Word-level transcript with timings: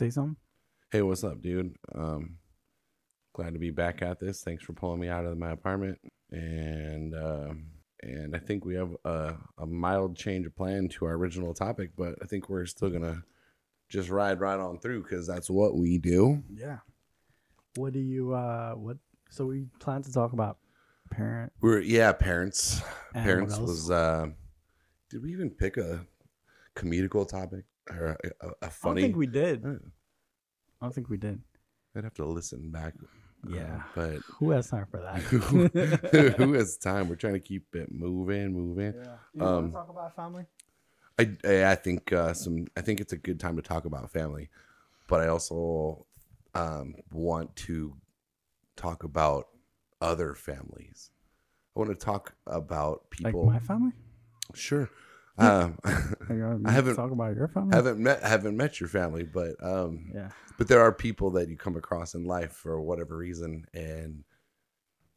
say 0.00 0.08
something. 0.08 0.36
Hey, 0.90 1.02
what's 1.02 1.24
up, 1.24 1.42
dude? 1.42 1.76
Um, 1.94 2.38
glad 3.34 3.52
to 3.52 3.58
be 3.58 3.70
back 3.70 4.00
at 4.00 4.18
this. 4.18 4.42
Thanks 4.42 4.64
for 4.64 4.72
pulling 4.72 4.98
me 4.98 5.08
out 5.08 5.26
of 5.26 5.36
my 5.36 5.50
apartment, 5.50 5.98
and 6.30 7.14
um, 7.14 7.66
and 8.02 8.34
I 8.34 8.38
think 8.38 8.64
we 8.64 8.76
have 8.76 8.96
a, 9.04 9.34
a 9.58 9.66
mild 9.66 10.16
change 10.16 10.46
of 10.46 10.56
plan 10.56 10.88
to 10.88 11.04
our 11.04 11.12
original 11.12 11.52
topic, 11.52 11.90
but 11.98 12.14
I 12.22 12.24
think 12.24 12.48
we're 12.48 12.64
still 12.64 12.88
gonna 12.88 13.22
just 13.90 14.08
ride 14.08 14.40
right 14.40 14.58
on 14.58 14.78
through 14.78 15.02
because 15.02 15.26
that's 15.26 15.50
what 15.50 15.76
we 15.76 15.98
do. 15.98 16.42
Yeah. 16.50 16.78
What 17.76 17.92
do 17.92 18.00
you 18.00 18.32
uh 18.32 18.72
what 18.72 18.96
so 19.28 19.44
we 19.46 19.66
plan 19.80 20.02
to 20.02 20.12
talk 20.12 20.32
about 20.32 20.56
parent 21.10 21.52
We're 21.60 21.80
yeah, 21.80 22.12
parents. 22.12 22.80
and 23.14 23.22
parents 23.22 23.58
was. 23.58 23.90
Uh, 23.90 24.28
did 25.10 25.22
we 25.22 25.30
even 25.32 25.50
pick 25.50 25.76
a 25.76 26.06
comedical 26.74 27.28
topic 27.28 27.64
or 27.98 28.16
a, 28.24 28.46
a, 28.46 28.48
a 28.48 28.52
I 28.62 28.66
don't 28.66 28.70
funny? 28.70 29.02
think 29.02 29.16
we 29.16 29.26
did. 29.26 29.64
Uh, 29.64 29.68
I 30.80 30.84
don't 30.86 30.94
think 30.94 31.08
we 31.08 31.16
did. 31.16 31.40
I'd 31.96 32.04
have 32.04 32.14
to 32.14 32.24
listen 32.24 32.70
back. 32.70 32.94
uh, 33.02 33.50
Yeah. 33.54 33.82
but 33.94 34.22
Who 34.38 34.50
has 34.50 34.70
time 34.70 34.86
for 34.90 35.00
that? 35.02 35.20
who 36.36 36.52
has 36.54 36.76
time? 36.76 37.08
We're 37.08 37.16
trying 37.16 37.34
to 37.34 37.40
keep 37.40 37.74
it 37.74 37.92
moving, 37.92 38.52
moving. 38.52 38.94
Yeah. 38.96 39.16
You 39.34 39.42
Um, 39.42 39.54
want 39.54 39.66
to 39.66 39.72
talk 39.72 39.88
about 39.88 40.16
family? 40.16 40.44
I, 41.18 41.36
I 41.44 41.72
I 41.72 41.74
think 41.74 42.12
uh, 42.12 42.32
some. 42.32 42.66
I 42.76 42.80
think 42.80 43.00
it's 43.00 43.12
a 43.12 43.18
good 43.18 43.38
time 43.40 43.56
to 43.56 43.62
talk 43.62 43.84
about 43.84 44.10
family, 44.10 44.48
but 45.08 45.20
I 45.20 45.28
also 45.28 46.06
um, 46.54 46.94
want 47.12 47.54
to 47.66 47.96
talk 48.76 49.04
about 49.04 49.48
other 50.00 50.34
families. 50.34 51.10
I 51.76 51.80
want 51.80 51.90
to 51.90 51.96
talk 51.96 52.34
about 52.46 53.02
Like 53.20 53.34
people. 53.34 53.46
my 53.46 53.58
family? 53.58 53.92
sure. 54.54 54.88
Um, 55.40 55.78
I 56.66 56.70
haven't- 56.70 56.96
talk 56.96 57.10
about 57.10 57.34
your 57.36 57.48
family. 57.48 57.74
haven't 57.74 57.98
met 57.98 58.22
haven't 58.22 58.56
met 58.56 58.80
your 58.80 58.88
family, 58.88 59.24
but 59.24 59.54
um, 59.62 60.10
yeah. 60.14 60.30
but 60.58 60.68
there 60.68 60.80
are 60.80 60.92
people 60.92 61.30
that 61.32 61.48
you 61.48 61.56
come 61.56 61.76
across 61.76 62.14
in 62.14 62.24
life 62.24 62.52
for 62.52 62.80
whatever 62.80 63.16
reason, 63.16 63.64
and 63.74 64.24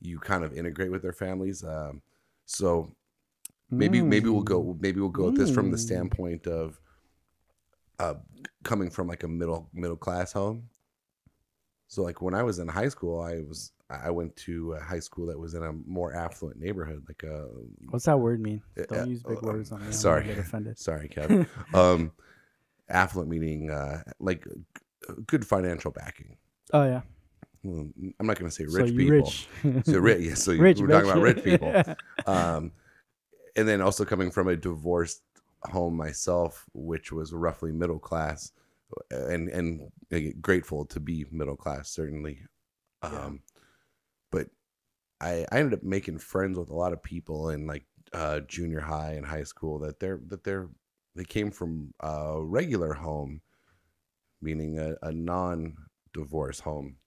you 0.01 0.19
kind 0.19 0.43
of 0.43 0.53
integrate 0.57 0.91
with 0.91 1.01
their 1.01 1.13
families. 1.13 1.63
Um, 1.63 2.01
so 2.45 2.93
maybe 3.69 4.01
maybe 4.01 4.29
we'll 4.29 4.43
go 4.43 4.77
maybe 4.79 4.99
we'll 4.99 5.09
go 5.09 5.29
at 5.29 5.35
this 5.35 5.49
from 5.51 5.71
the 5.71 5.77
Mm. 5.77 5.85
standpoint 5.87 6.47
of 6.47 6.79
uh 7.99 8.15
coming 8.63 8.89
from 8.89 9.07
like 9.07 9.23
a 9.23 9.27
middle 9.27 9.69
middle 9.73 9.95
class 9.95 10.31
home 10.33 10.69
so 11.93 12.01
like 12.01 12.21
when 12.21 12.33
i 12.33 12.41
was 12.41 12.57
in 12.57 12.67
high 12.67 12.89
school 12.89 13.21
i 13.21 13.35
was 13.47 13.71
i 13.89 14.09
went 14.09 14.35
to 14.35 14.73
a 14.73 14.79
high 14.79 14.99
school 14.99 15.27
that 15.27 15.37
was 15.37 15.53
in 15.53 15.61
a 15.63 15.71
more 15.85 16.13
affluent 16.15 16.59
neighborhood 16.59 17.03
like 17.07 17.21
a 17.23 17.47
What's 17.89 18.05
that 18.05 18.19
word 18.19 18.41
mean? 18.41 18.63
Don't 18.75 18.99
uh, 18.99 19.05
use 19.05 19.21
big 19.21 19.37
uh, 19.37 19.41
words 19.41 19.71
on 19.71 19.85
me. 19.85 19.91
Sorry. 19.91 20.25
get 20.25 20.39
offended. 20.39 20.79
sorry 20.79 21.07
kevin 21.15 21.45
um 21.73 22.11
affluent 22.89 23.29
meaning 23.29 23.69
uh 23.69 24.01
like 24.19 24.47
good 25.27 25.45
financial 25.45 25.91
backing 25.91 26.37
Oh 26.71 26.85
yeah. 26.85 27.01
Well, 27.63 27.87
i'm 28.19 28.25
not 28.25 28.39
going 28.39 28.49
to 28.49 28.55
say 28.55 28.65
rich 28.65 28.91
you 28.91 28.97
people 28.97 29.15
rich. 29.17 29.47
so 29.85 29.99
rich 29.99 30.21
yeah, 30.21 30.33
so 30.33 30.53
rich. 30.57 30.79
we're 30.79 30.87
talking 30.87 31.11
about 31.11 31.21
rich. 31.21 31.35
rich 31.35 31.45
people 31.45 31.95
um, 32.25 32.71
and 33.55 33.67
then 33.67 33.81
also 33.81 34.03
coming 34.03 34.31
from 34.31 34.47
a 34.47 34.55
divorced 34.55 35.21
home 35.65 35.95
myself, 35.95 36.65
which 36.73 37.11
was 37.11 37.33
roughly 37.33 37.71
middle 37.71 37.99
class, 37.99 38.51
and 39.11 39.49
and 39.49 39.91
grateful 40.41 40.85
to 40.85 40.99
be 40.99 41.25
middle 41.31 41.55
class 41.55 41.89
certainly. 41.89 42.41
Um, 43.01 43.41
But 44.31 44.49
I 45.21 45.45
I 45.51 45.59
ended 45.59 45.79
up 45.79 45.83
making 45.83 46.19
friends 46.19 46.57
with 46.59 46.69
a 46.69 46.75
lot 46.75 46.93
of 46.93 47.03
people 47.03 47.49
in 47.49 47.67
like 47.67 47.85
uh, 48.13 48.41
junior 48.41 48.81
high 48.81 49.13
and 49.13 49.25
high 49.25 49.43
school 49.45 49.79
that 49.79 49.99
they're 49.99 50.21
that 50.29 50.43
they're 50.43 50.69
they 51.15 51.25
came 51.25 51.51
from 51.51 51.93
a 52.01 52.41
regular 52.43 52.93
home, 52.93 53.41
meaning 54.41 54.77
a, 54.79 54.95
a 55.01 55.11
non 55.11 55.75
divorce 56.13 56.59
home. 56.59 56.97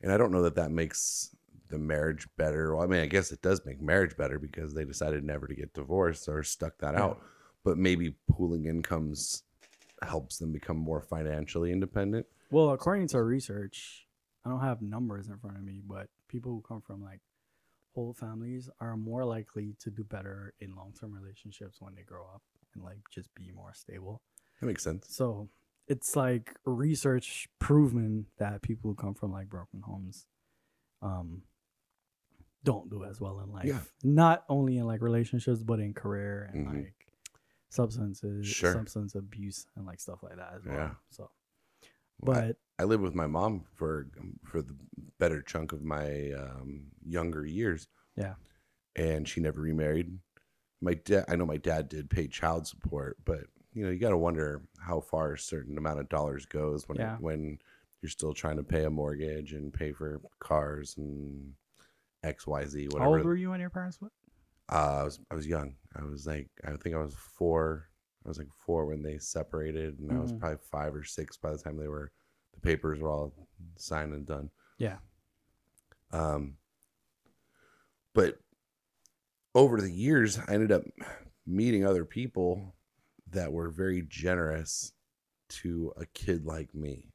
And 0.00 0.12
I 0.12 0.16
don't 0.16 0.32
know 0.32 0.42
that 0.42 0.54
that 0.56 0.70
makes 0.70 1.34
the 1.68 1.78
marriage 1.78 2.28
better. 2.36 2.74
Well, 2.74 2.84
I 2.84 2.86
mean, 2.86 3.00
I 3.00 3.06
guess 3.06 3.32
it 3.32 3.42
does 3.42 3.64
make 3.66 3.80
marriage 3.80 4.16
better 4.16 4.38
because 4.38 4.74
they 4.74 4.84
decided 4.84 5.24
never 5.24 5.46
to 5.46 5.54
get 5.54 5.74
divorced 5.74 6.28
or 6.28 6.42
stuck 6.42 6.78
that 6.78 6.94
Yeah. 6.94 7.08
out. 7.08 7.20
But 7.64 7.78
maybe 7.78 8.16
pooling 8.30 8.66
incomes 8.66 9.42
helps 10.02 10.38
them 10.38 10.52
become 10.52 10.76
more 10.76 11.00
financially 11.00 11.72
independent. 11.72 12.26
Well, 12.50 12.70
according 12.70 13.08
to 13.08 13.22
research, 13.22 14.06
I 14.44 14.50
don't 14.50 14.60
have 14.60 14.80
numbers 14.80 15.28
in 15.28 15.38
front 15.38 15.56
of 15.56 15.62
me, 15.62 15.80
but 15.86 16.08
people 16.28 16.52
who 16.52 16.60
come 16.62 16.80
from 16.80 17.02
like 17.02 17.20
whole 17.94 18.14
families 18.14 18.70
are 18.80 18.96
more 18.96 19.24
likely 19.24 19.74
to 19.80 19.90
do 19.90 20.04
better 20.04 20.54
in 20.60 20.74
long 20.76 20.92
term 20.98 21.12
relationships 21.12 21.80
when 21.80 21.94
they 21.94 22.02
grow 22.02 22.22
up 22.34 22.42
and 22.74 22.84
like 22.84 23.00
just 23.10 23.34
be 23.34 23.50
more 23.50 23.72
stable. 23.74 24.22
That 24.60 24.66
makes 24.66 24.84
sense. 24.84 25.06
So 25.10 25.48
it's 25.86 26.14
like 26.16 26.54
research 26.64 27.48
proven 27.58 28.26
that 28.38 28.62
people 28.62 28.90
who 28.90 28.94
come 28.94 29.14
from 29.14 29.32
like 29.32 29.48
broken 29.48 29.80
homes 29.82 30.26
um 31.02 31.42
don't 32.64 32.90
do 32.90 33.04
as 33.04 33.20
well 33.20 33.40
in 33.40 33.52
life. 33.52 33.66
Yeah. 33.66 33.80
Not 34.02 34.44
only 34.48 34.78
in 34.78 34.84
like 34.86 35.00
relationships, 35.00 35.62
but 35.62 35.80
in 35.80 35.94
career 35.94 36.50
and 36.52 36.66
Mhm. 36.66 36.74
like 36.84 36.97
substances, 37.70 38.46
Sure. 38.46 38.72
substance 38.72 39.14
abuse 39.14 39.66
and 39.76 39.86
like 39.86 40.00
stuff 40.00 40.22
like 40.22 40.36
that 40.36 40.54
as 40.56 40.64
well. 40.64 40.74
Yeah. 40.76 40.90
So 41.10 41.30
Well, 42.20 42.36
I- 42.38 42.46
but 42.48 42.56
I 42.80 42.84
lived 42.84 43.02
with 43.02 43.14
my 43.14 43.26
mom 43.26 43.64
for 43.74 44.08
for 44.44 44.62
the 44.62 44.74
better 45.18 45.42
chunk 45.42 45.72
of 45.72 45.82
my 45.82 46.32
um, 46.32 46.90
younger 47.04 47.44
years. 47.46 47.88
Yeah. 48.16 48.34
and 48.96 49.28
she 49.28 49.40
never 49.40 49.60
remarried. 49.60 50.18
My 50.80 50.94
dad, 50.94 51.24
I 51.28 51.36
know 51.36 51.46
my 51.46 51.56
dad 51.56 51.88
did 51.88 52.10
pay 52.10 52.26
child 52.26 52.66
support, 52.66 53.16
but 53.24 53.44
you 53.72 53.84
know 53.84 53.90
you 53.90 53.98
got 54.00 54.10
to 54.10 54.16
wonder 54.16 54.62
how 54.80 55.00
far 55.00 55.34
a 55.34 55.38
certain 55.38 55.78
amount 55.78 56.00
of 56.00 56.08
dollars 56.08 56.46
goes 56.46 56.88
when 56.88 56.98
Yeah. 56.98 57.16
when 57.18 57.58
you're 58.02 58.10
still 58.10 58.32
trying 58.34 58.56
to 58.56 58.64
pay 58.64 58.84
a 58.84 58.90
mortgage 58.90 59.52
and 59.52 59.72
pay 59.72 59.92
for 59.92 60.20
cars 60.40 60.96
and 60.96 61.54
X 62.24 62.46
Y 62.46 62.64
Z 62.66 62.84
how 62.84 62.88
whatever. 62.98 63.16
old 63.18 63.24
were 63.26 63.36
you 63.36 63.50
when 63.50 63.60
your 63.60 63.70
parents 63.70 63.96
split? 63.96 64.12
Uh, 64.70 64.98
I 65.00 65.04
was 65.04 65.20
I 65.30 65.34
was 65.34 65.46
young. 65.46 65.76
I 65.96 66.04
was 66.04 66.26
like 66.26 66.48
I 66.64 66.76
think 66.76 66.94
I 66.94 66.98
was 66.98 67.14
four. 67.14 67.88
I 68.24 68.28
was 68.28 68.38
like 68.38 68.48
four 68.66 68.86
when 68.86 69.02
they 69.02 69.18
separated, 69.18 69.98
and 69.98 70.12
I 70.12 70.18
was 70.20 70.32
Mhm. 70.32 70.40
probably 70.40 70.58
five 70.70 70.94
or 70.94 71.04
six 71.04 71.36
by 71.36 71.52
the 71.52 71.58
time 71.58 71.76
they 71.76 71.88
were 71.88 72.12
the 72.54 72.60
papers 72.60 73.00
were 73.00 73.08
all 73.10 73.48
signed 73.76 74.12
and 74.12 74.26
done. 74.26 74.50
Yeah. 74.78 74.98
Um, 76.10 76.56
but 78.14 78.38
over 79.54 79.80
the 79.80 79.90
years, 79.92 80.38
I 80.38 80.54
ended 80.54 80.72
up 80.72 80.82
meeting 81.46 81.84
other 81.84 82.04
people 82.04 82.76
that 83.30 83.52
were 83.52 83.70
very 83.70 84.02
generous 84.02 84.92
to 85.48 85.92
a 85.96 86.06
kid 86.06 86.44
like 86.44 86.74
me. 86.74 87.10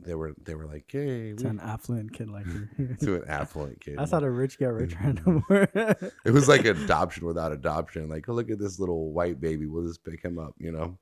They 0.00 0.14
were 0.14 0.34
they 0.42 0.54
were 0.54 0.66
like, 0.66 0.84
hey, 0.88 1.32
To 1.34 1.44
we, 1.44 1.50
an 1.50 1.60
affluent 1.60 2.12
kid 2.12 2.28
like 2.28 2.46
you. 2.46 2.96
to 3.00 3.14
an 3.16 3.24
affluent 3.28 3.80
kid. 3.80 3.96
That's 3.98 4.10
how 4.10 4.20
the 4.20 4.30
rich 4.30 4.58
get 4.58 4.72
rich 4.72 4.94
randomly. 5.00 5.42
It 5.50 6.30
was 6.32 6.48
like 6.48 6.64
adoption 6.64 7.26
without 7.26 7.52
adoption. 7.52 8.08
Like, 8.08 8.28
oh, 8.28 8.32
look 8.32 8.50
at 8.50 8.58
this 8.58 8.78
little 8.78 9.12
white 9.12 9.40
baby. 9.40 9.66
We'll 9.66 9.86
just 9.86 10.04
pick 10.04 10.22
him 10.22 10.38
up, 10.38 10.54
you 10.58 10.72
know? 10.72 10.98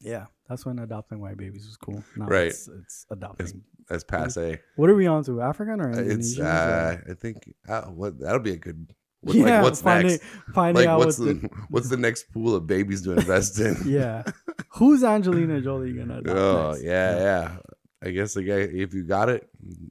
yeah, 0.00 0.26
that's 0.48 0.66
when 0.66 0.78
adopting 0.80 1.20
white 1.20 1.36
babies 1.36 1.64
was 1.66 1.76
cool. 1.76 2.02
Now 2.16 2.26
Right. 2.26 2.48
it's, 2.48 2.68
it's 2.68 3.06
adopting. 3.10 3.62
That's 3.88 4.04
passe. 4.04 4.60
what 4.76 4.90
are 4.90 4.94
we 4.94 5.06
on 5.06 5.24
to? 5.24 5.40
African 5.40 5.80
or 5.80 5.90
Uh, 5.92 5.98
It's, 6.02 6.38
uh, 6.38 6.98
I 7.08 7.14
think, 7.14 7.52
uh, 7.68 7.82
what 7.82 8.18
that'll 8.18 8.40
be 8.40 8.52
a 8.52 8.56
good, 8.56 8.92
yeah, 9.24 9.44
like, 9.56 9.62
what's 9.62 9.82
finding, 9.82 10.10
next? 10.12 10.24
Finding 10.54 10.80
Like, 10.82 10.88
out 10.88 10.98
what's 10.98 11.18
what 11.18 11.40
the, 11.40 11.50
what's 11.70 11.88
the 11.88 11.96
next 11.96 12.32
pool 12.32 12.54
of 12.54 12.66
babies 12.66 13.02
to 13.02 13.12
invest 13.12 13.58
in? 13.60 13.76
yeah. 13.86 14.22
Who's 14.70 15.04
Angelina 15.04 15.60
Jolie 15.62 15.92
gonna 15.92 16.18
adopt 16.18 16.36
Oh, 16.38 16.70
next? 16.72 16.84
yeah, 16.84 17.16
yeah. 17.18 17.56
I 18.04 18.10
guess 18.10 18.34
the 18.34 18.42
guy, 18.42 18.54
if 18.54 18.92
you 18.94 19.04
got 19.04 19.28
it, 19.28 19.48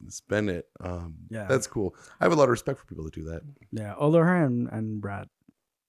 spend 0.10 0.50
it. 0.50 0.68
Um, 0.82 1.16
Yeah. 1.30 1.46
That's 1.46 1.66
cool. 1.68 1.96
I 2.20 2.26
have 2.26 2.34
a 2.34 2.36
lot 2.36 2.44
of 2.44 2.50
respect 2.50 2.80
for 2.80 2.86
people 2.86 3.06
that 3.06 3.14
do 3.14 3.24
that. 3.26 3.42
Yeah. 3.72 3.94
Although 3.98 4.20
her 4.20 4.44
and, 4.44 4.68
and 4.70 5.00
Brad 5.00 5.28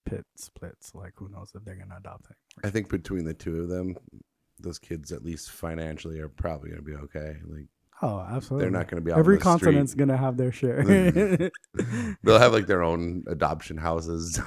Pitt 0.04 0.24
splits, 0.36 0.94
like 0.94 1.14
who 1.16 1.28
knows 1.28 1.50
if 1.54 1.64
they're 1.64 1.74
gonna 1.74 1.96
adopt 1.98 2.28
him. 2.28 2.36
I 2.62 2.70
think 2.70 2.88
between 2.88 3.24
the 3.24 3.34
two 3.34 3.60
of 3.62 3.68
them, 3.68 3.96
those 4.60 4.78
kids, 4.78 5.10
at 5.10 5.24
least 5.24 5.50
financially, 5.50 6.20
are 6.20 6.28
probably 6.28 6.70
going 6.70 6.84
to 6.84 6.88
be 6.88 6.94
okay. 6.94 7.38
Like, 7.44 7.66
Oh, 8.04 8.18
absolutely. 8.28 8.64
they're 8.64 8.70
not 8.72 8.88
going 8.88 9.00
to 9.00 9.04
be 9.04 9.12
Every 9.16 9.38
continent's 9.38 9.94
gonna 9.94 10.16
have 10.16 10.36
their 10.36 10.50
share. 10.50 10.82
They'll 12.24 12.38
have 12.38 12.52
like 12.52 12.66
their 12.66 12.82
own 12.82 13.22
adoption 13.28 13.76
houses 13.76 14.40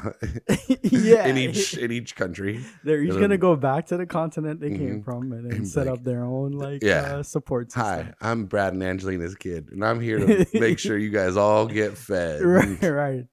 yeah. 0.83 1.25
in 1.25 1.37
each 1.37 1.77
in 1.77 1.89
each 1.91 2.15
country. 2.17 2.63
They're 2.83 3.01
each 3.01 3.13
gonna 3.13 3.37
go 3.37 3.55
back 3.55 3.85
to 3.87 3.97
the 3.97 4.05
continent 4.05 4.59
they 4.59 4.71
came 4.71 5.01
Mhm. 5.01 5.05
from 5.05 5.31
and, 5.31 5.51
And 5.53 5.67
set 5.67 5.87
like- 5.87 5.99
up 5.99 6.03
their 6.03 6.25
own 6.25 6.51
like 6.51 6.83
Yeah. 6.83 7.17
uh, 7.17 7.23
support 7.23 7.71
system. 7.71 7.83
Hi, 7.85 8.13
I'm 8.21 8.45
Brad 8.45 8.73
and 8.73 8.83
Angelina's 8.83 9.35
kid, 9.35 9.69
and 9.71 9.85
I'm 9.85 10.01
here 10.01 10.19
to 10.19 10.45
make 10.59 10.77
sure 10.77 10.97
you 10.97 11.09
guys 11.09 11.37
all 11.37 11.65
get 11.67 11.97
fed. 11.97 12.41
right, 12.43 12.81
right. 12.83 13.25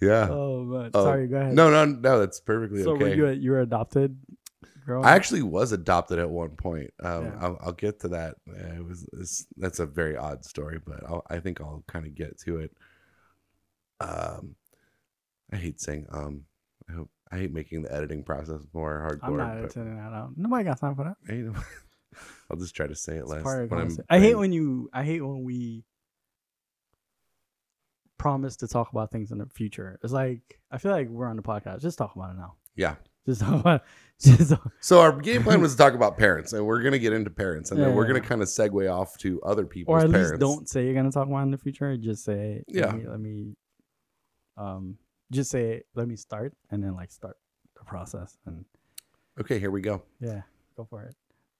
Yeah. 0.00 0.28
Oh 0.30 0.64
man, 0.64 0.90
Oh, 0.94 1.04
sorry. 1.04 1.28
Go 1.28 1.36
ahead. 1.36 1.54
No, 1.54 1.70
no, 1.70 1.84
no. 1.84 2.20
That's 2.20 2.40
perfectly 2.40 2.82
so 2.82 2.92
okay. 2.92 3.14
you 3.14 3.28
you 3.28 3.50
were 3.50 3.60
adopted? 3.60 4.16
Growing 4.90 5.04
I 5.06 5.10
up? 5.10 5.16
actually 5.16 5.42
was 5.42 5.70
adopted 5.70 6.18
at 6.18 6.28
one 6.28 6.50
point. 6.56 6.90
Um, 7.00 7.26
Yeah. 7.26 7.38
I'll, 7.40 7.58
I'll 7.66 7.72
get 7.72 8.00
to 8.00 8.08
that. 8.08 8.34
Uh, 8.48 8.74
It 8.74 8.84
was 8.84 9.06
it's, 9.12 9.46
that's 9.56 9.78
a 9.78 9.86
very 9.86 10.16
odd 10.16 10.44
story, 10.44 10.80
but 10.84 11.04
I'll, 11.08 11.22
I 11.30 11.38
think 11.38 11.60
I'll 11.60 11.84
kind 11.86 12.06
of 12.06 12.14
get 12.16 12.40
to 12.40 12.58
it. 12.58 12.72
Um, 14.00 14.56
I 15.52 15.56
hate 15.56 15.80
saying 15.80 16.06
um. 16.10 16.44
I 16.88 16.92
hope 16.94 17.10
I 17.30 17.36
hate 17.38 17.52
making 17.52 17.82
the 17.82 17.94
editing 17.94 18.24
process 18.24 18.62
more 18.72 19.08
hardcore. 19.22 19.28
I'm 19.28 19.36
not 19.36 19.58
editing 19.58 19.94
that 19.96 20.12
out. 20.12 20.30
Nobody 20.36 20.64
got 20.64 20.80
time 20.80 20.96
for 20.96 21.04
that. 21.04 21.32
you 21.32 21.52
know, 21.52 21.60
I'll 22.50 22.56
just 22.56 22.74
try 22.74 22.88
to 22.88 22.96
say 22.96 23.16
it 23.18 23.28
less. 23.28 23.44
part 23.44 23.62
of 23.62 23.68
the 23.70 23.76
when 23.76 23.84
I'm- 23.86 23.96
I 24.08 24.18
hate 24.18 24.34
when- 24.34 24.40
when 24.40 24.52
you. 24.52 24.90
I 24.92 25.04
hate 25.04 25.20
when 25.20 25.44
we 25.44 25.84
promise 28.18 28.56
to 28.56 28.68
talk 28.68 28.90
about 28.92 29.10
things 29.10 29.30
in 29.30 29.38
the 29.38 29.46
future. 29.46 29.98
It's 30.02 30.12
like 30.12 30.60
I 30.70 30.78
feel 30.78 30.90
like 30.92 31.08
we're 31.08 31.28
on 31.28 31.36
the 31.36 31.42
podcast. 31.42 31.80
Just 31.82 31.96
talk 31.98 32.16
about 32.16 32.30
it 32.30 32.36
now. 32.38 32.54
Yeah. 32.74 32.96
Just 33.26 33.40
talk 33.42 33.60
about. 33.60 33.82
Just 34.20 34.50
talk- 34.50 34.72
So 34.80 35.00
our 35.00 35.12
game 35.18 35.42
plan 35.42 35.60
was 35.60 35.72
to 35.72 35.78
talk 35.78 35.94
about 35.94 36.16
parents, 36.18 36.52
and 36.52 36.66
we're 36.66 36.82
gonna 36.82 36.98
get 36.98 37.12
into 37.12 37.30
parents, 37.30 37.70
and 37.70 37.80
then 37.80 37.90
Yeah, 37.90 37.94
we're 37.94 38.04
yeah. 38.06 38.14
gonna 38.14 38.20
kind 38.26 38.42
of 38.42 38.48
segue 38.48 38.92
off 38.92 39.16
to 39.18 39.40
other 39.42 39.66
people's 39.66 39.94
or 40.02 40.06
at 40.06 40.10
parents. 40.10 40.30
least 40.32 40.40
don't 40.40 40.68
say 40.68 40.84
you're 40.84 40.94
gonna 40.94 41.10
talk 41.12 41.26
about 41.28 41.42
in 41.42 41.50
the 41.50 41.58
future. 41.58 41.96
Just 41.96 42.24
say 42.24 42.62
Yeah. 42.68 42.86
Let 42.86 42.96
me, 42.96 43.06
let 43.08 43.20
me 43.20 43.56
um. 44.56 44.96
Just 45.32 45.50
say 45.52 45.82
let 45.94 46.08
me 46.08 46.16
start 46.16 46.54
and 46.70 46.82
then 46.82 46.94
like 46.96 47.12
start 47.12 47.36
the 47.78 47.84
process 47.84 48.36
and 48.46 48.64
Okay, 49.40 49.58
here 49.60 49.70
we 49.70 49.80
go. 49.80 50.02
yeah, 50.20 50.42
go 50.76 50.84
for 50.84 51.02
it. 51.04 51.14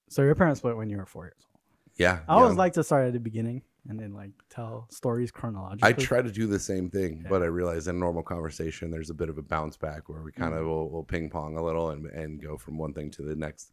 So 0.09 0.23
your 0.23 0.35
parents 0.35 0.59
split 0.61 0.77
when 0.77 0.91
you 0.91 0.97
were 0.97 1.07
four 1.07 1.27
years 1.27 1.37
old. 1.47 1.61
Yeah, 1.97 2.21
I 2.29 2.35
always 2.35 2.57
like 2.57 2.73
to 2.75 2.83
start 2.85 3.07
at 3.07 3.13
the 3.13 3.21
beginning 3.21 3.63
and 3.89 3.99
then 3.99 4.13
like 4.15 4.31
tell 4.51 4.87
stories 4.91 5.31
chronologically. 5.31 5.89
I 5.89 5.93
try 5.93 6.23
to 6.23 6.31
do 6.31 6.47
the 6.47 6.59
same 6.59 6.91
thing, 6.91 7.21
Yeah. 7.23 7.29
but 7.31 7.43
I 7.43 7.47
realize 7.47 7.89
in 7.89 7.97
a 7.97 7.99
normal 7.99 8.23
conversation, 8.23 8.91
there's 8.91 9.11
a 9.11 9.15
bit 9.15 9.29
of 9.29 9.39
a 9.39 9.43
bounce 9.43 9.77
back 9.77 10.09
where 10.09 10.23
we 10.23 10.33
kind 10.33 10.55
of 10.55 10.61
Mhm. 10.65 10.67
will, 10.69 10.91
will 10.91 11.05
ping 11.05 11.31
pong 11.31 11.57
a 11.57 11.63
little 11.63 11.91
and, 11.91 12.07
and 12.07 12.41
go 12.43 12.57
from 12.57 12.77
one 12.79 12.93
thing 12.93 13.11
to 13.13 13.23
the 13.23 13.35
next. 13.35 13.73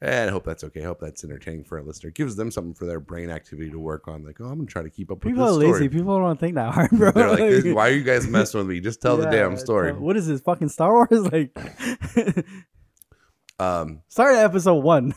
And 0.00 0.28
I 0.28 0.32
hope 0.32 0.44
that's 0.44 0.64
okay. 0.64 0.80
I 0.82 0.86
hope 0.86 0.98
that's 0.98 1.22
entertaining 1.22 1.62
for 1.62 1.78
a 1.78 1.82
listener. 1.84 2.08
It 2.08 2.16
gives 2.16 2.34
them 2.34 2.50
something 2.50 2.74
for 2.74 2.86
their 2.86 2.98
brain 2.98 3.30
activity 3.30 3.70
to 3.70 3.78
work 3.78 4.08
on. 4.08 4.24
Like, 4.24 4.40
oh, 4.40 4.46
I'm 4.46 4.56
gonna 4.56 4.66
try 4.66 4.82
to 4.82 4.90
keep 4.90 5.12
up 5.12 5.18
with 5.24 5.32
People 5.32 5.44
are 5.44 5.52
lazy. 5.52 5.72
story. 5.74 5.88
People 5.90 6.18
don't 6.18 6.40
think 6.40 6.56
that 6.56 6.74
hard, 6.74 6.90
bro. 6.90 7.10
They're 7.14 7.60
like, 7.62 7.74
why 7.76 7.88
are 7.88 7.92
you 7.92 8.02
guys 8.02 8.26
messing 8.36 8.58
with 8.58 8.66
me? 8.66 8.80
Just 8.80 9.00
tell 9.00 9.16
the 9.16 9.30
damn 9.30 9.56
story. 9.56 9.92
What 9.92 10.16
is 10.16 10.26
this 10.26 10.40
fucking 10.40 10.70
Star 10.70 10.92
Wars? 10.92 11.08
Like, 11.32 11.56
Um, 13.60 14.00
start 14.08 14.34
episode 14.34 14.82
one. 14.82 15.12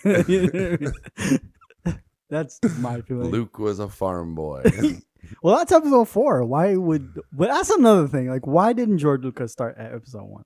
That's 2.30 2.60
my 2.80 3.02
feeling. 3.02 3.30
Luke 3.32 3.60
was 3.60 3.80
a 3.80 3.90
farm 3.90 4.36
boy. 4.36 4.64
Well, 5.42 5.58
that's 5.58 5.72
episode 5.72 6.08
four. 6.08 6.44
Why 6.46 6.76
would? 6.76 7.20
But 7.34 7.48
that's 7.48 7.72
another 7.72 8.08
thing. 8.08 8.30
Like, 8.30 8.46
why 8.46 8.74
didn't 8.74 9.00
George 9.00 9.24
Lucas 9.24 9.52
start 9.52 9.76
at 9.76 9.92
episode 9.92 10.26
one? 10.26 10.44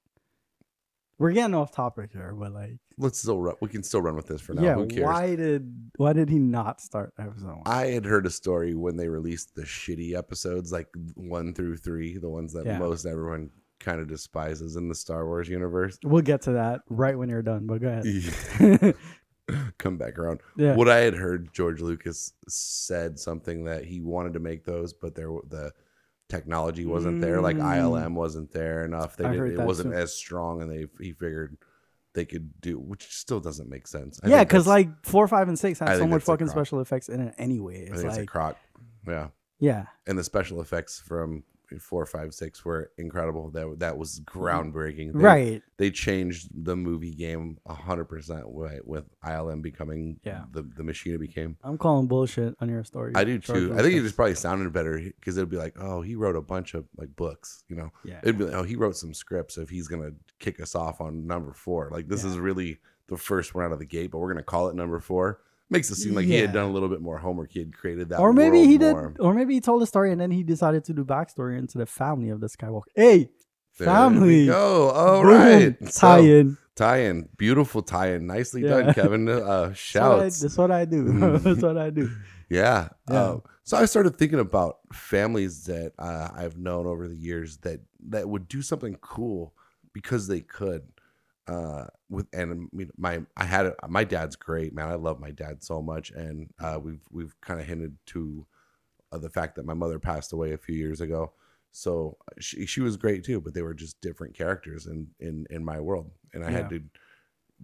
We're 1.17 1.33
getting 1.33 1.53
off 1.53 1.73
topic 1.73 2.11
here, 2.13 2.33
but 2.33 2.53
like, 2.53 2.77
Let's 2.97 3.19
still 3.19 3.41
run. 3.41 3.55
We 3.59 3.67
can 3.67 3.83
still 3.83 4.01
run 4.01 4.15
with 4.15 4.27
this 4.27 4.39
for 4.39 4.53
now. 4.53 4.61
yeah, 4.61 4.75
Who 4.75 4.87
cares? 4.87 5.03
why 5.03 5.35
did 5.35 5.91
why 5.97 6.13
did 6.13 6.29
he 6.29 6.39
not 6.39 6.79
start 6.79 7.11
episode 7.19 7.47
one? 7.47 7.63
I 7.65 7.87
had 7.87 8.05
heard 8.05 8.25
a 8.25 8.29
story 8.29 8.73
when 8.73 8.95
they 8.95 9.09
released 9.09 9.53
the 9.53 9.63
shitty 9.63 10.17
episodes, 10.17 10.71
like 10.71 10.87
one 11.15 11.53
through 11.53 11.75
three, 11.75 12.17
the 12.17 12.29
ones 12.29 12.53
that 12.53 12.65
Yeah. 12.65 12.77
most 12.79 13.05
everyone 13.05 13.49
kind 13.81 13.99
of 13.99 14.07
despises 14.07 14.77
in 14.77 14.87
the 14.87 14.95
Star 14.95 15.25
Wars 15.25 15.49
universe. 15.49 15.97
we'll 16.05 16.21
get 16.21 16.43
to 16.43 16.53
that 16.53 16.81
right 16.89 17.17
when 17.17 17.27
you're 17.27 17.41
done. 17.41 17.65
But 17.67 17.81
go 17.81 17.87
ahead. 17.89 18.95
Come 19.77 19.97
back 19.97 20.17
around. 20.19 20.41
yeah, 20.57 20.75
What 20.75 20.89
I 20.89 20.97
had 20.97 21.13
heard, 21.15 21.53
George 21.53 21.81
Lucas 21.81 22.33
said 22.47 23.19
something 23.19 23.65
that 23.65 23.85
he 23.85 24.01
wanted 24.01 24.33
to 24.33 24.39
make 24.39 24.63
those, 24.65 24.93
but 24.93 25.15
there 25.15 25.29
the 25.49 25.71
technology 26.27 26.85
wasn't 26.85 27.21
there. 27.21 27.41
Like 27.41 27.57
Mm. 27.57 27.63
ILM 27.77 28.13
wasn't 28.13 28.51
there 28.51 28.85
enough. 28.85 29.17
They 29.17 29.25
I 29.25 29.31
did, 29.33 29.53
it 29.53 29.59
wasn't 29.59 29.91
too. 29.91 29.97
as 29.97 30.13
strong, 30.13 30.61
and 30.61 30.71
they 30.71 30.85
he 31.03 31.11
figured 31.13 31.57
they 32.13 32.25
could 32.25 32.59
do, 32.61 32.77
which 32.79 33.07
still 33.15 33.39
doesn't 33.39 33.69
make 33.69 33.87
sense. 33.87 34.19
I 34.23 34.29
yeah, 34.29 34.43
because 34.43 34.67
like 34.67 34.89
four, 35.03 35.27
five, 35.27 35.47
and 35.47 35.57
six 35.57 35.81
I 35.81 35.89
have 35.89 35.99
so 35.99 36.07
much 36.07 36.23
fucking 36.23 36.47
special 36.49 36.79
effects 36.81 37.09
in 37.09 37.19
it 37.21 37.35
anyway. 37.37 37.81
I 37.87 37.91
It's 37.93 38.01
think 38.01 38.05
it's 38.07 38.17
a 38.17 38.19
like, 38.21 38.29
crock. 38.29 38.57
Yeah. 39.07 39.27
yeah, 39.59 39.85
and 40.07 40.17
the 40.17 40.23
special 40.23 40.61
effects 40.61 40.99
from 40.99 41.43
four, 41.77 42.05
five, 42.05 42.33
six 42.33 42.65
were 42.65 42.91
incredible. 42.97 43.51
That 43.51 43.79
that 43.79 43.97
was 43.97 44.19
mm-hmm. 44.19 44.39
groundbreaking. 44.39 45.13
They, 45.13 45.19
right. 45.19 45.61
They 45.77 45.91
changed 45.91 46.49
the 46.53 46.75
movie 46.75 47.13
game 47.13 47.57
hundred 47.67 48.05
percent 48.05 48.49
with 48.49 48.81
with 48.85 49.05
ILM 49.23 49.61
becoming 49.61 50.19
Yeah. 50.23 50.45
the 50.51 50.63
the 50.63 50.83
machine 50.83 51.13
it 51.13 51.19
became. 51.19 51.57
I'm 51.63 51.77
calling 51.77 52.07
bullshit 52.07 52.55
on 52.59 52.69
your 52.69 52.83
story. 52.83 53.13
I 53.15 53.23
do 53.23 53.37
too. 53.37 53.73
I 53.77 53.81
think 53.81 53.95
it 53.95 54.01
just 54.01 54.15
probably 54.15 54.35
sounded 54.35 54.71
better 54.73 54.99
because 55.19 55.37
it'd 55.37 55.49
be 55.49 55.57
like, 55.57 55.75
oh, 55.79 56.01
he 56.01 56.15
wrote 56.15 56.35
a 56.35 56.41
bunch 56.41 56.73
of 56.73 56.85
like 56.97 57.15
books. 57.15 57.63
You 57.67 57.75
know, 57.75 57.91
yeah. 58.03 58.19
it'd 58.23 58.37
be 58.37 58.45
like, 58.45 58.55
oh, 58.55 58.63
he 58.63 58.75
wrote 58.75 58.97
some 58.97 59.13
scripts. 59.13 59.57
If 59.57 59.69
he's 59.69 59.87
gonna 59.87 60.11
kick 60.39 60.59
us 60.59 60.75
off 60.75 61.01
on 61.01 61.27
number 61.27 61.53
four, 61.53 61.89
like 61.91 62.07
this 62.07 62.23
Yeah. 62.23 62.31
is 62.31 62.37
really 62.39 62.79
the 63.07 63.17
first 63.17 63.53
one 63.53 63.65
out 63.65 63.71
of 63.71 63.79
the 63.79 63.85
gate, 63.85 64.11
but 64.11 64.19
we're 64.19 64.31
gonna 64.31 64.43
call 64.43 64.69
it 64.69 64.75
number 64.75 64.99
four. 64.99 65.41
Makes 65.71 65.91
it 65.91 65.95
seem 65.95 66.15
like 66.15 66.25
he 66.25 66.35
had 66.35 66.51
done 66.51 66.67
a 66.67 66.71
little 66.71 66.89
bit 66.89 66.99
more 67.01 67.17
homework. 67.19 67.51
He 67.51 67.59
had 67.59 67.73
created 67.77 68.09
that, 68.09 68.19
or 68.19 68.33
maybe 68.33 68.65
he 68.65 68.77
did, 68.79 68.91
more. 68.93 69.13
or 69.19 69.33
maybe 69.35 69.53
he 69.53 69.61
told 69.61 69.83
a 69.83 69.85
story 69.85 70.11
and 70.11 70.19
then 70.19 70.31
he 70.31 70.41
decided 70.43 70.83
to 70.85 70.93
do 70.93 71.05
backstory 71.05 71.59
into 71.59 71.77
the 71.77 71.85
family 71.85 72.29
of 72.29 72.39
the 72.41 72.47
Skywalker. 72.47 72.85
Hey, 72.95 73.29
There 73.77 73.85
family. 73.87 74.47
go. 74.47 74.89
All 74.89 75.21
Boom. 75.21 75.31
right. 75.31 75.79
tie 75.81 75.89
So- 75.89 76.23
in. 76.23 76.57
Tie-in, 76.75 77.27
beautiful 77.35 77.81
tie-in, 77.81 78.25
nicely 78.25 78.61
Yeah. 78.63 78.69
done, 78.83 78.93
Kevin. 78.93 79.27
Uh, 79.27 79.33
That's 79.35 79.43
what 79.43 79.69
I- 79.69 79.73
shouts, 79.73 80.39
That's 80.39 80.57
what 80.57 80.71
I 80.71 80.85
do. 80.85 81.03
That's 81.39 81.61
what 81.61 81.77
I 81.77 81.89
do. 81.89 82.09
yeah. 82.49 82.87
Yeah. 83.09 83.13
Uh, 83.21 83.37
so 83.65 83.75
I 83.75 83.83
started 83.83 84.15
thinking 84.15 84.39
about 84.39 84.77
families 84.93 85.65
that 85.65 85.91
uh, 85.99 86.29
I've 86.33 86.57
known 86.57 86.85
over 86.87 87.09
the 87.09 87.17
years 87.17 87.57
that 87.57 87.81
that 88.07 88.29
would 88.29 88.47
do 88.47 88.61
something 88.61 88.95
cool 89.01 89.53
because 89.93 90.27
they 90.27 90.39
could. 90.39 90.83
Uh, 91.49 91.87
with 92.09 92.27
and 92.31 92.51
I 92.51 92.75
mean, 92.75 92.91
my 92.95 93.21
I 93.35 93.43
had 93.43 93.65
a, 93.65 93.75
my 93.87 94.03
dad's 94.03 94.35
great, 94.35 94.73
man. 94.73 94.87
I 94.87 94.95
love 94.95 95.19
my 95.19 95.31
dad 95.31 95.63
so 95.63 95.81
much, 95.81 96.11
and 96.11 96.47
uh, 96.59 96.79
we've 96.81 97.01
we've 97.09 97.35
kind 97.41 97.59
of 97.59 97.65
hinted 97.65 97.97
to 98.07 98.45
uh, 99.11 99.17
the 99.17 99.31
fact 99.31 99.55
that 99.55 99.65
my 99.65 99.73
mother 99.73 99.97
passed 99.97 100.31
away 100.31 100.53
a 100.53 100.59
few 100.59 100.75
years 100.75 101.01
ago. 101.01 101.33
So 101.71 102.17
she 102.39 102.67
she 102.67 102.81
was 102.81 102.97
great 102.97 103.23
too, 103.23 103.41
but 103.41 103.55
they 103.55 103.63
were 103.63 103.73
just 103.73 103.99
different 103.99 104.35
characters 104.35 104.85
in 104.85 105.07
in 105.19 105.47
in 105.49 105.65
my 105.65 105.79
world, 105.79 106.11
and 106.33 106.43
I 106.43 106.51
had 106.51 106.69
to 106.69 106.83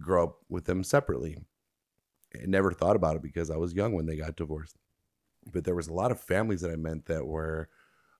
grow 0.00 0.24
up 0.24 0.38
with 0.48 0.64
them 0.64 0.82
separately. 0.82 1.38
I 2.34 2.46
never 2.46 2.72
thought 2.72 2.96
about 2.96 3.14
it 3.14 3.22
because 3.22 3.52
I 3.52 3.56
was 3.56 3.72
young 3.72 3.92
when 3.92 4.06
they 4.06 4.16
got 4.16 4.36
divorced. 4.36 4.76
But 5.52 5.62
there 5.62 5.76
was 5.76 5.86
a 5.86 5.94
lot 5.94 6.10
of 6.10 6.20
families 6.20 6.60
that 6.62 6.72
I 6.72 6.76
met 6.76 7.06
that 7.06 7.24
were 7.24 7.68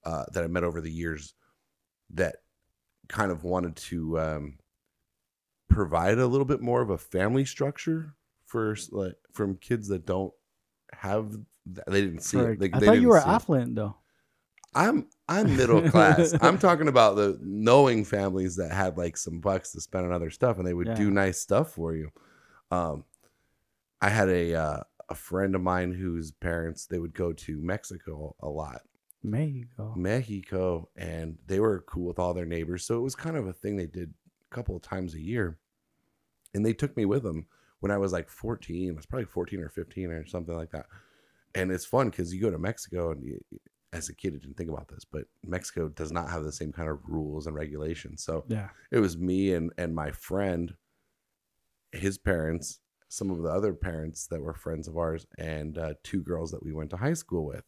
uh, 0.05 0.27
that 0.33 0.45
I 0.45 0.47
met 0.47 0.63
over 0.63 0.81
the 0.81 0.93
years 0.93 1.35
that 2.11 2.37
kind 3.09 3.33
of 3.33 3.43
wanted 3.43 3.75
to 3.77 4.21
um, 4.21 4.59
provide 5.69 6.19
a 6.19 6.27
little 6.27 6.45
bit 6.45 6.61
more 6.61 6.83
of 6.83 6.91
a 6.91 6.99
family 6.99 7.45
structure 7.45 8.15
for 8.47 8.77
like 8.93 9.17
from 9.33 9.57
kids 9.57 9.89
that 9.89 10.07
don't 10.07 10.33
have 10.93 11.31
th- 11.31 11.85
they 11.89 12.01
didn't 12.01 12.21
see 12.23 12.39
it. 12.39 12.59
They, 12.59 12.71
I 12.73 12.79
they 12.79 12.87
thought 12.87 13.01
you 13.01 13.09
were 13.09 13.21
see 13.21 13.29
it. 13.29 13.33
affluent 13.33 13.75
though. 13.75 13.97
I'm 14.75 15.09
I'm 15.29 15.57
middle 15.57 15.89
class. 15.91 16.35
I'm 16.43 16.59
talking 16.59 16.89
about 16.89 17.17
the 17.17 17.39
knowing 17.43 18.05
families 18.05 18.57
that 18.57 18.73
had 18.73 18.99
like 18.99 19.17
some 19.17 19.41
bucks 19.41 19.73
to 19.73 19.81
spend 19.81 20.07
on 20.07 20.13
other 20.13 20.31
stuff, 20.31 20.59
and 20.59 20.67
they 20.67 20.75
would 20.75 20.95
do 20.95 21.11
nice 21.11 21.41
stuff 21.41 21.73
for 21.73 21.95
you. 21.95 22.11
Um, 22.71 23.05
I 24.01 24.11
had 24.11 24.29
a 24.29 24.55
uh, 24.55 24.81
a 25.09 25.15
friend 25.15 25.55
of 25.55 25.63
mine 25.63 25.93
whose 25.93 26.31
parents 26.31 26.87
they 26.87 26.99
would 26.99 27.15
go 27.15 27.33
to 27.33 27.61
Mexico 27.63 28.37
a 28.41 28.49
lot, 28.49 28.83
Mexico. 29.23 29.95
Mexico, 29.97 30.89
and 30.97 31.39
they 31.47 31.59
were 31.59 31.85
cool 31.89 32.07
with 32.07 32.19
all 32.19 32.35
their 32.35 32.47
neighbors. 32.47 32.87
So 32.87 32.99
it 32.99 33.03
was 33.03 33.15
kind 33.15 33.37
of 33.37 33.47
a 33.47 33.53
thing 33.53 33.77
they 33.77 33.87
did 33.87 34.13
a 34.51 34.55
couple 34.55 34.77
of 34.77 34.83
times 34.83 35.15
a 35.15 35.21
year, 35.21 35.59
and 36.57 36.67
they 36.67 36.73
took 36.73 36.97
me 36.97 37.05
with 37.05 37.23
them 37.23 37.47
when 37.81 37.93
I 37.93 37.99
was 37.99 38.13
like 38.13 38.29
14. 38.29 38.91
I 38.91 38.97
was 38.97 39.07
probably 39.07 39.27
14 39.27 39.61
or 39.61 39.69
15 39.69 40.11
or 40.11 40.27
something 40.27 40.57
like 40.57 40.71
that. 40.71 40.87
And 41.55 41.71
it's 41.71 41.85
fun 41.87 42.11
because 42.11 42.35
you 42.35 42.41
go 42.41 42.51
to 42.51 42.59
Mexico 42.59 43.13
and 43.13 43.23
you, 43.23 43.39
as 43.93 44.09
a 44.09 44.15
kid, 44.15 44.35
I 44.35 44.39
didn't 44.39 44.57
think 44.57 44.71
about 44.71 44.89
this, 44.89 45.05
but 45.05 45.25
Mexico 45.47 45.89
does 45.89 46.11
not 46.11 46.31
have 46.31 46.45
the 46.45 46.53
same 46.53 46.73
kind 46.73 46.89
of 46.89 46.99
rules 47.07 47.47
and 47.47 47.55
regulations. 47.55 48.23
So 48.25 48.45
Yeah. 48.49 48.71
it 48.91 48.99
was 48.99 49.17
me 49.17 49.53
and 49.53 49.73
and 49.79 49.95
my 49.95 50.11
friend, 50.11 50.75
his 51.93 52.19
parents, 52.19 52.81
some 53.09 53.31
of 53.31 53.43
the 53.43 53.51
other 53.51 53.73
parents 53.73 54.27
that 54.27 54.43
were 54.43 54.55
friends 54.55 54.89
of 54.89 54.97
ours, 54.99 55.27
and 55.39 55.79
uh, 55.79 55.95
two 56.03 56.23
girls 56.23 56.51
that 56.51 56.63
we 56.65 56.73
went 56.73 56.91
to 56.91 56.97
high 56.97 57.15
school 57.15 57.45
with. 57.47 57.65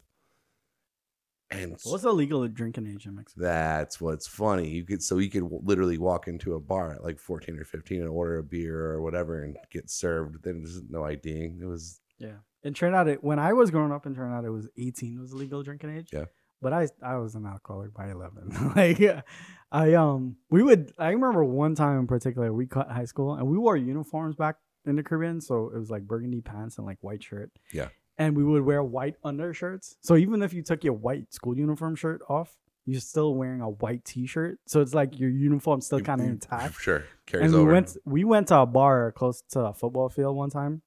And 1.50 1.78
What's 1.84 2.02
the 2.02 2.12
legal 2.12 2.46
drinking 2.48 2.86
age 2.86 3.06
in 3.06 3.14
Mexico? 3.14 3.42
that's 3.42 4.00
what's 4.00 4.26
funny. 4.26 4.68
You 4.68 4.84
could 4.84 5.02
so 5.02 5.18
you 5.18 5.30
could 5.30 5.48
literally 5.64 5.96
walk 5.96 6.28
into 6.28 6.54
a 6.54 6.60
bar 6.60 6.92
at 6.92 7.02
like 7.02 7.18
fourteen 7.18 7.58
or 7.58 7.64
fifteen 7.64 8.00
and 8.00 8.10
order 8.10 8.38
a 8.38 8.42
beer 8.42 8.90
or 8.90 9.00
whatever 9.02 9.42
and 9.42 9.56
get 9.70 9.88
served. 9.90 10.42
Then 10.44 10.62
there's 10.62 10.82
no 10.90 11.04
IDing. 11.04 11.58
It 11.62 11.66
was 11.66 12.00
Yeah. 12.18 12.28
And 12.62 12.70
In 12.70 12.74
Trinidad, 12.74 13.08
it, 13.08 13.24
when 13.24 13.38
I 13.38 13.52
was 13.54 13.70
growing 13.70 13.92
up 13.92 14.04
in 14.04 14.14
Trinidad, 14.14 14.44
it 14.44 14.50
was 14.50 14.68
18 14.76 15.20
was 15.20 15.32
legal 15.32 15.62
drinking 15.62 15.96
age. 15.96 16.10
Yeah. 16.12 16.24
But 16.60 16.72
I 16.72 16.88
I 17.02 17.16
was 17.16 17.34
an 17.34 17.46
alcoholic 17.46 17.94
by 17.94 18.10
11. 18.10 18.72
like 18.76 19.24
I 19.72 19.94
um 19.94 20.36
we 20.50 20.62
would 20.62 20.92
I 20.98 21.10
remember 21.10 21.44
one 21.44 21.74
time 21.74 21.98
in 22.00 22.06
particular 22.06 22.52
we 22.52 22.66
cut 22.66 22.90
high 22.90 23.04
school 23.06 23.34
and 23.34 23.46
we 23.46 23.56
wore 23.56 23.76
uniforms 23.76 24.36
back 24.36 24.56
in 24.84 24.96
the 24.96 25.02
Caribbean, 25.02 25.40
so 25.40 25.70
it 25.74 25.78
was 25.78 25.88
like 25.90 26.02
burgundy 26.02 26.40
pants 26.40 26.76
and 26.78 26.86
like 26.86 26.98
white 27.00 27.22
shirt. 27.22 27.50
Yeah. 27.72 27.88
And 28.18 28.36
we 28.36 28.42
would 28.44 28.62
wear 28.64 28.82
white 28.82 29.14
undershirts. 29.22 29.96
So 30.00 30.16
even 30.16 30.42
if 30.42 30.52
you 30.52 30.62
took 30.62 30.82
your 30.82 30.94
white 30.94 31.32
school 31.32 31.56
uniform 31.56 31.94
shirt 31.94 32.20
off, 32.28 32.56
you're 32.84 33.00
still 33.00 33.34
wearing 33.34 33.60
a 33.60 33.68
white 33.68 34.04
t-shirt. 34.04 34.58
So 34.66 34.80
it's 34.80 34.92
like 34.94 35.18
your 35.20 35.30
uniform 35.30 35.80
still 35.80 36.00
kind 36.00 36.20
of 36.20 36.26
you- 36.26 36.32
intact 36.32 36.74
Sure, 36.80 37.04
carries 37.26 37.44
and 37.46 37.54
we 37.54 37.60
over. 37.60 37.72
went 37.72 37.96
we 38.04 38.24
went 38.24 38.48
to 38.48 38.56
a 38.58 38.66
bar 38.66 39.12
close 39.12 39.42
to 39.50 39.60
a 39.60 39.74
football 39.74 40.08
field 40.08 40.34
one 40.36 40.50
time 40.50 40.82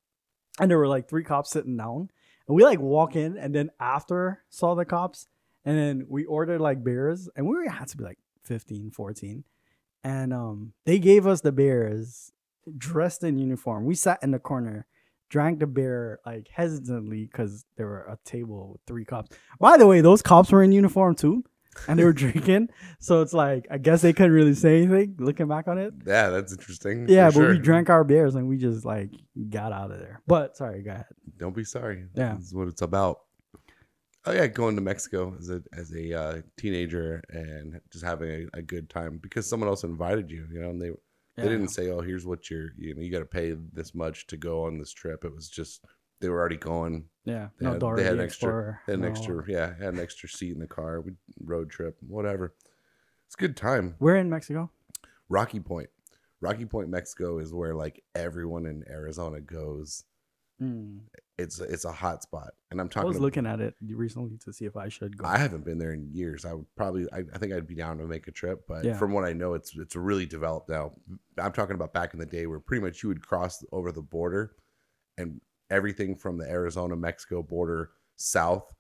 and 0.60 0.70
there 0.70 0.78
were 0.78 0.88
like 0.88 1.08
three 1.08 1.24
cops 1.24 1.52
sitting 1.52 1.78
down 1.78 2.10
and 2.48 2.56
we 2.56 2.64
like 2.64 2.80
walk 2.80 3.16
in 3.16 3.38
and 3.38 3.54
then 3.56 3.70
after 3.80 4.44
saw 4.50 4.74
the 4.76 4.84
cops 4.84 5.28
and 5.64 5.78
then 5.78 6.06
we 6.10 6.26
ordered 6.26 6.60
like 6.60 6.84
beers 6.84 7.30
and 7.36 7.48
we 7.48 7.56
had 7.68 7.88
to 7.90 7.98
be 7.98 8.04
like 8.04 8.18
15 8.44 8.90
14 8.92 9.44
and 10.04 10.34
um, 10.34 10.74
they 10.86 10.98
gave 10.98 11.28
us 11.28 11.42
the 11.42 11.52
beers 11.52 12.32
dressed 12.78 13.24
in 13.24 13.38
uniform. 13.38 13.86
We 13.86 13.94
sat 13.96 14.18
in 14.24 14.32
the 14.32 14.40
corner, 14.40 14.88
drank 15.32 15.60
the 15.60 15.66
beer 15.68 16.20
like 16.26 16.48
hesitantly 16.54 17.26
because 17.26 17.66
there 17.78 17.88
were 17.88 18.04
a 18.04 18.18
table 18.26 18.74
with 18.74 18.82
three 18.86 19.06
cops. 19.06 19.32
By 19.60 19.78
the 19.78 19.88
way, 19.88 20.02
those 20.02 20.22
cops 20.22 20.52
were 20.52 20.62
in 20.62 20.72
uniform 20.74 21.16
too, 21.16 21.44
and 21.88 21.98
they 21.98 22.04
were 22.04 22.12
drinking. 22.26 22.68
So 23.00 23.22
it's 23.22 23.34
like 23.34 23.66
I 23.72 23.78
guess 23.80 24.02
they 24.02 24.12
couldn't 24.14 24.34
really 24.34 24.54
say 24.54 24.84
anything. 24.84 25.16
Looking 25.18 25.48
back 25.48 25.68
on 25.68 25.78
it, 25.78 25.94
Yeah, 26.06 26.30
that's 26.30 26.52
interesting. 26.52 27.08
yeah, 27.08 27.32
but 27.32 27.50
we 27.50 27.58
drank 27.60 27.90
our 27.90 28.04
beers 28.04 28.36
and 28.36 28.48
we 28.48 28.58
just 28.58 28.86
like 28.86 29.10
got 29.50 29.72
out 29.72 29.90
of 29.92 30.00
there. 30.00 30.22
But 30.28 30.58
sorry, 30.58 30.84
go 30.84 30.92
ahead. 30.92 31.06
Don't 31.38 31.56
be 31.56 31.64
sorry. 31.64 32.06
Yeah. 32.14 32.36
This 32.36 32.48
is 32.48 32.54
what 32.54 32.68
it's 32.68 32.82
about. 32.82 33.22
Oh 34.26 34.34
yeah, 34.34 34.46
going 34.46 34.76
to 34.76 34.82
Mexico 34.82 35.34
as 35.40 35.50
a 35.50 35.64
as 35.74 35.92
a 35.96 36.14
uh, 36.22 36.42
teenager 36.58 37.24
and 37.30 37.80
just 37.92 38.06
having 38.06 38.30
a, 38.54 38.60
a 38.60 38.62
good 38.62 38.88
time 38.90 39.18
because 39.18 39.50
someone 39.50 39.68
else 39.70 39.84
invited 39.84 40.30
you. 40.30 40.46
You 40.52 40.62
know, 40.62 40.70
and 40.70 40.80
they 40.82 40.92
they 41.42 41.50
didn't 41.50 41.70
say, 41.70 41.90
"Oh, 41.90 42.02
here's 42.02 42.26
what 42.26 42.50
you're 42.50 42.70
you 42.78 42.94
know 42.96 43.02
you 43.02 43.12
got 43.12 43.20
to 43.20 43.26
pay 43.26 43.56
this 43.74 43.94
much 43.96 44.28
to 44.28 44.38
go 44.38 44.64
on 44.66 44.78
this 44.78 44.92
trip." 44.92 45.24
It 45.26 45.34
was 45.34 45.50
just 45.50 45.86
they 46.20 46.30
were 46.30 46.40
already 46.40 46.58
going. 46.58 47.06
Yeah, 47.26 47.50
They 47.60 47.66
no 47.66 47.72
had- 47.74 47.80
Dora 47.82 47.98
they 47.98 48.04
had 48.04 48.14
an 48.14 48.22
extra- 48.22 48.80
Had 48.86 48.96
an 48.96 49.02
no- 49.02 49.08
extra, 49.08 49.44
yeah, 49.48 49.76
had 49.76 49.94
an 49.94 50.00
extra 50.00 50.28
seat 50.30 50.54
in 50.54 50.60
the 50.60 50.68
car. 50.68 51.02
We 51.02 51.14
road 51.44 51.70
trip, 51.70 51.98
whatever. 52.08 52.54
It's 53.28 53.36
a 53.36 53.38
good 53.40 53.56
time. 53.58 53.96
We're 54.00 54.16
in 54.18 54.30
Mexico. 54.30 54.72
Rocky 55.30 55.60
Point, 55.60 55.90
Rocky 56.42 56.66
Point, 56.66 56.90
Mexico 56.90 57.38
is 57.40 57.54
where 57.54 57.74
like 57.76 58.04
everyone 58.16 58.66
in 58.66 58.84
Arizona 58.90 59.40
goes. 59.42 60.04
Mm. 60.62 61.00
It's 61.38 61.60
it's 61.60 61.86
a 61.86 61.92
hot 61.92 62.22
spot, 62.22 62.50
and 62.70 62.80
I'm 62.80 62.88
talking. 62.88 63.06
I 63.06 63.08
was 63.08 63.18
about- 63.18 63.24
looking 63.26 63.46
at 63.48 63.60
it 63.62 63.74
recently 63.82 64.38
to 64.46 64.54
see 64.54 64.66
if 64.66 64.78
I 64.78 64.90
should 64.90 65.18
go. 65.18 65.26
I 65.26 65.38
haven't 65.40 65.66
been 65.66 65.80
there 65.80 65.94
in 65.94 66.08
years. 66.14 66.46
I 66.46 66.54
would 66.54 66.68
probably, 66.76 67.08
I, 67.12 67.24
I 67.34 67.38
think 67.40 67.52
I'd 67.52 67.66
be 67.66 67.74
down 67.74 67.98
to 67.98 68.06
make 68.06 68.28
a 68.28 68.32
trip, 68.32 68.66
but 68.68 68.84
Yeah. 68.86 68.96
from 68.98 69.12
what 69.12 69.24
I 69.26 69.34
know, 69.34 69.56
it's 69.56 69.76
it's 69.76 69.96
really 69.96 70.28
developed 70.28 70.70
now. 70.70 70.92
I'm 71.40 71.52
talking 71.52 71.74
about 71.76 71.94
back 71.94 72.14
in 72.14 72.20
the 72.20 72.28
day 72.28 72.46
where 72.46 72.60
pretty 72.60 72.84
much 72.84 73.02
you 73.02 73.10
would 73.10 73.26
cross 73.26 73.64
over 73.72 73.92
the 73.92 74.04
border, 74.04 74.56
and 75.18 75.42
everything 75.72 76.16
from 76.16 76.38
the 76.38 76.48
Arizona 76.48 76.96
Mexico 76.96 77.42
border 77.42 77.90
south 78.18 78.72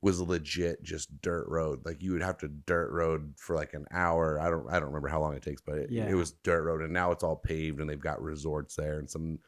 was 0.00 0.20
legit 0.20 0.80
just 0.82 1.20
dirt 1.20 1.46
road. 1.48 1.84
Like 1.84 2.02
you 2.02 2.12
would 2.12 2.22
have 2.22 2.38
to 2.38 2.48
dirt 2.48 2.90
road 2.92 3.34
for 3.36 3.54
like 3.54 3.74
an 3.74 3.84
hour. 3.90 4.40
I 4.40 4.48
don't 4.48 4.66
I 4.70 4.74
don't 4.78 4.88
remember 4.88 5.08
how 5.08 5.20
long 5.20 5.34
it 5.34 5.42
takes, 5.42 5.60
but 5.60 5.76
it, 5.76 5.90
Yeah. 5.90 6.08
it 6.08 6.14
was 6.14 6.30
dirt 6.42 6.62
road, 6.62 6.80
and 6.80 6.92
now 6.92 7.10
it's 7.10 7.24
all 7.24 7.36
paved, 7.36 7.80
and 7.80 7.90
they've 7.90 8.00
got 8.00 8.22
resorts 8.22 8.76
there 8.76 8.98
and 8.98 9.10
some 9.10 9.40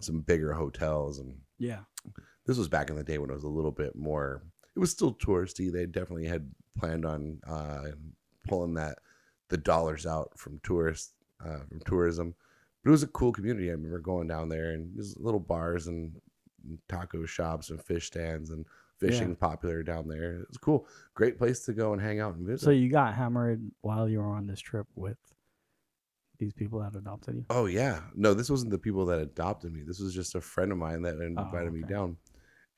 some 0.00 0.20
bigger 0.20 0.52
hotels 0.52 1.18
and 1.18 1.36
yeah, 1.58 1.80
this 2.46 2.56
was 2.58 2.68
back 2.68 2.90
in 2.90 2.96
the 2.96 3.04
day 3.04 3.18
when 3.18 3.30
it 3.30 3.34
was 3.34 3.44
a 3.44 3.48
little 3.48 3.72
bit 3.72 3.96
more 3.96 4.42
it 4.76 4.78
was 4.78 4.90
still 4.90 5.14
touristy. 5.14 5.72
They 5.72 5.86
definitely 5.86 6.26
had 6.26 6.48
planned 6.78 7.04
on 7.04 7.40
uh 7.46 7.86
pulling 8.46 8.74
that 8.74 8.98
the 9.48 9.56
dollars 9.56 10.06
out 10.06 10.38
from 10.38 10.60
tourists 10.62 11.14
uh 11.44 11.60
from 11.68 11.80
tourism. 11.84 12.34
But 12.84 12.90
it 12.90 12.92
was 12.92 13.02
a 13.02 13.08
cool 13.08 13.32
community. 13.32 13.68
I 13.70 13.72
remember 13.72 13.98
going 13.98 14.28
down 14.28 14.48
there 14.48 14.70
and 14.70 14.92
there's 14.94 15.16
little 15.18 15.40
bars 15.40 15.88
and 15.88 16.12
taco 16.88 17.24
shops 17.26 17.70
and 17.70 17.82
fish 17.82 18.06
stands 18.06 18.50
and 18.50 18.64
fishing 18.98 19.34
popular 19.36 19.82
down 19.82 20.08
there. 20.08 20.40
It 20.40 20.48
was 20.48 20.58
cool. 20.58 20.86
Great 21.14 21.38
place 21.38 21.64
to 21.64 21.72
go 21.72 21.92
and 21.92 22.00
hang 22.00 22.20
out 22.20 22.34
and 22.36 22.46
visit. 22.46 22.64
So 22.64 22.70
you 22.70 22.88
got 22.88 23.14
hammered 23.14 23.68
while 23.80 24.08
you 24.08 24.18
were 24.18 24.26
on 24.26 24.46
this 24.46 24.60
trip 24.60 24.86
with 24.94 25.16
these 26.38 26.52
people 26.52 26.80
that 26.80 26.94
adopted 26.96 27.36
you. 27.36 27.44
Oh 27.50 27.66
yeah, 27.66 28.00
no, 28.14 28.34
this 28.34 28.50
wasn't 28.50 28.70
the 28.70 28.78
people 28.78 29.04
that 29.06 29.20
adopted 29.20 29.72
me. 29.72 29.82
This 29.82 30.00
was 30.00 30.14
just 30.14 30.34
a 30.34 30.40
friend 30.40 30.72
of 30.72 30.78
mine 30.78 31.02
that 31.02 31.18
invited 31.18 31.68
oh, 31.68 31.70
me 31.70 31.80
Oh, 31.80 31.84
okay. 31.84 31.94
down. 31.94 32.16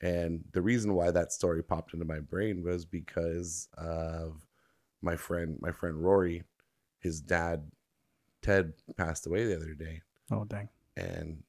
And 0.01 0.43
the 0.51 0.61
reason 0.61 0.95
why 0.95 1.11
that 1.11 1.31
story 1.31 1.63
popped 1.63 1.93
into 1.93 2.05
my 2.05 2.19
brain 2.19 2.63
was 2.63 2.85
because 2.85 3.69
of 3.77 4.45
my 5.01 5.15
friend, 5.15 5.57
my 5.61 5.71
friend 5.71 6.03
Rory. 6.03 6.43
His 6.99 7.19
dad, 7.21 7.63
Ted, 8.41 8.73
passed 8.95 9.25
away 9.25 9.45
the 9.45 9.55
other 9.55 9.73
day, 9.73 10.01
Oh 10.31 10.45
dang. 10.45 10.69
and 10.95 11.41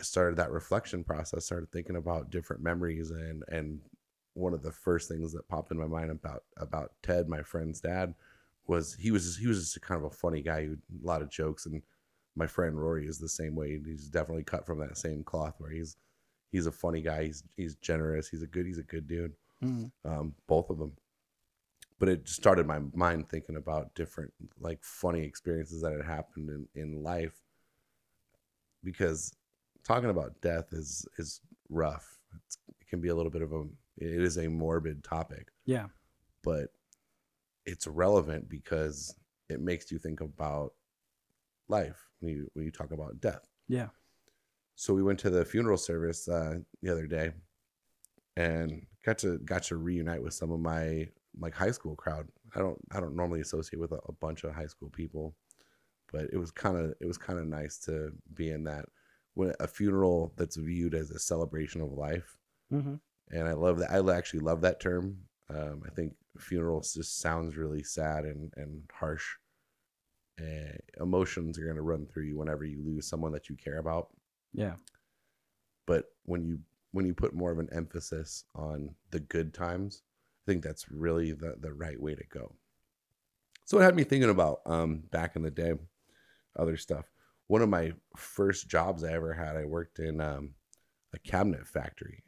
started 0.00 0.36
that 0.36 0.50
reflection 0.50 1.04
process. 1.04 1.44
Started 1.44 1.70
thinking 1.70 1.96
about 1.96 2.30
different 2.30 2.62
memories, 2.62 3.10
and 3.10 3.44
and 3.48 3.80
one 4.34 4.52
of 4.52 4.62
the 4.62 4.72
first 4.72 5.08
things 5.08 5.32
that 5.32 5.48
popped 5.48 5.70
in 5.70 5.78
my 5.78 5.86
mind 5.86 6.10
about 6.10 6.42
about 6.56 6.92
Ted, 7.02 7.28
my 7.28 7.42
friend's 7.42 7.80
dad, 7.80 8.14
was 8.66 8.94
he 8.94 9.10
was 9.10 9.36
he 9.36 9.46
was 9.46 9.60
just 9.60 9.76
a 9.76 9.80
kind 9.80 9.98
of 9.98 10.04
a 10.12 10.14
funny 10.14 10.42
guy. 10.42 10.64
Who 10.64 10.72
a 10.74 11.06
lot 11.06 11.22
of 11.22 11.30
jokes, 11.30 11.66
and 11.66 11.82
my 12.34 12.46
friend 12.46 12.78
Rory 12.78 13.06
is 13.06 13.18
the 13.18 13.28
same 13.28 13.54
way. 13.54 13.80
He's 13.84 14.08
definitely 14.08 14.44
cut 14.44 14.66
from 14.66 14.78
that 14.80 14.98
same 14.98 15.22
cloth 15.24 15.54
where 15.58 15.70
he's 15.70 15.96
he's 16.52 16.66
a 16.66 16.72
funny 16.72 17.00
guy. 17.02 17.24
He's 17.24 17.42
he's 17.56 17.76
generous. 17.76 18.28
He's 18.28 18.42
a 18.42 18.46
good 18.46 18.66
he's 18.66 18.78
a 18.78 18.82
good 18.82 19.06
dude. 19.06 19.32
Mm. 19.62 19.90
Um, 20.04 20.34
both 20.46 20.70
of 20.70 20.78
them. 20.78 20.92
But 21.98 22.10
it 22.10 22.28
started 22.28 22.66
my 22.66 22.80
mind 22.94 23.26
thinking 23.28 23.56
about 23.56 23.94
different 23.94 24.32
like 24.60 24.82
funny 24.82 25.22
experiences 25.22 25.80
that 25.80 25.92
had 25.92 26.04
happened 26.04 26.50
in, 26.50 26.68
in 26.80 27.02
life. 27.02 27.40
Because 28.84 29.34
talking 29.84 30.10
about 30.10 30.40
death 30.40 30.72
is 30.72 31.06
is 31.18 31.40
rough. 31.68 32.18
It's, 32.44 32.58
it 32.80 32.88
can 32.88 33.00
be 33.00 33.08
a 33.08 33.14
little 33.14 33.30
bit 33.30 33.42
of 33.42 33.52
a 33.52 33.62
it 33.98 34.20
is 34.22 34.36
a 34.36 34.46
morbid 34.48 35.02
topic 35.02 35.48
Yeah. 35.64 35.86
but 36.42 36.68
it's 37.66 37.86
relevant 37.86 38.48
because 38.48 39.14
it 39.48 39.60
makes 39.60 39.90
you 39.90 39.98
think 39.98 40.20
about 40.20 40.72
life 41.68 42.08
when 42.20 42.32
you 42.32 42.48
when 42.54 42.64
you 42.64 42.70
talk 42.70 42.92
about 42.92 43.20
death. 43.20 43.46
Yeah. 43.68 43.88
So 44.74 44.94
we 44.94 45.02
went 45.02 45.18
to 45.20 45.30
the 45.30 45.44
funeral 45.44 45.78
service 45.78 46.28
uh, 46.28 46.58
the 46.82 46.90
other 46.92 47.06
day, 47.06 47.32
and 48.36 48.86
got 49.04 49.18
to 49.18 49.38
got 49.38 49.62
to 49.64 49.76
reunite 49.76 50.22
with 50.22 50.34
some 50.34 50.50
of 50.50 50.60
my 50.60 51.08
like 51.38 51.54
high 51.54 51.70
school 51.70 51.94
crowd. 51.96 52.28
I 52.54 52.60
don't 52.60 52.78
I 52.92 53.00
don't 53.00 53.16
normally 53.16 53.40
associate 53.40 53.80
with 53.80 53.92
a, 53.92 53.98
a 54.08 54.12
bunch 54.12 54.44
of 54.44 54.54
high 54.54 54.66
school 54.66 54.90
people, 54.90 55.34
but 56.12 56.26
it 56.32 56.38
was 56.38 56.50
kind 56.50 56.76
of 56.76 56.94
it 57.00 57.06
was 57.06 57.18
kind 57.18 57.38
of 57.38 57.46
nice 57.46 57.78
to 57.80 58.12
be 58.34 58.50
in 58.50 58.64
that 58.64 58.86
when 59.34 59.52
a 59.60 59.66
funeral 59.66 60.32
that's 60.36 60.56
viewed 60.56 60.94
as 60.94 61.10
a 61.10 61.18
celebration 61.18 61.80
of 61.80 61.92
life 61.92 62.36
Mm-hmm. 62.72 62.94
and 63.30 63.46
I 63.46 63.52
love 63.52 63.78
that. 63.78 63.92
I 63.92 64.16
actually 64.16 64.40
love 64.40 64.62
that 64.62 64.80
term. 64.80 65.18
Um, 65.48 65.82
I 65.86 65.90
think 65.90 66.14
funerals 66.38 66.94
just 66.94 67.20
sounds 67.20 67.56
really 67.56 67.82
sad 67.82 68.24
and 68.24 68.52
and 68.56 68.82
harsh. 68.92 69.24
Uh, 70.40 70.76
emotions 71.00 71.58
are 71.58 71.64
going 71.64 71.76
to 71.76 71.82
run 71.82 72.06
through 72.06 72.24
you 72.24 72.36
whenever 72.36 72.64
you 72.64 72.82
lose 72.84 73.08
someone 73.08 73.32
that 73.32 73.48
you 73.48 73.56
care 73.56 73.78
about. 73.78 74.08
Yeah. 74.52 74.74
But 75.86 76.06
when 76.24 76.44
you 76.44 76.58
when 76.92 77.06
you 77.06 77.14
put 77.14 77.34
more 77.34 77.52
of 77.52 77.58
an 77.58 77.68
emphasis 77.72 78.44
on 78.54 78.94
the 79.10 79.20
good 79.20 79.54
times, 79.54 80.02
I 80.46 80.52
think 80.52 80.62
that's 80.62 80.90
really 80.90 81.32
the 81.32 81.56
the 81.60 81.72
right 81.72 82.00
way 82.00 82.14
to 82.14 82.24
go. 82.26 82.52
So 83.64 83.78
it 83.78 83.82
had 83.82 83.96
me 83.96 84.04
thinking 84.04 84.30
about 84.30 84.60
um, 84.66 85.02
back 85.10 85.36
in 85.36 85.42
the 85.42 85.50
day, 85.50 85.72
other 86.56 86.76
stuff. 86.76 87.10
One 87.48 87.62
of 87.62 87.68
my 87.68 87.92
first 88.16 88.68
jobs 88.68 89.04
I 89.04 89.12
ever 89.12 89.32
had, 89.32 89.56
I 89.56 89.64
worked 89.64 89.98
in 89.98 90.20
um, 90.20 90.54
a 91.14 91.18
cabinet 91.18 91.66
factory 91.66 92.22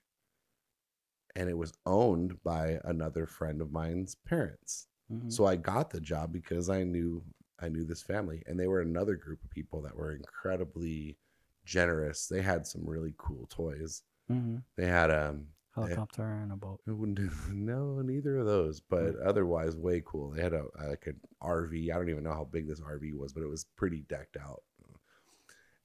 and 1.39 1.49
it 1.49 1.57
was 1.57 1.73
owned 1.87 2.43
by 2.43 2.81
another 2.85 3.27
friend 3.27 3.61
of 3.63 3.71
mine's 3.73 4.17
parents. 4.17 4.89
Mhm. 5.11 5.33
So 5.33 5.47
I 5.47 5.57
got 5.57 5.91
the 5.91 6.01
job 6.01 6.33
because 6.33 6.69
I 6.69 6.83
knew 6.83 7.25
I 7.61 7.69
knew 7.69 7.85
this 7.85 8.03
family, 8.03 8.43
and 8.47 8.59
they 8.59 8.69
were 8.69 8.81
another 8.81 9.17
group 9.17 9.43
of 9.45 9.51
people 9.51 9.83
that 9.83 9.97
were 9.97 10.13
incredibly 10.15 11.19
generous. 11.65 12.27
They 12.29 12.43
had 12.43 12.67
some 12.67 12.85
really 12.85 13.15
cool 13.19 13.47
toys. 13.47 14.03
Mhm. 14.31 14.63
They 14.77 14.87
had 14.87 15.11
um 15.11 15.49
helicopter 15.75 16.25
and 16.43 16.53
a 16.53 16.57
boat. 16.57 16.81
I 16.89 16.93
wouldn't 16.93 17.19
do 17.19 17.31
no 17.53 18.01
neither 18.03 18.39
of 18.39 18.47
those, 18.47 18.81
but 18.81 19.17
otherwise 19.21 19.77
way 19.77 20.03
cool. 20.05 20.31
They 20.31 20.43
had 20.43 20.55
a 20.55 20.67
like 20.77 21.07
an 21.07 21.21
RV. 21.41 21.91
I 21.91 21.97
don't 21.97 22.11
even 22.11 22.25
know 22.25 22.35
how 22.35 22.45
big 22.45 22.67
this 22.67 22.81
RV 22.81 23.15
was, 23.15 23.33
but 23.33 23.43
it 23.45 23.49
was 23.49 23.65
pretty 23.77 24.03
decked 24.03 24.37
out. 24.37 24.63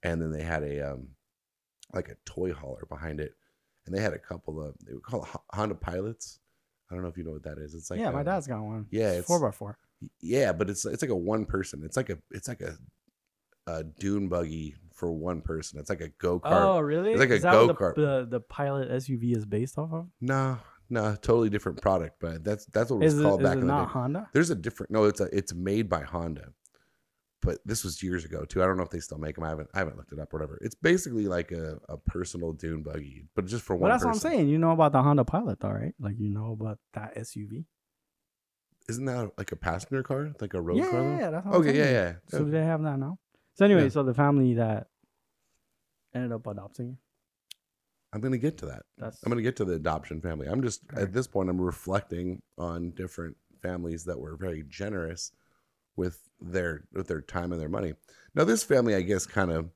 And 0.03 0.21
then 0.21 0.31
they 0.31 0.43
had 0.43 0.63
a 0.63 0.93
um 0.93 1.09
like 1.93 2.09
a 2.09 2.17
toy 2.25 2.53
hauler 2.53 2.85
behind 2.87 3.19
it, 3.19 3.35
and 3.85 3.95
they 3.95 4.01
had 4.01 4.13
a 4.13 4.19
couple 4.19 4.61
of 4.61 4.75
they 4.85 4.93
were 4.93 4.99
called 4.99 5.27
Honda 5.53 5.75
Pilots. 5.75 6.39
I 6.91 6.95
don't 6.95 7.03
know 7.03 7.09
if 7.09 7.17
you 7.17 7.23
know 7.23 7.31
what 7.31 7.43
that 7.43 7.57
is. 7.57 7.73
It's 7.73 7.89
like 7.89 7.99
yeah, 7.99 8.11
my 8.11 8.23
dad's 8.23 8.47
got 8.47 8.61
one. 8.61 8.87
yeah, 8.91 9.09
It's 9.09 9.11
it's- 9.19 9.25
four 9.27 9.39
by 9.39 9.51
four. 9.51 9.77
yeah, 10.21 10.51
but 10.53 10.69
it's 10.69 10.85
it's 10.85 11.01
like 11.01 11.11
a 11.11 11.15
one 11.15 11.45
person. 11.45 11.81
It's 11.83 11.97
like 11.97 12.09
a 12.09 12.17
it's 12.31 12.47
like 12.47 12.61
a 12.61 12.77
a 13.67 13.83
dune 13.83 14.27
buggy 14.27 14.75
for 14.93 15.11
one 15.11 15.41
person. 15.41 15.79
It's 15.79 15.89
like 15.89 16.01
a 16.01 16.09
go 16.19 16.39
kart. 16.39 16.51
Oh, 16.51 16.79
really? 16.79 17.11
It's 17.11 17.19
like 17.19 17.29
a 17.29 17.35
Is 17.35 17.43
what 17.43 17.67
the- 17.67 17.73
go-kart. 17.73 17.95
The, 17.95 18.27
the 18.29 18.39
pilot 18.41 18.89
SUV 18.91 19.35
is 19.37 19.45
based 19.45 19.77
off 19.77 19.91
of. 19.93 20.07
No, 20.21 20.57
no, 20.89 21.15
totally 21.15 21.49
different 21.49 21.81
product, 21.81 22.17
but 22.19 22.43
that's 22.43 22.65
that's 22.67 22.91
what 22.91 22.97
it 22.97 23.05
was 23.05 23.13
Is 23.15 23.19
it, 23.21 23.23
called 23.23 23.41
is 23.41 23.45
back 23.47 23.55
it 23.57 23.61
in 23.61 23.67
the 23.67 23.73
not 23.73 23.85
day. 23.87 23.91
Honda? 23.93 24.29
There's 24.33 24.49
a 24.49 24.55
different 24.55 24.91
no, 24.91 25.05
it's 25.05 25.21
a 25.21 25.29
it's 25.35 25.53
made 25.53 25.89
by 25.89 26.01
Honda. 26.03 26.49
But 27.43 27.59
this 27.65 27.83
was 27.83 28.01
years 28.01 28.23
ago 28.25 28.45
too. 28.45 28.63
I 28.63 28.65
don't 28.65 28.77
know 28.77 28.83
if 28.83 28.89
they 28.89 28.99
still 28.99 29.17
make 29.17 29.35
them. 29.35 29.43
I 29.43 29.49
haven't 29.49 29.69
I 29.73 29.79
haven't 29.79 29.97
looked 29.97 30.13
it 30.13 30.19
up 30.19 30.33
or 30.33 30.37
whatever. 30.39 30.57
It's 30.61 30.75
basically 30.75 31.27
like 31.27 31.51
a, 31.51 31.79
a 31.89 31.97
personal 31.97 32.53
dune 32.53 32.83
buggy, 32.83 33.25
but 33.35 33.45
just 33.45 33.63
for 33.63 33.75
Well, 33.75 33.81
one 33.83 33.91
that's 33.91 34.03
person. 34.03 34.29
what 34.29 34.31
I'm 34.33 34.37
saying. 34.39 34.49
You 34.49 34.57
know 34.57 34.71
about 34.71 34.91
the 34.93 35.01
Honda 35.03 35.25
Pilot, 35.25 35.59
though, 35.59 35.69
right? 35.69 35.93
Like 35.99 36.17
you 36.19 36.29
know 36.29 36.53
about 36.53 36.79
that 36.93 37.15
SUV. 37.17 37.65
Isn't 38.89 39.05
that 39.05 39.31
like 39.37 39.51
a 39.51 39.55
passenger 39.55 40.03
car? 40.03 40.31
Like 40.41 40.53
a 40.53 40.61
road 40.61 40.77
yeah, 40.77 40.89
car? 40.89 41.01
yeah, 41.01 41.17
yeah, 41.19 41.29
that's 41.31 41.45
what 41.45 41.55
I'm 41.55 41.61
Okay, 41.61 41.77
yeah, 41.77 41.83
saying. 41.83 41.95
yeah. 41.95 42.13
So 42.29 42.43
they 42.45 42.63
have 42.63 42.81
that 42.83 42.99
now. 42.99 43.17
So 43.55 43.65
anyway, 43.65 43.83
Yeah. 43.83 43.89
so 43.89 44.03
the 44.03 44.13
family 44.13 44.55
that 44.55 44.87
ended 46.13 46.31
up 46.31 46.45
adopting. 46.47 46.97
I'm 48.13 48.21
gonna 48.21 48.37
get 48.37 48.57
to 48.59 48.67
that. 48.67 48.83
That's 48.97 49.23
I'm 49.23 49.29
gonna 49.31 49.41
get 49.41 49.55
to 49.57 49.65
the 49.65 49.73
adoption 49.73 50.21
family. 50.21 50.47
I'm 50.47 50.61
just 50.61 50.81
Okay. 50.91 51.01
at 51.01 51.13
this 51.13 51.27
point 51.27 51.49
I'm 51.49 51.59
reflecting 51.59 52.41
on 52.57 52.91
different 52.91 53.37
families 53.61 54.03
that 54.05 54.19
were 54.19 54.35
very 54.35 54.63
generous 54.67 55.31
with 55.95 56.19
their 56.43 56.83
with 56.93 57.07
their 57.07 57.21
time 57.21 57.51
and 57.51 57.61
their 57.61 57.69
money. 57.69 57.93
Now 58.35 58.43
this 58.43 58.63
family, 58.63 58.95
I 58.95 59.01
guess, 59.01 59.25
kind 59.25 59.51
of 59.51 59.69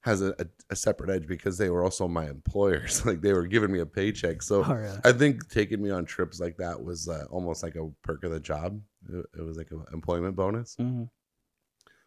has 0.00 0.22
a, 0.22 0.34
a, 0.38 0.46
a 0.70 0.76
separate 0.76 1.10
edge 1.10 1.26
because 1.26 1.58
they 1.58 1.68
were 1.70 1.82
also 1.82 2.06
my 2.06 2.28
employers. 2.28 3.04
like 3.06 3.20
they 3.20 3.32
were 3.32 3.46
giving 3.46 3.72
me 3.72 3.80
a 3.80 3.86
paycheck, 3.86 4.42
so 4.42 4.64
Oh. 4.64 4.98
I 5.04 5.12
think 5.12 5.48
taking 5.50 5.82
me 5.82 5.90
on 5.90 6.04
trips 6.04 6.38
like 6.40 6.56
that 6.58 6.82
was 6.82 7.08
uh, 7.08 7.24
almost 7.30 7.62
like 7.62 7.74
a 7.76 7.88
perk 8.02 8.24
of 8.24 8.30
the 8.30 8.40
job. 8.40 8.80
It, 9.08 9.26
it 9.38 9.42
was 9.42 9.56
like 9.56 9.70
an 9.70 9.84
employment 9.92 10.36
bonus. 10.36 10.76
Mhm. 10.76 11.08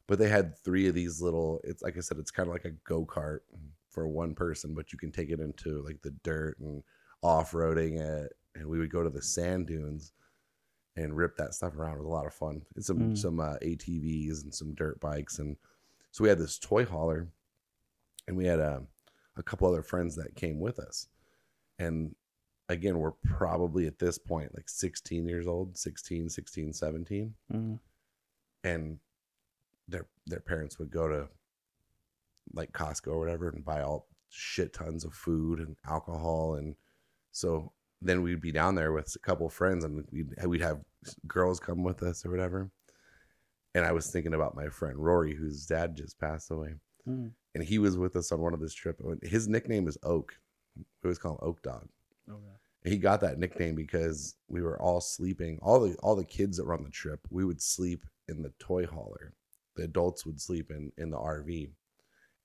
But 0.07 0.17
they 0.17 0.29
had 0.29 0.57
three 0.57 0.87
of 0.87 0.95
these 0.95 1.21
little. 1.21 1.61
It's 1.63 1.83
like 1.83 1.97
I 1.97 1.99
said, 2.01 2.17
it's 2.17 2.31
kind 2.31 2.47
of 2.47 2.53
like 2.53 2.65
a 2.65 2.71
go 2.87 3.05
kart 3.05 3.39
for 3.91 4.07
one 4.07 4.33
person, 4.33 4.73
but 4.73 4.91
you 4.91 4.97
can 4.99 5.11
take 5.11 5.29
it 5.29 5.39
into 5.39 5.83
like 5.83 6.01
the 6.01 6.11
dirt 6.23 6.57
and 6.59 6.83
off 7.21 7.51
roading 7.51 7.99
it. 7.99 8.31
And 8.55 8.65
we 8.67 8.79
would 8.79 8.91
go 8.91 9.03
to 9.03 9.09
the 9.09 9.21
sand 9.21 9.67
dunes 9.67 10.11
and 10.95 11.15
rip 11.15 11.35
that 11.37 11.53
stuff 11.53 11.75
around. 11.75 11.93
It 11.95 11.99
was 11.99 12.07
a 12.07 12.09
lot 12.09 12.25
of 12.25 12.33
fun. 12.33 12.63
It's 12.75 12.87
some 12.87 12.99
Mm. 13.11 13.17
some 13.17 13.39
uh, 13.39 13.55
ATVs 13.61 14.43
and 14.43 14.53
some 14.53 14.73
dirt 14.73 14.99
bikes, 14.99 15.39
and 15.39 15.55
so 16.11 16.23
we 16.23 16.29
had 16.29 16.39
this 16.39 16.57
toy 16.59 16.85
hauler, 16.85 17.27
and 18.27 18.35
we 18.35 18.45
had 18.45 18.59
a, 18.59 18.83
a 19.37 19.43
couple 19.43 19.67
other 19.67 19.83
friends 19.83 20.15
that 20.15 20.35
came 20.35 20.59
with 20.59 20.79
us, 20.79 21.07
and 21.77 22.15
again, 22.67 22.99
we're 22.99 23.13
probably 23.23 23.87
at 23.87 23.97
this 23.99 24.17
point 24.19 24.53
like 24.55 24.69
16 24.69 25.27
years 25.27 25.47
old, 25.47 25.77
16, 25.77 26.29
16, 26.29 26.73
17 26.73 27.33
Mhm. 27.51 27.79
and 28.63 28.99
their 29.87 30.07
their 30.27 30.39
parents 30.41 30.77
would 30.77 30.91
go 30.91 31.07
to 31.07 31.27
like 32.53 32.71
Costco 32.73 33.07
or 33.07 33.19
whatever 33.19 33.49
and 33.49 33.63
buy 33.65 33.81
all 33.81 34.07
shit 34.29 34.73
tons 34.73 35.03
of 35.03 35.13
food 35.13 35.59
and 35.59 35.75
alcohol 35.87 36.55
and 36.55 36.75
so 37.31 37.71
then 38.01 38.21
we'd 38.21 38.41
be 38.41 38.51
down 38.51 38.75
there 38.75 38.91
with 38.93 39.13
a 39.15 39.19
couple 39.19 39.47
of 39.47 39.53
friends 39.53 39.83
and 39.83 40.05
we'd 40.11 40.33
we'd 40.45 40.61
have 40.61 40.79
girls 41.27 41.59
come 41.59 41.83
with 41.83 42.01
us 42.03 42.25
or 42.25 42.31
whatever. 42.31 42.69
And 43.75 43.85
I 43.85 43.91
was 43.91 44.11
thinking 44.11 44.33
about 44.33 44.55
my 44.55 44.69
friend 44.69 44.97
Rory 44.97 45.35
whose 45.35 45.65
dad 45.65 45.95
just 45.95 46.19
passed 46.19 46.51
away 46.51 46.75
Mhm. 47.07 47.31
and 47.55 47.63
he 47.63 47.79
was 47.79 47.97
with 47.97 48.15
us 48.15 48.31
on 48.31 48.39
one 48.41 48.53
of 48.53 48.59
this 48.59 48.73
trip. 48.73 48.99
His 49.23 49.47
nickname 49.47 49.87
is 49.87 49.97
Oak. 50.03 50.37
We 50.75 50.83
always 51.07 51.19
call 51.19 51.33
him 51.33 51.39
Oak 51.41 51.61
Dog 51.61 51.87
Okay. 52.29 52.55
he 52.83 52.97
got 52.97 53.21
that 53.21 53.37
nickname 53.39 53.75
because 53.75 54.35
we 54.47 54.61
were 54.61 54.79
all 54.81 55.01
sleeping 55.01 55.59
all 55.61 55.79
the 55.79 55.95
all 55.97 56.15
the 56.15 56.23
kids 56.25 56.57
that 56.57 56.65
were 56.65 56.73
on 56.73 56.83
the 56.83 56.89
trip 56.89 57.19
we 57.29 57.43
would 57.43 57.61
sleep 57.61 58.05
in 58.29 58.41
the 58.41 58.53
toy 58.59 58.85
hauler 58.85 59.33
the 59.75 59.83
adults 59.83 60.25
would 60.25 60.39
sleep 60.39 60.69
in 60.71 60.91
in 60.97 61.09
the 61.09 61.17
rv 61.17 61.73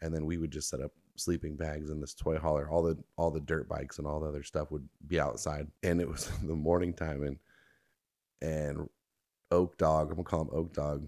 and 0.00 0.12
then 0.14 0.24
we 0.26 0.36
would 0.38 0.50
just 0.50 0.68
set 0.68 0.80
up 0.80 0.92
sleeping 1.16 1.56
bags 1.56 1.90
in 1.90 2.00
this 2.00 2.14
toy 2.14 2.36
hauler 2.38 2.68
all 2.68 2.82
the 2.82 2.98
all 3.16 3.30
the 3.30 3.40
dirt 3.40 3.68
bikes 3.68 3.98
and 3.98 4.06
all 4.06 4.20
the 4.20 4.26
other 4.28 4.42
stuff 4.42 4.70
would 4.70 4.88
be 5.06 5.20
outside. 5.20 5.66
And 5.82 6.00
it 6.00 6.08
was 6.08 6.26
the 6.42 6.54
morning 6.56 6.92
time 6.94 7.22
and 7.22 7.38
and 8.42 8.88
oak 9.50 9.78
dog 9.78 10.08
i'm 10.08 10.16
gonna 10.16 10.24
call 10.24 10.42
him 10.42 10.48
oak 10.52 10.72
dog 10.72 11.06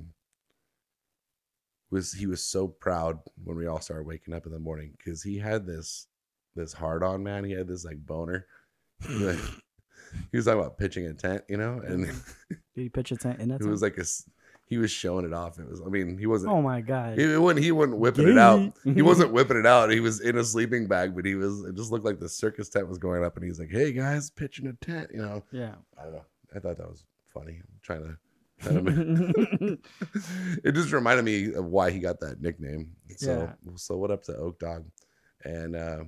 was 1.91 2.13
he 2.13 2.27
was 2.27 2.43
so 2.45 2.69
proud 2.69 3.19
when 3.45 3.57
we 3.57 3.67
all 3.67 3.81
started 3.81 4.07
waking 4.07 4.35
up 4.35 4.47
in 4.47 4.53
the 4.53 4.59
morning 4.59 4.93
because 4.97 5.23
he 5.23 5.39
had 5.39 5.67
this 5.67 6.07
this 6.55 6.73
hard 6.73 7.03
on 7.03 7.23
man. 7.23 7.45
He 7.45 7.53
had 7.53 7.69
this 7.69 7.85
like 7.85 8.05
boner. 8.05 8.47
He 10.31 10.37
was 10.37 10.45
talking 10.47 10.61
about 10.61 10.79
pitching 10.79 11.05
a 11.07 11.13
tent, 11.15 11.43
you 11.49 11.57
know, 11.57 11.83
and 11.85 12.07
Did 12.07 12.59
he 12.75 12.89
pitch 12.89 13.11
a 13.11 13.17
tent 13.17 13.41
in 13.41 13.51
it? 13.51 13.61
it 13.61 13.67
was 13.67 13.83
like 13.83 13.99
a 13.99 14.05
he 14.67 14.79
was 14.79 14.91
showing 14.91 15.25
it 15.25 15.33
off. 15.33 15.59
It 15.61 15.69
was, 15.69 15.81
I 15.81 15.89
mean, 15.89 16.19
he 16.19 16.27
wasn't. 16.27 16.53
oh 16.53 16.61
my 16.61 16.81
god. 16.81 17.19
He, 17.19 17.37
wasn't, 17.37 17.65
he 17.65 17.73
wasn't 17.73 17.99
whipping 17.99 18.29
it 18.29 18.37
out. 18.37 18.73
He 18.85 19.01
wasn't 19.03 19.33
whipping 19.33 19.57
it 19.57 19.67
out. 19.67 19.91
He 19.91 20.01
was 20.01 20.21
in 20.21 20.37
a 20.37 20.45
sleeping 20.45 20.89
bag, 20.89 21.15
but 21.15 21.25
he 21.25 21.37
was. 21.37 21.65
It 21.65 21.77
just 21.77 21.93
looked 21.93 22.05
like 22.05 22.19
the 22.19 22.29
circus 22.29 22.69
tent 22.69 22.89
was 22.89 22.99
going 22.99 23.25
up, 23.25 23.37
and 23.37 23.45
he's 23.45 23.61
like, 23.61 23.71
"Hey 23.71 23.93
guys, 23.93 24.29
pitching 24.29 24.67
a 24.67 24.73
tent," 24.85 25.11
you 25.15 25.23
know. 25.23 25.45
yeah. 25.53 25.75
I 25.99 26.05
don't 26.05 26.15
know. 26.15 26.25
I 26.55 26.59
thought 26.59 26.79
that 26.79 26.89
was 26.89 27.05
funny. 27.33 27.61
I'm 27.63 27.81
trying 27.83 28.03
to. 28.03 28.19
It 30.65 30.73
just 30.73 30.91
reminded 30.93 31.25
me 31.25 31.53
of 31.53 31.67
why 31.67 31.91
he 31.91 31.99
got 31.99 32.21
that 32.21 32.41
nickname. 32.41 32.93
So, 33.17 33.53
so 33.77 33.97
what 33.97 34.11
up 34.11 34.23
to 34.25 34.37
Oak 34.37 34.59
Dog, 34.59 34.85
and 35.45 35.77
uh, 35.77 36.05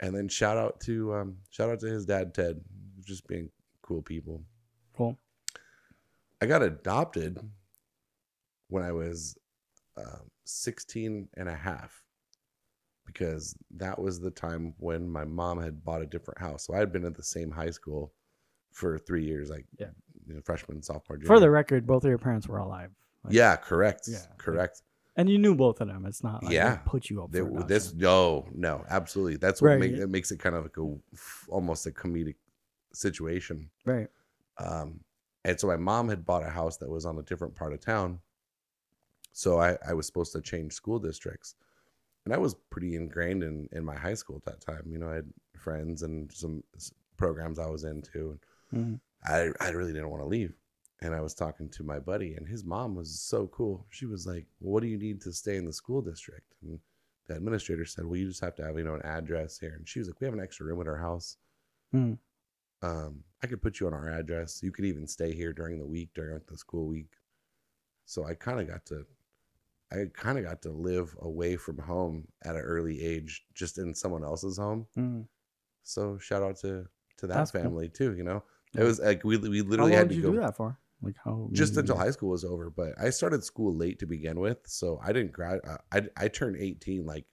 and 0.00 0.14
then 0.14 0.28
shout 0.28 0.56
out 0.56 0.80
to 0.80 1.14
um, 1.14 1.36
shout 1.50 1.70
out 1.70 1.80
to 1.80 1.86
his 1.86 2.06
dad 2.06 2.34
Ted, 2.34 2.60
just 3.04 3.26
being 3.28 3.50
cool 3.82 4.02
people. 4.02 4.42
cool. 4.96 5.18
I 6.42 6.46
got 6.46 6.60
adopted 6.60 7.38
when 8.68 8.82
I 8.82 8.90
was 8.90 9.38
um 9.96 10.28
16 10.44 11.28
and 11.36 11.48
a 11.48 11.54
half 11.54 12.02
because 13.06 13.54
that 13.76 13.96
was 13.96 14.18
the 14.18 14.30
time 14.32 14.74
when 14.78 15.08
my 15.08 15.24
mom 15.24 15.62
had 15.62 15.84
bought 15.84 16.02
a 16.02 16.06
different 16.06 16.40
house. 16.40 16.66
So 16.66 16.74
I 16.74 16.78
had 16.78 16.90
been 16.92 17.04
at 17.04 17.14
the 17.14 17.22
same 17.22 17.52
high 17.52 17.70
school 17.70 18.12
for 18.72 18.98
three 18.98 19.24
years, 19.24 19.50
like 19.50 19.66
Yeah. 19.78 19.90
you 20.26 20.34
know, 20.34 20.40
freshman, 20.44 20.82
sophomore, 20.82 21.16
junior. 21.16 21.28
For 21.28 21.38
the 21.38 21.48
record, 21.50 21.86
both 21.86 22.02
of 22.02 22.08
your 22.08 22.18
parents 22.18 22.48
were 22.48 22.58
alive. 22.58 22.90
Like, 23.22 23.34
yeah, 23.34 23.54
correct, 23.54 24.08
Yeah, 24.08 24.26
correct. 24.36 24.82
And 25.14 25.30
you 25.30 25.38
knew 25.38 25.54
both 25.54 25.80
of 25.80 25.86
them. 25.86 26.06
It's 26.06 26.24
not 26.24 26.42
like 26.42 26.52
Yeah. 26.52 26.76
they 26.76 26.80
put 26.86 27.08
you 27.08 27.22
up 27.22 27.30
They, 27.30 27.42
this 27.68 27.94
no, 27.94 28.48
no, 28.52 28.84
absolutely. 28.88 29.36
That's 29.36 29.62
what 29.62 29.68
Right. 29.68 29.78
make, 29.78 29.92
it 29.92 30.08
makes 30.08 30.32
it 30.32 30.40
kind 30.40 30.56
of 30.56 30.64
like 30.64 30.76
a 30.76 30.96
almost 31.48 31.86
a 31.86 31.92
comedic 31.92 32.34
situation. 32.92 33.70
right. 33.84 34.08
Um, 34.58 35.04
and 35.44 35.58
so 35.58 35.66
my 35.66 35.76
mom 35.76 36.08
had 36.08 36.24
bought 36.24 36.46
a 36.46 36.50
house 36.50 36.76
that 36.78 36.88
was 36.90 37.04
on 37.06 37.18
a 37.18 37.22
different 37.22 37.54
part 37.54 37.72
of 37.72 37.80
town. 37.80 38.20
So 39.32 39.58
I, 39.60 39.76
I 39.86 39.94
was 39.94 40.06
supposed 40.06 40.32
to 40.32 40.40
change 40.40 40.72
school 40.72 40.98
districts. 40.98 41.54
And 42.24 42.32
I 42.32 42.38
was 42.38 42.54
pretty 42.70 42.94
ingrained 42.94 43.42
in, 43.42 43.68
in 43.72 43.84
my 43.84 43.96
high 43.96 44.14
school 44.14 44.36
at 44.36 44.44
that 44.44 44.60
time. 44.60 44.84
You 44.88 44.98
know, 44.98 45.10
I 45.10 45.16
had 45.16 45.32
friends 45.56 46.02
and 46.02 46.30
some 46.32 46.62
programs 47.16 47.58
I 47.58 47.66
was 47.66 47.84
into. 47.84 48.38
Mhm. 48.72 49.00
I, 49.24 49.48
I 49.60 49.70
really 49.70 49.92
didn't 49.92 50.10
want 50.10 50.22
to 50.22 50.28
leave. 50.28 50.54
And 51.00 51.14
I 51.14 51.20
was 51.20 51.34
talking 51.34 51.68
to 51.70 51.82
my 51.82 51.98
buddy, 51.98 52.34
and 52.34 52.46
his 52.46 52.64
mom 52.64 52.94
was 52.94 53.18
so 53.18 53.48
cool. 53.48 53.86
She 53.90 54.06
was 54.06 54.24
like, 54.24 54.46
well, 54.60 54.74
What 54.74 54.82
do 54.82 54.88
you 54.88 54.98
need 54.98 55.20
to 55.22 55.32
stay 55.32 55.56
in 55.56 55.64
the 55.64 55.72
school 55.72 56.00
district? 56.00 56.54
And 56.62 56.78
the 57.26 57.34
administrator 57.34 57.84
said, 57.84 58.04
Well, 58.04 58.16
you 58.16 58.28
just 58.28 58.40
have 58.40 58.54
to 58.56 58.64
have, 58.64 58.78
you 58.78 58.84
know, 58.84 58.94
an 58.94 59.02
address 59.02 59.58
here. 59.58 59.74
And 59.76 59.88
she 59.88 59.98
was 59.98 60.08
like, 60.08 60.20
We 60.20 60.26
have 60.26 60.34
an 60.34 60.40
extra 60.40 60.66
room 60.66 60.80
at 60.80 60.86
our 60.86 60.98
house 60.98 61.38
Mhm. 61.92 62.18
Um, 62.82 63.24
I 63.42 63.46
could 63.46 63.62
put 63.62 63.80
you 63.80 63.86
on 63.86 63.94
our 63.94 64.10
address. 64.10 64.60
You 64.62 64.72
could 64.72 64.84
even 64.84 65.06
stay 65.06 65.34
here 65.34 65.52
during 65.52 65.78
the 65.78 65.86
week, 65.86 66.10
during 66.14 66.34
like, 66.34 66.46
the 66.46 66.56
school 66.56 66.86
week. 66.86 67.12
So 68.04 68.24
I 68.24 68.34
kind 68.34 68.60
of 68.60 68.68
got 68.68 68.84
to, 68.86 69.06
I 69.92 70.06
kind 70.12 70.38
of 70.38 70.44
got 70.44 70.62
to 70.62 70.70
live 70.70 71.14
away 71.20 71.56
from 71.56 71.78
home 71.78 72.28
at 72.44 72.56
an 72.56 72.62
early 72.62 73.02
age, 73.02 73.44
just 73.54 73.78
in 73.78 73.94
someone 73.94 74.24
else's 74.24 74.58
home. 74.58 74.86
Mhm. 74.96 75.26
So 75.82 76.18
shout 76.18 76.42
out 76.42 76.56
to 76.58 76.88
to 77.18 77.26
that 77.26 77.34
That's 77.34 77.50
cool. 77.50 77.62
family 77.62 77.88
too. 77.88 78.14
You 78.14 78.24
know, 78.24 78.42
it 78.74 78.82
was 78.82 79.00
like 79.00 79.24
we 79.24 79.36
we 79.36 79.62
literally 79.62 79.92
had 79.92 80.08
to 80.08 80.14
you 80.14 80.22
go 80.22 80.32
do 80.32 80.40
that 80.40 80.56
for? 80.56 80.78
Like 81.02 81.16
how? 81.24 81.48
just 81.52 81.76
until 81.76 81.96
high 81.96 82.12
school 82.12 82.30
was 82.30 82.44
over. 82.44 82.70
But 82.70 82.94
I 83.00 83.10
started 83.10 83.42
school 83.42 83.74
late 83.74 83.98
to 83.98 84.06
begin 84.06 84.38
with, 84.38 84.58
so 84.66 85.00
I 85.02 85.12
didn't 85.12 85.32
grad. 85.32 85.60
uh, 85.66 85.78
I 85.92 86.02
I 86.16 86.28
turned 86.28 86.56
eighteen 86.56 87.04
like 87.04 87.26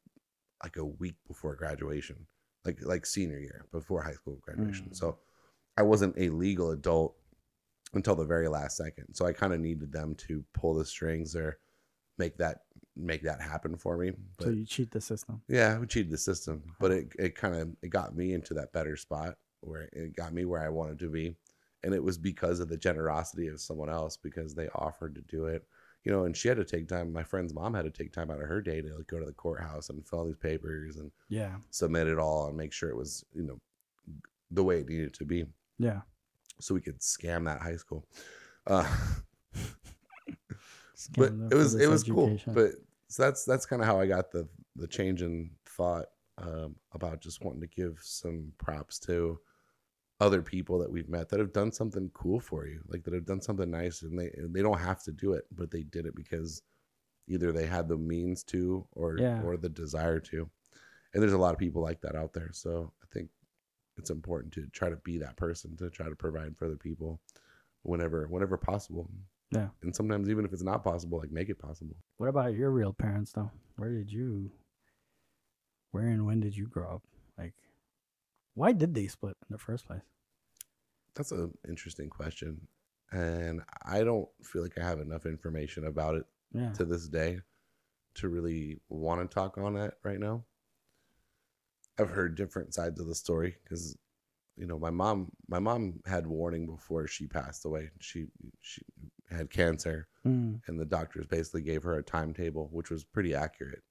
like 0.63 0.77
a 0.77 0.85
week 0.85 1.15
before 1.27 1.55
graduation, 1.55 2.25
like 2.65 2.79
like 2.81 3.05
senior 3.05 3.39
year 3.39 3.65
before 3.71 4.01
high 4.01 4.13
school 4.13 4.39
graduation. 4.41 4.87
Mm. 4.87 4.95
So 4.95 5.19
I 5.79 5.81
wasn't 5.81 6.13
a 6.17 6.27
legal 6.29 6.71
adult 6.71 7.15
until 7.93 8.13
the 8.15 8.25
very 8.25 8.49
last 8.49 8.75
second. 8.75 9.13
So 9.13 9.25
I 9.25 9.31
kind 9.31 9.53
of 9.53 9.61
needed 9.61 9.93
them 9.93 10.13
to 10.27 10.43
pull 10.53 10.73
the 10.75 10.83
strings 10.83 11.35
or 11.37 11.57
make 12.17 12.37
that 12.37 12.63
make 12.97 13.23
that 13.23 13.41
happen 13.41 13.77
for 13.77 13.97
me. 13.97 14.11
But 14.37 14.43
So 14.47 14.49
you 14.51 14.65
cheat 14.65 14.91
the 14.91 14.99
system. 14.99 15.41
yeah, 15.47 15.79
we 15.79 15.87
cheated 15.87 16.11
the 16.11 16.17
system, 16.17 16.61
but 16.81 16.91
it, 16.91 17.13
it 17.17 17.35
kind 17.35 17.55
of 17.55 17.69
it 17.81 17.89
got 17.89 18.13
me 18.13 18.33
into 18.33 18.53
that 18.55 18.73
better 18.73 18.97
spot 18.97 19.35
where 19.61 19.89
it 19.93 20.15
got 20.17 20.33
me 20.33 20.43
where 20.43 20.61
I 20.61 20.67
wanted 20.69 20.99
to 20.99 21.09
be, 21.09 21.33
and 21.83 21.93
it 21.93 22.03
was 22.03 22.17
because 22.17 22.59
of 22.59 22.67
the 22.67 22.77
generosity 22.77 23.47
of 23.47 23.61
someone 23.61 23.89
else 23.89 24.17
because 24.17 24.53
they 24.53 24.67
offered 24.75 25.15
to 25.15 25.21
do 25.21 25.45
it, 25.45 25.65
you 26.03 26.11
know. 26.11 26.25
And 26.25 26.35
she 26.35 26.49
had 26.49 26.57
to 26.57 26.65
take 26.65 26.89
time. 26.89 27.13
My 27.13 27.23
friend's 27.23 27.53
mom 27.53 27.73
had 27.73 27.85
to 27.85 27.91
take 27.91 28.11
time 28.11 28.29
out 28.31 28.41
of 28.41 28.47
her 28.49 28.61
day 28.61 28.81
to 28.81 28.95
like, 28.97 29.07
go 29.07 29.19
to 29.19 29.25
the 29.25 29.31
courthouse 29.31 29.89
and 29.89 30.05
fill 30.05 30.19
all 30.19 30.25
these 30.25 30.35
papers 30.35 30.97
and 30.97 31.09
Yeah. 31.29 31.55
submit 31.69 32.07
it 32.07 32.19
all 32.19 32.47
and 32.49 32.57
make 32.57 32.73
sure 32.73 32.89
it 32.89 32.97
was 32.97 33.23
you 33.33 33.43
know 33.43 33.59
the 34.51 34.63
way 34.63 34.79
it 34.79 34.89
needed 34.89 35.13
to 35.13 35.25
be, 35.25 35.45
Yeah. 35.79 36.01
so 36.59 36.73
we 36.75 36.81
could 36.81 36.99
scam 36.99 37.45
that 37.45 37.61
high 37.61 37.77
school. 37.77 38.05
Uh, 38.67 38.85
but 41.17 41.31
it 41.51 41.55
was 41.55 41.75
it 41.75 41.87
was 41.89 42.03
cool 42.03 42.37
but 42.53 42.71
so 43.07 43.23
that's 43.23 43.45
that's 43.45 43.65
kind 43.65 43.81
of 43.81 43.87
how 43.87 43.99
i 43.99 44.05
got 44.05 44.31
the 44.31 44.47
the 44.75 44.87
change 44.87 45.21
in 45.21 45.49
thought 45.65 46.05
um, 46.37 46.75
about 46.93 47.19
just 47.21 47.43
wanting 47.43 47.61
to 47.61 47.67
give 47.67 47.99
some 48.01 48.51
props 48.57 48.99
to 48.99 49.39
other 50.21 50.41
people 50.41 50.77
that 50.79 50.91
we've 50.91 51.09
met 51.09 51.29
that 51.29 51.39
have 51.39 51.53
done 51.53 51.71
something 51.71 52.09
cool 52.13 52.39
for 52.39 52.65
you 52.67 52.81
like 52.87 53.03
that 53.03 53.13
have 53.13 53.25
done 53.25 53.41
something 53.41 53.71
nice 53.71 54.01
and 54.01 54.17
they 54.19 54.29
they 54.49 54.61
don't 54.61 54.79
have 54.79 55.01
to 55.03 55.11
do 55.11 55.33
it 55.33 55.45
but 55.55 55.71
they 55.71 55.83
did 55.83 56.05
it 56.05 56.15
because 56.15 56.61
either 57.27 57.51
they 57.53 57.65
had 57.65 57.87
the 57.87 57.97
means 57.97 58.43
to 58.43 58.85
or 58.93 59.17
Yeah. 59.17 59.41
or 59.43 59.55
the 59.57 59.69
desire 59.69 60.19
to 60.19 60.49
and 61.13 61.23
there's 61.23 61.33
a 61.33 61.37
lot 61.37 61.53
of 61.53 61.59
people 61.59 61.81
like 61.81 62.01
that 62.01 62.15
out 62.15 62.33
there 62.33 62.51
so 62.51 62.91
it's 63.99 64.09
important 64.09 64.53
to 64.53 64.65
try 64.71 64.89
to 64.89 64.95
be 64.97 65.17
that 65.19 65.35
person 65.37 65.75
to 65.77 65.89
try 65.89 66.07
to 66.09 66.15
provide 66.15 66.57
for 66.57 66.65
other 66.65 66.75
people 66.77 67.19
whenever 67.83 68.25
whenever 68.27 68.57
possible 68.57 69.09
Yeah. 69.51 69.69
and 69.83 69.95
sometimes 69.95 70.29
even 70.29 70.45
if 70.45 70.53
it's 70.53 70.63
not 70.63 70.83
possible 70.83 71.19
like 71.19 71.31
make 71.31 71.49
it 71.49 71.59
possible 71.59 71.95
What 72.17 72.29
about 72.29 72.53
your 72.55 72.71
real 72.71 72.93
parents 72.93 73.31
though? 73.33 73.51
Where 73.77 73.91
did 73.91 74.11
you 74.11 74.51
where 75.91 76.07
and 76.07 76.25
when 76.25 76.39
did 76.39 76.55
you 76.55 76.67
grow 76.67 76.95
up? 76.95 77.03
Like 77.37 77.53
why 78.55 78.71
did 78.71 78.93
they 78.93 79.07
split 79.07 79.37
in 79.47 79.53
the 79.53 79.57
first 79.57 79.85
place? 79.85 80.01
That's 81.15 81.31
an 81.31 81.51
interesting 81.67 82.09
question. 82.09 82.67
and 83.11 83.61
I 83.85 84.03
don't 84.03 84.29
feel 84.43 84.61
like 84.61 84.77
I 84.77 84.83
have 84.83 84.99
enough 84.99 85.25
information 85.25 85.85
about 85.87 86.15
it 86.15 86.25
Yeah. 86.51 86.71
to 86.73 86.85
this 86.85 87.07
day 87.07 87.39
to 88.15 88.27
really 88.29 88.79
want 88.89 89.21
to 89.21 89.33
talk 89.33 89.57
on 89.57 89.75
it 89.77 89.93
right 90.03 90.19
now. 90.19 90.43
I've 91.99 92.09
heard 92.09 92.35
different 92.35 92.73
sides 92.73 92.99
of 92.99 93.07
the 93.07 93.15
story 93.15 93.55
because 93.63 93.97
you 94.55 94.65
know 94.67 94.79
my 94.79 94.89
mom 94.89 95.31
my 95.47 95.59
mom 95.59 96.01
had 96.05 96.27
warning 96.27 96.65
before 96.65 97.07
she 97.07 97.27
passed 97.27 97.65
away. 97.65 97.89
She 97.99 98.27
she 98.61 98.81
had 99.29 99.49
cancer 99.49 100.07
Mm, 100.25 100.59
and 100.67 100.77
the 100.77 100.85
doctors 100.85 101.27
basically 101.27 101.61
gave 101.61 101.83
her 101.83 101.97
a 101.97 102.03
timetable 102.03 102.67
which 102.73 102.89
was 102.89 103.05
pretty 103.05 103.33
accurate. 103.33 103.83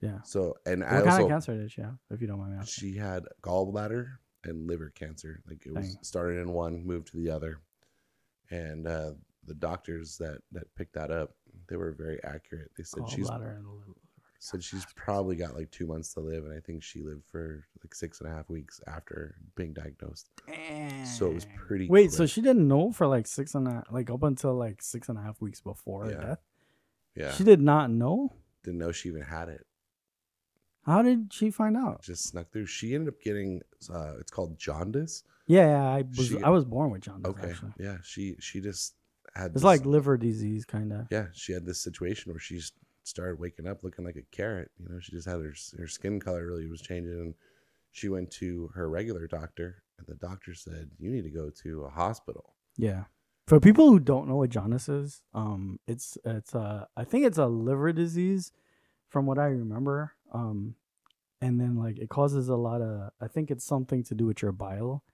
yeah. 0.00 0.18
So 0.22 0.54
and 0.64 0.82
What 0.82 0.88
I 0.92 0.94
kind 0.98 1.08
also 1.10 1.22
of 1.24 1.28
cancer 1.28 1.56
did 1.56 1.72
she 1.72 1.80
have, 1.80 1.98
if 2.10 2.20
you 2.20 2.28
don't 2.28 2.38
mind 2.38 2.52
me 2.52 2.58
asking? 2.60 2.90
she 2.92 2.96
had 2.96 3.24
gallbladder 3.42 4.06
and 4.44 4.68
liver 4.68 4.90
cancer. 4.94 5.42
Like 5.48 5.66
it 5.66 5.74
was 5.74 5.98
started 6.02 6.38
in 6.38 6.52
one, 6.52 6.86
moved 6.86 7.08
to 7.08 7.16
the 7.16 7.30
other, 7.30 7.62
and 8.50 8.86
uh, 8.86 9.12
the 9.44 9.54
doctors 9.54 10.16
that 10.18 10.38
that 10.52 10.72
picked 10.76 10.94
that 10.94 11.10
up, 11.10 11.34
they 11.68 11.76
were 11.76 11.90
very 11.92 12.22
accurate. 12.22 12.70
They 12.76 12.84
said 12.84 13.08
she's 13.08 13.28
Gallbladder 13.28 13.56
and. 13.56 13.66
Said 14.46 14.62
she's 14.62 14.86
probably 14.94 15.36
got 15.36 15.54
like 15.54 15.70
two 15.70 15.86
months 15.86 16.14
to 16.14 16.20
live, 16.20 16.44
and 16.44 16.52
I 16.56 16.60
think 16.60 16.82
she 16.82 17.02
lived 17.02 17.24
for 17.30 17.66
like 17.82 17.94
six 17.94 18.20
and 18.20 18.30
a 18.30 18.32
half 18.34 18.48
weeks 18.48 18.80
after 18.86 19.34
being 19.56 19.72
diagnosed. 19.72 20.28
So 21.18 21.26
it 21.30 21.34
was 21.34 21.46
pretty. 21.66 21.88
Wait, 21.88 22.12
so 22.12 22.26
she 22.26 22.40
didn't 22.40 22.66
know 22.68 22.92
for 22.92 23.06
like 23.06 23.26
six 23.26 23.54
and 23.54 23.66
a 23.68 23.82
like 23.90 24.10
up 24.10 24.22
until 24.22 24.54
like 24.54 24.82
six 24.82 25.08
and 25.08 25.18
a 25.18 25.22
half 25.22 25.40
weeks 25.40 25.60
before 25.60 26.10
Yeah. 26.10 26.20
death. 26.20 26.38
yeah, 27.14 27.32
She 27.32 27.44
did 27.44 27.60
not 27.60 27.90
know. 27.90 28.32
didn't 28.62 28.78
know 28.78 28.92
she 28.92 29.08
even 29.08 29.22
had 29.22 29.48
it. 29.48 29.66
How 30.84 31.02
did 31.02 31.32
she 31.32 31.50
find 31.50 31.76
out? 31.76 32.02
Just 32.02 32.24
snuck 32.28 32.52
through. 32.52 32.66
She 32.66 32.94
ended 32.94 33.14
up 33.14 33.20
getting. 33.20 33.62
Uh, 33.92 34.14
it's 34.20 34.30
called 34.30 34.58
jaundice. 34.58 35.24
Yeah, 35.48 35.66
yeah 35.66 35.90
I 35.90 36.02
was 36.02 36.26
She- 36.28 36.42
I 36.42 36.50
was 36.50 36.64
born 36.64 36.90
with 36.90 37.02
jaundice. 37.02 37.30
Okay, 37.30 37.50
Actually. 37.50 37.72
yeah. 37.78 37.98
She 38.04 38.36
she 38.38 38.60
just 38.60 38.94
had. 39.34 39.46
It's 39.46 39.54
this- 39.54 39.62
like 39.64 39.84
liver 39.84 40.16
disease, 40.16 40.64
kind 40.64 40.92
of. 40.92 41.08
yeah, 41.10 41.26
she 41.32 41.52
had 41.52 41.64
this 41.66 41.80
situation 41.80 42.32
where 42.32 42.38
she 42.40 42.58
s- 42.58 42.70
started 43.06 43.38
waking 43.38 43.66
up 43.66 43.84
looking 43.84 44.04
like 44.04 44.16
a 44.16 44.36
carrot. 44.36 44.70
You 44.78 44.88
know, 44.88 45.00
she 45.00 45.12
just 45.12 45.28
had 45.28 45.40
her 45.40 45.54
her 45.78 45.86
skin 45.86 46.20
color 46.20 46.46
really 46.46 46.66
was 46.66 46.80
changing, 46.80 47.12
and 47.12 47.34
she 47.92 48.08
went 48.08 48.30
to 48.32 48.70
her 48.74 48.88
regular 48.88 49.26
doctor, 49.26 49.82
and 49.98 50.06
the 50.06 50.14
doctor 50.14 50.54
said, 50.54 50.90
"You 50.98 51.10
need 51.10 51.22
to 51.22 51.30
go 51.30 51.50
to 51.62 51.84
a 51.84 51.90
hospital." 51.90 52.54
Yeah. 52.76 53.04
For 53.46 53.60
people 53.60 53.88
who 53.88 54.00
don't 54.00 54.28
know 54.28 54.36
what 54.36 54.50
jaundice 54.50 54.88
is, 54.88 55.22
um, 55.32 55.78
it's 55.86 56.18
it's 56.24 56.54
uh 56.54 56.86
I 56.96 57.04
think 57.04 57.24
it's 57.26 57.38
a 57.38 57.46
liver 57.46 57.92
disease, 57.92 58.52
from 59.08 59.24
what 59.26 59.38
I 59.38 59.46
remember. 59.46 60.12
Um, 60.32 60.74
and 61.40 61.60
then 61.60 61.76
like 61.76 61.98
it 61.98 62.08
causes 62.08 62.48
a 62.48 62.56
lot 62.56 62.82
of 62.82 63.10
I 63.20 63.28
think 63.28 63.50
it's 63.50 63.64
something 63.64 64.02
to 64.04 64.14
do 64.14 64.26
with 64.26 64.42
your 64.42 64.52
bile, 64.52 65.04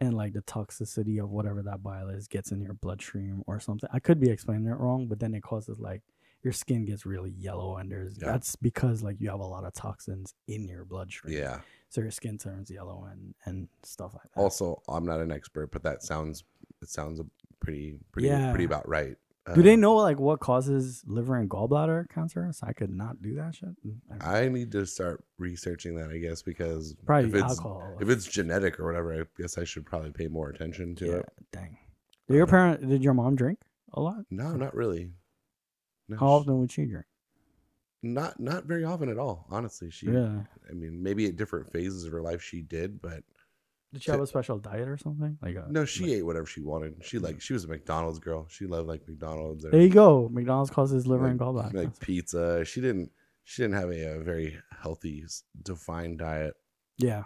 and 0.00 0.14
like 0.14 0.32
the 0.32 0.42
toxicity 0.42 1.20
of 1.22 1.30
whatever 1.30 1.62
that 1.62 1.82
bile 1.82 2.08
is 2.08 2.28
gets 2.28 2.52
in 2.52 2.60
your 2.60 2.74
bloodstream 2.74 3.42
or 3.46 3.58
something. 3.58 3.90
I 3.92 3.98
could 3.98 4.20
be 4.20 4.30
explaining 4.30 4.66
it 4.68 4.78
wrong, 4.78 5.08
but 5.08 5.18
then 5.18 5.34
it 5.34 5.42
causes 5.42 5.80
like 5.80 6.02
your 6.42 6.52
skin 6.52 6.84
gets 6.84 7.04
really 7.06 7.30
yellow, 7.30 7.76
and 7.76 7.90
there's 7.90 8.16
Yeah. 8.20 8.32
that's 8.32 8.56
because 8.56 9.02
like 9.02 9.20
you 9.20 9.28
have 9.30 9.40
a 9.40 9.44
lot 9.46 9.64
of 9.64 9.72
toxins 9.74 10.34
in 10.46 10.68
your 10.68 10.84
bloodstream. 10.84 11.34
Yeah. 11.36 11.60
So 11.88 12.00
your 12.00 12.10
skin 12.10 12.38
turns 12.38 12.70
yellow 12.70 13.04
and 13.10 13.34
and 13.44 13.68
stuff 13.82 14.14
like 14.14 14.30
that. 14.34 14.40
Also, 14.40 14.82
I'm 14.88 15.04
not 15.04 15.20
an 15.20 15.32
expert, 15.32 15.70
but 15.70 15.82
that 15.82 16.02
sounds 16.02 16.44
it 16.82 16.88
sounds 16.88 17.20
pretty 17.60 17.98
pretty 18.12 18.28
Yeah. 18.28 18.50
pretty 18.50 18.64
about 18.64 18.88
right. 18.88 19.16
Do 19.54 19.62
they 19.62 19.74
Um, 19.74 19.80
know 19.80 19.94
like 19.94 20.18
what 20.18 20.40
causes 20.40 21.04
liver 21.06 21.36
and 21.36 21.48
gallbladder 21.48 22.08
cancer? 22.08 22.50
So 22.52 22.66
I 22.66 22.72
could 22.72 22.90
not 22.90 23.22
do 23.22 23.34
that 23.36 23.54
shit. 23.54 23.68
Mm, 23.86 24.00
I- 24.20 24.42
I 24.42 24.48
need 24.48 24.72
to 24.72 24.84
start 24.86 25.24
researching 25.38 25.94
that, 25.94 26.10
I 26.10 26.18
guess, 26.18 26.42
because 26.42 26.94
Probably 27.06 27.28
if 27.28 27.34
it's 27.36 27.44
alcohol. 27.60 27.96
if 28.00 28.08
it's 28.08 28.26
genetic 28.26 28.80
or 28.80 28.84
whatever, 28.86 29.14
I 29.20 29.24
guess 29.40 29.56
I 29.56 29.62
should 29.62 29.86
probably 29.86 30.10
pay 30.10 30.26
more 30.26 30.48
attention 30.48 30.96
to 30.96 31.06
yeah, 31.06 31.16
it. 31.18 31.28
dang. 31.52 31.78
Did 32.26 32.34
your 32.38 32.48
parent? 32.48 32.88
Did 32.88 33.04
your 33.04 33.14
mom 33.14 33.36
drink 33.36 33.60
a 33.92 34.00
lot? 34.00 34.24
No, 34.32 34.56
not 34.56 34.74
really. 34.74 35.12
No, 36.08 36.16
How 36.18 36.26
often 36.28 36.58
would 36.60 36.70
she 36.70 36.84
drink? 36.86 37.06
Not 38.02 38.38
not 38.38 38.64
very 38.66 38.84
often 38.84 39.08
at 39.08 39.18
all. 39.18 39.46
Honestly, 39.50 39.90
she. 39.90 40.06
Yeah. 40.06 40.40
I 40.70 40.72
mean, 40.74 41.02
maybe 41.02 41.26
at 41.26 41.36
different 41.36 41.72
phases 41.72 42.04
of 42.04 42.12
her 42.12 42.22
life 42.22 42.42
she 42.42 42.62
did, 42.62 43.00
but 43.02 43.22
Did 43.92 44.02
she 44.02 44.10
have 44.12 44.20
a 44.20 44.26
special 44.26 44.58
diet 44.58 44.86
or 44.86 44.96
something? 44.96 45.38
Like 45.42 45.56
a, 45.56 45.66
no, 45.70 45.84
she 45.84 46.04
like- 46.04 46.12
ate 46.12 46.26
whatever 46.26 46.46
she 46.46 46.60
wanted. 46.60 47.02
She 47.04 47.18
like 47.18 47.40
she 47.40 47.52
was 47.52 47.64
a 47.64 47.68
McDonald's 47.68 48.18
girl. 48.20 48.46
She 48.48 48.66
loved 48.66 48.86
like 48.88 49.08
McDonald's 49.08 49.64
or 49.64 49.70
There 49.70 49.80
you 49.80 49.88
go. 49.88 50.28
McDonald's 50.32 50.70
causes 50.70 51.06
liver 51.06 51.24
like, 51.24 51.32
and 51.32 51.40
gallbladder. 51.40 51.74
like 51.74 51.98
pizza. 51.98 52.64
She 52.64 52.80
didn't 52.80 53.10
she 53.42 53.62
didn't 53.62 53.76
have 53.76 53.90
a, 53.90 54.18
a 54.18 54.20
very 54.22 54.56
healthy 54.80 55.24
defined 55.62 56.18
diet. 56.18 56.54
yeah. 56.98 57.24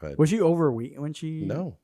But 0.00 0.18
Was 0.18 0.30
she 0.30 0.40
overweight 0.40 1.00
when 1.00 1.12
she? 1.14 1.44
no, 1.44 1.78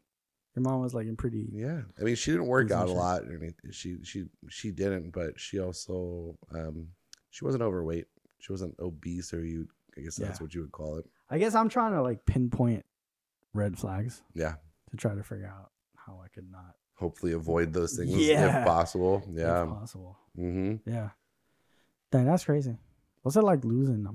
Your 0.59 0.71
mom 0.73 0.81
was 0.81 0.94
like 0.94 1.07
in 1.07 1.16
pretty. 1.16 1.49
yeah. 1.53 1.83
I 2.01 2.03
mean, 2.03 2.14
she 2.16 2.31
didn't 2.33 2.47
work 2.47 2.71
out 2.71 2.88
a 2.88 2.92
lot. 2.92 3.23
Or 3.23 3.37
anything. 3.37 3.71
She 3.71 3.99
she 4.03 4.25
she 4.49 4.71
didn't, 4.71 5.11
but 5.12 5.38
she 5.38 5.61
also 5.61 6.37
um 6.55 6.88
she 7.31 7.44
wasn't 7.44 7.62
overweight. 7.62 8.07
She 8.40 8.53
wasn't 8.53 8.75
obese, 8.81 9.33
or 9.33 9.44
you. 9.44 9.68
I 9.97 10.01
guess 10.01 10.16
that's 10.16 10.38
Yeah. 10.40 10.44
what 10.44 10.55
you 10.55 10.61
would 10.62 10.73
call 10.73 10.99
it. 10.99 11.07
I 11.31 11.38
guess 11.38 11.55
I'm 11.55 11.68
trying 11.68 11.92
to 11.92 12.03
like 12.03 12.25
pinpoint 12.27 12.85
red 13.53 13.79
flags 13.79 14.23
Yeah. 14.35 14.55
to 14.90 14.97
try 14.97 15.14
to 15.14 15.23
figure 15.23 15.47
out 15.47 15.71
how 15.97 16.21
I 16.25 16.29
could 16.29 16.51
not, 16.51 16.75
Hopefully, 16.94 17.33
avoid 17.33 17.73
those 17.73 17.97
things 17.97 18.11
Yeah. 18.16 18.61
if 18.61 18.66
possible. 18.66 19.23
Yeah. 19.31 19.64
if 19.64 19.68
possible. 19.68 20.16
Mm-hmm. 20.38 20.88
Yeah. 20.88 21.11
Dang, 22.12 22.27
that's 22.27 22.44
crazy. 22.44 22.79
What's 23.23 23.37
it 23.37 23.42
like 23.42 23.64
losing 23.64 24.07
a 24.07 24.12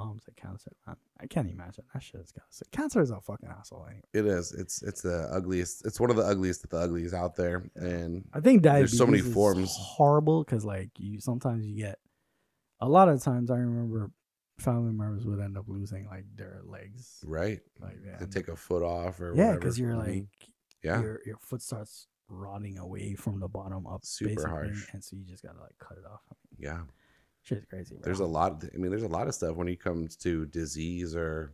m- 0.00 0.06
mom 0.08 0.18
to 0.24 0.30
cancer, 0.32 0.70
man? 0.86 0.96
I 1.20 1.26
can't 1.26 1.48
imagine. 1.50 1.84
That 1.92 2.02
shit's 2.02 2.32
got 2.32 2.50
to 2.50 2.64
Cancer 2.72 3.00
is 3.00 3.10
a 3.10 3.20
fucking 3.20 3.48
asshole 3.48 3.86
anyway. 3.88 4.02
It 4.12 4.26
is. 4.26 4.52
It's 4.52 4.82
it's 4.82 5.02
the 5.02 5.28
ugliest. 5.32 5.84
It's 5.86 5.98
one 6.00 6.10
of 6.10 6.16
the 6.16 6.22
ugliest 6.24 6.64
of 6.64 6.70
the 6.70 6.78
ugliest 6.78 7.14
out 7.14 7.36
there, 7.36 7.68
and 7.76 8.24
I 8.32 8.40
think 8.40 8.62
diabetes 8.62 8.90
There's 8.92 8.98
so 8.98 9.06
many 9.06 9.18
is 9.18 9.32
forms. 9.34 9.74
horrible 9.78 10.44
because 10.44 10.64
like 10.64 10.90
you 10.98 11.20
sometimes 11.20 11.66
you 11.66 11.76
get 11.76 11.98
a 12.80 12.88
lot 12.88 13.08
of 13.08 13.22
times 13.22 13.50
I 13.50 13.56
remember 13.56 14.10
family 14.58 14.92
members 14.92 15.26
would 15.26 15.40
end 15.40 15.56
up 15.58 15.64
losing 15.68 16.06
like 16.06 16.24
their 16.34 16.60
legs. 16.64 17.22
right, 17.26 17.60
Like 17.80 17.98
yeah, 18.04 18.16
to 18.18 18.26
take 18.26 18.48
a 18.48 18.56
foot 18.56 18.82
off 18.82 19.20
or 19.20 19.34
yeah, 19.34 19.54
because 19.54 19.78
you're 19.78 19.92
Mhm. 19.94 20.06
like 20.06 20.26
yeah, 20.82 21.00
your 21.00 21.20
your 21.26 21.36
foot 21.40 21.62
starts 21.62 22.06
rotting 22.28 22.76
away 22.78 23.14
from 23.14 23.38
the 23.38 23.48
bottom 23.48 23.86
up, 23.86 24.04
Super 24.04 24.48
harsh. 24.48 24.88
and 24.92 25.02
so 25.04 25.14
you 25.16 25.24
just 25.24 25.42
gotta 25.42 25.60
like 25.60 25.76
cut 25.78 25.96
it 25.98 26.04
off. 26.06 26.22
yeah. 26.58 26.82
Shit's 27.46 27.64
crazy. 27.66 27.94
Bro. 27.94 28.02
There's 28.04 28.20
a 28.20 28.26
lot. 28.26 28.62
Of, 28.64 28.70
I 28.74 28.76
mean, 28.76 28.90
there's 28.90 29.02
a 29.02 29.08
lot 29.08 29.28
of 29.28 29.34
stuff 29.34 29.56
when 29.56 29.68
it 29.68 29.80
comes 29.80 30.16
to 30.16 30.46
disease 30.46 31.14
or. 31.16 31.52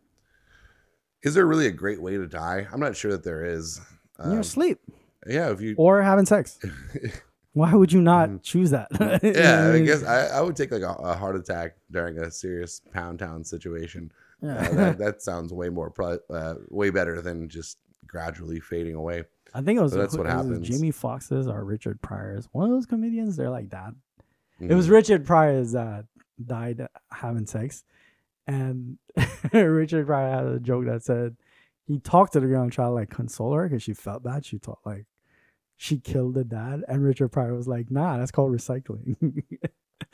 Is 1.22 1.34
there 1.34 1.46
really 1.46 1.66
a 1.66 1.70
great 1.72 2.02
way 2.02 2.16
to 2.16 2.26
die? 2.26 2.66
I'm 2.72 2.80
not 2.80 2.96
sure 2.96 3.12
that 3.12 3.22
there 3.22 3.44
is. 3.44 3.80
Um, 4.18 4.42
sleep 4.42 4.78
yeah, 5.26 5.50
if 5.50 5.60
you. 5.60 5.74
or 5.78 6.02
having 6.02 6.26
sex. 6.26 6.58
Why 7.54 7.74
would 7.74 7.92
you 7.92 8.00
not 8.00 8.28
Mhm. 8.30 8.42
choose 8.42 8.70
that? 8.70 8.88
yeah, 9.22 9.72
I 9.74 9.80
guess 9.80 10.02
I, 10.02 10.38
I 10.38 10.40
would 10.40 10.56
take 10.56 10.70
like 10.72 10.82
a, 10.82 10.90
a 10.94 11.14
heart 11.14 11.36
attack 11.36 11.76
during 11.90 12.18
a 12.18 12.30
serious 12.30 12.80
pound 12.92 13.18
town 13.18 13.44
situation. 13.44 14.10
Yeah. 14.42 14.54
Uh, 14.56 14.74
that, 14.74 14.98
that 15.04 15.22
sounds 15.22 15.52
way 15.52 15.68
more, 15.68 15.90
pro- 15.90 16.18
uh, 16.30 16.54
way 16.70 16.90
better 16.90 17.20
than 17.20 17.48
just 17.48 17.78
gradually 18.06 18.58
fading 18.58 18.94
away. 18.94 19.24
I 19.54 19.60
think 19.60 19.78
it 19.78 19.82
was, 19.82 19.92
So 19.92 19.98
that's 19.98 20.14
who- 20.14 20.22
what 20.22 20.26
happens. 20.30 20.66
Jimmy 20.66 20.90
Foxx's 20.90 21.46
or 21.46 21.62
Richard 21.64 22.00
Pryor's. 22.00 22.48
One 22.52 22.64
of 22.64 22.70
those 22.74 22.86
comedians, 22.86 23.36
they're 23.36 23.50
like 23.50 23.70
that. 23.70 23.92
It 24.70 24.74
was 24.74 24.88
Mhm. 24.88 24.92
Richard 24.92 25.26
Pryor's 25.26 25.72
that 25.72 26.06
died 26.44 26.86
having 27.10 27.46
sex, 27.46 27.84
and 28.46 28.98
Richard 29.52 30.06
Pryor 30.06 30.30
had 30.30 30.46
a 30.46 30.60
joke 30.60 30.84
that 30.86 31.02
said 31.02 31.36
he 31.86 31.98
talked 31.98 32.32
to 32.34 32.40
the 32.40 32.46
girl 32.46 32.62
and 32.62 32.72
tried 32.72 32.86
to 32.86 32.90
like 32.90 33.10
console 33.10 33.52
her 33.54 33.68
because 33.68 33.82
she 33.82 33.92
felt 33.94 34.22
bad. 34.22 34.44
She 34.44 34.58
thought 34.58 34.78
like 34.84 35.06
she 35.76 35.98
killed 35.98 36.34
the 36.34 36.44
dad, 36.44 36.84
and 36.88 37.02
Richard 37.02 37.30
Pryor 37.30 37.54
was 37.54 37.66
like, 37.66 37.90
"Nah, 37.90 38.18
that's 38.18 38.30
called 38.30 38.52
recycling." 38.52 39.16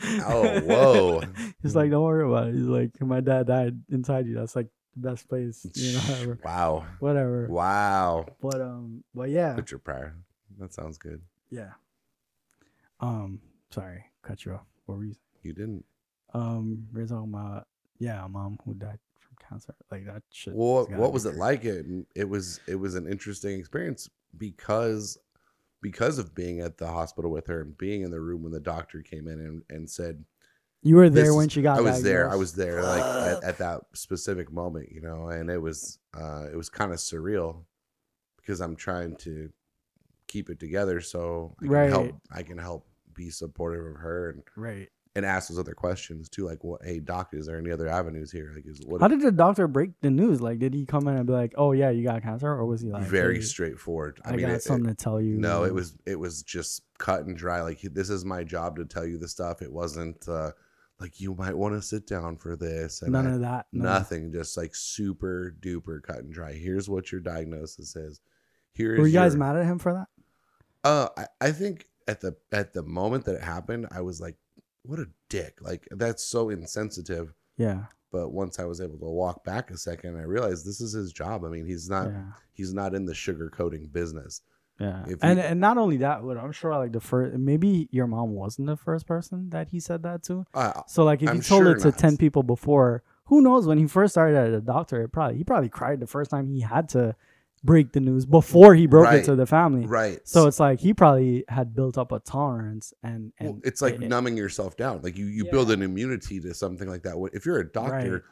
Oh, 0.02 0.60
whoa. 0.64 1.22
He's 1.62 1.76
like, 1.76 1.90
"Don't 1.90 2.04
worry 2.04 2.24
about 2.26 2.48
it." 2.48 2.54
He's 2.54 2.62
like, 2.62 3.00
"My 3.02 3.20
dad 3.20 3.46
died 3.48 3.80
inside 3.90 4.26
you. 4.26 4.34
That's 4.34 4.56
like 4.56 4.68
the 4.96 5.10
best 5.10 5.28
place, 5.28 5.66
you 5.74 5.92
know, 5.94 6.02
ever. 6.20 6.38
Wow. 6.44 6.86
whatever." 7.00 7.46
Wow. 7.48 8.26
But 8.40 8.60
um, 8.60 9.04
but 9.14 9.28
yeah, 9.30 9.54
Richard 9.56 9.84
Pryor. 9.84 10.14
That 10.58 10.72
sounds 10.72 10.96
good. 10.98 11.20
yeah. 11.50 11.72
Um, 13.00 13.40
sorry, 13.70 14.04
cut 14.22 14.44
you 14.44 14.52
off. 14.52 14.66
What 14.86 14.98
were 14.98 15.04
you? 15.04 15.12
saying? 15.12 15.22
You 15.42 15.52
didn't. 15.52 15.84
Um, 16.34 16.86
we're 16.92 17.06
talking 17.06 17.32
about 17.32 17.66
yeah, 17.98 18.24
a 18.24 18.28
mom 18.28 18.58
who 18.64 18.74
died 18.74 18.98
from 19.18 19.36
cancer. 19.48 19.74
Like 19.90 20.06
that 20.06 20.22
shit. 20.30 20.54
Well, 20.54 20.86
what 20.90 21.12
was 21.12 21.26
it 21.26 21.30
crazy. 21.30 21.40
like? 21.40 21.64
It 21.64 21.86
it 22.14 22.28
was 22.28 22.60
it 22.66 22.76
was 22.76 22.94
an 22.94 23.06
interesting 23.06 23.58
experience 23.58 24.08
because 24.36 25.18
because 25.80 26.18
of 26.18 26.34
being 26.34 26.60
at 26.60 26.78
the 26.78 26.86
hospital 26.86 27.30
with 27.30 27.46
her 27.46 27.60
and 27.60 27.76
being 27.78 28.02
in 28.02 28.10
the 28.10 28.20
room 28.20 28.42
when 28.42 28.52
the 28.52 28.60
doctor 28.60 29.00
came 29.00 29.28
in 29.28 29.38
and, 29.38 29.62
and 29.70 29.88
said 29.88 30.24
You 30.82 30.96
were 30.96 31.08
there 31.08 31.34
when 31.34 31.48
she 31.48 31.62
got. 31.62 31.78
I 31.78 31.80
was 31.80 32.02
there. 32.02 32.30
I 32.30 32.36
was 32.36 32.54
there 32.54 32.82
like 32.82 33.04
at, 33.04 33.44
at 33.44 33.58
that 33.58 33.82
specific 33.94 34.52
moment, 34.52 34.90
you 34.90 35.00
know, 35.00 35.28
and 35.28 35.50
it 35.50 35.60
was 35.60 35.98
uh 36.16 36.46
it 36.52 36.56
was 36.56 36.68
kind 36.68 36.92
of 36.92 36.98
surreal 36.98 37.64
because 38.36 38.60
I'm 38.60 38.76
trying 38.76 39.16
to 39.16 39.50
keep 40.26 40.50
it 40.50 40.60
together 40.60 41.00
so 41.00 41.54
I 41.62 41.66
can 41.66 41.88
help 41.88 42.20
I 42.30 42.42
can 42.42 42.58
help 42.58 42.87
be 43.18 43.30
supportive 43.30 43.84
of 43.84 43.96
her 43.96 44.30
and 44.30 44.42
right. 44.56 44.88
and 45.16 45.26
ask 45.26 45.48
those 45.48 45.58
other 45.58 45.74
questions 45.74 46.28
too, 46.28 46.46
like, 46.46 46.62
"What? 46.62 46.82
Hey, 46.84 47.00
doc, 47.00 47.30
is 47.32 47.46
there 47.46 47.58
any 47.58 47.70
other 47.72 47.88
avenues 47.88 48.30
here? 48.30 48.52
Like, 48.54 48.64
is 48.66 48.80
what?" 48.86 49.00
How 49.00 49.08
did 49.08 49.20
the 49.20 49.32
doctor 49.32 49.66
break 49.66 49.90
the 50.00 50.10
news? 50.10 50.40
Like, 50.40 50.58
did 50.60 50.72
he 50.72 50.86
come 50.86 51.08
in 51.08 51.16
and 51.16 51.26
be 51.26 51.32
like, 51.32 51.52
"Oh 51.56 51.72
yeah, 51.72 51.90
you 51.90 52.04
got 52.04 52.22
cancer," 52.22 52.48
or 52.48 52.64
was 52.64 52.80
he 52.80 52.88
like, 52.90 53.02
very 53.02 53.36
"Hey, 53.36 53.40
straightforward. 53.42 54.20
I, 54.24 54.36
got 54.36 54.50
it- 54.50 54.62
something 54.62 54.88
it- 54.88 54.96
to 54.98 55.04
tell 55.04 55.20
you"? 55.20 55.36
no, 55.38 55.64
it 55.64 55.74
was 55.74 55.96
it 56.06 56.18
was 56.18 56.42
just 56.42 56.82
cut 56.98 57.26
and 57.26 57.36
dry. 57.36 57.60
Like, 57.62 57.80
this 57.80 58.08
is 58.08 58.24
my 58.24 58.44
job 58.44 58.76
to 58.76 58.84
tell 58.84 59.04
you 59.04 59.18
the 59.18 59.28
stuff. 59.28 59.60
It 59.60 59.72
wasn't 59.72 60.28
uh, 60.28 60.52
like 61.00 61.20
you 61.20 61.34
might 61.34 61.56
want 61.56 61.74
to 61.74 61.82
sit 61.82 62.06
down 62.06 62.36
for 62.36 62.54
this. 62.56 63.02
And 63.02 63.12
none 63.12 63.26
I- 63.26 63.34
of 63.34 63.40
that. 63.40 63.66
no. 63.72 63.84
nothing. 63.84 64.32
Just 64.32 64.56
like 64.56 64.74
super 64.74 65.54
duper 65.60 66.00
cut 66.02 66.18
and 66.18 66.32
dry. 66.32 66.52
Here's 66.52 66.88
what 66.88 67.10
your 67.10 67.20
diagnosis 67.20 67.96
is. 67.96 68.20
Here 68.72 68.94
is 68.94 69.00
Were 69.00 69.06
you 69.08 69.14
guys 69.14 69.32
your- 69.32 69.40
mad 69.40 69.56
at 69.56 69.66
him 69.66 69.78
for 69.80 69.92
that? 69.94 70.06
Uh, 70.84 71.08
I, 71.16 71.26
I 71.48 71.50
think 71.50 71.86
at 72.08 72.20
the 72.20 72.34
at 72.50 72.72
the 72.72 72.82
moment 72.82 73.24
that 73.26 73.36
it 73.36 73.42
happened, 73.42 73.86
I 73.92 74.00
was 74.00 74.20
like, 74.20 74.36
"What 74.82 74.98
a 74.98 75.06
dick!" 75.28 75.58
Like 75.60 75.86
that's 75.90 76.24
so 76.24 76.48
insensitive. 76.50 77.34
Yeah, 77.56 77.84
But 78.12 78.30
once 78.32 78.58
I 78.58 78.64
was 78.64 78.80
able 78.80 78.98
to 78.98 79.04
walk 79.22 79.44
back 79.44 79.70
a 79.70 79.76
second, 79.76 80.16
I 80.16 80.22
realized 80.22 80.64
this 80.66 80.80
is 80.80 80.92
his 80.92 81.12
job. 81.12 81.44
I 81.44 81.48
mean, 81.48 81.66
he's 81.66 81.88
not 81.90 82.06
yeah, 82.08 82.22
he's 82.52 82.72
not 82.72 82.94
in 82.94 83.04
the 83.06 83.12
sugarcoating 83.12 83.92
business. 83.92 84.40
yeah. 84.80 85.04
if 85.08 85.18
And 85.22 85.38
you- 85.38 85.44
and 85.44 85.60
not 85.60 85.76
only 85.76 85.96
that, 85.98 86.24
but 86.24 86.36
I'm 86.38 86.52
sure 86.52 86.70
like 86.78 86.92
the 86.92 87.00
first, 87.00 87.36
maybe 87.36 87.88
your 87.90 88.06
mom 88.06 88.30
wasn't 88.34 88.68
the 88.68 88.76
first 88.76 89.06
person 89.06 89.50
that 89.50 89.68
he 89.70 89.80
said 89.80 90.02
that 90.04 90.22
to. 90.24 90.46
Uh, 90.54 90.82
So 90.86 91.02
like 91.04 91.20
if 91.22 91.28
I'm 91.28 91.36
he 91.36 91.42
told 91.42 91.62
sure 91.64 91.72
it 91.76 91.80
to 91.80 91.88
not. 91.88 91.98
ten 91.98 92.16
people 92.16 92.42
before, 92.44 93.02
who 93.24 93.40
knows? 93.42 93.66
When 93.66 93.76
he 93.78 93.86
first 93.88 94.14
started 94.14 94.36
at 94.38 94.52
a 94.54 94.60
doctor, 94.60 95.02
it 95.02 95.08
probably 95.08 95.36
he 95.38 95.44
probably 95.44 95.68
cried 95.68 95.98
the 96.00 96.06
first 96.06 96.30
time 96.30 96.46
he 96.46 96.60
had 96.60 96.88
to 96.90 97.14
break 97.62 97.92
the 97.92 98.00
news 98.00 98.24
before 98.26 98.74
he 98.74 98.86
broke 98.86 99.04
Right. 99.06 99.18
it 99.20 99.24
to 99.24 99.34
the 99.36 99.46
family. 99.46 99.86
right. 99.86 100.20
So 100.26 100.46
it's 100.46 100.60
like 100.60 100.80
he 100.80 100.94
probably 100.94 101.44
had 101.48 101.74
built 101.74 101.98
up 101.98 102.12
a 102.12 102.20
tolerance 102.20 102.92
and 103.02 103.32
and 103.38 103.48
Well, 103.48 103.60
it's 103.64 103.82
like 103.82 103.94
it- 103.94 104.02
it- 104.04 104.08
numbing 104.08 104.36
yourself 104.36 104.76
down. 104.76 105.00
Like 105.02 105.16
you, 105.18 105.26
you 105.26 105.44
build 105.50 105.70
an 105.70 105.82
immunity 105.82 106.40
to 106.40 106.54
something 106.54 106.88
like 106.88 107.02
that. 107.02 107.16
If 107.32 107.44
you're 107.46 107.58
a 107.60 107.70
doctor, 107.72 108.24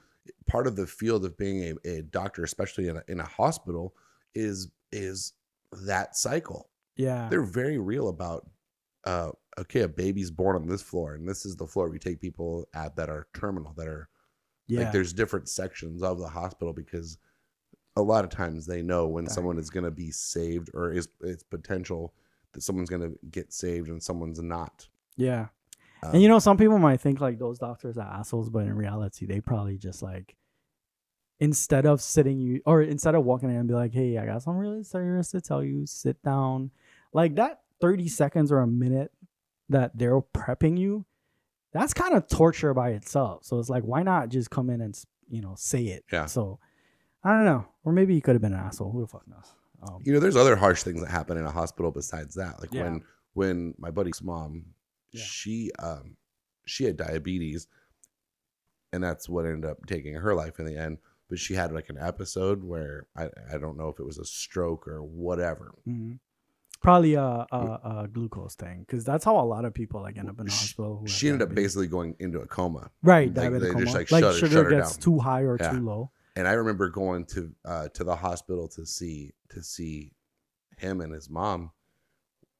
part 0.46 0.66
of 0.66 0.76
the 0.76 0.86
field 0.86 1.24
of 1.24 1.36
being 1.36 1.76
a, 1.84 1.88
a 1.88 2.02
doctor, 2.02 2.42
especially 2.44 2.88
in 2.88 2.96
a, 2.96 3.02
in 3.08 3.20
a 3.20 3.24
hospital, 3.26 3.94
is 4.34 4.68
is 4.92 5.32
that 5.84 6.16
cycle. 6.16 6.68
yeah 6.96 7.28
They're 7.28 7.42
very 7.42 7.78
real 7.78 8.08
about. 8.08 8.48
Uh, 9.04 9.30
okay, 9.58 9.82
a 9.82 9.88
baby's 9.88 10.32
born 10.32 10.56
on 10.56 10.66
this 10.66 10.82
floor, 10.82 11.14
and 11.14 11.28
this 11.28 11.46
is 11.46 11.54
the 11.54 11.66
floor 11.66 11.88
we 11.88 11.98
take 11.98 12.20
people 12.20 12.66
at 12.74 12.96
that 12.96 13.08
are 13.08 13.28
terminal, 13.34 13.72
that 13.76 13.86
are 13.86 14.08
yeah 14.66 14.80
like 14.82 14.92
there's 14.92 15.12
different 15.12 15.48
sections 15.48 16.02
of 16.02 16.18
the 16.18 16.26
hospital 16.28 16.72
because 16.72 17.18
a 17.96 18.02
lot 18.02 18.24
of 18.24 18.30
times 18.30 18.66
they 18.66 18.82
know 18.82 19.06
when 19.06 19.26
someone 19.26 19.58
is 19.58 19.70
going 19.70 19.84
to 19.84 19.90
be 19.90 20.10
saved 20.10 20.70
or 20.74 20.92
is 20.92 21.08
it's 21.22 21.42
potential 21.42 22.14
that 22.52 22.62
someone's 22.62 22.90
going 22.90 23.02
to 23.02 23.18
get 23.30 23.52
saved 23.52 23.88
and 23.88 24.02
someone's 24.02 24.40
not. 24.40 24.88
yeah. 25.16 25.46
Um, 26.02 26.12
and 26.12 26.22
you 26.22 26.28
know, 26.28 26.38
some 26.38 26.58
people 26.58 26.78
might 26.78 27.00
think 27.00 27.22
like 27.22 27.38
those 27.38 27.58
doctors 27.58 27.96
are 27.96 28.06
assholes, 28.06 28.50
but 28.50 28.66
in 28.66 28.74
reality, 28.74 29.24
they 29.24 29.40
probably 29.40 29.78
just 29.78 30.02
like 30.02 30.36
instead 31.40 31.86
of 31.86 32.00
sitting 32.02 32.38
you 32.38 32.60
or 32.66 32.82
instead 32.82 33.14
of 33.14 33.24
walking 33.24 33.48
in 33.48 33.56
and 33.56 33.68
be 33.68 33.74
like, 33.74 33.94
"Hey, 33.94 34.18
I 34.18 34.26
got 34.26 34.42
something 34.42 34.60
really 34.60 34.82
serious 34.82 35.30
to 35.30 35.40
tell 35.40 35.64
you. 35.64 35.86
Sit 35.86 36.22
down." 36.22 36.70
Like 37.14 37.36
that 37.36 37.60
thirty 37.80 38.08
seconds 38.08 38.52
or 38.52 38.60
a 38.60 38.66
minute 38.66 39.10
that 39.70 39.96
they're 39.96 40.20
prepping 40.20 40.78
you, 40.78 41.06
that's 41.72 41.94
kind 41.94 42.14
of 42.14 42.28
torture 42.28 42.74
by 42.74 42.90
itself. 42.90 43.44
So 43.44 43.58
it's 43.58 43.70
like, 43.70 43.82
why 43.82 44.02
not 44.02 44.28
just 44.28 44.50
come 44.50 44.68
in 44.68 44.82
and 44.82 45.02
you 45.30 45.40
know 45.40 45.54
say 45.56 45.84
it? 45.84 46.04
Yeah. 46.12 46.26
So 46.26 46.58
I 47.26 47.32
don't 47.36 47.44
know, 47.44 47.66
or 47.84 47.92
maybe 47.92 48.14
he 48.14 48.20
could 48.20 48.34
have 48.34 48.42
been 48.42 48.52
an 48.52 48.60
asshole. 48.60 48.92
Who 48.92 49.00
the 49.00 49.06
fuck 49.08 49.26
knows? 49.28 49.52
Um, 49.82 50.00
you 50.04 50.12
know, 50.12 50.20
there's 50.20 50.36
other 50.36 50.56
harsh 50.56 50.82
things 50.82 51.00
that 51.00 51.10
happen 51.10 51.36
in 51.36 51.44
a 51.44 51.50
hospital 51.50 51.90
besides 51.90 52.34
that. 52.36 52.60
Like 52.60 52.72
Yeah. 52.72 52.84
when 52.84 53.02
when 53.34 53.74
my 53.78 53.90
buddy's 53.90 54.22
mom, 54.22 54.66
Yeah. 55.10 55.22
she 55.24 55.70
um 55.78 56.16
she 56.64 56.84
had 56.84 56.96
diabetes, 56.96 57.66
and 58.92 59.02
that's 59.02 59.28
what 59.28 59.44
ended 59.44 59.68
up 59.68 59.84
taking 59.86 60.14
her 60.14 60.34
life 60.34 60.58
in 60.58 60.66
the 60.66 60.76
end. 60.76 60.98
But 61.28 61.38
she 61.38 61.54
had 61.54 61.72
like 61.72 61.88
an 61.90 61.98
episode 61.98 62.62
where 62.62 63.06
I 63.16 63.24
I 63.52 63.58
don't 63.58 63.76
know 63.76 63.88
if 63.88 63.98
it 63.98 64.04
was 64.06 64.18
a 64.18 64.24
stroke 64.24 64.86
or 64.86 65.02
whatever. 65.02 65.74
mhm. 65.86 66.18
Probably 66.82 67.14
a, 67.14 67.22
a, 67.50 67.80
a 68.04 68.08
glucose 68.12 68.54
thing, 68.54 68.80
because 68.80 69.02
that's 69.02 69.24
how 69.24 69.40
a 69.40 69.42
lot 69.46 69.64
of 69.64 69.72
people 69.74 70.02
like 70.02 70.18
end 70.18 70.28
up 70.28 70.38
in 70.38 70.46
hospital. 70.46 71.02
She 71.06 71.28
ended 71.28 71.48
up 71.48 71.54
basically 71.54 71.86
going 71.88 72.14
into 72.20 72.38
a 72.40 72.46
coma. 72.46 72.90
Right, 73.02 73.34
Like, 73.34 73.46
diabetic 73.50 73.72
coma. 73.72 73.84
just, 73.84 73.94
like, 73.94 74.10
like, 74.12 74.22
shut 74.22 74.34
sugar 74.36 74.48
shut 74.62 74.70
gets 74.70 74.92
down. 74.96 75.00
too 75.02 75.18
high 75.18 75.40
or 75.40 75.56
Yeah. 75.58 75.70
too 75.72 75.80
low. 75.80 76.10
And 76.36 76.46
I 76.46 76.52
remember 76.52 76.88
going 76.88 77.24
to 77.26 77.52
uh, 77.64 77.88
to 77.88 78.04
the 78.04 78.14
hospital 78.16 78.68
to 78.68 78.86
see 78.86 79.32
to 79.48 79.62
see 79.62 80.12
him 80.78 81.00
and 81.00 81.12
his 81.12 81.28
mom. 81.28 81.72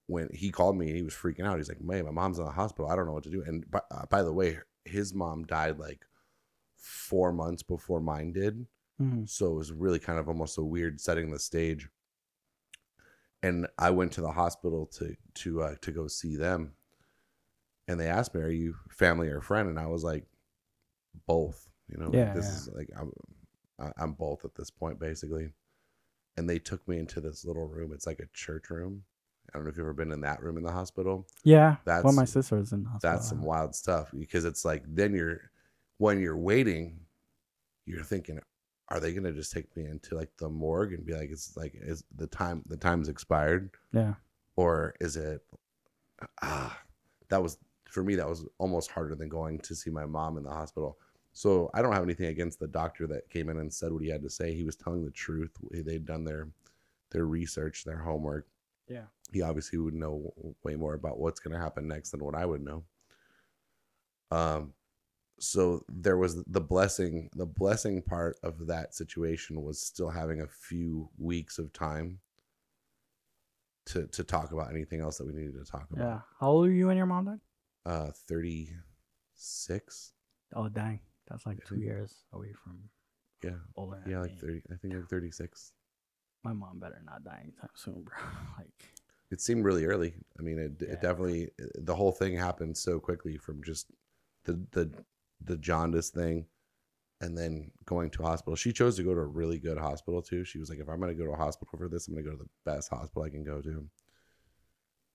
When 0.08 0.28
he 0.32 0.50
called 0.52 0.76
me, 0.76 0.86
and 0.86 0.96
he 0.96 1.02
was 1.02 1.14
freaking 1.14 1.44
out. 1.44 1.56
He's 1.58 1.68
like, 1.68 1.80
"Man, 1.80 2.04
my 2.04 2.12
mom's 2.12 2.38
in 2.38 2.44
the 2.44 2.50
hospital. 2.52 2.88
I 2.88 2.94
don't 2.96 3.06
know 3.06 3.12
what 3.12 3.24
to 3.24 3.30
do." 3.30 3.42
And 3.42 3.68
by, 3.70 3.80
uh, 3.90 4.06
by 4.06 4.22
the 4.22 4.32
way, 4.32 4.58
his 4.84 5.12
mom 5.12 5.44
died 5.44 5.78
like 5.78 6.06
four 6.76 7.32
months 7.32 7.64
before 7.64 8.00
mine 8.00 8.32
did, 8.32 8.66
Mhm. 9.00 9.28
so 9.28 9.50
it 9.50 9.54
was 9.54 9.72
really 9.72 9.98
kind 9.98 10.18
of 10.20 10.28
almost 10.28 10.58
a 10.58 10.62
weird 10.62 11.00
setting 11.00 11.30
the 11.32 11.40
stage. 11.40 11.88
And 13.42 13.66
I 13.78 13.90
went 13.90 14.12
to 14.12 14.20
the 14.20 14.32
hospital 14.32 14.86
to 14.98 15.16
to 15.34 15.62
uh, 15.62 15.74
to 15.82 15.90
go 15.92 16.06
see 16.06 16.36
them, 16.36 16.76
and 17.88 17.98
they 18.00 18.08
asked 18.08 18.32
me, 18.34 18.42
"Are 18.42 18.48
you 18.48 18.76
family 18.88 19.28
or 19.28 19.40
friend?" 19.40 19.68
And 19.68 19.78
I 19.78 19.86
was 19.86 20.04
like, 20.04 20.24
"Both." 21.26 21.68
You 21.88 21.98
know, 21.98 22.10
like, 22.10 22.14
Yeah, 22.14 22.34
this 22.34 22.46
yeah. 22.46 22.52
is 22.52 22.68
like 22.74 22.90
I'm 22.96 23.12
I'm 23.98 24.12
both 24.12 24.44
at 24.44 24.54
this 24.54 24.70
point 24.70 24.98
basically. 24.98 25.50
And 26.36 26.48
they 26.48 26.58
took 26.58 26.86
me 26.86 26.98
into 26.98 27.20
this 27.20 27.44
little 27.44 27.66
room. 27.66 27.92
It's 27.94 28.06
like 28.06 28.20
a 28.20 28.26
church 28.34 28.68
room. 28.68 29.04
I 29.48 29.56
don't 29.58 29.64
know 29.64 29.70
if 29.70 29.76
you've 29.76 29.84
ever 29.84 29.94
been 29.94 30.12
in 30.12 30.20
that 30.22 30.42
room 30.42 30.56
in 30.58 30.64
the 30.64 30.72
hospital. 30.72 31.26
Yeah, 31.44 31.76
That's 31.84 32.04
well, 32.04 32.12
my 32.12 32.24
sister's 32.24 32.72
in 32.72 32.84
hospital. 32.84 33.14
That's 33.14 33.28
some 33.28 33.42
wild 33.42 33.74
stuff 33.74 34.10
because 34.18 34.44
it's 34.44 34.64
like 34.64 34.82
then 34.86 35.14
you're 35.14 35.50
when 35.98 36.20
you're 36.20 36.36
waiting, 36.36 37.00
you're 37.86 38.02
thinking, 38.02 38.40
are 38.88 39.00
they 39.00 39.12
gonna 39.12 39.32
just 39.32 39.52
take 39.52 39.74
me 39.76 39.84
into 39.86 40.14
like 40.14 40.30
the 40.38 40.48
morgue 40.48 40.92
and 40.92 41.06
be 41.06 41.14
like, 41.14 41.30
it's 41.30 41.56
like 41.56 41.72
is 41.74 42.04
the 42.14 42.26
time 42.26 42.64
the 42.66 42.76
time's 42.76 43.08
expired, 43.08 43.70
Yeah, 43.92 44.14
or 44.56 44.94
is 45.00 45.16
it? 45.16 45.40
Ah, 46.42 46.78
that 47.28 47.42
was 47.42 47.58
for 47.88 48.02
me. 48.02 48.16
That 48.16 48.28
was 48.28 48.44
almost 48.58 48.90
harder 48.90 49.14
than 49.14 49.28
going 49.28 49.60
to 49.60 49.74
see 49.74 49.90
my 49.90 50.06
mom 50.06 50.36
in 50.36 50.42
the 50.42 50.50
hospital. 50.50 50.98
So 51.36 51.70
I 51.74 51.82
don't 51.82 51.92
have 51.92 52.02
anything 52.02 52.28
against 52.28 52.60
the 52.60 52.66
doctor 52.66 53.06
that 53.08 53.28
came 53.28 53.50
in 53.50 53.58
and 53.58 53.70
said 53.70 53.92
what 53.92 54.02
he 54.02 54.08
had 54.08 54.22
to 54.22 54.30
say. 54.30 54.54
He 54.54 54.64
was 54.64 54.74
telling 54.74 55.04
the 55.04 55.10
truth. 55.10 55.50
They'd 55.70 56.06
done 56.06 56.24
their 56.24 56.48
their 57.10 57.26
research, 57.26 57.84
their 57.84 57.98
homework. 57.98 58.46
yeah, 58.88 59.04
He 59.32 59.42
obviously 59.42 59.78
would 59.78 59.92
know 59.92 60.32
way 60.62 60.76
more 60.76 60.94
about 60.94 61.18
what's 61.18 61.38
going 61.38 61.52
to 61.52 61.60
happen 61.62 61.86
next 61.86 62.12
than 62.12 62.24
what 62.24 62.34
I 62.34 62.46
would 62.46 62.62
know. 62.62 62.84
Um, 64.30 64.72
so 65.38 65.84
there 65.90 66.16
was 66.16 66.42
the 66.44 66.60
blessing. 66.62 67.28
The 67.36 67.44
blessing 67.44 68.00
part 68.00 68.38
of 68.42 68.66
that 68.68 68.94
situation 68.94 69.62
was 69.62 69.78
still 69.78 70.08
having 70.08 70.40
a 70.40 70.46
few 70.46 71.10
weeks 71.18 71.58
of 71.58 71.70
time 71.74 72.20
to 73.86 74.06
to 74.06 74.24
talk 74.24 74.52
about 74.52 74.70
anything 74.70 75.02
else 75.02 75.18
that 75.18 75.26
we 75.26 75.34
needed 75.34 75.62
to 75.62 75.70
talk 75.70 75.86
about. 75.92 76.02
yeah. 76.02 76.20
How 76.40 76.48
old 76.48 76.66
are 76.68 76.72
you 76.72 76.88
and 76.88 76.96
your 76.96 77.06
mom 77.06 77.26
died? 77.26 77.40
Uh, 77.84 78.10
thirty 78.26 78.70
six. 79.34 80.12
Oh, 80.54 80.68
dang, 80.70 81.00
that's 81.28 81.46
like 81.46 81.64
two 81.64 81.76
years 81.78 82.24
away 82.32 82.52
from 82.52 82.78
Yeah, 83.42 83.58
older. 83.76 84.02
yeah, 84.06 84.20
like 84.20 84.38
thirty. 84.38 84.62
I 84.72 84.76
think 84.76 84.94
like 84.94 85.08
thirty 85.08 85.30
six. 85.30 85.72
My 86.44 86.52
mom 86.52 86.78
better 86.78 87.00
not 87.04 87.24
die 87.24 87.40
anytime 87.42 87.70
soon, 87.74 88.02
bro. 88.02 88.16
like, 88.58 88.68
It 89.30 89.40
seemed 89.40 89.64
really 89.64 89.84
early. 89.84 90.14
I 90.38 90.42
mean, 90.42 90.58
it, 90.58 90.72
Yeah. 90.80 90.92
it 90.94 91.00
definitely 91.00 91.50
uh, 91.60 91.66
the 91.76 91.94
whole 91.94 92.12
thing 92.12 92.36
happened 92.36 92.76
so 92.76 93.00
quickly 93.00 93.36
from 93.36 93.62
just 93.64 93.90
the 94.44 94.54
the 94.72 94.90
the 95.42 95.56
jaundice 95.56 96.10
thing, 96.10 96.46
and 97.20 97.36
then 97.36 97.70
going 97.84 98.10
to 98.10 98.22
a 98.22 98.26
hospital. 98.26 98.56
She 98.56 98.72
chose 98.72 98.96
to 98.96 99.02
go 99.02 99.14
to 99.14 99.20
a 99.20 99.26
really 99.26 99.58
good 99.58 99.76
hospital 99.78 100.22
too. 100.22 100.44
She 100.44 100.58
was 100.58 100.70
like, 100.70 100.78
if 100.78 100.88
I'm 100.88 101.00
going 101.00 101.14
to 101.14 101.18
go 101.22 101.26
to 101.26 101.32
a 101.36 101.36
hospital 101.36 101.76
for 101.78 101.88
this, 101.88 102.06
I'm 102.08 102.14
going 102.14 102.24
to 102.24 102.30
go 102.30 102.36
to 102.36 102.42
the 102.44 102.70
best 102.70 102.88
hospital 102.90 103.22
I 103.24 103.30
can 103.30 103.44
go 103.44 103.60
to. 103.60 103.86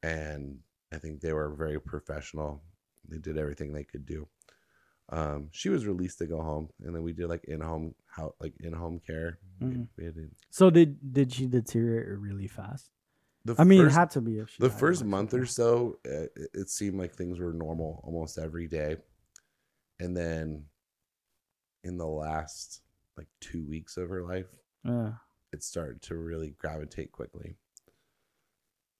And 0.03 0.59
I 0.93 0.97
think 0.97 1.21
they 1.21 1.33
were 1.33 1.49
very 1.49 1.79
professional. 1.79 2.61
They 3.07 3.17
did 3.17 3.37
everything 3.37 3.71
they 3.73 3.83
could 3.83 4.05
do. 4.05 4.27
Um, 5.11 5.49
she 5.51 5.67
was 5.69 5.85
released 5.85 6.19
to 6.19 6.25
go 6.25 6.41
home, 6.41 6.69
and 6.83 6.95
then 6.95 7.03
we 7.03 7.11
did 7.13 7.27
like 7.27 7.43
in 7.45 7.59
home 7.59 7.95
how 8.07 8.33
like 8.39 8.53
in 8.61 8.71
home 8.73 8.99
care. 9.05 9.39
We- 9.59 9.67
Mhm. 9.67 9.87
we 9.97 10.05
had 10.05 10.15
so 10.49 10.69
did 10.69 11.13
did 11.13 11.31
she 11.33 11.47
deteriorate 11.47 12.17
really 12.19 12.47
fast? 12.47 12.89
the 13.43 13.55
I 13.57 13.63
mean, 13.63 13.81
first- 13.83 13.95
it 13.95 13.99
had 13.99 14.09
to 14.11 14.21
be 14.21 14.37
if 14.39 14.49
she 14.49 14.61
the 14.63 14.69
first 14.69 15.03
month 15.03 15.33
or 15.33 15.45
so 15.47 15.99
uh, 16.05 16.27
it, 16.35 16.49
it 16.53 16.69
seemed 16.69 16.97
like 16.99 17.13
things 17.15 17.39
were 17.39 17.51
normal 17.53 17.99
almost 18.03 18.37
every 18.37 18.67
day 18.67 18.97
and 19.99 20.15
then 20.15 20.65
in 21.83 21.97
the 21.97 22.05
last 22.07 22.81
like 23.17 23.27
two 23.39 23.65
weeks 23.65 23.97
of 23.97 24.09
her 24.09 24.21
life 24.23 24.45
Yeah. 24.85 25.13
it 25.51 25.63
started 25.63 26.03
to 26.03 26.15
really 26.17 26.51
gravitate 26.51 27.11
quickly 27.11 27.57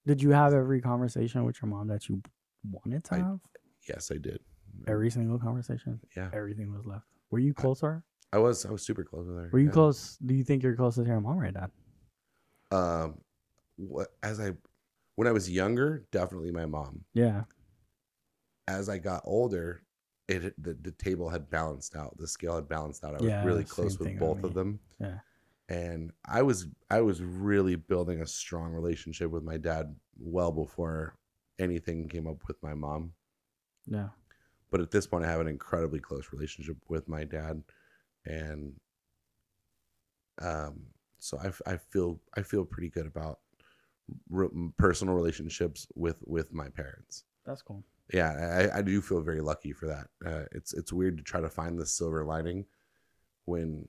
Did 0.07 0.23
you 0.23 0.31
have 0.31 0.53
every 0.55 0.81
conversation 0.81 1.43
with 1.45 1.61
your 1.61 1.69
mom 1.69 1.87
that 1.89 2.09
you 2.09 2.23
wanted 2.69 3.03
to 3.05 3.13
I- 3.15 3.17
have? 3.19 3.39
yes 3.87 4.09
i 4.11 4.17
did 4.17 4.39
Every 4.87 5.09
single 5.11 5.39
conversation. 5.39 5.99
yeah 6.15 6.29
Everything 6.33 6.71
was 6.73 6.85
left. 6.85 7.05
Were 7.29 7.39
you 7.39 7.53
close 7.53 7.81
her? 7.81 8.03
i 8.33 8.37
was 8.37 8.65
i 8.65 8.71
was 8.71 8.81
super 8.81 9.03
close 9.03 9.27
with 9.27 9.35
her 9.35 9.49
Were 9.51 9.59
you 9.59 9.65
yeah. 9.67 9.71
close? 9.73 10.17
Do 10.25 10.33
you 10.33 10.43
think 10.45 10.63
you're 10.63 10.75
closer 10.75 11.03
to 11.03 11.07
your 11.09 11.19
mom 11.19 11.39
or 11.39 11.51
dad? 11.51 11.69
um 12.71 13.17
what 13.75 14.07
as 14.23 14.39
i 14.39 14.51
when 15.15 15.27
i 15.27 15.31
was 15.33 15.49
younger 15.49 16.05
definitely 16.11 16.51
my 16.51 16.65
mom 16.65 17.03
Yeah. 17.13 17.43
as 18.67 18.87
i 18.87 18.97
got 18.97 19.21
older 19.25 19.83
it 20.29 20.53
the, 20.63 20.73
the 20.81 20.91
table 20.91 21.27
had 21.29 21.49
balanced 21.49 21.93
out. 21.95 22.15
The 22.17 22.27
scale 22.27 22.55
had 22.55 22.69
balanced 22.69 23.03
out. 23.03 23.15
I 23.15 23.17
was 23.17 23.23
Yeah, 23.29 23.43
really 23.43 23.65
close 23.65 23.99
with 23.99 24.17
both 24.17 24.45
of 24.45 24.53
them. 24.53 24.79
Yeah. 24.97 25.19
And 25.67 26.11
I 26.23 26.41
was 26.41 26.67
I 26.89 27.01
was 27.01 27.21
really 27.21 27.75
building 27.75 28.21
a 28.21 28.27
strong 28.27 28.71
relationship 28.71 29.29
with 29.29 29.43
my 29.43 29.57
dad 29.57 29.93
well 30.17 30.53
before 30.53 31.17
anything 31.59 32.07
came 32.07 32.27
up 32.27 32.47
with 32.47 32.55
my 32.63 32.73
mom. 32.73 33.11
Yeah. 33.87 34.09
But 34.71 34.81
at 34.81 34.91
this 34.91 35.05
point 35.05 35.25
I 35.25 35.29
have 35.29 35.41
an 35.41 35.47
incredibly 35.47 35.99
close 35.99 36.29
relationship 36.31 36.77
with 36.87 37.07
my 37.07 37.23
dad 37.25 37.61
and 38.25 38.73
um 40.41 40.81
so 41.19 41.37
I, 41.37 41.71
I 41.71 41.77
feel 41.77 42.19
I 42.35 42.41
feel 42.41 42.65
pretty 42.65 42.89
good 42.89 43.05
about 43.05 43.39
re- 44.29 44.49
personal 44.77 45.13
relationships 45.13 45.87
with 45.95 46.17
with 46.25 46.53
my 46.53 46.69
parents. 46.69 47.25
That's 47.45 47.61
cool. 47.61 47.83
yeah 48.13 48.69
I, 48.73 48.79
I 48.79 48.81
do 48.81 49.01
feel 49.01 49.21
very 49.21 49.41
lucky 49.41 49.73
for 49.73 49.87
that 49.87 50.07
uh, 50.25 50.45
it's 50.51 50.73
it's 50.73 50.93
weird 50.93 51.17
to 51.17 51.23
try 51.23 51.41
to 51.41 51.49
find 51.49 51.77
the 51.77 51.85
silver 51.85 52.23
lining 52.23 52.65
when 53.45 53.87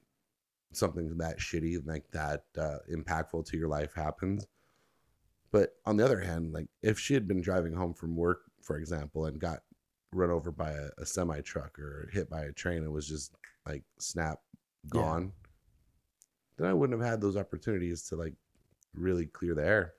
something 0.72 1.16
that 1.18 1.38
shitty 1.38 1.86
like 1.86 2.10
that 2.12 2.44
uh, 2.58 2.78
impactful 2.90 3.46
to 3.46 3.56
your 3.58 3.68
life 3.68 3.92
happens 3.94 4.46
but 5.50 5.74
on 5.84 5.96
the 5.98 6.04
other 6.04 6.20
hand 6.20 6.52
like 6.52 6.66
if 6.82 6.98
she 6.98 7.12
had 7.14 7.28
been 7.28 7.42
driving 7.42 7.74
home 7.74 7.92
from 7.92 8.16
work 8.16 8.40
for 8.62 8.76
example 8.78 9.26
and 9.26 9.38
got 9.38 9.60
run 10.12 10.30
over 10.30 10.50
by 10.50 10.70
a, 10.72 10.88
a 10.98 11.06
semi 11.06 11.40
truck 11.40 11.78
or 11.78 12.08
hit 12.12 12.28
by 12.28 12.44
a 12.44 12.52
train 12.52 12.78
and 12.82 12.92
was 12.92 13.08
just 13.08 13.32
like 13.66 13.82
snap 13.98 14.38
Yeah. 14.84 15.00
gone 15.00 15.32
then 16.58 16.66
i 16.68 16.74
wouldn't 16.74 16.98
have 17.00 17.08
had 17.10 17.20
those 17.20 17.36
opportunities 17.36 18.02
to 18.08 18.16
like 18.16 18.34
really 18.94 19.26
clear 19.26 19.54
the 19.54 19.64
air 19.64 19.94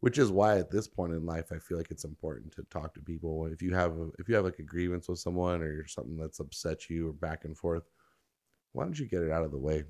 which 0.00 0.18
is 0.18 0.30
why 0.30 0.58
at 0.58 0.70
this 0.70 0.86
point 0.86 1.12
in 1.12 1.26
life 1.26 1.50
i 1.52 1.58
feel 1.58 1.76
like 1.78 1.90
it's 1.90 2.04
important 2.04 2.52
to 2.54 2.62
talk 2.70 2.94
to 2.94 3.00
people 3.00 3.46
if 3.46 3.60
you 3.60 3.74
have 3.74 3.96
a, 3.98 4.08
if 4.18 4.28
you 4.28 4.34
have 4.36 4.44
like 4.44 4.58
a 4.60 4.62
grievance 4.62 5.08
with 5.08 5.18
someone 5.18 5.62
or 5.62 5.86
something 5.86 6.16
that's 6.16 6.38
upset 6.40 6.88
you 6.88 7.08
or 7.08 7.12
back 7.12 7.44
and 7.44 7.56
forth 7.58 7.82
why 8.72 8.84
don't 8.84 8.98
you 8.98 9.06
get 9.06 9.22
it 9.22 9.30
out 9.32 9.44
of 9.44 9.50
the 9.50 9.58
way 9.58 9.82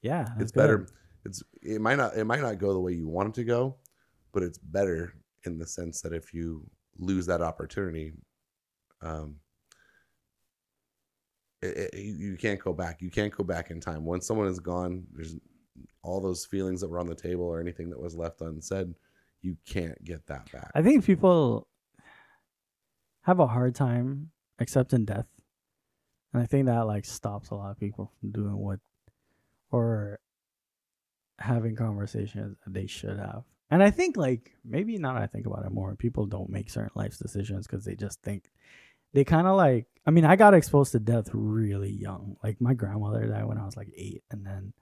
Yeah. 0.00 0.28
it's 0.38 0.52
good. 0.52 0.60
better 0.60 0.86
it's 1.24 1.42
it 1.60 1.80
might 1.80 1.96
not 1.96 2.16
it 2.16 2.24
might 2.24 2.40
not 2.40 2.58
go 2.58 2.72
the 2.72 2.80
way 2.80 2.92
you 2.92 3.06
want 3.08 3.28
it 3.30 3.34
to 3.34 3.44
go 3.44 3.76
but 4.32 4.42
it's 4.42 4.58
better 4.58 5.12
in 5.44 5.58
the 5.58 5.66
sense 5.66 6.00
that 6.00 6.14
if 6.14 6.32
you 6.32 6.64
lose 6.98 7.26
that 7.26 7.42
opportunity 7.42 8.12
um 9.02 9.36
it, 11.60 11.90
it- 11.94 11.98
you 11.98 12.36
can't 12.36 12.60
go 12.60 12.72
back 12.72 13.00
you 13.00 13.10
can't 13.10 13.34
go 13.36 13.44
back 13.44 13.70
in 13.70 13.80
time 13.80 14.04
once 14.04 14.26
someone 14.26 14.46
is 14.48 14.60
gone 14.60 15.04
there's 15.12 15.36
all 16.02 16.20
those 16.20 16.44
feelings 16.44 16.80
that 16.80 16.88
were 16.88 16.98
on 16.98 17.06
the 17.06 17.14
table 17.14 17.44
or 17.44 17.60
anything 17.60 17.88
that 17.90 18.00
was 18.00 18.14
left 18.14 18.40
unsaid 18.40 18.94
you 19.40 19.56
can't 19.66 20.02
get 20.04 20.26
that 20.26 20.50
back 20.52 20.70
I 20.74 20.82
think 20.82 21.04
people 21.04 21.66
have 23.22 23.38
a 23.40 23.46
hard 23.46 23.74
time 23.74 24.30
accepting 24.58 25.04
death. 25.04 25.26
And 26.32 26.42
I 26.42 26.46
think 26.46 26.66
that 26.66 26.86
like 26.86 27.04
stops 27.04 27.50
a 27.50 27.54
lot 27.54 27.70
of 27.70 27.78
people 27.78 28.10
from 28.20 28.30
doing 28.32 28.56
what 28.56 28.80
or 29.70 30.18
having 31.38 31.76
conversations 31.76 32.56
that 32.64 32.72
they 32.72 32.86
should 32.86 33.18
have. 33.18 33.44
And 33.70 33.82
I 33.82 33.90
think 33.90 34.16
like 34.16 34.52
maybe 34.64 34.98
now 34.98 35.16
I 35.16 35.26
think 35.26 35.46
about 35.46 35.64
it 35.64 35.70
more, 35.72 35.94
people 35.94 36.26
don't 36.26 36.50
make 36.50 36.68
certain 36.70 36.90
life 36.94 37.16
decisions 37.18 37.66
because 37.66 37.84
they 37.84 37.94
just 37.94 38.20
think 38.22 38.50
they 39.12 39.24
kind 39.24 39.46
of 39.46 39.56
like. 39.56 39.86
I 40.04 40.10
mean, 40.10 40.24
I 40.24 40.34
got 40.34 40.52
exposed 40.54 40.92
to 40.92 40.98
death 40.98 41.28
really 41.32 41.90
young. 41.90 42.36
Like 42.42 42.60
my 42.60 42.74
grandmother 42.74 43.24
died 43.26 43.46
when 43.46 43.58
I 43.58 43.64
was 43.64 43.76
like 43.76 43.92
eight, 43.96 44.24
and 44.30 44.44
then 44.44 44.72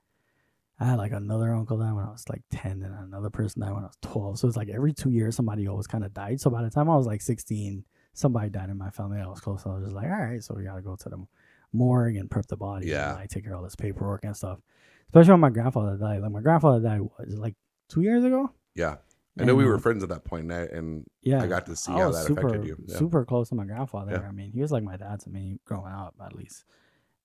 I 0.79 0.87
had 0.87 0.97
like 0.97 1.13
another 1.13 1.55
uncle 1.55 1.77
die 1.77 1.93
when 1.93 2.07
I 2.07 2.11
was 2.11 2.27
like 2.29 2.43
ten, 2.51 2.83
and 2.83 2.95
another 2.95 3.29
person 3.29 3.61
died 3.61 3.75
when 3.75 3.85
I 3.85 3.89
was 3.89 3.99
twelve. 4.01 4.39
So 4.39 4.49
it's 4.49 4.57
like 4.57 4.71
every 4.71 4.95
two 4.95 5.11
years 5.11 5.37
somebody 5.37 5.69
always 5.69 5.87
kind 5.87 6.05
of 6.05 6.15
died. 6.15 6.41
So 6.41 6.49
by 6.49 6.63
the 6.63 6.71
time 6.71 6.89
I 6.89 6.97
was 6.97 7.07
like 7.07 7.21
sixteen, 7.21 7.85
somebody 8.15 8.49
died 8.49 8.71
in 8.71 8.79
my 8.79 8.91
family. 8.91 9.21
I 9.21 9.27
was 9.27 9.41
close. 9.41 9.63
So 9.63 9.71
I 9.71 9.75
was 9.75 9.85
just 9.85 9.95
like, 9.95 10.07
all 10.07 10.23
right, 10.23 10.43
so 10.43 10.55
we 10.55 10.65
gotta 10.65 10.81
go 10.81 10.97
to 10.97 11.09
the 11.11 11.23
morgue 11.73 12.17
and 12.17 12.31
prep 12.31 12.47
the 12.47 12.57
body. 12.57 12.87
Yeah. 12.87 13.11
and, 13.11 13.21
like 13.21 13.29
take 13.29 13.45
care 13.45 13.53
of 13.53 13.59
all 13.59 13.65
this 13.65 13.77
paperwork 13.77 14.25
and 14.25 14.35
stuff. 14.35 14.59
Especially 15.09 15.33
when 15.33 15.41
my 15.41 15.51
grandfather 15.51 15.97
died. 15.97 16.23
Like 16.23 16.33
my 16.33 16.41
grandfather 16.41 16.81
died 16.81 17.01
was 17.01 17.37
like 17.37 17.57
two 17.89 18.01
years 18.01 18.25
ago. 18.25 18.51
yeah 18.75 18.97
i 19.39 19.45
know 19.45 19.55
we 19.55 19.65
were 19.65 19.79
friends 19.79 20.03
at 20.03 20.09
that 20.09 20.25
point 20.25 20.45
and, 20.45 20.53
I, 20.53 20.63
and 20.77 21.07
Yeah, 21.23 21.43
i 21.43 21.47
got 21.47 21.67
to 21.67 21.77
see 21.77 21.93
I 21.93 21.99
how 21.99 22.11
that 22.11 22.27
super, 22.27 22.49
affected 22.49 22.67
you 22.67 22.77
yeah. 22.87 22.97
Super 22.97 23.25
close 23.25 23.49
to 23.51 23.55
my 23.55 23.65
grandfather. 23.65 24.13
Yeah. 24.13 24.29
I 24.29 24.33
mean, 24.33 24.53
he 24.53 24.61
was 24.61 24.73
like 24.73 24.83
my 24.83 24.97
dad 24.97 25.21
to 25.21 25.31
me 25.31 25.61
growing 25.65 25.93
up, 25.93 26.15
at 26.25 26.35
least. 26.35 26.65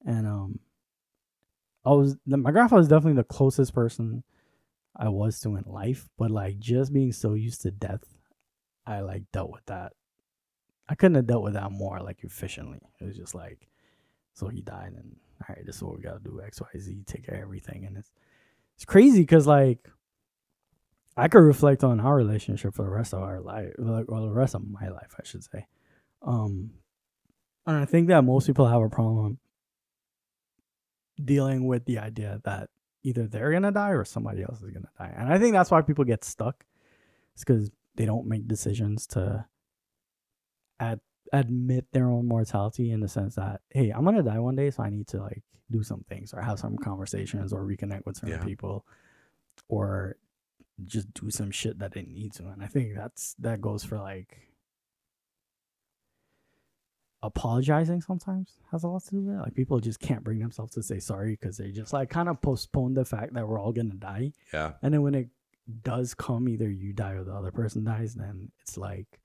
And 0.06 0.28
um, 0.28 0.60
I 1.86 1.89
was 1.89 2.18
the, 2.26 2.38
my 2.38 2.52
grandfather 2.52 2.80
was 2.80 2.88
definitely 2.88 3.13
the 3.22 3.24
closest 3.24 3.74
person 3.74 4.24
I 4.96 5.10
was 5.10 5.39
to 5.41 5.56
in 5.56 5.63
life. 5.65 6.08
But 6.18 6.32
like 6.32 6.60
just 6.60 6.94
being 6.94 7.12
so 7.12 7.34
used 7.34 7.62
to 7.63 7.72
death, 7.72 8.04
I 8.86 9.00
like 9.02 9.24
dealt 9.32 9.52
with 9.52 9.65
that. 9.65 9.94
I 10.88 10.94
couldn't 10.96 11.15
have 11.15 11.26
dealt 11.28 11.44
with 11.44 11.54
that 11.54 11.72
more 11.72 12.00
like 12.00 12.24
efficiently. 12.24 12.80
It 13.02 13.06
was 13.06 13.18
just 13.18 13.34
like, 13.34 13.68
so 14.34 14.48
he 14.48 14.62
died, 14.62 14.94
and 14.96 15.15
all 15.41 15.56
right, 15.56 15.65
this 15.65 15.78
is 15.78 15.84
what 15.84 15.96
we 15.96 16.04
gotta 16.04 16.20
do: 16.20 16.39
X, 16.46 16.62
Y, 16.62 16.80
Z, 16.80 17.04
take 17.08 17.26
care 17.26 17.36
of 17.36 17.41
everything, 17.41 17.86
and 17.86 17.98
it's 17.98 18.12
it's 18.76 18.86
crazy 18.86 19.22
because 19.22 19.48
like 19.48 19.89
I 21.17 21.28
could 21.30 21.39
reflect 21.43 21.84
on 21.84 21.99
our 21.99 22.15
relationship 22.15 22.73
for 22.75 22.84
the 22.84 22.91
rest 22.91 23.13
of 23.13 23.21
our 23.21 23.39
life, 23.39 23.71
like, 23.78 24.06
or 24.10 24.19
the 24.21 24.32
rest 24.32 24.54
of 24.56 24.67
my 24.67 24.89
life, 24.89 25.13
I 25.17 25.23
should 25.23 25.43
say. 25.43 25.65
Um, 26.21 26.71
and 27.65 27.78
I 27.78 27.86
think 27.86 28.10
that 28.10 28.23
most 28.23 28.47
people 28.47 28.67
have 28.67 28.82
a 28.82 28.89
problem 28.89 29.39
dealing 31.23 31.65
with 31.67 31.86
the 31.86 31.99
idea 31.99 32.41
that 32.43 32.69
either 33.04 33.28
they're 33.28 33.51
gonna 33.51 33.71
die 33.71 33.91
or 33.91 34.04
somebody 34.04 34.43
else 34.43 34.62
is 34.62 34.71
gonna 34.71 34.89
die, 34.99 35.13
and 35.15 35.32
I 35.32 35.38
think 35.39 35.54
that's 35.54 35.71
why 35.71 35.82
people 35.82 36.04
get 36.04 36.23
stuck. 36.23 36.65
It's 37.34 37.43
because 37.43 37.71
they 37.95 38.06
don't 38.06 38.28
make 38.28 38.47
decisions 38.47 39.08
to 39.08 39.45
ad- 40.80 40.99
admit 41.32 41.86
their 41.93 42.10
own 42.10 42.28
mortality 42.28 42.91
in 42.91 42.99
the 42.99 43.08
sense 43.08 43.36
that 43.36 43.62
hey, 43.69 43.91
I'm 43.91 44.04
gonna 44.04 44.23
die 44.23 44.39
one 44.39 44.56
day, 44.56 44.69
so 44.71 44.84
I 44.84 44.89
need 44.89 45.08
to 45.08 45.21
like 45.21 45.43
do 45.71 45.82
some 45.82 46.04
things 46.10 46.34
or 46.34 46.41
have 46.41 46.60
some 46.60 46.78
conversations 46.78 47.54
or 47.54 47.63
reconnect 47.63 48.06
with 48.06 48.17
certain 48.17 48.39
Yeah. 48.39 48.43
people, 48.43 48.86
or 49.69 50.17
just 50.84 51.14
do 51.14 51.30
some 51.32 51.52
shit 51.52 51.80
that 51.80 51.94
they 51.94 52.04
need 52.04 52.34
to. 52.34 52.48
And 52.48 52.62
I 52.62 52.68
think 52.68 52.96
that's 52.96 53.36
that 53.40 53.62
goes 53.62 53.84
for 53.84 53.98
like 53.98 54.38
apologizing 57.24 58.02
sometimes 58.02 58.52
has 58.72 58.84
a 58.84 58.88
lot 58.88 59.04
to 59.06 59.12
do 59.12 59.22
with 59.22 59.36
it. 59.36 59.40
Like 59.40 59.56
people 59.56 59.80
just 59.80 60.00
can't 60.00 60.24
bring 60.24 60.40
themselves 60.40 60.74
to 60.76 60.84
say 60.84 61.00
sorry 61.00 61.38
because 61.40 61.58
they 61.58 61.72
just 61.72 61.94
like 61.94 62.10
kind 62.10 62.30
of 62.30 62.42
postpone 62.42 62.94
the 62.94 63.06
fact 63.06 63.34
that 63.34 63.48
we're 63.48 63.60
all 63.60 63.72
gonna 63.72 63.96
die. 63.96 64.34
yeah 64.54 64.74
And 64.82 64.94
then 64.94 65.02
when 65.02 65.16
it 65.16 65.30
does 65.84 66.14
come, 66.14 66.48
either 66.48 66.70
you 66.70 66.94
die 66.94 67.14
or 67.14 67.24
the 67.24 67.34
other 67.34 67.52
person 67.52 67.84
dies, 67.84 68.14
then 68.16 68.52
it's 68.62 68.78
like 68.78 69.20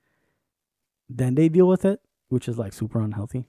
then 1.08 1.34
they 1.34 1.48
deal 1.48 1.66
with 1.66 1.84
it, 1.84 2.00
which 2.28 2.48
is 2.48 2.58
like 2.58 2.72
super 2.72 3.00
unhealthy. 3.00 3.46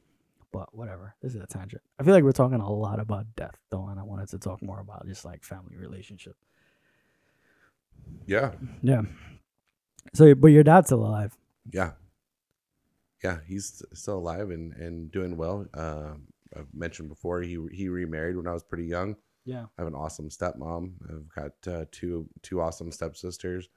But 0.51 0.75
whatever. 0.75 1.15
This 1.21 1.33
is 1.33 1.41
a 1.41 1.47
tangent. 1.47 1.81
I 1.97 2.03
feel 2.03 2.13
like 2.13 2.25
we're 2.25 2.33
talking 2.33 2.59
a 2.59 2.69
lot 2.69 2.99
about 2.99 3.27
death 3.37 3.57
though, 3.69 3.87
and 3.87 3.97
I 3.99 4.03
wanted 4.03 4.27
to 4.29 4.39
talk 4.39 4.61
more 4.61 4.81
about 4.81 5.07
just 5.07 5.23
like 5.23 5.43
family 5.43 5.77
relationship. 5.77 6.35
Yeah 8.25 8.51
Yeah. 8.81 9.01
So, 10.13 10.35
but 10.35 10.47
your 10.47 10.63
dad's 10.63 10.87
still 10.87 11.05
alive. 11.05 11.37
Yeah. 11.71 11.91
Yeah, 13.23 13.39
he's 13.47 13.81
still 13.93 14.17
alive 14.17 14.49
and, 14.49 14.73
and 14.73 15.11
doing 15.11 15.37
well. 15.37 15.65
Um, 15.73 16.27
I've 16.55 16.73
mentioned 16.73 17.07
before 17.07 17.41
he 17.41 17.57
he 17.71 17.87
remarried 17.87 18.35
when 18.35 18.47
I 18.47 18.53
was 18.53 18.63
pretty 18.63 18.85
young. 18.85 19.15
Yeah. 19.45 19.65
I 19.77 19.81
have 19.81 19.87
an 19.87 19.95
awesome 19.95 20.29
stepmom. 20.29 20.93
I've 21.09 21.29
got 21.29 21.73
uh, 21.73 21.85
two 21.91 22.27
two 22.41 22.59
awesome 22.61 22.91
stepsisters, 22.91 23.69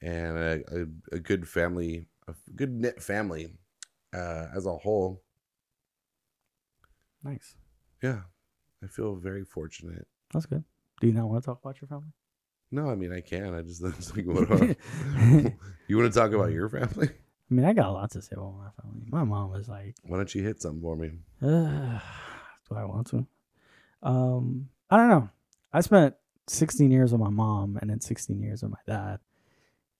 and 0.00 0.36
a, 0.38 0.62
a, 0.70 1.16
a 1.16 1.18
good 1.18 1.48
family, 1.48 2.06
a 2.28 2.34
good 2.54 2.70
knit 2.70 3.02
family 3.02 3.54
uh, 4.14 4.46
as 4.54 4.66
a 4.66 4.76
whole. 4.76 5.22
Nice. 7.22 7.56
Yeah, 8.02 8.20
I 8.82 8.86
feel 8.86 9.16
very 9.16 9.44
fortunate. 9.44 10.06
That's 10.32 10.46
good. 10.46 10.62
Do 11.00 11.06
you 11.06 11.14
not 11.14 11.28
want 11.28 11.42
to 11.42 11.46
talk 11.46 11.60
about 11.62 11.80
your 11.80 11.88
family? 11.88 12.12
No, 12.70 12.88
I 12.90 12.94
mean 12.94 13.12
I 13.12 13.20
can. 13.20 13.54
I 13.54 13.62
just 13.62 13.82
like, 14.16 14.26
what 14.26 14.48
do 14.48 14.74
you 15.88 15.96
want 15.98 16.12
to 16.12 16.18
talk 16.18 16.32
about 16.32 16.50
your 16.52 16.68
family? 16.68 17.08
I 17.50 17.54
mean, 17.54 17.64
I 17.66 17.72
got 17.72 17.86
a 17.88 17.92
lot 17.92 18.10
to 18.12 18.22
say 18.22 18.32
about 18.36 18.54
my 18.56 18.70
family. 18.82 19.06
My 19.10 19.22
mom 19.24 19.50
was 19.50 19.68
like, 19.68 19.94
Why 20.02 20.16
don't 20.16 20.34
you 20.34 20.42
hit 20.42 20.60
something 20.62 20.80
for 20.80 20.96
me? 20.96 21.12
uh, 21.42 21.98
"Do 22.68 22.74
I 22.76 22.84
want 22.84 23.06
to?" 23.08 23.26
Um, 24.02 24.68
I 24.90 24.96
don't 24.96 25.08
know. 25.08 25.28
I 25.72 25.80
spent 25.82 26.14
16 26.46 26.90
years 26.90 27.12
with 27.12 27.20
my 27.20 27.30
mom, 27.30 27.78
and 27.80 27.90
then 27.90 28.00
16 28.00 28.40
years 28.42 28.62
with 28.62 28.72
my 28.72 28.78
dad, 28.86 29.20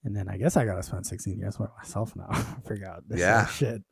and 0.03 0.15
then 0.15 0.27
I 0.27 0.37
guess 0.37 0.57
I 0.57 0.65
gotta 0.65 0.83
spend 0.83 1.05
16 1.05 1.37
years 1.39 1.57
with 1.59 1.69
myself 1.77 2.15
now. 2.15 2.29
Figure 2.67 2.87
out 2.87 3.07
this 3.07 3.19
Yeah. 3.19 3.45
shit. 3.47 3.83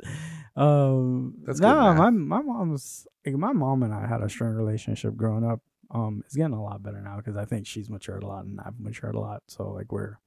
Um, 0.55 1.35
That's 1.45 1.59
nah, 1.59 1.93
math. 1.93 1.97
my 1.97 2.09
my 2.09 2.41
mom's 2.41 3.07
like 3.25 3.35
my 3.35 3.53
mom 3.53 3.83
and 3.83 3.93
I 3.93 4.07
had 4.07 4.21
a 4.21 4.29
strong 4.29 4.53
relationship 4.53 5.15
growing 5.15 5.43
up. 5.45 5.61
Um, 5.93 6.23
it's 6.25 6.35
getting 6.35 6.53
a 6.53 6.63
lot 6.63 6.81
better 6.81 6.99
now 7.01 7.17
because 7.17 7.37
I 7.37 7.45
think 7.45 7.67
she's 7.67 7.89
matured 7.89 8.23
a 8.23 8.27
lot 8.27 8.45
and 8.45 8.59
I've 8.59 8.79
matured 8.79 9.15
a 9.15 9.19
lot. 9.19 9.43
So 9.47 9.69
like 9.71 9.91
we're 9.91 10.17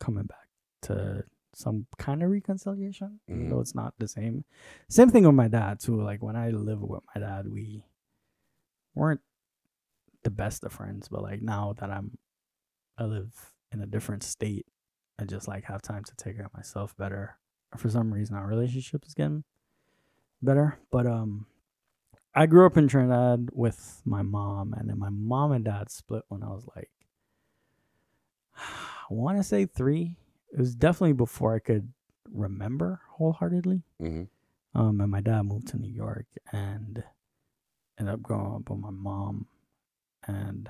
coming 0.00 0.24
back 0.24 0.48
to 0.82 1.24
some 1.54 1.86
kind 1.98 2.22
of 2.22 2.30
reconciliation, 2.30 3.20
Mhm. 3.30 3.48
though 3.48 3.60
it's 3.60 3.74
not 3.74 3.94
the 3.98 4.08
same. 4.08 4.44
Same 4.88 5.08
thing 5.10 5.24
with 5.24 5.34
my 5.34 5.48
dad 5.48 5.80
too. 5.80 6.00
Like 6.02 6.22
when 6.22 6.36
I 6.36 6.50
live 6.50 6.82
with 6.82 7.02
my 7.14 7.20
dad, 7.20 7.48
we 7.48 7.86
weren't 8.94 9.20
the 10.22 10.30
best 10.30 10.64
of 10.64 10.72
friends, 10.72 11.08
but 11.08 11.22
like 11.22 11.40
now 11.42 11.72
that 11.78 11.90
I'm, 11.90 12.18
I 12.98 13.04
live 13.04 13.54
in 13.72 13.80
a 13.80 13.86
different 13.86 14.22
state, 14.22 14.66
I 15.18 15.24
just 15.24 15.46
like 15.48 15.64
have 15.64 15.80
time 15.82 16.04
to 16.04 16.14
take 16.16 16.36
care 16.36 16.46
of 16.46 16.54
myself 16.54 16.96
better. 16.96 17.38
For 17.76 17.88
some 17.88 18.12
reason, 18.12 18.36
our 18.36 18.46
relationship 18.46 19.04
is 19.06 19.14
getting 19.14 19.44
better. 20.42 20.78
But 20.90 21.06
um, 21.06 21.46
I 22.36 22.44
grew 22.44 22.66
up 22.66 22.76
in 22.76 22.86
Trinidad 22.86 23.48
with 23.54 24.02
my 24.04 24.20
mom, 24.20 24.74
and 24.74 24.90
then 24.90 24.98
my 24.98 25.08
mom 25.08 25.52
and 25.52 25.64
dad 25.64 25.90
split 25.90 26.22
when 26.28 26.42
I 26.42 26.48
was 26.48 26.68
like, 26.76 26.90
I 28.56 29.14
want 29.14 29.38
to 29.38 29.42
say 29.42 29.64
three. 29.64 30.16
It 30.52 30.58
was 30.58 30.74
definitely 30.74 31.14
before 31.14 31.54
I 31.54 31.60
could 31.60 31.92
remember 32.30 33.00
wholeheartedly. 33.12 33.82
hmm 33.98 34.24
Um, 34.74 35.00
and 35.00 35.10
my 35.10 35.22
dad 35.22 35.42
moved 35.44 35.68
to 35.68 35.78
New 35.78 35.90
York 35.90 36.26
and 36.52 37.02
ended 37.98 38.14
up 38.14 38.22
growing 38.22 38.54
up 38.54 38.68
with 38.68 38.80
my 38.80 38.90
mom. 38.90 39.46
And 40.26 40.68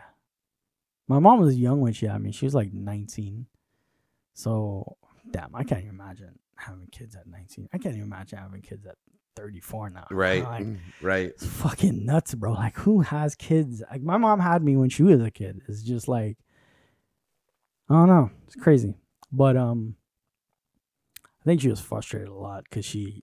my 1.09 1.19
mom 1.19 1.41
was 1.41 1.59
young 1.59 1.81
when 1.81 1.93
she 1.93 2.07
had 2.07 2.21
me. 2.23 2.31
She 2.31 2.47
was 2.47 2.55
like 2.55 2.73
19. 2.73 3.47
So, 4.35 4.97
damn, 5.33 5.55
I 5.55 5.65
can't 5.65 5.83
even 5.83 5.95
imagine 5.95 6.39
having 6.57 6.87
kids 6.93 7.17
at 7.17 7.27
19. 7.27 7.69
I 7.73 7.79
can't 7.79 7.97
even 7.97 8.07
imagine 8.07 8.39
having 8.39 8.63
kids 8.63 8.87
at 8.87 8.97
34 9.37 9.91
now. 9.91 10.07
Right. 10.11 10.43
Like, 10.43 10.65
mm, 10.65 10.79
right. 11.03 11.27
it's 11.27 11.47
fucking 11.47 12.05
nuts, 12.05 12.35
bro. 12.35 12.53
Like, 12.53 12.77
who 12.79 13.01
has 13.01 13.35
kids? 13.35 13.83
Like, 13.91 14.03
my 14.03 14.17
mom 14.17 14.41
had 14.41 14.63
me 14.63 14.77
when 14.77 14.89
she 14.89 15.03
was 15.03 15.21
a 15.21 15.31
kid. 15.31 15.61
It's 15.69 15.83
just 15.83 16.09
like, 16.09 16.39
I 17.89 17.95
don't 17.95 18.09
know. 18.09 18.31
It's 18.47 18.57
crazy. 18.57 18.95
But, 19.31 19.57
um, 19.57 19.97
I 21.25 21.45
think 21.45 21.61
she 21.61 21.69
was 21.69 21.81
frustrated 21.81 22.29
a 22.29 22.35
lot 22.35 22.65
because 22.65 22.85
she, 22.85 23.23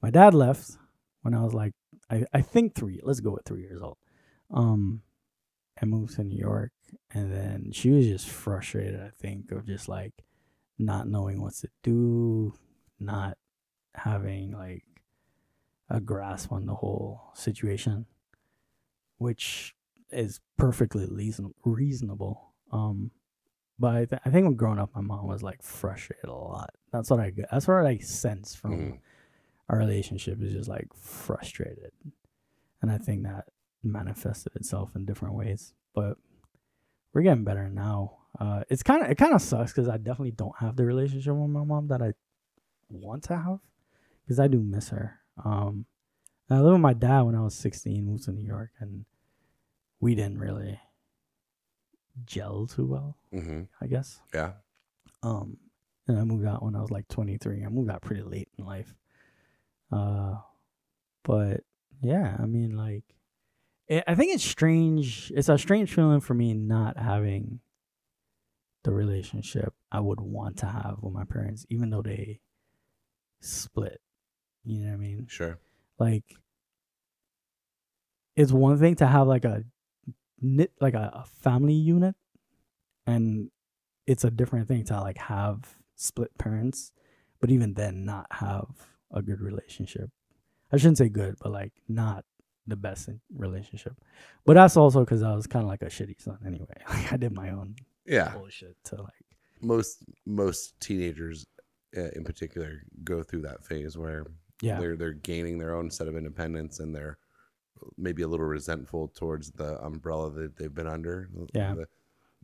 my 0.00 0.10
dad 0.10 0.32
left 0.32 0.70
when 1.22 1.34
I 1.34 1.42
was 1.42 1.52
like, 1.52 1.74
I, 2.10 2.24
I 2.32 2.40
think 2.40 2.74
three, 2.74 3.00
let's 3.02 3.20
go 3.20 3.32
with 3.32 3.44
three 3.44 3.60
years 3.60 3.82
old. 3.82 3.98
Um, 4.50 5.02
and 5.80 5.90
moved 5.90 6.16
to 6.16 6.24
New 6.24 6.38
York. 6.38 6.72
And 7.12 7.32
then 7.32 7.70
she 7.72 7.90
was 7.90 8.06
just 8.06 8.28
frustrated, 8.28 9.00
I 9.00 9.10
think, 9.10 9.50
of 9.52 9.66
just 9.66 9.88
like 9.88 10.24
not 10.78 11.08
knowing 11.08 11.40
what 11.40 11.54
to 11.54 11.68
do, 11.82 12.54
not 12.98 13.36
having 13.94 14.52
like 14.52 14.84
a 15.90 16.00
grasp 16.00 16.52
on 16.52 16.66
the 16.66 16.74
whole 16.74 17.30
situation, 17.34 18.06
which 19.18 19.74
is 20.10 20.40
perfectly 20.56 21.06
reason- 21.06 21.54
reasonable. 21.64 22.52
Um, 22.72 23.10
but 23.78 23.94
I, 23.96 24.04
th- 24.06 24.22
I 24.24 24.30
think 24.30 24.44
when 24.46 24.54
growing 24.56 24.78
up, 24.78 24.94
my 24.94 25.00
mom 25.00 25.26
was 25.26 25.42
like 25.42 25.62
frustrated 25.62 26.24
a 26.28 26.32
lot. 26.34 26.70
That's 26.92 27.10
what 27.10 27.20
I. 27.20 27.32
That's 27.50 27.68
what 27.68 27.86
I 27.86 27.98
sense 27.98 28.54
from 28.54 28.72
Mhm. 28.72 28.98
our 29.68 29.78
relationship 29.78 30.42
is 30.42 30.52
just 30.52 30.68
like 30.68 30.92
frustrated, 30.94 31.92
and 32.82 32.90
I 32.90 32.98
think 32.98 33.22
that 33.22 33.48
manifested 33.82 34.56
itself 34.56 34.96
in 34.96 35.04
different 35.06 35.34
ways. 35.34 35.74
But 35.94 36.18
we're 37.12 37.22
getting 37.22 37.44
better 37.44 37.68
now. 37.70 38.16
Uh, 38.38 38.64
it's 38.68 38.82
kind 38.82 39.02
of 39.04 39.10
it 39.10 39.14
kind 39.16 39.32
of 39.34 39.40
sucks 39.42 39.72
because 39.72 39.88
I 39.88 39.96
definitely 39.96 40.32
don't 40.32 40.56
have 40.58 40.76
the 40.76 40.84
relationship 40.84 41.34
with 41.34 41.50
my 41.50 41.64
mom 41.64 41.86
that 41.88 42.02
I 42.02 42.12
want 42.90 43.22
to 43.24 43.36
have 43.36 43.60
because 44.24 44.40
I 44.40 44.48
do 44.48 44.60
miss 44.60 44.88
her. 44.88 45.20
Um, 45.44 45.86
I 46.50 46.60
lived 46.60 46.72
with 46.72 46.80
my 46.80 46.94
dad 46.94 47.22
when 47.22 47.34
I 47.34 47.42
was 47.42 47.54
16, 47.54 48.04
moved 48.04 48.24
to 48.24 48.32
New 48.32 48.46
York, 48.46 48.70
and 48.80 49.04
we 50.00 50.14
didn't 50.14 50.38
really 50.38 50.80
gel 52.24 52.66
too 52.66 52.86
well, 52.86 53.16
hmm 53.32 53.62
I 53.80 53.86
guess. 53.86 54.20
Yeah. 54.34 54.52
Um, 55.22 55.58
and 56.06 56.18
I 56.18 56.24
moved 56.24 56.46
out 56.46 56.62
when 56.62 56.74
I 56.74 56.80
was 56.80 56.90
like 56.90 57.08
23. 57.08 57.64
I 57.64 57.68
moved 57.68 57.90
out 57.90 58.02
pretty 58.02 58.22
late 58.22 58.48
in 58.58 58.64
life. 58.64 58.94
Uh, 59.92 60.36
but 61.22 61.64
yeah, 62.00 62.36
I 62.38 62.46
mean, 62.46 62.76
like, 62.76 63.04
it, 63.88 64.04
I 64.06 64.14
think 64.14 64.34
it's 64.34 64.44
strange. 64.44 65.32
It's 65.34 65.48
a 65.48 65.58
strange 65.58 65.92
feeling 65.92 66.20
for 66.20 66.34
me 66.34 66.54
not 66.54 66.98
having 66.98 67.60
the 68.84 68.92
relationship 68.92 69.74
I 69.92 70.00
would 70.00 70.20
want 70.20 70.58
to 70.58 70.66
have 70.66 70.98
with 71.02 71.12
my 71.12 71.24
parents, 71.24 71.66
even 71.68 71.90
though 71.90 72.02
they 72.02 72.40
split. 73.40 74.00
You 74.64 74.80
know 74.80 74.88
what 74.88 74.94
I 74.94 74.96
mean? 74.96 75.26
Sure. 75.28 75.58
like 75.98 76.24
it's 78.36 78.52
one 78.52 78.78
thing 78.78 78.94
to 78.96 79.06
have 79.06 79.26
like 79.26 79.44
a 79.44 79.64
knit 80.40 80.72
like 80.80 80.94
a, 80.94 81.10
a 81.14 81.24
family 81.42 81.74
unit 81.74 82.14
and 83.06 83.50
it's 84.06 84.24
a 84.24 84.30
different 84.30 84.68
thing 84.68 84.84
to 84.84 85.00
like 85.00 85.18
have 85.18 85.76
split 85.96 86.30
parents 86.38 86.92
but 87.40 87.50
even 87.50 87.74
then 87.74 88.04
not 88.04 88.26
have 88.30 88.66
a 89.12 89.20
good 89.22 89.40
relationship 89.40 90.10
i 90.72 90.76
shouldn't 90.76 90.98
say 90.98 91.08
good 91.08 91.34
but 91.42 91.50
like 91.50 91.72
not 91.88 92.24
the 92.68 92.76
best 92.76 93.08
relationship 93.36 93.94
but 94.46 94.54
that's 94.54 94.76
also 94.76 95.00
because 95.00 95.22
i 95.22 95.34
was 95.34 95.46
kind 95.48 95.64
of 95.64 95.68
like 95.68 95.82
a 95.82 95.86
shitty 95.86 96.20
son 96.20 96.38
anyway 96.46 96.66
like 96.90 97.12
i 97.12 97.16
did 97.16 97.32
my 97.34 97.50
own 97.50 97.74
Yeah. 98.06 98.32
bullshit 98.34 98.76
to 98.84 98.96
like 99.02 99.24
Most 99.60 100.04
most 100.24 100.78
teenagers, 100.78 101.44
uh, 101.96 102.10
in 102.14 102.22
particular, 102.22 102.82
go 103.02 103.24
through 103.24 103.42
that 103.42 103.64
phase 103.64 103.98
where 103.98 104.24
yeah 104.62 104.78
they're 104.80 104.96
they're 104.96 105.12
gaining 105.12 105.58
their 105.58 105.74
own 105.74 105.90
set 105.90 106.08
of 106.08 106.16
independence 106.16 106.80
and 106.80 106.94
they're 106.94 107.18
maybe 107.96 108.22
a 108.22 108.28
little 108.28 108.46
resentful 108.46 109.08
towards 109.08 109.52
the 109.52 109.78
umbrella 109.84 110.30
that 110.32 110.56
they've 110.56 110.74
been 110.74 110.88
under. 110.88 111.28
Yeah. 111.54 111.74
The- 111.74 111.86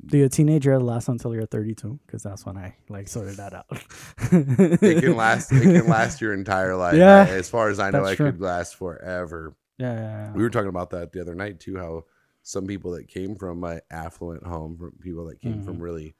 do 0.07 0.19
you 0.19 0.25
a 0.25 0.29
teenager 0.29 0.77
last 0.81 1.09
until 1.09 1.33
you're 1.35 1.47
32 1.47 2.01
because 2.05 2.21
that's 2.23 2.45
when 2.45 2.57
i 2.57 2.75
like 2.89 3.07
sorted 3.07 3.37
that 3.37 3.53
out 3.55 3.67
it 4.33 5.03
can 5.03 5.17
last. 5.25 5.53
It 5.53 5.62
can 5.62 5.87
last 5.89 6.21
your 6.21 6.35
entire 6.35 6.75
life. 6.77 6.97
Yeah, 6.97 7.27
I- 7.29 7.31
as 7.31 7.49
far 7.49 7.69
as 7.69 7.79
I 7.79 7.91
know, 7.91 8.05
it 8.05 8.17
true. 8.17 8.33
could 8.33 8.41
last 8.41 8.75
forever. 8.77 9.55
yeah, 9.79 9.95
yeah, 9.95 10.01
yeah. 10.01 10.33
We 10.33 10.43
were 10.43 10.51
talking 10.51 10.69
about 10.69 10.91
that 10.91 11.12
the 11.12 11.21
other 11.21 11.35
night 11.37 11.61
too. 11.61 11.77
How 11.79 12.05
some 12.43 12.67
people 12.67 12.91
that 12.93 13.07
came 13.09 13.37
from 13.37 13.62
an 13.65 13.81
affluent 13.91 14.45
home, 14.45 14.77
from 14.77 14.93
people 15.01 15.27
that 15.27 15.41
came 15.41 15.62
from 15.62 15.79
Mhm. 15.79 15.83
really, 15.83 16.15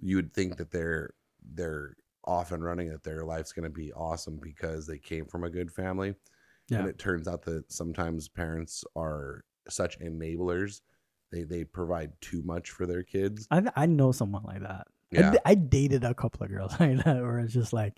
you 0.00 0.16
would 0.16 0.32
think 0.32 0.56
that 0.56 0.70
they're 0.70 1.10
they're 1.54 1.96
off 2.28 2.52
and 2.52 2.62
running, 2.62 2.90
that 2.90 3.02
their 3.02 3.24
life's 3.24 3.52
going 3.52 3.64
to 3.64 3.70
be 3.70 3.92
awesome 3.92 4.38
because 4.42 4.86
they 4.86 4.98
came 4.98 5.24
from 5.24 5.44
a 5.44 5.50
good 5.50 5.70
family. 5.72 6.14
Yeah. 6.68 6.80
And 6.80 6.88
it 6.88 6.98
turns 6.98 7.26
out 7.26 7.42
that 7.42 7.72
sometimes 7.72 8.28
parents 8.28 8.84
are 8.94 9.42
such 9.68 9.98
enablers. 10.00 10.82
They 11.32 11.44
they 11.44 11.64
provide 11.64 12.12
too 12.20 12.42
much 12.44 12.70
for 12.70 12.86
their 12.86 13.02
kids. 13.02 13.46
I 13.50 13.62
I 13.74 13.86
know 13.86 14.12
someone 14.12 14.42
like 14.44 14.60
that. 14.62 14.86
I 15.12 15.16
Yeah. 15.20 15.30
d- 15.32 15.38
I, 15.46 15.54
dated 15.54 16.04
a 16.04 16.12
couple 16.14 16.44
of 16.44 16.50
girls 16.50 16.72
like 16.80 17.02
that 17.04 17.22
where 17.22 17.38
it's 17.38 17.54
just 17.54 17.72
like 17.72 17.94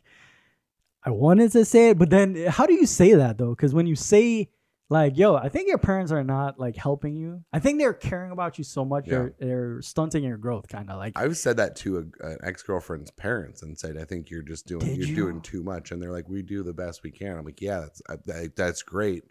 I 1.04 1.10
wanted 1.10 1.50
to 1.52 1.64
say 1.64 1.90
it, 1.90 1.98
but 1.98 2.10
then 2.10 2.36
how 2.46 2.66
do 2.66 2.74
you 2.74 2.86
say 2.86 3.14
that 3.14 3.38
though? 3.38 3.50
Because 3.50 3.74
when 3.74 3.86
you 3.86 3.96
say 3.96 4.50
like, 4.90 5.16
"Yo, 5.16 5.34
I 5.36 5.48
think 5.48 5.68
your 5.68 5.78
parents 5.78 6.12
are 6.12 6.22
not 6.24 6.58
like 6.58 6.76
helping 6.76 7.16
you," 7.16 7.42
I 7.52 7.58
think 7.60 7.78
they're 7.78 7.94
caring 7.94 8.32
about 8.32 8.58
you 8.58 8.64
so 8.64 8.84
much 8.84 9.06
they're 9.06 9.32
they're 9.38 9.80
stunting 9.80 10.24
your 10.24 10.36
growth, 10.36 10.68
kind 10.68 10.90
of 10.90 10.98
like. 10.98 11.12
I've 11.16 11.36
said 11.36 11.56
that 11.58 11.76
to 11.76 11.98
a, 11.98 12.26
an 12.26 12.38
ex 12.42 12.62
girlfriend's 12.62 13.10
parents 13.12 13.62
and 13.62 13.78
said, 13.78 13.96
"I 13.96 14.04
think 14.04 14.28
you're 14.30 14.42
just 14.42 14.66
doing 14.66 14.84
Did 14.84 14.98
you're 14.98 15.06
you? 15.08 15.14
doing 15.14 15.40
too 15.40 15.62
much." 15.62 15.92
And 15.92 16.02
they're 16.02 16.12
like, 16.12 16.28
"We 16.28 16.42
do 16.42 16.62
the 16.62 16.74
best 16.74 17.02
we 17.02 17.10
can." 17.10 17.38
I'm 17.38 17.44
like, 17.44 17.60
"Yeah, 17.62 17.80
that's 17.80 18.02
I, 18.28 18.48
that's 18.56 18.82
great, 18.82 19.24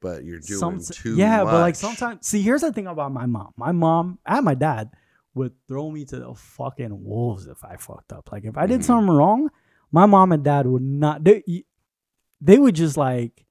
but 0.00 0.24
you're 0.24 0.40
doing 0.40 0.78
Somet- 0.78 0.92
too 0.94 1.16
yeah, 1.16 1.44
much." 1.44 1.52
but 1.52 1.60
like 1.60 1.74
sometimes, 1.76 2.26
see, 2.26 2.42
here's 2.42 2.60
the 2.62 2.72
thing 2.72 2.88
about 2.88 3.12
my 3.12 3.26
mom. 3.26 3.52
My 3.56 3.72
mom 3.72 4.18
and 4.26 4.44
my 4.44 4.54
dad 4.54 4.90
would 5.34 5.52
throw 5.68 5.90
me 5.90 6.04
to 6.06 6.16
the 6.18 6.34
fucking 6.34 7.04
wolves 7.04 7.46
if 7.46 7.64
I 7.64 7.76
fucked 7.76 8.12
up. 8.12 8.30
Like 8.30 8.44
if 8.44 8.56
I 8.56 8.66
did 8.66 8.80
Mhm. 8.80 8.84
something 8.84 9.14
wrong, 9.14 9.48
my 9.92 10.06
mom 10.06 10.32
and 10.32 10.42
dad 10.44 10.66
would 10.66 10.82
not. 10.82 11.24
They, 11.24 11.64
they 12.40 12.58
would 12.58 12.74
just 12.74 12.96
like 12.96 13.43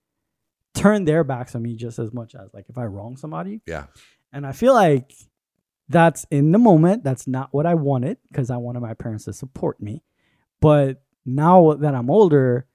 turn 0.73 1.05
their 1.05 1.23
backs 1.23 1.55
on 1.55 1.61
me 1.61 1.75
just 1.75 1.99
as 1.99 2.13
much 2.13 2.35
as 2.35 2.53
like 2.53 2.65
if 2.69 2.77
I 2.77 2.85
wrong 2.85 3.17
somebody. 3.17 3.61
Yeah. 3.65 3.85
And 4.31 4.45
I 4.45 4.51
feel 4.51 4.73
like 4.73 5.13
that's 5.89 6.25
in 6.31 6.51
the 6.51 6.57
moment. 6.57 7.03
That's 7.03 7.27
not 7.27 7.49
what 7.51 7.65
I 7.65 7.75
wanted 7.75 8.17
because 8.31 8.49
I 8.49 8.57
wanted 8.57 8.79
my 8.81 8.93
parents 8.93 9.25
to 9.25 9.33
support 9.33 9.81
me. 9.81 10.03
But 10.59 11.03
now 11.25 11.73
that 11.73 11.93
I'm 11.93 12.09
older, 12.09 12.67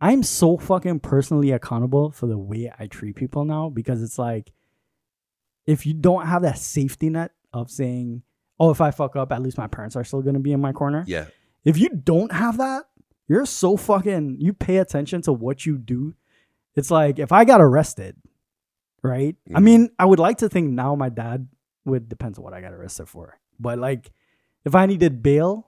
I'm 0.00 0.22
so 0.22 0.58
fucking 0.58 1.00
personally 1.00 1.52
accountable 1.52 2.10
for 2.10 2.26
the 2.26 2.38
way 2.38 2.72
I 2.78 2.86
treat 2.88 3.16
people 3.16 3.44
now 3.44 3.70
because 3.70 4.02
it's 4.02 4.18
like 4.18 4.52
if 5.64 5.86
you 5.86 5.94
don't 5.94 6.26
have 6.26 6.42
that 6.42 6.58
safety 6.58 7.08
net 7.08 7.30
of 7.52 7.70
saying, 7.70 8.22
"Oh, 8.58 8.70
if 8.70 8.80
I 8.80 8.90
fuck 8.90 9.14
up, 9.14 9.32
at 9.32 9.40
least 9.40 9.58
my 9.58 9.68
parents 9.68 9.94
are 9.94 10.04
still 10.04 10.22
going 10.22 10.34
to 10.34 10.40
be 10.40 10.52
in 10.52 10.60
my 10.60 10.72
corner." 10.72 11.04
yeah, 11.06 11.26
If 11.64 11.78
you 11.78 11.88
don't 11.88 12.32
have 12.32 12.58
that, 12.58 12.86
you're 13.28 13.46
so 13.46 13.76
fucking 13.76 14.38
you 14.40 14.52
pay 14.52 14.78
attention 14.78 15.22
to 15.22 15.32
what 15.32 15.64
you 15.64 15.78
do. 15.78 16.14
It's 16.76 16.90
like 16.90 17.18
if 17.18 17.32
I 17.32 17.44
got 17.44 17.60
arrested, 17.60 18.16
right? 19.02 19.36
I 19.54 19.58
Mhm. 19.58 19.62
mean, 19.62 19.90
I 19.98 20.04
would 20.06 20.18
like 20.18 20.38
to 20.38 20.48
think 20.48 20.70
now 20.70 20.94
my 20.94 21.08
dad 21.08 21.48
would 21.84 22.08
depends 22.08 22.38
on 22.38 22.44
what 22.44 22.54
I 22.54 22.60
got 22.60 22.72
arrested 22.72 23.06
for. 23.08 23.38
But 23.58 23.78
like 23.78 24.12
if 24.64 24.74
I 24.74 24.86
needed 24.86 25.22
bail, 25.22 25.66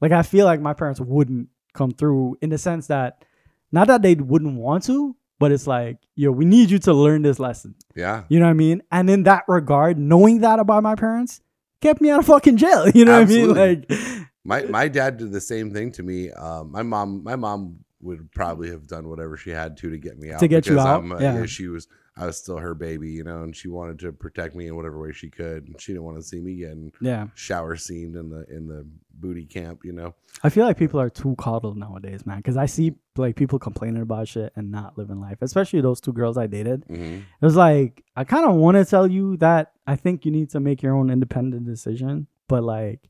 like 0.00 0.12
I 0.12 0.22
feel 0.22 0.44
like 0.46 0.60
my 0.60 0.74
parents 0.74 1.00
wouldn't 1.00 1.48
come 1.74 1.90
through 1.92 2.36
in 2.42 2.50
the 2.50 2.58
sense 2.58 2.86
that 2.88 3.24
not 3.72 3.86
that 3.86 4.02
they 4.02 4.14
wouldn't 4.14 4.56
want 4.56 4.84
to, 4.84 5.16
but 5.38 5.52
it's 5.52 5.66
like, 5.66 5.98
yo, 6.16 6.30
we 6.32 6.44
need 6.44 6.70
you 6.70 6.78
to 6.80 6.92
learn 6.92 7.22
this 7.22 7.38
lesson. 7.38 7.74
yeah, 7.94 8.24
You 8.28 8.38
know 8.40 8.46
what 8.46 8.50
I 8.50 8.54
mean? 8.54 8.82
And 8.92 9.08
in 9.08 9.22
that 9.24 9.44
regard, 9.48 9.98
knowing 9.98 10.40
that 10.40 10.58
about 10.58 10.82
my 10.82 10.94
parents 10.96 11.40
kept 11.80 12.00
me 12.00 12.10
out 12.10 12.18
of 12.20 12.26
fucking 12.26 12.56
jail. 12.58 12.88
You 12.94 13.04
know 13.06 13.20
Absolutely. 13.22 13.48
what 13.48 13.58
I 13.60 13.66
mean? 13.66 13.78
Like 13.88 14.26
my 14.44 14.62
my 14.64 14.88
dad 14.88 15.16
did 15.18 15.32
the 15.32 15.40
same 15.40 15.72
thing 15.72 15.92
to 15.92 16.02
me. 16.02 16.30
Um, 16.32 16.72
my 16.72 16.82
mom, 16.82 17.22
my 17.22 17.36
mom 17.36 17.84
would 18.02 18.30
probably 18.32 18.70
have 18.70 18.86
done 18.86 19.08
whatever 19.08 19.36
she 19.36 19.50
had 19.50 19.76
to 19.78 19.90
to 19.90 19.98
get 19.98 20.18
me 20.18 20.30
out 20.32 20.40
To 20.40 20.48
get 20.48 20.66
you 20.66 20.78
out? 20.80 21.04
Yeah. 21.20 21.44
she 21.46 21.68
was 21.68 21.86
I 22.16 22.26
was 22.26 22.36
still 22.36 22.58
her 22.58 22.74
baby, 22.74 23.10
you 23.10 23.24
know, 23.24 23.42
and 23.44 23.54
she 23.56 23.68
wanted 23.68 23.98
to 24.00 24.12
protect 24.12 24.54
me 24.54 24.66
in 24.66 24.76
whatever 24.76 24.98
way 25.00 25.12
she 25.12 25.30
could, 25.30 25.68
and 25.68 25.80
she 25.80 25.92
didn't 25.92 26.04
want 26.04 26.16
to 26.18 26.22
see 26.22 26.40
me 26.40 26.56
getting 26.56 26.92
Yeah. 27.00 27.28
shower 27.34 27.76
scened 27.76 28.16
in 28.16 28.28
the 28.30 28.44
in 28.54 28.66
the 28.66 28.86
booty 29.14 29.44
camp, 29.46 29.80
you 29.84 29.92
know. 29.92 30.14
I 30.42 30.48
feel 30.48 30.64
like 30.66 30.76
people 30.78 30.98
are 31.00 31.08
too 31.10 31.34
coddled 31.38 31.76
nowadays, 31.78 32.26
man. 32.26 32.38
Because 32.38 32.56
I 32.56 32.66
see 32.66 32.94
like 33.16 33.36
people 33.36 33.58
complaining 33.58 34.02
about 34.02 34.28
shit 34.28 34.52
and 34.56 34.70
not 34.70 34.98
living 34.98 35.20
life. 35.20 35.38
Especially 35.40 35.80
those 35.80 36.00
two 36.00 36.12
girls 36.12 36.36
I 36.36 36.46
dated. 36.46 36.84
hmm 36.88 37.02
It 37.40 37.42
was 37.42 37.56
like 37.56 38.02
I 38.16 38.24
kind 38.24 38.44
of 38.48 38.56
want 38.56 38.76
to 38.76 38.84
tell 38.84 39.06
you 39.06 39.36
that 39.38 39.72
I 39.86 39.96
think 39.96 40.24
you 40.24 40.32
need 40.32 40.50
to 40.50 40.60
make 40.60 40.82
your 40.82 40.96
own 40.96 41.10
independent 41.10 41.64
decision, 41.66 42.26
but 42.48 42.64
like 42.64 43.08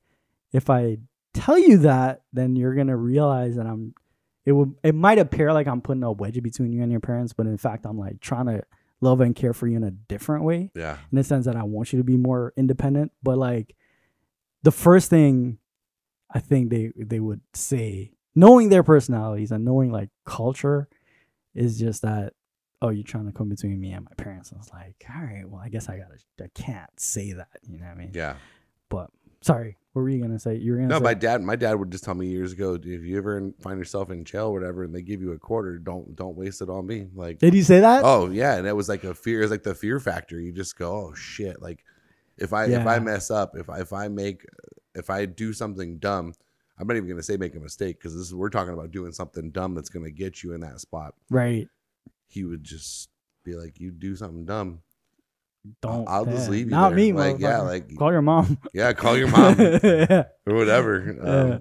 if 0.53 0.69
I 0.69 0.99
tell 1.33 1.59
you 1.59 1.79
that, 1.79 2.23
then 2.33 2.55
you're 2.55 2.75
gonna 2.75 2.97
realize 2.97 3.57
that 3.57 3.67
I'm. 3.67 3.95
It 4.47 4.53
would. 4.53 4.75
It 4.83 4.95
might 4.95 5.19
appear 5.19 5.53
like 5.53 5.67
I'm 5.67 5.81
putting 5.81 6.03
a 6.03 6.13
wedge 6.13 6.43
between 6.43 6.73
you 6.73 6.83
and 6.83 6.91
your 6.91 7.01
parents, 7.01 7.33
but 7.33 7.47
in 7.47 7.57
fact, 7.59 7.85
I'm 7.87 7.99
like 7.99 8.21
trying 8.21 8.47
to 8.47 8.63
love 9.03 9.21
and 9.21 9.35
care 9.35 9.53
for 9.55 9.67
you 9.67 9.77
in 9.77 9.85
a 9.85 9.91
different 9.91 10.45
way 10.45 10.71
Yeah. 10.75 10.99
in 11.11 11.17
the 11.17 11.25
sense 11.25 11.47
that 11.47 11.57
I 11.57 11.63
want 11.63 11.93
you 11.93 11.99
to 11.99 12.05
be 12.05 12.17
more 12.17 12.53
independent. 12.57 13.13
But 13.23 13.39
like 13.39 13.75
the 14.63 14.71
first 14.73 15.09
thing 15.11 15.59
I 16.33 16.39
think 16.39 16.71
they 16.71 16.93
they 16.97 17.21
would 17.21 17.41
say, 17.55 18.13
knowing 18.35 18.69
their 18.69 18.83
personalities 18.83 19.51
and 19.53 19.65
knowing 19.65 19.91
like 19.91 20.11
culture, 20.25 20.89
is 21.55 21.79
just 21.79 22.03
that 22.03 22.33
oh 22.83 22.89
you're 22.89 23.05
trying 23.05 23.27
to 23.27 23.33
come 23.33 23.49
between 23.51 23.79
me 23.81 23.93
and 23.93 24.05
my 24.05 24.13
parents. 24.17 24.53
I 24.55 24.59
was 24.59 24.71
like, 24.73 25.05
all 25.15 25.23
right, 25.23 25.49
well 25.49 25.61
I 25.63 25.69
guess 25.69 25.89
I 25.89 25.99
gotta 25.99 26.19
I 26.43 26.49
can't 26.55 26.91
say 26.99 27.33
that. 27.33 27.49
You 27.69 27.79
know 27.79 27.87
what 27.87 27.93
I 27.97 27.99
mean? 27.99 28.11
Yeah. 28.15 28.37
But 28.89 29.11
sorry, 29.43 29.77
what 29.93 30.03
were 30.03 30.09
you 30.09 30.21
gonna 30.23 30.39
say? 30.39 30.57
You 30.57 30.73
were 30.73 30.77
gonna 30.79 30.89
No, 30.89 30.99
say, 30.99 31.03
my 31.05 31.15
dad. 31.15 31.43
My 31.43 31.57
dad 31.57 31.75
would 31.75 31.91
just 31.91 32.05
tell 32.05 32.15
me 32.15 32.27
years 32.29 32.53
ago, 32.53 32.75
if 32.75 32.85
you 32.85 33.19
ever 33.19 33.53
find 33.61 33.79
yourself 33.79 34.11
in 34.11 34.25
jail 34.25 34.47
or 34.47 34.53
whatever, 34.53 34.85
and 34.85 34.95
they 34.95 35.03
give 35.03 35.21
you 35.21 35.33
a 35.33 35.39
quarter, 35.39 35.79
don't 35.79 36.15
don't 36.15 36.37
waste 36.37 36.63
it 36.63 36.71
on 36.71 36.87
me. 36.87 37.09
Like, 37.15 37.39
Did 37.39 37.55
he 37.55 37.63
say 37.63 37.81
that? 37.81 38.03
oh 38.05 38.31
yeah, 38.31 38.57
and 38.57 38.67
it 38.67 38.77
was 38.77 38.89
like 38.89 39.05
a 39.05 39.15
fear. 39.15 39.43
It's 39.43 39.51
like 39.51 39.63
the 39.65 39.75
fear 39.75 39.99
factor. 39.99 40.39
You 40.41 40.53
just 40.53 40.79
go, 40.79 40.93
oh 40.93 41.15
shit. 41.15 41.61
Like, 41.61 41.85
if 42.39 42.53
I 42.53 42.67
if 42.67 42.87
I 42.87 42.99
mess 43.01 43.31
up, 43.31 43.57
if 43.57 43.69
I 43.69 43.81
if 43.81 43.93
I 43.93 44.09
make 44.09 44.45
if 44.95 45.11
I 45.11 45.27
do 45.27 45.53
something 45.53 45.99
dumb, 45.99 46.35
I'm 46.79 46.87
not 46.87 46.97
even 46.97 47.09
gonna 47.09 47.23
say 47.23 47.37
make 47.37 47.57
a 47.57 47.61
mistake 47.61 47.99
because 47.99 48.15
this 48.15 48.27
is 48.27 48.35
we're 48.35 48.49
talking 48.51 48.73
about 48.75 48.93
doing 48.93 49.13
something 49.13 49.51
dumb 49.51 49.75
that's 49.75 49.89
gonna 49.91 50.11
get 50.11 50.43
you 50.43 50.53
in 50.53 50.61
that 50.61 50.81
spot. 50.81 51.15
Right. 51.31 51.69
He 52.29 52.45
would 52.45 52.63
just 52.63 53.09
be 53.45 53.55
like, 53.57 53.81
you 53.81 53.91
do 53.91 54.15
something 54.15 54.45
dumb. 54.45 54.83
Don't. 55.83 56.09
I'll 56.09 56.25
just 56.25 56.49
leave 56.49 56.67
you 56.67 56.71
Not 56.71 56.91
there. 56.91 56.97
me, 56.97 57.13
Like, 57.13 57.39
yeah, 57.39 57.61
like- 57.61 57.95
call 57.97 58.13
your 58.13 58.23
mom. 58.23 58.59
Yeah, 58.73 58.93
call 58.95 59.17
your 59.19 59.29
mom. 59.29 59.57
yeah. 59.59 60.25
or 60.47 60.55
whatever. 60.55 61.01
Um, 61.21 61.49
Yeah. 61.49 61.59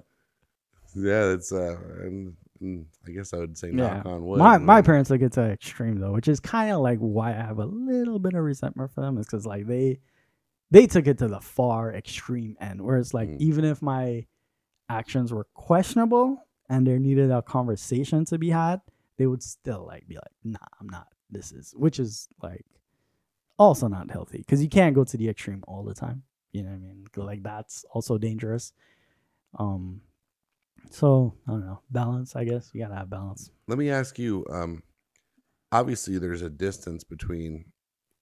yeah, 1.10 1.26
that's 1.26 1.52
uh, 1.52 1.76
and, 2.02 2.34
and 2.60 2.86
I 3.06 3.10
guess 3.10 3.34
I 3.34 3.38
would 3.38 3.58
say 3.58 3.68
Yeah. 3.68 3.74
knock 3.96 4.06
on 4.06 4.24
wood. 4.24 4.38
My 4.38 4.56
my 4.58 4.80
parents 4.82 5.08
took 5.08 5.20
it 5.20 5.32
to 5.32 5.42
extreme 5.50 5.98
though, 6.00 6.12
which 6.12 6.28
is 6.28 6.40
kind 6.40 6.72
of 6.72 6.80
like 6.80 6.98
why 6.98 7.30
I 7.30 7.42
have 7.42 7.58
a 7.58 7.66
little 7.66 8.18
bit 8.18 8.34
of 8.34 8.42
resentment 8.42 8.90
for 8.92 9.02
them 9.02 9.18
is 9.18 9.26
because 9.26 9.44
like 9.46 9.66
they 9.66 10.00
they 10.70 10.86
took 10.86 11.06
it 11.06 11.18
to 11.18 11.28
the 11.28 11.40
far 11.40 11.92
extreme 11.92 12.56
end, 12.60 12.80
where 12.80 12.96
it's 12.96 13.12
like 13.12 13.28
Mm. 13.28 13.40
even 13.40 13.64
if 13.64 13.82
my 13.82 14.26
actions 14.88 15.32
were 15.32 15.46
questionable 15.54 16.46
and 16.68 16.86
there 16.86 16.98
needed 16.98 17.30
a 17.30 17.42
conversation 17.42 18.24
to 18.26 18.38
be 18.38 18.50
had, 18.50 18.80
they 19.18 19.26
would 19.26 19.42
still 19.42 19.84
like 19.86 20.06
be 20.08 20.14
like, 20.14 20.32
"Nah, 20.44 20.58
I'm 20.80 20.88
not. 20.88 21.08
This 21.28 21.52
is," 21.52 21.72
which 21.76 21.98
is 22.00 22.28
like 22.42 22.64
also 23.60 23.88
not 23.88 24.10
healthy 24.10 24.38
because 24.38 24.62
you 24.62 24.70
can't 24.70 24.94
go 24.94 25.04
to 25.04 25.16
the 25.16 25.28
extreme 25.28 25.62
all 25.68 25.84
the 25.84 25.94
time. 25.94 26.22
You 26.52 26.62
know 26.62 26.70
what 26.70 26.76
I 26.76 26.78
mean? 26.78 27.06
Like 27.14 27.42
that's 27.42 27.84
also 27.92 28.18
dangerous. 28.18 28.72
Um. 29.58 30.00
So 30.90 31.34
I 31.46 31.52
don't 31.52 31.66
know. 31.66 31.80
Balance, 31.90 32.34
I 32.34 32.44
guess. 32.44 32.70
You 32.72 32.82
gotta 32.82 32.94
have 32.96 33.10
balance. 33.10 33.50
Let 33.68 33.78
me 33.78 33.90
ask 33.90 34.18
you. 34.18 34.46
Um, 34.50 34.82
obviously, 35.70 36.18
there's 36.18 36.42
a 36.42 36.50
distance 36.50 37.04
between 37.04 37.66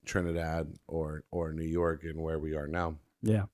Trinidad 0.05 0.75
or 0.89 1.23
or 1.31 1.53
New 1.53 1.67
York 1.67 2.03
and 2.03 2.21
where 2.21 2.39
we 2.39 2.57
are 2.57 2.67
now. 2.67 2.97
Yeah. 3.23 3.45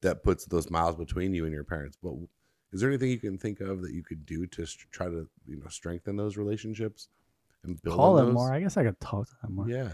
That 0.00 0.24
puts 0.24 0.44
those 0.44 0.68
miles 0.68 0.96
between 0.96 1.32
you 1.32 1.44
and 1.44 1.54
your 1.54 1.64
parents. 1.64 1.96
But 2.02 2.14
is 2.72 2.80
there 2.80 2.90
anything 2.90 3.10
you 3.10 3.18
can 3.18 3.38
think 3.38 3.60
of 3.60 3.82
that 3.82 3.92
you 3.92 4.02
could 4.02 4.26
do 4.26 4.46
to 4.48 4.66
st- 4.66 4.90
try 4.90 5.06
to 5.06 5.28
you 5.46 5.56
know 5.56 5.68
strengthen 5.68 6.16
those 6.16 6.36
relationships 6.36 7.08
and 7.62 7.80
build 7.82 7.96
Call 7.96 8.14
them 8.14 8.32
more. 8.32 8.52
I 8.52 8.60
guess 8.60 8.76
I 8.76 8.82
could 8.82 9.00
talk 9.00 9.28
to 9.28 9.34
them 9.42 9.54
more. 9.54 9.68
Yeah, 9.68 9.88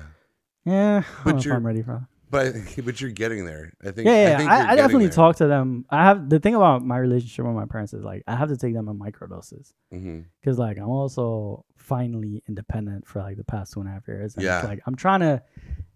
Yeah. 0.65 1.03
But 1.25 1.25
don't 1.25 1.35
know 1.35 1.39
if 1.39 1.45
you're- 1.45 1.57
I'm 1.57 1.67
ready 1.67 1.83
for 1.83 1.93
that. 1.93 2.07
but 2.31 2.55
but 2.85 3.01
you're 3.01 3.11
getting 3.11 3.45
there. 3.45 3.73
I 3.83 3.91
think. 3.91 4.07
Yeah, 4.07 4.13
I, 4.13 4.17
yeah. 4.17 4.39
think 4.39 4.51
I, 4.51 4.73
I, 4.73 4.77
definitely 4.77 5.07
there. 5.07 5.15
talk 5.15 5.37
to 5.37 5.47
them. 5.47 5.85
I 5.91 6.05
have 6.05 6.29
the 6.29 6.39
thing 6.39 6.55
about 6.55 6.85
my 6.85 6.99
relationship 6.99 7.45
with 7.45 7.55
my 7.55 7.67
parents 7.67 7.93
is 7.93 8.05
like 8.05 8.23
I 8.29 8.37
have 8.37 8.49
to 8.49 8.57
take 8.57 8.75
them 8.75 8.89
in 8.89 8.99
microdoses 8.99 9.73
mm-hmm. 9.93 10.21
because 10.41 10.59
like 10.59 10.79
I'm 10.79 10.89
also 10.89 11.65
finally 11.77 12.43
independent 12.49 13.07
for 13.07 13.21
like 13.21 13.37
the 13.37 13.45
past 13.45 13.73
two 13.73 13.81
and 13.81 13.89
a 13.89 13.93
half 13.93 14.07
years. 14.07 14.35
And 14.37 14.45
Yeah. 14.45 14.63
Like 14.63 14.81
I'm 14.87 14.95
trying 14.95 15.21
to 15.21 15.43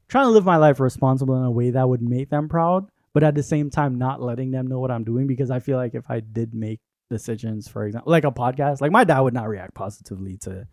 trying 0.09 0.27
to 0.27 0.31
live 0.31 0.45
my 0.45 0.57
life 0.57 0.81
responsible 0.81 1.37
in 1.37 1.45
a 1.45 1.51
way 1.51 1.71
that 1.71 1.89
would 1.89 2.03
make 2.03 2.31
them 2.31 2.49
proud, 2.49 2.89
but 3.13 3.23
at 3.23 3.35
the 3.35 3.43
same 3.43 3.71
time 3.71 3.97
not 3.97 4.21
letting 4.21 4.51
them 4.51 4.67
know 4.67 4.81
what 4.81 4.91
I'm 4.91 5.05
doing 5.05 5.27
because 5.27 5.51
I 5.51 5.61
feel 5.61 5.77
like 5.77 5.95
if 5.95 6.11
I 6.11 6.21
did 6.21 6.53
make 6.53 6.81
decisions, 7.11 7.69
for 7.69 7.87
example, 7.87 8.11
like 8.11 8.25
a 8.25 8.33
podcast, 8.33 8.81
like 8.81 8.91
my 8.93 9.05
dad 9.05 9.21
would 9.21 9.35
not 9.35 9.49
react 9.49 9.75
positively 9.75 10.37
to 10.39 10.67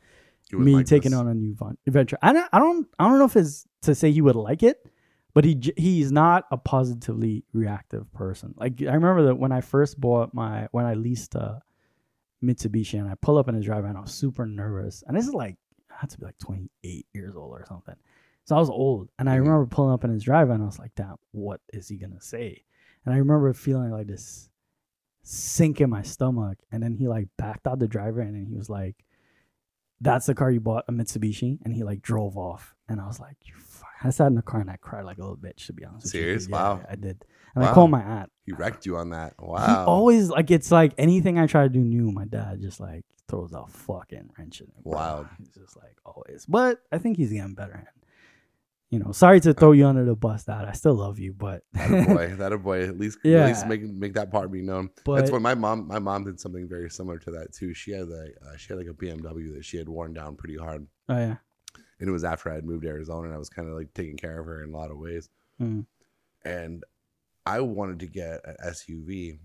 me 0.59 0.75
like 0.75 0.85
taking 0.85 1.11
this. 1.11 1.19
on 1.19 1.27
a 1.27 1.33
new 1.33 1.55
adventure. 1.87 2.17
I 2.21 2.33
don't, 2.33 2.49
I 2.51 2.59
don't, 2.59 2.87
I 2.99 3.07
don't 3.07 3.19
know 3.19 3.25
if 3.25 3.35
it's 3.35 3.65
to 3.83 3.95
say 3.95 4.11
he 4.11 4.21
would 4.21 4.35
like 4.35 4.63
it, 4.63 4.85
but 5.33 5.45
he 5.45 5.59
he's 5.77 6.11
not 6.11 6.45
a 6.51 6.57
positively 6.57 7.43
reactive 7.53 8.11
person. 8.13 8.53
Like 8.57 8.81
I 8.81 8.93
remember 8.93 9.23
that 9.23 9.35
when 9.35 9.51
I 9.51 9.61
first 9.61 9.99
bought 9.99 10.33
my 10.33 10.67
when 10.71 10.85
I 10.85 10.93
leased 10.93 11.35
a 11.35 11.61
Mitsubishi 12.43 12.99
and 12.99 13.09
I 13.09 13.15
pull 13.15 13.37
up 13.37 13.47
in 13.47 13.55
his 13.55 13.65
driveway 13.65 13.89
and 13.89 13.97
I 13.97 14.01
was 14.01 14.13
super 14.13 14.45
nervous. 14.45 15.03
And 15.07 15.15
this 15.15 15.27
is 15.27 15.33
like 15.33 15.57
I 15.89 15.95
had 15.99 16.09
to 16.11 16.19
be 16.19 16.25
like 16.25 16.37
28 16.39 17.05
years 17.13 17.35
old 17.35 17.51
or 17.51 17.65
something. 17.67 17.95
So 18.45 18.55
I 18.55 18.59
was 18.59 18.69
old, 18.69 19.09
and 19.19 19.29
I 19.29 19.35
remember 19.35 19.67
pulling 19.67 19.93
up 19.93 20.03
in 20.03 20.09
his 20.09 20.23
driveway 20.23 20.55
and 20.55 20.63
I 20.63 20.65
was 20.65 20.79
like, 20.79 20.95
"Damn, 20.95 21.17
what 21.31 21.61
is 21.71 21.87
he 21.87 21.97
gonna 21.97 22.21
say?" 22.21 22.63
And 23.05 23.13
I 23.13 23.17
remember 23.17 23.53
feeling 23.53 23.91
like 23.91 24.07
this 24.07 24.49
sink 25.23 25.81
in 25.81 25.89
my 25.89 26.01
stomach. 26.01 26.57
And 26.71 26.81
then 26.81 26.93
he 26.93 27.07
like 27.07 27.27
backed 27.37 27.67
out 27.67 27.79
the 27.79 27.87
driveway 27.87 28.25
and 28.25 28.35
then 28.35 28.45
he 28.45 28.55
was 28.55 28.69
like, 28.69 28.95
"That's 30.01 30.25
the 30.25 30.35
car 30.35 30.51
you 30.51 30.59
bought, 30.59 30.83
a 30.87 30.91
Mitsubishi," 30.91 31.59
and 31.63 31.73
he 31.73 31.83
like 31.83 32.01
drove 32.01 32.37
off. 32.37 32.75
And 32.89 32.99
I 32.99 33.07
was 33.07 33.19
like, 33.19 33.37
"You." 33.45 33.53
Fuck. 33.57 33.87
I 34.03 34.09
sat 34.09 34.27
in 34.27 34.35
the 34.35 34.41
car 34.41 34.59
and 34.61 34.69
I 34.69 34.77
cried 34.77 35.05
like 35.05 35.17
a 35.19 35.21
little 35.21 35.37
bitch, 35.37 35.67
to 35.67 35.73
be 35.73 35.85
honest. 35.85 36.05
with 36.05 36.13
you. 36.15 36.21
Serious? 36.21 36.47
Yeah, 36.49 36.55
Wow. 36.55 36.81
I 36.89 36.95
did. 36.95 37.23
And 37.55 37.63
I 37.63 37.73
called 37.73 37.91
my 37.91 38.01
aunt. 38.01 38.31
He 38.45 38.51
wrecked 38.51 38.85
you 38.85 38.97
on 38.97 39.11
that. 39.11 39.33
Wow. 39.39 39.65
He 39.67 39.73
always 39.73 40.29
like 40.29 40.49
it's 40.51 40.71
like 40.71 40.93
anything 40.97 41.37
I 41.37 41.45
try 41.47 41.63
to 41.63 41.69
do 41.69 41.79
new, 41.79 42.11
my 42.11 42.25
dad 42.25 42.61
just 42.61 42.79
like 42.79 43.05
throws 43.27 43.53
a 43.53 43.65
fucking 43.67 44.31
wrench 44.37 44.59
in 44.61 44.67
it. 44.67 44.73
Wild. 44.85 45.27
He's 45.37 45.49
just 45.49 45.77
like 45.77 45.97
always. 46.05 46.45
But 46.47 46.81
I 46.91 46.97
think 46.97 47.17
he's 47.17 47.31
getting 47.31 47.53
better. 47.53 47.85
You 48.91 48.99
know, 48.99 49.13
sorry 49.13 49.39
to 49.39 49.53
throw 49.53 49.71
you 49.71 49.87
under 49.87 50.03
the 50.03 50.15
bus, 50.17 50.43
Dad. 50.43 50.65
I 50.65 50.73
still 50.73 50.95
love 50.95 51.17
you, 51.17 51.31
but 51.31 51.63
that 51.71 51.89
a 51.91 52.13
boy. 52.13 52.35
That 52.37 52.51
a 52.51 52.57
boy. 52.57 52.83
At 52.83 52.99
least, 52.99 53.19
at 53.23 53.25
Yeah. 53.31 53.47
least 53.47 53.65
make 53.65 53.81
make 53.83 54.13
that 54.15 54.31
part 54.31 54.51
be 54.51 54.61
known. 54.61 54.89
but 55.05 55.15
That's 55.15 55.31
when 55.31 55.41
my 55.41 55.55
mom. 55.55 55.87
My 55.87 55.99
mom 55.99 56.25
did 56.25 56.41
something 56.41 56.67
very 56.67 56.89
similar 56.89 57.17
to 57.19 57.31
that 57.31 57.53
too. 57.53 57.73
She 57.73 57.91
had 57.91 58.09
like 58.09 58.35
uh, 58.45 58.57
she 58.57 58.67
had 58.67 58.77
like 58.77 58.87
a 58.87 58.93
BMW 58.93 59.53
that 59.55 59.63
she 59.63 59.77
had 59.77 59.87
worn 59.87 60.13
down 60.13 60.35
pretty 60.35 60.57
hard, 60.57 60.85
oh 61.07 61.17
yeah. 61.17 61.37
and 62.01 62.09
it 62.09 62.11
was 62.11 62.25
after 62.25 62.51
I 62.51 62.55
had 62.55 62.65
moved 62.65 62.83
to 62.83 62.89
Arizona, 62.89 63.27
and 63.27 63.33
I 63.33 63.37
was 63.37 63.47
kind 63.49 63.69
of 63.69 63.75
like 63.75 63.93
taking 63.93 64.17
care 64.17 64.37
of 64.37 64.45
her 64.45 64.61
in 64.61 64.73
a 64.73 64.77
lot 64.77 64.91
of 64.91 64.97
ways. 64.97 65.29
Mm. 65.61 65.85
And 66.43 66.83
I 67.45 67.61
wanted 67.61 67.99
to 68.01 68.07
get 68.07 68.41
an 68.45 68.55
SUV, 68.65 69.39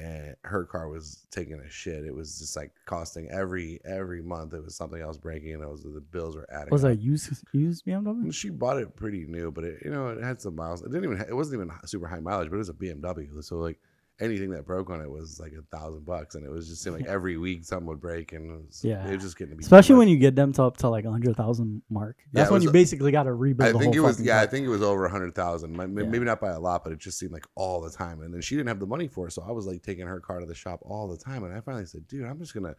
and 0.00 0.34
her 0.44 0.64
car 0.64 0.88
was 0.88 1.26
taking 1.30 1.60
a 1.60 1.68
shit. 1.68 2.04
It 2.04 2.14
was 2.14 2.38
just 2.38 2.56
like 2.56 2.72
costing 2.86 3.28
every 3.30 3.80
every 3.84 4.22
month. 4.22 4.54
It 4.54 4.64
was 4.64 4.74
something 4.74 5.00
else 5.00 5.18
breaking, 5.18 5.52
and 5.52 5.62
it 5.62 5.68
was 5.68 5.82
the 5.82 6.00
bills 6.00 6.36
were 6.36 6.46
adding. 6.50 6.70
Was 6.70 6.84
up. 6.84 6.90
that 6.90 7.00
used 7.00 7.30
used 7.52 7.84
BMW? 7.84 8.32
She 8.32 8.48
bought 8.48 8.78
it 8.78 8.96
pretty 8.96 9.26
new, 9.26 9.50
but 9.50 9.64
it 9.64 9.82
you 9.84 9.90
know 9.90 10.08
it 10.08 10.22
had 10.22 10.40
some 10.40 10.56
miles. 10.56 10.82
It 10.82 10.90
didn't 10.90 11.04
even 11.04 11.20
it 11.20 11.34
wasn't 11.36 11.60
even 11.60 11.72
super 11.84 12.06
high 12.06 12.20
mileage, 12.20 12.48
but 12.48 12.56
it 12.56 12.58
was 12.58 12.70
a 12.70 12.74
BMW. 12.74 13.44
So 13.44 13.56
like 13.56 13.78
anything 14.20 14.50
that 14.50 14.66
broke 14.66 14.90
on 14.90 15.00
it 15.00 15.10
was 15.10 15.40
like 15.40 15.52
a 15.52 15.62
thousand 15.76 16.04
bucks, 16.04 16.34
and 16.34 16.44
it 16.44 16.50
was 16.50 16.68
just 16.68 16.82
seemed 16.82 16.96
like 16.96 17.06
every 17.08 17.36
week 17.36 17.64
something 17.64 17.86
would 17.86 18.00
break, 18.00 18.32
and 18.32 18.50
it 18.50 18.66
was, 18.66 18.84
Yeah. 18.84 19.06
it 19.08 19.14
was 19.14 19.22
just 19.22 19.38
getting 19.38 19.52
to 19.52 19.56
be 19.56 19.62
Especially 19.62 19.96
when 19.96 20.08
you 20.08 20.16
get 20.18 20.34
them 20.36 20.52
to 20.54 20.62
up 20.64 20.76
to 20.78 20.88
like 20.88 21.04
a 21.04 21.10
hundred 21.10 21.36
thousand 21.36 21.82
mark. 21.90 22.18
That's 22.32 22.48
it 22.48 22.52
when 22.52 22.58
was- 22.58 22.64
you 22.64 22.72
basically 22.72 23.12
got 23.12 23.24
to 23.24 23.32
rebuild 23.32 23.68
I 23.68 23.72
the 23.72 23.78
think 23.78 23.94
it 23.94 24.00
was 24.00 24.20
yeah, 24.20 24.40
I 24.40 24.46
think 24.46 24.66
it 24.66 24.70
was 24.70 24.82
over 24.82 25.04
a 25.06 25.10
hundred 25.10 25.34
thousand. 25.34 25.74
Yeah. 25.74 25.86
Maybe 25.86 26.20
not 26.20 26.40
by 26.40 26.50
a 26.50 26.60
lot, 26.60 26.84
but 26.84 26.92
it 26.92 26.98
just 26.98 27.18
seemed 27.18 27.32
like 27.32 27.46
all 27.54 27.80
the 27.80 27.90
time. 27.90 28.20
And 28.20 28.32
then 28.34 28.40
she 28.42 28.56
didn't 28.56 28.68
have 28.68 28.80
the 28.80 28.86
money 28.86 29.08
for 29.08 29.26
it, 29.28 29.32
so 29.32 29.42
I 29.46 29.52
was 29.52 29.66
like 29.66 29.82
taking 29.82 30.06
her 30.06 30.20
car 30.20 30.40
to 30.40 30.46
the 30.46 30.54
shop 30.54 30.80
all 30.82 31.08
the 31.08 31.16
time. 31.18 31.44
And 31.44 31.54
I 31.54 31.60
finally 31.60 31.86
said, 31.86 32.06
"Dude, 32.08 32.24
I'm 32.26 32.38
just 32.38 32.54
gonna 32.54 32.74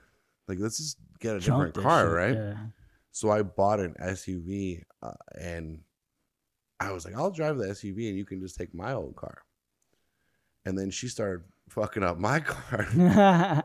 like 0.47 0.59
let's 0.59 0.77
just 0.77 0.97
get 1.19 1.35
a 1.35 1.39
different 1.39 1.73
car, 1.75 2.05
shit, 2.07 2.13
right?" 2.15 2.33
Yeah. 2.35 2.57
So 3.13 3.29
I 3.29 3.41
bought 3.41 3.79
an 3.81 3.93
SUV, 4.01 4.83
uh, 5.03 5.11
and 5.39 5.81
I 6.79 6.91
was 6.93 7.03
like, 7.05 7.15
"I'll 7.15 7.29
drive 7.31 7.57
the 7.57 7.65
SUV, 7.67 8.07
and 8.09 8.17
you 8.17 8.25
can 8.25 8.39
just 8.39 8.55
take 8.55 8.73
my 8.73 8.93
old 8.93 9.15
car." 9.15 9.39
And 10.65 10.77
then 10.77 10.91
she 10.91 11.07
started 11.07 11.41
fucking 11.69 12.03
up 12.03 12.17
my 12.19 12.39
car. 12.41 12.85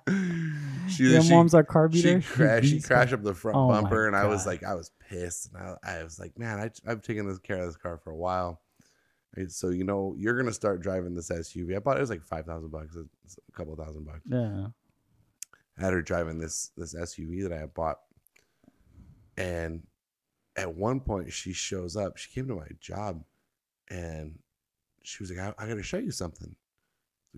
she, 0.89 1.05
Your 1.05 1.23
she, 1.23 1.31
mom's 1.31 1.55
our 1.55 1.65
car 1.65 1.91
she, 1.93 2.21
crashed. 2.21 2.69
She 2.69 2.81
crashed 2.83 3.13
up 3.13 3.23
the 3.23 3.35
front 3.35 3.57
Oh 3.57 3.69
bumper, 3.69 4.07
and 4.07 4.17
I 4.17 4.27
was 4.27 4.47
like, 4.47 4.65
I 4.65 4.75
was 4.75 4.91
pissed, 5.09 5.53
and 5.53 5.63
I, 5.63 5.99
I 5.99 6.03
was 6.03 6.19
like, 6.19 6.39
man, 6.39 6.59
I, 6.59 6.91
I've 6.91 7.03
taken 7.03 7.29
this 7.29 7.39
care 7.39 7.59
of 7.59 7.67
this 7.67 7.77
car 7.77 7.99
for 7.99 8.11
a 8.11 8.17
while. 8.17 8.61
So 9.49 9.69
you 9.69 9.85
know, 9.85 10.15
you're 10.17 10.37
gonna 10.37 10.53
start 10.53 10.81
driving 10.81 11.15
this 11.15 11.29
SUV. 11.29 11.77
I 11.77 11.79
bought 11.79 11.99
it 11.99 12.01
was 12.01 12.09
like 12.09 12.23
five 12.23 12.47
thousand 12.47 12.71
bucks, 12.71 12.97
a 12.97 13.53
couple 13.53 13.77
thousand 13.77 14.07
bucks. 14.07 14.23
Yeah. 14.25 14.69
I 15.79 15.85
had 15.85 15.93
her 15.93 16.01
driving 16.01 16.39
this 16.39 16.71
this 16.77 16.95
SUV 16.95 17.43
that 17.43 17.53
I 17.53 17.59
had 17.59 17.75
bought, 17.75 17.99
and 19.37 19.83
at 20.57 20.75
one 20.75 21.01
point 21.01 21.33
she 21.33 21.53
shows 21.53 21.97
up. 21.97 22.17
She 22.17 22.31
came 22.33 22.49
to 22.49 22.55
my 22.55 22.69
job, 22.81 23.23
and 23.89 24.39
she 25.03 25.23
was 25.23 25.31
like, 25.31 25.41
"I, 25.41 25.63
I 25.63 25.69
got 25.69 25.75
to 25.75 25.83
show 25.83 25.99
you 25.99 26.13
something." 26.13 26.57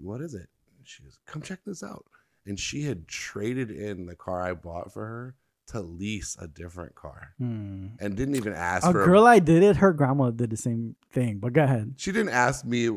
What 0.03 0.21
is 0.21 0.35
it? 0.35 0.49
She 0.85 1.03
goes, 1.03 1.19
"Come 1.27 1.43
check 1.43 1.61
this 1.67 1.83
out." 1.83 2.05
And 2.47 2.59
she 2.59 2.83
had 2.83 3.07
traded 3.09 3.71
in 3.71 4.07
the 4.07 4.15
car 4.17 4.41
I 4.43 4.55
bought 4.55 4.93
for 4.93 5.05
her 5.05 5.35
to 5.69 5.81
lease 5.83 6.35
a 6.41 6.49
different 6.49 6.95
car, 6.95 7.35
Hmm. 7.39 7.89
and 8.01 8.17
didn't 8.17 8.37
even 8.37 8.55
ask 8.55 8.87
A 8.87 8.93
girl 8.93 9.27
I 9.27 9.39
did 9.39 9.63
it, 9.63 9.77
her 9.77 9.93
grandma 9.93 10.31
did 10.31 10.49
the 10.49 10.57
same 10.57 10.97
thing. 11.13 11.39
But 11.41 11.53
go 11.53 11.63
ahead. 11.65 11.95
she 11.99 12.11
didn't 12.11 12.31
ask 12.33 12.65
me 12.65 12.89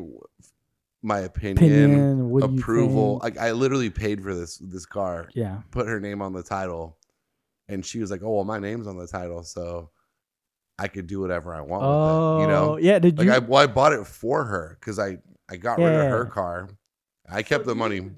my 1.02 1.18
opinion, 1.18 1.56
Opinion, 1.58 2.30
what 2.30 2.46
do 2.46 2.52
you 2.52 2.58
approval. 2.58 3.18
Like 3.22 3.36
I 3.36 3.52
literally 3.52 3.90
paid 3.90 4.22
for 4.22 4.34
this 4.34 4.56
this 4.58 4.86
car, 4.86 5.28
Yeah. 5.34 5.62
put 5.70 5.86
her 5.86 6.00
name 6.00 6.22
on 6.22 6.32
the 6.32 6.42
title, 6.42 6.96
and 7.68 7.84
she 7.84 7.98
was 7.98 8.10
like, 8.10 8.22
"Oh 8.22 8.36
well, 8.36 8.44
my 8.44 8.58
name's 8.58 8.86
on 8.86 8.96
the 8.96 9.06
title, 9.08 9.42
so 9.42 9.90
I 10.78 10.88
could 10.88 11.06
do 11.06 11.20
whatever 11.20 11.54
I 11.54 11.60
want 11.60 11.82
Oh, 11.84 12.36
with 12.36 12.38
it." 12.38 12.42
You 12.46 12.48
know, 12.48 12.76
yeah. 12.78 12.98
Did 13.00 13.18
like 13.18 13.26
you? 13.26 13.32
I 13.34 13.38
well, 13.40 13.60
I 13.62 13.66
bought 13.66 13.92
it 13.92 14.06
for 14.06 14.44
her 14.44 14.78
because 14.80 14.98
I 14.98 15.18
I 15.50 15.56
got 15.56 15.78
rid 15.78 15.92
of 15.92 16.08
her 16.10 16.24
car. 16.26 16.68
I 17.32 17.42
kept 17.42 17.64
the 17.66 17.74
money. 17.74 18.10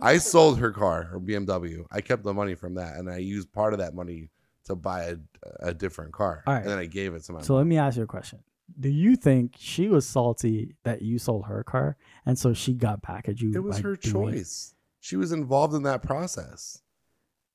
I 0.00 0.18
sold 0.18 0.58
her 0.58 0.72
car, 0.72 1.04
her 1.04 1.18
BMW. 1.20 1.86
I 1.90 2.00
kept 2.00 2.22
the 2.22 2.34
money 2.34 2.54
from 2.54 2.74
that, 2.74 2.96
and 2.96 3.10
I 3.10 3.18
used 3.18 3.52
part 3.52 3.72
of 3.72 3.78
that 3.78 3.94
money 3.94 4.30
to 4.64 4.74
buy 4.74 5.04
a, 5.04 5.16
a 5.60 5.72
different 5.74 6.12
car, 6.12 6.42
All 6.46 6.52
right. 6.54 6.60
and 6.62 6.68
then 6.70 6.78
I 6.78 6.86
gave 6.86 7.14
it 7.14 7.22
to 7.24 7.32
my. 7.32 7.40
so 7.40 7.54
let 7.54 7.66
me 7.66 7.78
ask 7.78 7.96
you 7.96 8.02
a 8.02 8.06
question. 8.06 8.40
Do 8.80 8.88
you 8.88 9.14
think 9.14 9.54
she 9.56 9.86
was 9.88 10.06
salty 10.06 10.74
that 10.82 11.00
you 11.02 11.18
sold 11.18 11.46
her 11.46 11.62
car, 11.62 11.96
and 12.26 12.36
so 12.38 12.52
she 12.52 12.74
got 12.74 13.00
back 13.00 13.28
at 13.28 13.40
you? 13.40 13.52
it 13.54 13.62
was 13.62 13.76
like, 13.76 13.84
her 13.84 13.96
choice. 13.96 14.74
She 15.00 15.16
was 15.16 15.30
involved 15.30 15.72
in 15.74 15.84
that 15.84 16.02
process. 16.02 16.82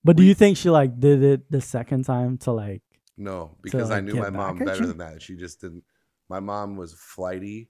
But 0.05 0.15
do 0.15 0.23
We- 0.23 0.29
you 0.29 0.33
think 0.35 0.55
she 0.57 0.69
like 0.69 0.99
did 0.99 1.21
it 1.21 1.51
the 1.51 1.59
second 1.61 2.05
time 2.05 2.37
to 2.39 2.51
like? 2.53 2.81
No, 3.17 3.57
because 3.61 3.91
I 3.91 3.95
like, 3.95 4.05
knew 4.05 4.15
my 4.15 4.29
mom 4.29 4.57
better 4.57 4.81
you? 4.81 4.87
than 4.87 4.97
that. 4.99 5.21
She 5.21 5.35
just 5.35 5.59
didn't. 5.61 5.83
My 6.29 6.39
mom 6.39 6.77
was 6.77 6.93
flighty, 6.93 7.67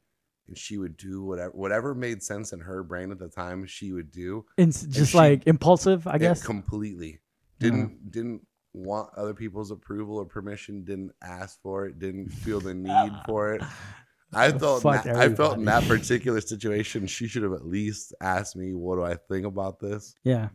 and 0.52 0.58
she 0.58 0.78
would 0.78 0.98
do 0.98 1.24
whatever 1.24 1.52
whatever 1.52 1.96
made 1.96 2.22
sense 2.22 2.52
in 2.52 2.60
her 2.60 2.84
brain 2.84 3.10
at 3.10 3.20
the 3.20 3.30
time. 3.30 3.66
She 3.66 3.94
would 3.94 4.12
do. 4.12 4.46
and 4.58 4.74
just 4.92 5.12
she- 5.14 5.18
like 5.18 5.48
impulsive, 5.48 6.06
I 6.08 6.18
guess. 6.18 6.44
completely 6.46 7.20
didn't 7.60 8.12
didn't 8.12 8.46
want 8.74 9.10
other 9.16 9.34
people's 9.34 9.72
approval 9.72 10.18
or 10.18 10.26
permission. 10.26 10.84
Didn't 10.84 11.12
ask 11.24 11.62
for 11.62 11.86
it. 11.86 12.00
Didn't 12.00 12.30
feel 12.30 12.60
the 12.60 12.74
need 12.74 13.14
for 13.26 13.54
it. 13.54 13.62
I 14.34 14.52
felt 14.52 14.84
na- 14.84 15.02
I 15.06 15.30
felt 15.34 15.58
in 15.58 15.66
that 15.66 15.84
particular 15.88 16.42
situation, 16.42 17.08
she 17.08 17.28
should 17.28 17.44
have 17.44 17.54
at 17.54 17.66
least 17.66 18.14
asked 18.22 18.56
me, 18.58 18.74
"What 18.74 18.96
do 18.98 19.04
I 19.04 19.16
think 19.16 19.46
about 19.46 19.80
this?" 19.80 20.16
yeah. 20.24 20.50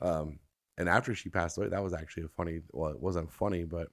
Um, 0.00 0.38
and 0.76 0.88
after 0.88 1.14
she 1.14 1.28
passed 1.28 1.58
away, 1.58 1.68
that 1.68 1.82
was 1.82 1.92
actually 1.92 2.24
a 2.24 2.28
funny. 2.28 2.60
Well, 2.72 2.90
it 2.92 3.00
wasn't 3.00 3.32
funny, 3.32 3.64
but 3.64 3.88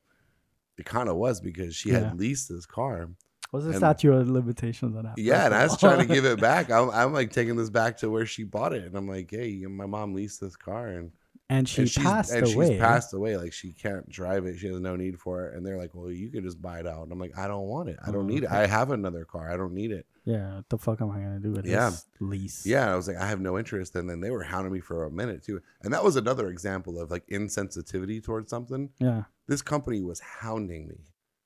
it 0.77 0.85
kind 0.85 1.09
of 1.09 1.15
was 1.15 1.41
because 1.41 1.75
she 1.75 1.89
Yeah. 1.91 1.99
had 2.09 2.19
leased 2.19 2.49
this 2.49 2.65
car. 2.65 3.09
What's 3.51 3.65
the 3.65 3.71
And- 3.71 3.77
statute 3.79 4.11
of 4.13 4.29
limitations 4.29 4.95
on 4.95 5.03
that? 5.03 5.17
Yeah, 5.17 5.45
and 5.45 5.53
I 5.53 5.63
was 5.63 5.77
trying 5.77 5.99
to 6.05 6.13
give 6.13 6.25
it 6.25 6.39
back. 6.41 6.69
I'm, 6.71 6.89
I'm 6.89 7.13
like 7.13 7.31
taking 7.31 7.55
this 7.55 7.69
back 7.69 7.97
to 7.97 8.09
where 8.09 8.25
she 8.25 8.43
bought 8.43 8.73
it, 8.73 8.83
and 8.85 8.95
I'm 8.95 9.07
like, 9.07 9.31
"Hey, 9.31 9.65
my 9.67 9.85
mom 9.85 10.13
leased 10.13 10.41
this 10.41 10.55
car, 10.55 10.87
and 10.87 11.11
and 11.49 11.69
she 11.69 11.83
and 11.83 11.93
passed 11.93 12.31
and 12.33 12.51
away. 12.53 12.69
she's 12.71 12.79
passed 12.79 13.13
away. 13.13 13.37
Like 13.37 13.53
she 13.53 13.71
can't 13.71 14.09
drive 14.09 14.45
it. 14.47 14.57
She 14.57 14.67
has 14.67 14.79
no 14.79 14.95
need 14.95 15.19
for 15.19 15.45
it." 15.47 15.55
And 15.55 15.65
they're 15.65 15.77
like, 15.77 15.93
"Well, 15.93 16.11
you 16.11 16.29
can 16.31 16.43
just 16.43 16.61
buy 16.61 16.79
it 16.79 16.87
out." 16.87 17.03
And 17.03 17.11
I'm 17.11 17.19
like, 17.19 17.37
"I 17.37 17.47
don't 17.47 17.67
want 17.67 17.87
it. 17.89 17.97
I 18.05 18.07
don't 18.11 18.23
Oh, 18.25 18.27
need 18.27 18.43
it. 18.43 18.49
I 18.51 18.65
have 18.67 18.91
another 18.91 19.25
car. 19.25 19.51
I 19.51 19.55
don't 19.57 19.73
need 19.73 19.91
it." 19.91 20.05
Yeah, 20.25 20.55
what 20.55 20.69
the 20.69 20.77
fuck 20.79 21.01
am 21.01 21.11
I 21.11 21.19
gonna 21.19 21.39
do 21.39 21.51
with 21.51 21.67
Yeah. 21.67 21.91
this 21.91 22.07
lease? 22.19 22.65
Yeah, 22.65 22.91
I 22.91 22.95
was 22.95 23.07
like, 23.07 23.17
I 23.17 23.27
have 23.27 23.39
no 23.39 23.59
interest. 23.59 23.95
And 23.95 24.09
then 24.09 24.21
they 24.21 24.31
were 24.31 24.41
hounding 24.41 24.73
me 24.73 24.79
for 24.79 25.03
a 25.05 25.11
minute 25.11 25.43
too. 25.43 25.61
And 25.83 25.93
that 25.93 26.03
was 26.03 26.15
another 26.15 26.49
example 26.49 26.99
of 26.99 27.11
like 27.11 27.27
insensitivity 27.27 28.23
towards 28.23 28.49
something. 28.49 28.89
yeah. 28.99 29.25
This 29.47 29.61
company 29.61 30.01
was 30.01 30.19
hounding 30.19 30.87
me 30.87 30.95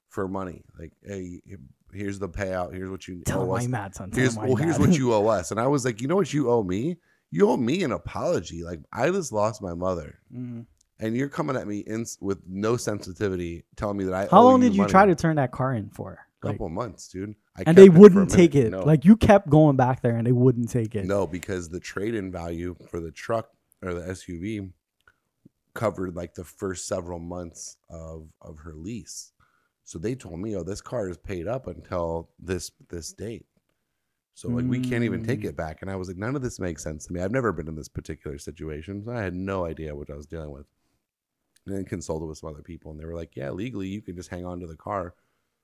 for 0.07 0.29
money. 0.29 0.63
Like, 0.79 0.93
hey, 1.03 1.41
here's 1.93 2.19
the 2.19 2.29
payout. 2.29 2.73
Here's 2.73 2.89
what 2.89 3.07
you 3.07 3.21
Tell 3.25 3.49
owe 3.49 3.55
us. 3.55 3.63
you 3.63 3.69
mad, 3.69 3.95
son. 3.95 4.11
Tell 4.11 4.19
Here's 4.19 4.37
well, 4.37 4.49
you 4.49 4.55
here's 4.55 4.79
what 4.79 4.97
you 4.97 5.13
owe 5.13 5.27
us. 5.27 5.51
And 5.51 5.59
I 5.59 5.67
was 5.67 5.85
like, 5.85 6.01
you 6.01 6.07
know 6.07 6.15
what 6.15 6.33
you 6.33 6.49
owe 6.49 6.63
me? 6.63 6.97
You 7.31 7.49
owe 7.49 7.57
me 7.57 7.83
an 7.83 7.91
apology. 7.91 8.63
Like 8.63 8.79
I 8.91 9.09
just 9.09 9.31
lost 9.31 9.61
my 9.61 9.73
mother, 9.73 10.19
Mhm. 10.33 10.65
and 10.99 11.15
you're 11.15 11.29
coming 11.29 11.55
at 11.55 11.67
me 11.67 11.79
in, 11.79 12.05
with 12.21 12.39
no 12.47 12.75
sensitivity, 12.77 13.65
telling 13.75 13.97
me 13.97 14.05
that 14.05 14.13
I. 14.13 14.27
How 14.31 14.43
long 14.43 14.61
did 14.61 14.73
you 14.73 14.79
money. 14.81 14.91
try 14.91 15.05
to 15.05 15.15
turn 15.15 15.35
that 15.35 15.51
car 15.51 15.73
in 15.73 15.89
for? 15.89 16.19
Like, 16.41 16.53
couple 16.53 16.69
months, 16.69 17.09
dude. 17.09 17.35
I 17.57 17.63
and 17.67 17.77
they 17.77 17.87
a 17.87 17.91
wouldn't 17.91 18.31
take 18.31 18.55
it. 18.55 18.71
No. 18.71 18.83
Like 18.85 19.03
you 19.03 19.17
kept 19.17 19.49
going 19.49 19.75
back 19.75 20.01
there, 20.01 20.15
and 20.15 20.25
they 20.25 20.31
wouldn't 20.31 20.69
take 20.69 20.95
it. 20.95 21.05
No, 21.05 21.27
because 21.27 21.67
the 21.69 21.79
trade-in 21.81 22.31
value 22.31 22.75
for 22.89 23.01
the 23.01 23.11
truck 23.11 23.49
or 23.83 23.93
the 23.93 24.01
SUV 24.09 24.71
covered 25.73 26.15
like 26.15 26.33
the 26.33 26.43
first 26.43 26.87
several 26.87 27.19
months 27.19 27.77
of 27.89 28.27
of 28.41 28.59
her 28.59 28.73
lease. 28.73 29.33
So 29.89 29.97
they 29.97 30.13
told 30.13 30.39
me, 30.39 30.55
"Oh, 30.55 30.61
this 30.61 30.81
car 30.81 31.09
is 31.09 31.17
paid 31.17 31.47
up 31.47 31.65
until 31.65 32.29
this 32.37 32.71
this 32.89 33.11
date." 33.11 33.47
So 34.35 34.49
like 34.49 34.67
we 34.67 34.79
can't 34.79 35.03
even 35.03 35.23
take 35.23 35.41
Mm. 35.41 35.45
it 35.45 35.55
back. 35.55 35.81
And 35.81 35.89
I 35.89 35.95
was 35.95 36.07
like, 36.07 36.15
none 36.15 36.35
of 36.35 36.43
this 36.43 36.59
makes 36.59 36.83
sense 36.83 37.07
to 37.07 37.13
me. 37.13 37.21
I've 37.21 37.31
never 37.31 37.51
been 37.51 37.67
in 37.67 37.73
this 37.73 37.89
particular 37.89 38.37
situation. 38.37 39.03
So 39.03 39.11
I 39.11 39.23
had 39.23 39.33
no 39.33 39.65
idea 39.65 39.95
what 39.95 40.11
I 40.11 40.15
was 40.15 40.27
dealing 40.27 40.51
with. 40.51 40.67
And 41.65 41.75
then 41.75 41.85
consulted 41.85 42.27
with 42.27 42.37
some 42.37 42.51
other 42.51 42.61
people, 42.61 42.91
and 42.91 42.99
they 42.99 43.05
were 43.05 43.15
like, 43.15 43.35
"Yeah, 43.35 43.49
legally, 43.49 43.87
you 43.87 44.03
can 44.03 44.15
just 44.15 44.29
hang 44.29 44.45
on 44.45 44.59
to 44.59 44.67
the 44.67 44.77
car 44.77 45.15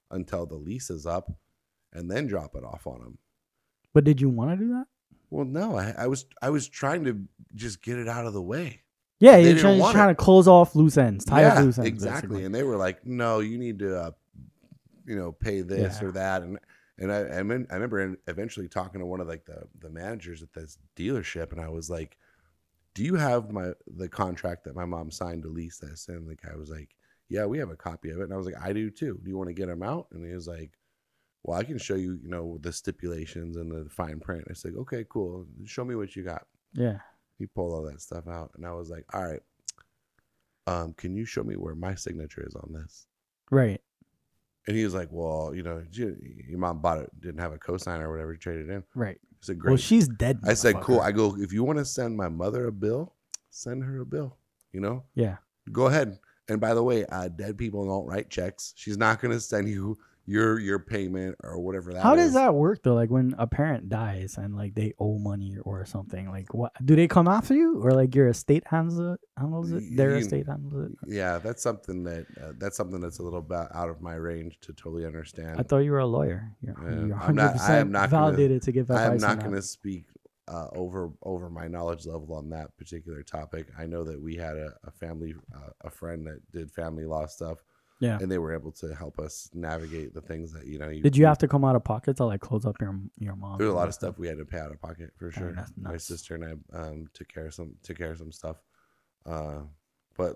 until 0.10 0.48
the 0.48 0.56
lease 0.56 0.90
is 0.90 1.06
up, 1.06 1.32
and 1.94 2.10
then 2.10 2.26
drop 2.26 2.56
it 2.56 2.64
off 2.64 2.88
on 2.88 3.02
them." 3.02 3.20
But 3.94 4.06
did 4.06 4.20
you 4.22 4.30
want 4.30 4.58
to 4.60 4.66
do 4.66 4.72
that? 4.72 4.88
Well, 5.30 5.46
no, 5.46 5.76
I, 5.78 5.94
I 6.00 6.08
was 6.08 6.26
I 6.42 6.50
was 6.50 6.68
trying 6.68 7.04
to 7.04 7.28
just 7.54 7.84
get 7.84 8.00
it 8.00 8.08
out 8.08 8.26
of 8.26 8.34
the 8.34 8.42
way. 8.42 8.85
Yeah, 9.20 9.38
They 9.38 9.52
you're 9.52 9.60
trying, 9.60 9.80
trying 9.80 10.10
to 10.10 10.16
close 10.16 10.48
off 10.48 10.76
loose 10.76 10.98
ends, 10.98 11.24
tie 11.26 11.42
yeah, 11.42 11.54
up 11.54 11.64
loose 11.64 11.78
ends. 11.78 11.88
exactly. 11.88 12.28
basically. 12.28 12.46
And 12.46 12.54
they 12.54 12.64
were 12.64 12.76
like, 12.76 13.06
"No, 13.06 13.40
you 13.40 13.58
need 13.58 13.80
to, 13.80 13.98
uh, 13.98 14.12
you 15.06 15.16
know, 15.16 15.32
pay 15.32 15.62
this 15.62 16.02
Yeah. 16.02 16.08
or 16.08 16.12
that." 16.12 16.42
And 16.44 16.60
and 16.98 17.12
I 17.12 17.40
I, 17.40 17.44
mean, 17.44 17.66
I 17.70 17.76
remember 17.76 18.18
eventually 18.28 18.68
talking 18.68 19.00
to 19.00 19.06
one 19.06 19.22
of 19.22 19.28
like 19.28 19.46
the 19.46 19.68
the 19.80 19.90
managers 19.90 20.44
at 20.44 20.52
this 20.54 20.78
dealership, 20.98 21.52
and 21.54 21.62
I 21.62 21.70
was 21.70 21.90
like, 21.90 22.18
"Do 22.94 23.04
you 23.04 23.16
have 23.16 23.52
my 23.52 23.72
the 23.88 24.10
contract 24.10 24.66
that 24.66 24.76
my 24.76 24.86
mom 24.86 25.12
signed 25.12 25.44
to 25.44 25.50
lease 25.50 25.78
this?" 25.78 26.10
And 26.10 26.28
the 26.28 26.36
guy 26.36 26.56
was 26.58 26.70
like, 26.70 26.90
"Yeah, 27.30 27.46
we 27.46 27.58
have 27.60 27.70
a 27.70 27.76
copy 27.78 28.10
of 28.10 28.20
it." 28.20 28.24
And 28.24 28.34
I 28.34 28.38
was 28.38 28.46
like, 28.46 28.62
"I 28.62 28.74
do 28.74 28.90
too. 28.90 29.20
Do 29.24 29.30
you 29.30 29.38
want 29.38 29.48
to 29.48 29.54
get 29.54 29.68
them 29.68 29.84
out?" 29.84 30.08
And 30.12 30.26
he 30.26 30.34
was 30.34 30.48
like. 30.48 30.72
Well, 31.48 31.60
I 31.60 31.64
can 31.64 31.78
show 31.78 31.94
you, 31.94 32.18
you 32.24 32.28
know, 32.28 32.58
the 32.64 32.74
stipulations 32.74 33.56
and 33.58 33.72
the 33.72 33.88
fine 33.88 34.20
print. 34.20 34.46
I 34.50 34.54
said, 34.54 34.74
okay, 34.80 35.06
cool. 35.08 35.46
Show 35.64 35.86
me 35.86 35.94
what 35.94 36.16
you 36.16 36.24
got. 36.24 36.48
Yeah. 36.74 36.98
He 37.38 37.46
pulled 37.46 37.74
all 37.74 37.84
that 37.84 38.02
stuff 38.02 38.28
out 38.28 38.52
and 38.56 38.66
i 38.66 38.72
was 38.72 38.90
like 38.90 39.06
all 39.14 39.24
right 39.24 39.42
um 40.68 40.94
can 40.94 41.16
you 41.16 41.26
show 41.26 41.44
me 41.44 41.56
where 41.56 41.76
my 41.76 41.96
signature 41.96 42.44
is 42.48 42.56
on 42.56 42.74
this 42.74 43.08
Right. 43.52 43.82
and 44.68 44.76
he 44.76 44.84
was 44.84 44.94
like 44.96 45.10
well 45.12 45.54
you 45.54 45.64
know 45.64 45.84
your 45.92 46.58
mom 46.58 46.80
bought 46.80 47.00
it 47.00 47.10
didn't 47.22 47.40
have 47.40 47.54
a 47.54 47.58
cosigner 47.58 48.04
or 48.04 48.12
whatever 48.12 48.36
traded 48.36 48.70
in 48.70 48.84
Right. 48.96 49.20
i 49.22 49.36
said 49.42 49.60
great 49.60 49.72
Well, 49.72 49.78
she's 49.78 50.08
dead. 50.08 50.40
i 50.46 50.54
said 50.54 50.82
cool 50.82 51.00
i 51.02 51.12
go 51.12 51.36
if 51.38 51.54
you 51.54 51.64
want 51.64 51.80
to 51.80 51.86
send 51.86 52.16
my 52.18 52.30
mother 52.30 52.68
a 52.68 52.72
bill 52.72 53.14
send 53.52 53.84
her 53.84 54.02
a 54.02 54.06
bill 54.06 54.38
you 54.74 54.80
know 54.82 55.04
yeah. 55.14 55.38
go 55.72 55.86
ahead 55.88 56.18
and 56.50 56.60
by 56.60 56.74
the 56.74 56.84
way 56.84 57.06
uh 57.08 57.28
dead 57.28 57.58
people 57.58 57.86
don't 57.86 58.06
write 58.08 58.30
checks 58.30 58.74
she's 58.76 58.98
not 58.98 59.22
going 59.22 59.32
to 59.32 59.40
send 59.40 59.68
you 59.70 59.98
your 60.28 60.60
your 60.60 60.80
payment 60.80 61.36
or 61.44 61.60
whatever 61.60 61.94
that 61.94 62.02
How 62.02 62.16
does 62.16 62.30
is. 62.30 62.34
that 62.34 62.56
work 62.56 62.82
though? 62.84 62.96
Like 62.96 63.10
when 63.12 63.36
a 63.38 63.46
parent 63.46 63.90
dies 63.90 64.38
and 64.38 64.56
like 64.56 64.74
they 64.74 64.94
owe 65.00 65.20
money 65.20 65.58
or 65.64 65.86
something, 65.86 66.30
like 66.30 66.54
what 66.54 66.72
do 66.84 66.96
they 66.96 67.08
come 67.08 67.28
after 67.28 67.54
you 67.54 67.80
or 67.84 67.92
like 67.92 68.16
your 68.16 68.28
estate 68.30 68.64
handles 68.66 68.98
it? 69.00 69.20
Handles 69.38 69.72
it? 69.72 69.84
Their 69.96 70.12
You- 70.12 70.18
estate 70.18 70.48
handles 70.48 70.90
it. 70.92 70.98
yeah 71.08 71.38
that's 71.38 71.62
something 71.62 72.04
that 72.06 72.26
uh, 72.42 72.54
that's 72.58 72.76
something 72.76 73.00
that's 73.02 73.20
a 73.20 73.24
little 73.24 73.42
bit 73.42 73.68
out 73.74 73.90
of 73.90 74.02
my 74.02 74.16
range 74.16 74.58
to 74.62 74.74
totally 74.74 75.06
understand 75.06 75.60
I 75.60 75.64
thought 75.64 75.80
you 75.80 75.92
were 75.92 76.00
a 76.00 76.06
lawyer. 76.08 76.52
You're, 76.62 76.76
Yeah, 76.82 76.90
you're 77.06 77.16
I'm 77.16 77.36
100 77.36 77.36
not- 77.36 77.60
I 77.62 77.78
am 77.78 77.92
not 77.92 78.10
gonna- 78.10 78.26
validated 78.32 78.62
to 78.64 78.72
give 78.72 78.90
advice 78.90 79.10
i'm 79.12 79.18
not 79.30 79.40
going 79.44 79.56
to 79.56 79.62
speak 79.62 80.06
uh, 80.48 80.68
over 80.74 81.12
over 81.24 81.50
my 81.50 81.68
knowledge 81.68 82.06
level 82.06 82.34
on 82.36 82.50
that 82.52 82.76
particular 82.78 83.24
topic. 83.24 83.68
I 83.80 83.86
know 83.88 84.04
that 84.04 84.22
we 84.22 84.36
had 84.36 84.56
a, 84.58 84.74
a 84.86 84.92
family, 84.92 85.34
uh, 85.56 85.70
a 85.82 85.90
friend 85.90 86.26
that 86.28 86.40
did 86.52 86.72
family 86.72 87.04
law 87.06 87.26
stuff, 87.26 87.58
Yeah. 88.00 88.18
and 88.22 88.30
they 88.30 88.38
were 88.38 88.54
able 88.54 88.72
to 88.74 88.94
help 88.94 89.20
us 89.20 89.50
navigate 89.54 90.14
the 90.14 90.22
things 90.22 90.52
that 90.54 90.68
you 90.68 90.78
know. 90.80 90.90
You, 90.90 91.02
Did 91.02 91.16
you 91.16 91.26
have 91.26 91.38
to 91.40 91.48
come 91.48 91.64
out 91.64 91.76
of 91.76 91.84
pocket 91.84 92.18
to 92.18 92.26
like 92.26 92.42
close 92.42 92.66
up 92.66 92.76
your 92.82 93.00
your 93.18 93.36
mom? 93.36 93.58
There's 93.58 93.72
a 93.72 93.76
lot 93.76 93.88
of 93.88 93.94
stuff 93.94 94.18
we 94.18 94.28
had 94.28 94.38
to 94.38 94.46
pay 94.46 94.60
out 94.60 94.72
of 94.72 94.82
pocket 94.82 95.12
for 95.18 95.32
sure. 95.32 95.56
My 95.78 95.98
sister 95.98 96.36
and 96.36 96.44
I 96.74 96.78
um, 96.78 97.08
took 97.14 97.28
care 97.28 97.48
of 97.48 97.54
some 97.54 97.76
took 97.84 97.98
care 97.98 98.12
of 98.12 98.18
some 98.18 98.32
stuff, 98.32 98.58
uh, 99.26 99.62
but 100.18 100.36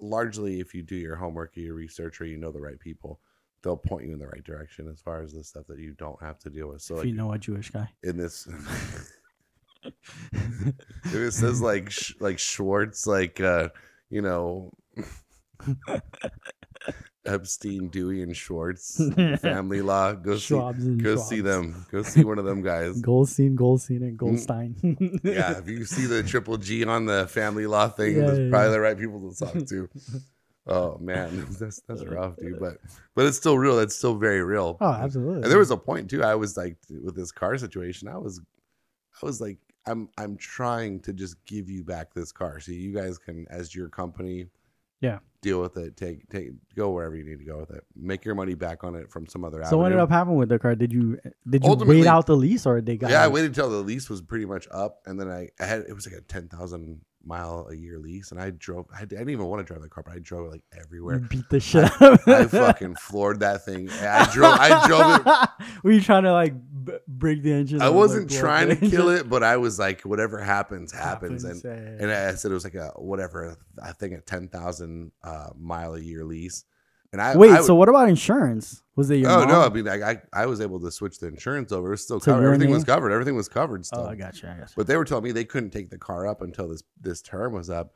largely, 0.00 0.60
if 0.60 0.74
you 0.74 0.82
do 0.82 0.96
your 0.96 1.16
homework 1.16 1.56
or 1.56 1.60
your 1.60 1.74
research 1.74 2.20
or 2.20 2.26
you 2.26 2.36
know 2.36 2.52
the 2.52 2.60
right 2.60 2.78
people, 2.78 3.20
they'll 3.62 3.76
point 3.76 4.06
you 4.06 4.12
in 4.12 4.18
the 4.18 4.26
right 4.26 4.44
direction 4.44 4.88
as 4.88 5.00
far 5.00 5.22
as 5.22 5.32
the 5.32 5.44
stuff 5.44 5.66
that 5.68 5.78
you 5.78 5.94
don't 5.94 6.20
have 6.22 6.38
to 6.40 6.50
deal 6.50 6.68
with. 6.68 6.82
So, 6.82 6.94
if 6.94 6.98
like 7.00 7.08
you 7.08 7.14
know 7.14 7.32
a 7.32 7.38
Jewish 7.38 7.70
guy. 7.70 7.90
in 8.02 8.16
this. 8.16 8.48
if 9.84 9.92
it 11.14 11.32
says 11.32 11.60
like 11.60 11.90
sh- 11.90 12.14
like 12.20 12.38
Schwartz, 12.38 13.06
like 13.06 13.40
uh, 13.40 13.68
you 14.10 14.22
know, 14.22 14.72
Epstein, 17.26 17.88
Dewey, 17.88 18.22
and 18.22 18.34
Schwartz, 18.36 19.00
family 19.40 19.82
law. 19.82 20.12
Go 20.14 20.36
see, 20.38 20.54
Schwabs 20.54 20.80
and 20.80 21.02
go 21.02 21.16
see 21.16 21.40
them. 21.40 21.84
Go 21.90 22.02
see 22.02 22.24
one 22.24 22.38
of 22.38 22.44
them 22.46 22.62
guys. 22.62 23.00
Goldstein, 23.02 23.54
Goldstein, 23.54 24.02
and 24.02 24.16
Goldstein. 24.16 24.74
Mm. 24.82 25.20
yeah, 25.24 25.58
if 25.58 25.68
you 25.68 25.84
see 25.84 26.06
the 26.06 26.22
triple 26.22 26.56
G 26.56 26.84
on 26.84 27.04
the 27.06 27.26
family 27.26 27.66
law 27.66 27.88
thing, 27.88 28.16
Yeah, 28.16 28.26
that's 28.26 28.38
yeah, 28.38 28.48
probably 28.50 28.66
yeah. 28.68 28.72
the 28.72 28.80
right 28.80 28.98
people 28.98 29.30
to 29.32 29.44
talk 29.44 29.66
to. 29.68 29.88
Oh 30.66 30.98
man, 30.98 31.46
that's 31.58 31.80
that's 31.88 32.04
rough, 32.04 32.36
dude. 32.36 32.60
But 32.60 32.78
but 33.14 33.26
it's 33.26 33.36
still 33.36 33.58
real. 33.58 33.78
It's 33.78 33.96
still 33.96 34.16
very 34.16 34.42
real. 34.42 34.76
oh, 34.80 34.92
absolutely. 34.92 35.42
And 35.42 35.50
there 35.50 35.58
was 35.58 35.70
a 35.70 35.76
point 35.76 36.08
too. 36.10 36.22
I 36.22 36.34
was 36.34 36.56
like 36.56 36.76
with 36.90 37.16
this 37.16 37.32
car 37.32 37.56
situation. 37.58 38.06
I 38.08 38.16
was, 38.18 38.40
I 39.22 39.26
was 39.26 39.40
like, 39.40 39.58
I'm 39.86 40.08
I'm 40.18 40.36
trying 40.36 41.00
to 41.00 41.12
just 41.12 41.42
give 41.46 41.68
you 41.70 41.84
back 41.84 42.12
this 42.14 42.32
car 42.32 42.60
so 42.60 42.72
you 42.72 42.92
guys 42.94 43.16
can 43.18 43.46
as 43.50 43.74
your 43.74 43.88
company 43.88 44.46
Yeah. 45.00 45.18
Deal 45.40 45.60
with 45.60 45.76
it 45.76 45.96
take 45.96 46.28
take 46.30 46.50
go 46.74 46.90
wherever 46.90 47.14
you 47.14 47.22
need 47.24 47.38
to 47.38 47.44
go 47.44 47.58
with 47.58 47.70
it 47.70 47.84
make 47.94 48.24
your 48.24 48.34
money 48.34 48.54
back 48.54 48.82
on 48.82 48.94
it 48.96 49.08
from 49.10 49.26
some 49.26 49.44
other 49.44 49.62
So 49.70 49.78
what 49.78 49.86
ended 49.86 50.00
up 50.00 50.10
happening 50.10 50.36
with 50.36 50.48
the 50.48 50.58
car? 50.58 50.74
Did 50.74 50.92
you 50.92 51.18
did 51.48 51.62
you 51.64 51.70
Ultimately- 51.70 51.98
wait 52.00 52.06
out 52.08 52.26
the 52.26 52.36
lease 52.36 52.66
or 52.66 52.80
they 52.80 52.96
got? 52.96 53.10
yeah 53.10 53.22
I 53.22 53.28
waited 53.28 53.50
until 53.50 53.70
the 53.70 53.76
lease 53.76 54.10
was 54.10 54.20
pretty 54.20 54.46
much 54.46 54.66
up 54.72 55.00
and 55.06 55.18
then 55.20 55.30
I, 55.30 55.50
I 55.60 55.64
had 55.66 55.80
it 55.82 55.94
was 55.94 56.06
like 56.10 56.16
a 56.20 56.22
10,000 56.22 57.00
mile 57.24 57.68
a 57.70 57.74
year 57.74 57.98
lease 57.98 58.30
and 58.30 58.40
I 58.40 58.50
drove 58.50 58.86
I, 58.94 59.04
didn't 59.04 59.28
even 59.28 59.46
want 59.46 59.60
to 59.60 59.64
drive 59.64 59.82
the 59.82 59.88
car 59.88 60.02
but 60.02 60.14
I 60.14 60.18
drove 60.18 60.46
it 60.46 60.50
like 60.52 60.62
You 60.72 60.80
everywhere 60.80 61.18
beat 61.18 61.48
the 61.50 61.60
shit 61.60 61.84
out 61.84 62.02
of 62.02 62.20
it. 62.26 62.28
I 62.28 62.46
fucking 62.46 62.94
floored 62.94 63.40
that 63.40 63.64
thing 63.64 63.90
I 64.02 64.30
drove 64.32 64.56
I 64.58 64.86
drove 64.86 65.26
it 65.26 65.66
Were 65.82 65.92
you 65.92 66.00
trying 66.00 66.22
to 66.22 66.32
like 66.32 66.54
b- 66.84 66.98
break 67.06 67.42
the 67.42 67.52
engine? 67.52 67.82
I 67.82 67.90
wasn't 67.90 68.30
like, 68.30 68.40
trying 68.40 68.68
to 68.68 68.76
kill 68.90 69.10
it 69.10 69.28
but 69.28 69.42
I 69.42 69.56
was 69.56 69.78
like 69.78 70.02
whatever 70.02 70.38
happens 70.38 70.92
happens, 70.92 71.44
and 71.44 71.62
yeah. 71.64 71.70
and 71.70 72.10
I 72.10 72.34
said 72.34 72.50
it 72.50 72.54
was 72.54 72.64
like 72.64 72.74
a 72.74 72.92
whatever 72.96 73.56
I 73.82 73.92
think 73.92 74.14
a 74.14 74.20
ten 74.20 74.48
thousand 74.48 75.12
uh, 75.22 75.50
mile 75.58 75.94
a 75.94 76.00
year 76.00 76.24
lease. 76.24 76.64
And 77.12 77.22
I 77.22 77.36
Wait, 77.36 77.50
I, 77.52 77.62
so 77.62 77.74
what 77.74 77.88
about 77.88 78.08
insurance? 78.08 78.82
Was 78.94 79.10
it 79.10 79.16
your 79.16 79.30
oh 79.30 79.38
mom? 79.40 79.48
no, 79.48 79.60
I 79.62 79.68
mean 79.70 79.84
like 79.86 80.02
I 80.02 80.20
I 80.32 80.46
was 80.46 80.60
able 80.60 80.78
to 80.80 80.90
switch 80.90 81.18
the 81.18 81.28
insurance 81.28 81.72
over. 81.72 81.88
It 81.88 81.90
was 81.92 82.02
still 82.04 82.20
covered. 82.20 82.44
Everything 82.44 82.70
was 82.70 82.84
covered. 82.84 83.12
Everything 83.12 83.34
was 83.36 83.48
covered 83.48 83.86
Oh. 83.92 84.06
I 84.06 84.14
got 84.14 84.42
you. 84.42 84.48
I 84.48 84.52
got 84.54 84.68
you. 84.68 84.74
but 84.76 84.86
they 84.86 84.96
were 84.96 85.04
telling 85.06 85.24
me 85.24 85.32
they 85.32 85.44
couldn't 85.44 85.70
take 85.70 85.88
the 85.88 85.96
car 85.98 86.26
up 86.26 86.42
until 86.42 86.68
this 86.68 86.82
this 87.00 87.22
term 87.22 87.54
was 87.54 87.70
up, 87.70 87.94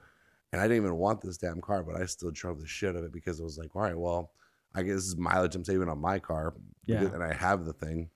and 0.53 0.61
I 0.63 0.65
didn't 0.65 0.79
even 0.85 0.97
want 0.97 1.21
this 1.21 1.37
damn 1.37 1.61
car, 1.61 1.83
but 1.83 2.01
I 2.01 2.07
still 2.07 2.31
drove 2.31 2.61
the 2.61 2.67
shit 2.67 2.97
of 2.97 3.05
it 3.05 3.13
because 3.13 3.39
it 3.39 3.45
was 3.45 3.59
like, 3.59 3.77
all 3.77 3.83
right, 3.83 3.99
well, 3.99 4.31
I 4.75 4.83
guess 4.83 4.95
this 4.95 5.05
is 5.09 5.17
mileage 5.19 5.55
I'm 5.57 5.65
saving 5.65 5.89
on 5.91 5.99
my 6.01 6.19
car, 6.19 6.55
because- 6.87 7.03
Yeah. 7.03 7.13
and 7.15 7.23
I 7.23 7.35
have 7.35 7.67
the 7.67 7.75
thing. 7.75 8.09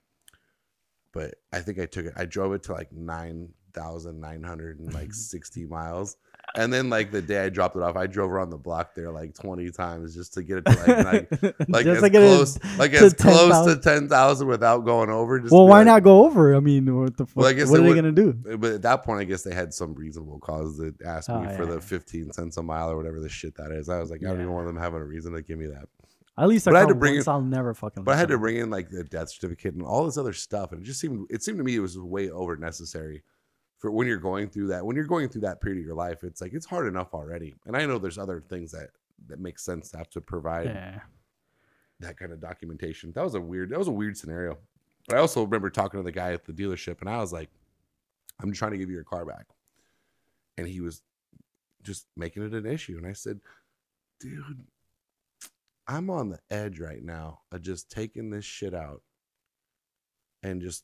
But 1.13 1.35
I 1.53 1.59
think 1.59 1.79
I 1.79 1.85
took 1.85 2.05
it. 2.07 2.13
I 2.15 2.25
drove 2.25 2.53
it 2.53 2.63
to 2.63 2.73
like 2.73 2.91
nine 2.91 3.49
thousand 3.73 4.19
nine 4.19 4.41
hundred 4.43 4.79
and 4.79 4.93
like 4.93 5.13
sixty 5.33 5.65
miles, 5.65 6.17
and 6.55 6.71
then 6.73 6.89
like 6.89 7.11
the 7.11 7.21
day 7.21 7.43
I 7.43 7.49
dropped 7.49 7.75
it 7.75 7.81
off, 7.81 7.95
I 7.95 8.07
drove 8.07 8.31
around 8.31 8.49
the 8.49 8.57
block 8.57 8.95
there 8.95 9.11
like 9.11 9.33
twenty 9.35 9.69
times 9.69 10.15
just 10.15 10.33
to 10.35 10.43
get 10.43 10.59
it 10.59 10.65
to 10.65 10.71
like 10.71 11.31
like, 11.41 11.69
like 11.69 11.85
as 11.85 12.01
it 12.03 12.09
close 12.11 12.57
like 12.77 12.91
to 12.91 12.97
as 12.97 13.13
close 13.13 13.37
10,000. 13.49 13.75
to 13.75 13.81
ten 13.81 14.09
thousand 14.09 14.47
without 14.47 14.79
going 14.85 15.09
over. 15.09 15.39
Just 15.39 15.51
Well, 15.53 15.67
why 15.67 15.79
like- 15.79 15.85
not 15.87 16.03
go 16.03 16.25
over? 16.25 16.55
I 16.55 16.59
mean, 16.59 16.95
what 16.99 17.17
the 17.17 17.25
fuck? 17.25 17.35
Well, 17.35 17.45
I 17.47 17.53
guess 17.53 17.69
what 17.69 17.79
are 17.79 17.83
they 17.83 17.89
would- 17.89 17.95
gonna 17.95 18.11
do? 18.11 18.37
Eh, 18.49 18.55
but 18.55 18.71
at 18.73 18.81
that 18.83 19.03
point, 19.03 19.19
I 19.21 19.23
guess 19.25 19.43
they 19.43 19.53
had 19.53 19.73
some 19.73 19.93
reasonable 19.93 20.39
cause 20.39 20.77
to 20.79 20.93
ask 21.05 21.29
me 21.29 21.35
Oh, 21.37 21.55
for 21.55 21.65
yeah. 21.65 21.71
the 21.75 21.81
15 21.81 22.31
cents 22.33 22.57
a 22.57 22.63
mile 22.63 22.89
or 22.91 22.97
whatever 22.97 23.19
the 23.19 23.29
shit 23.29 23.55
that 23.57 23.71
is. 23.71 23.89
I 23.89 23.99
was 23.99 24.09
like, 24.09 24.21
I 24.23 24.27
don't 24.27 24.37
Yeah. 24.37 24.43
even 24.43 24.53
want 24.53 24.67
them 24.67 24.77
having 24.77 24.99
a 25.01 25.05
reason 25.05 25.33
to 25.33 25.41
give 25.41 25.59
me 25.59 25.67
that. 25.67 25.87
At 26.39 26.47
least 26.49 26.67
I, 26.67 26.71
I 26.75 26.79
had 26.81 26.89
to 26.89 26.95
bring 26.95 27.15
once, 27.15 27.25
it- 27.27 27.31
I'll 27.31 27.41
never 27.41 27.73
fucking. 27.73 28.03
But 28.03 28.13
I 28.13 28.17
had 28.17 28.27
to 28.29 28.37
bring 28.37 28.57
in 28.57 28.69
like 28.69 28.89
the 28.89 29.03
death 29.03 29.29
certificate 29.31 29.73
and 29.73 29.83
all 29.83 30.05
this 30.05 30.17
other 30.17 30.33
stuff, 30.33 30.71
and 30.71 30.81
it 30.81 30.85
just 30.85 30.99
seemed 30.99 31.27
it 31.31 31.43
seemed 31.43 31.57
to 31.57 31.63
me 31.63 31.75
it 31.75 31.79
was 31.79 31.97
way 31.97 32.29
over 32.29 32.55
necessary 32.55 33.23
for 33.77 33.91
when 33.91 34.07
you're 34.07 34.17
going 34.17 34.49
through 34.49 34.67
that. 34.67 34.85
When 34.85 34.95
you're 34.95 35.05
going 35.05 35.29
through 35.29 35.41
that 35.41 35.61
period 35.61 35.79
of 35.79 35.85
your 35.85 35.95
life, 35.95 36.23
it's 36.23 36.41
like 36.41 36.53
it's 36.53 36.65
hard 36.65 36.87
enough 36.87 37.13
already. 37.13 37.55
And 37.65 37.75
I 37.77 37.85
know 37.85 37.97
there's 37.99 38.17
other 38.17 38.41
things 38.41 38.71
that 38.71 38.89
that 39.27 39.39
makes 39.39 39.63
sense 39.63 39.89
to 39.91 39.97
have 39.97 40.09
to 40.11 40.21
provide 40.21 40.65
Yeah. 40.67 41.01
that 41.99 42.17
kind 42.17 42.31
of 42.31 42.39
documentation. 42.39 43.11
That 43.13 43.23
was 43.23 43.35
a 43.35 43.41
weird. 43.41 43.69
That 43.69 43.79
was 43.79 43.87
a 43.87 43.91
weird 43.91 44.17
scenario. 44.17 44.57
But 45.07 45.17
I 45.17 45.19
also 45.19 45.43
remember 45.43 45.69
talking 45.69 45.99
to 45.99 46.03
the 46.03 46.11
guy 46.11 46.33
at 46.33 46.45
the 46.45 46.53
dealership, 46.53 46.99
and 47.01 47.09
I 47.09 47.17
was 47.17 47.31
like, 47.33 47.49
"I'm 48.39 48.51
trying 48.51 48.71
to 48.71 48.77
give 48.77 48.89
you 48.89 48.95
your 48.95 49.03
car 49.03 49.25
back," 49.25 49.47
and 50.57 50.67
he 50.67 50.81
was 50.81 51.01
just 51.83 52.07
making 52.15 52.43
it 52.43 52.53
an 52.53 52.65
issue. 52.65 52.97
And 52.97 53.07
I 53.07 53.13
said, 53.13 53.39
"Dude, 54.19 54.65
I'm 55.87 56.09
on 56.09 56.29
the 56.29 56.39
edge 56.49 56.79
right 56.79 57.01
now 57.03 57.41
of 57.51 57.61
just 57.61 57.89
taking 57.89 58.29
this 58.29 58.43
shit 58.45 58.73
out 58.73 59.01
and 60.43 60.61
just 60.61 60.83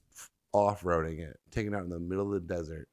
off 0.54 0.84
roading 0.84 1.20
it, 1.20 1.40
taking 1.52 1.74
it 1.74 1.76
out 1.76 1.84
in 1.84 1.90
the 1.90 2.00
middle 2.00 2.34
of 2.34 2.48
the 2.48 2.54
desert, 2.54 2.88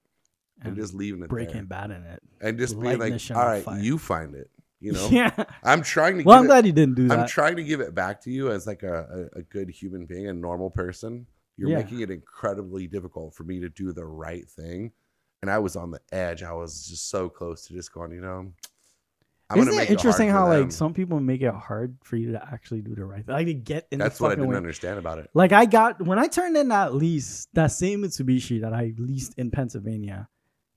and, 0.60 0.68
And 0.68 0.76
just 0.76 0.92
leaving 0.94 1.22
it 1.22 1.28
Breaking 1.28 1.54
there, 1.54 1.64
bad 1.64 1.90
in 1.90 2.02
it. 2.04 2.22
and 2.40 2.58
just 2.58 2.78
being 2.80 2.98
like, 2.98 3.20
all 3.30 3.36
right, 3.46 3.62
fire." 3.64 3.78
you 3.78 3.98
find 3.98 4.34
it." 4.34 4.50
You 4.80 4.92
know, 4.92 5.08
yeah. 5.10 5.44
I'm 5.62 5.82
trying 5.82 6.18
to. 6.18 6.24
Well, 6.24 6.36
give 6.36 6.40
I'm 6.40 6.44
it- 6.44 6.48
glad 6.48 6.66
you 6.66 6.72
didn't 6.72 6.94
do 6.96 7.08
that. 7.08 7.18
I'm 7.18 7.26
trying 7.28 7.56
to 7.56 7.62
give 7.64 7.80
it 7.80 7.94
back 7.94 8.20
to 8.22 8.30
you 8.30 8.50
as 8.50 8.66
like 8.66 8.82
a, 8.82 9.28
a, 9.34 9.40
a 9.40 9.42
good 9.42 9.68
human 9.70 10.06
being, 10.06 10.26
a 10.28 10.32
normal 10.32 10.70
person. 10.70 11.26
You're 11.56 11.70
Yeah. 11.70 11.76
making 11.78 12.00
it 12.00 12.10
incredibly 12.10 12.86
difficult 12.86 13.34
for 13.34 13.44
me 13.44 13.60
to 13.60 13.68
do 13.68 13.92
the 13.92 14.06
right 14.06 14.48
thing. 14.48 14.92
And 15.42 15.50
I 15.50 15.58
was 15.58 15.76
on 15.76 15.90
the 15.90 16.00
edge. 16.12 16.42
I 16.42 16.52
was 16.52 16.86
just 16.86 17.10
so 17.10 17.28
close 17.28 17.66
to 17.66 17.74
just 17.74 17.92
going, 17.92 18.12
you 18.12 18.20
know, 18.22 18.52
I'm 19.50 19.58
Isn't 19.58 19.74
it 19.74 19.90
interesting 19.90 20.28
it 20.28 20.32
how 20.32 20.48
like 20.48 20.70
some 20.70 20.94
people 20.94 21.18
make 21.18 21.42
it 21.42 21.52
hard 21.52 21.96
for 22.04 22.16
you 22.16 22.32
to 22.32 22.42
actually 22.52 22.82
do 22.82 22.94
the 22.94 23.04
right 23.04 23.24
thing? 23.26 23.34
Like 23.34 23.46
to 23.46 23.54
get 23.54 23.88
in 23.90 23.98
That's 23.98 24.20
what 24.20 24.30
I 24.30 24.36
didn't 24.36 24.50
way. 24.50 24.56
understand 24.56 24.98
about 24.98 25.18
it. 25.18 25.28
Like 25.34 25.50
I 25.52 25.66
got 25.66 26.00
when 26.00 26.18
I 26.20 26.28
turned 26.28 26.56
in 26.56 26.68
that 26.68 26.94
lease, 26.94 27.48
that 27.54 27.72
same 27.72 28.02
Mitsubishi 28.02 28.60
that 28.60 28.72
I 28.72 28.92
leased 28.96 29.34
in 29.36 29.50
Pennsylvania, 29.50 30.28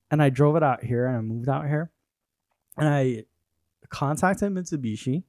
and 0.09 0.21
I 0.23 0.29
drove 0.29 0.55
it 0.55 0.63
out 0.63 0.83
here 0.83 1.05
and 1.05 1.15
I 1.17 1.21
moved 1.21 1.49
out 1.49 1.67
here, 1.67 1.91
and 2.77 2.89
I 2.89 3.25
contacted 3.89 4.51
Mitsubishi, 4.51 5.23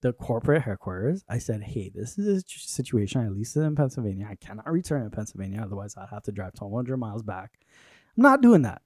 the 0.00 0.12
corporate 0.12 0.62
headquarters. 0.62 1.24
I 1.28 1.38
said, 1.38 1.62
"Hey, 1.62 1.90
this 1.94 2.18
is 2.18 2.42
a 2.42 2.42
situation. 2.48 3.20
I 3.20 3.28
leased 3.28 3.56
it 3.56 3.60
in 3.60 3.76
Pennsylvania. 3.76 4.26
I 4.28 4.34
cannot 4.34 4.68
return 4.70 5.02
it 5.02 5.04
in 5.06 5.10
Pennsylvania, 5.12 5.60
otherwise 5.62 5.94
I'd 5.96 6.08
have 6.10 6.24
to 6.24 6.32
drive 6.32 6.54
1,200 6.54 6.96
miles 6.96 7.22
back. 7.22 7.60
I'm 8.16 8.24
not 8.24 8.42
doing 8.42 8.62
that. 8.62 8.82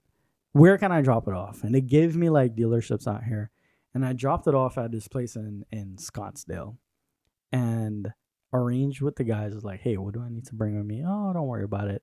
Where 0.53 0.77
can 0.77 0.93
I 0.93 1.01
drop 1.01 1.27
it 1.29 1.35
off?" 1.35 1.65
And 1.65 1.75
they 1.75 1.81
gave 1.81 2.15
me 2.15 2.29
like 2.29 2.55
dealerships 2.55 3.07
out 3.07 3.25
here, 3.25 3.51
and 3.95 4.05
I 4.05 4.13
dropped 4.13 4.47
it 4.47 4.55
off 4.55 4.77
at 4.79 4.91
this 4.93 5.09
place 5.09 5.37
in 5.37 5.65
in 5.71 5.97
Scottsdale, 5.97 6.77
and 7.53 8.13
arranged 8.53 9.01
with 9.01 9.17
the 9.17 9.25
guys. 9.25 9.55
Was 9.55 9.65
like, 9.65 9.81
hey, 9.81 9.97
what 9.97 10.15
do 10.15 10.21
I 10.23 10.29
need 10.29 10.47
to 10.47 10.55
bring 10.55 10.77
with 10.77 10.87
me? 10.87 11.03
Oh, 11.07 11.33
don't 11.33 11.47
worry 11.47 11.65
about 11.65 11.89
it. 11.89 12.03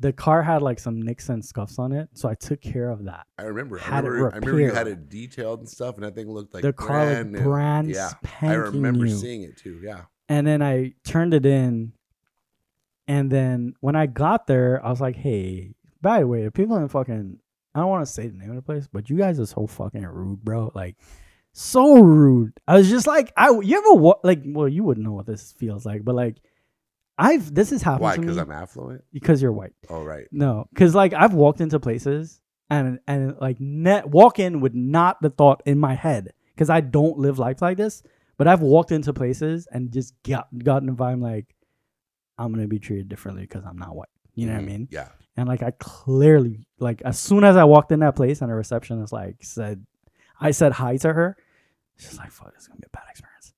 The 0.00 0.12
car 0.12 0.42
had 0.42 0.62
like 0.62 0.78
some 0.78 1.02
nicks 1.02 1.28
and 1.28 1.44
scuffs 1.44 1.78
on 1.78 1.90
it, 1.92 2.08
so 2.14 2.28
I 2.28 2.34
took 2.34 2.60
care 2.60 2.88
of 2.90 3.04
that. 3.06 3.26
I 3.36 3.42
remember. 3.44 3.80
I 3.80 3.82
Had 3.82 4.04
it 4.04 4.08
remember, 4.10 4.32
I 4.32 4.38
remember 4.38 4.60
you 4.60 4.70
had 4.72 4.86
it 4.86 5.08
detailed 5.08 5.58
and 5.60 5.68
stuff, 5.68 5.96
and 5.96 6.04
that 6.04 6.14
thing 6.14 6.30
looked 6.30 6.54
like 6.54 6.62
the 6.62 6.72
car 6.72 7.04
brand 7.04 7.32
like 7.32 7.42
brand 7.42 7.90
Yeah, 7.90 8.10
I 8.42 8.54
remember 8.54 9.06
new. 9.06 9.16
seeing 9.16 9.42
it 9.42 9.56
too. 9.56 9.80
Yeah. 9.82 10.02
And 10.28 10.46
then 10.46 10.62
I 10.62 10.92
turned 11.04 11.34
it 11.34 11.44
in, 11.46 11.94
and 13.08 13.30
then 13.32 13.74
when 13.80 13.96
I 13.96 14.06
got 14.06 14.46
there, 14.46 14.84
I 14.84 14.90
was 14.90 15.00
like, 15.00 15.16
hey, 15.16 15.72
by 16.00 16.20
the 16.20 16.26
way, 16.28 16.44
the 16.44 16.52
people 16.52 16.76
in 16.76 16.86
fucking 16.88 17.38
I 17.78 17.82
don't 17.82 17.90
want 17.90 18.06
to 18.06 18.12
say 18.12 18.26
the 18.28 18.36
name 18.36 18.50
of 18.50 18.56
the 18.56 18.62
place, 18.62 18.88
but 18.92 19.08
you 19.08 19.16
guys 19.16 19.38
are 19.40 19.46
so 19.46 19.66
fucking 19.66 20.04
rude, 20.04 20.44
bro. 20.44 20.70
Like, 20.74 20.96
so 21.52 22.00
rude. 22.00 22.52
I 22.66 22.76
was 22.76 22.88
just 22.90 23.06
like, 23.06 23.32
I 23.36 23.50
you 23.50 23.78
ever 23.78 23.94
wa- 23.94 24.18
like, 24.22 24.42
well, 24.44 24.68
you 24.68 24.84
wouldn't 24.84 25.06
know 25.06 25.12
what 25.12 25.26
this 25.26 25.52
feels 25.52 25.86
like, 25.86 26.04
but 26.04 26.14
like, 26.14 26.36
I've 27.16 27.52
this 27.52 27.70
has 27.70 27.82
happened 27.82 28.02
Why? 28.02 28.16
Because 28.16 28.36
I'm 28.36 28.50
affluent. 28.52 29.02
because 29.12 29.42
you're 29.42 29.52
white. 29.52 29.72
Oh 29.88 30.04
right. 30.04 30.26
No, 30.30 30.68
because 30.72 30.94
like 30.94 31.12
I've 31.14 31.34
walked 31.34 31.60
into 31.60 31.80
places 31.80 32.40
and 32.70 33.00
and 33.08 33.34
like 33.40 33.58
net 33.60 34.08
walk 34.08 34.38
in 34.38 34.60
with 34.60 34.74
not 34.74 35.20
the 35.20 35.30
thought 35.30 35.62
in 35.66 35.78
my 35.80 35.94
head 35.94 36.32
because 36.54 36.70
I 36.70 36.80
don't 36.80 37.18
live 37.18 37.38
life 37.38 37.60
like 37.60 37.76
this. 37.76 38.02
But 38.36 38.46
I've 38.46 38.60
walked 38.62 38.92
into 38.92 39.12
places 39.12 39.66
and 39.72 39.90
just 39.92 40.14
got 40.22 40.46
gotten 40.62 40.88
a 40.88 40.92
vibe 40.94 41.20
like 41.20 41.56
I'm 42.38 42.52
gonna 42.52 42.68
be 42.68 42.78
treated 42.78 43.08
differently 43.08 43.42
because 43.42 43.64
I'm 43.64 43.78
not 43.78 43.96
white. 43.96 44.08
You 44.36 44.46
know 44.46 44.52
what 44.52 44.60
I 44.60 44.62
Mhm. 44.62 44.66
mean? 44.68 44.88
Yeah. 44.92 45.08
And 45.38 45.46
like 45.46 45.62
I 45.62 45.70
clearly 45.78 46.66
like 46.80 47.00
as 47.02 47.16
soon 47.16 47.44
as 47.44 47.56
I 47.56 47.62
walked 47.62 47.92
in 47.92 48.00
that 48.00 48.16
place 48.16 48.42
and 48.42 48.50
the 48.50 48.56
receptionist 48.56 49.12
like 49.12 49.36
said 49.40 49.86
I 50.40 50.50
said 50.50 50.72
hi 50.72 50.96
to 50.98 51.12
her, 51.12 51.36
she's 51.96 52.18
like, 52.18 52.32
fuck, 52.32 52.52
it's 52.56 52.66
gonna 52.66 52.80
be 52.80 52.86
a 52.86 52.96
bad 52.96 53.04
experience. 53.08 53.54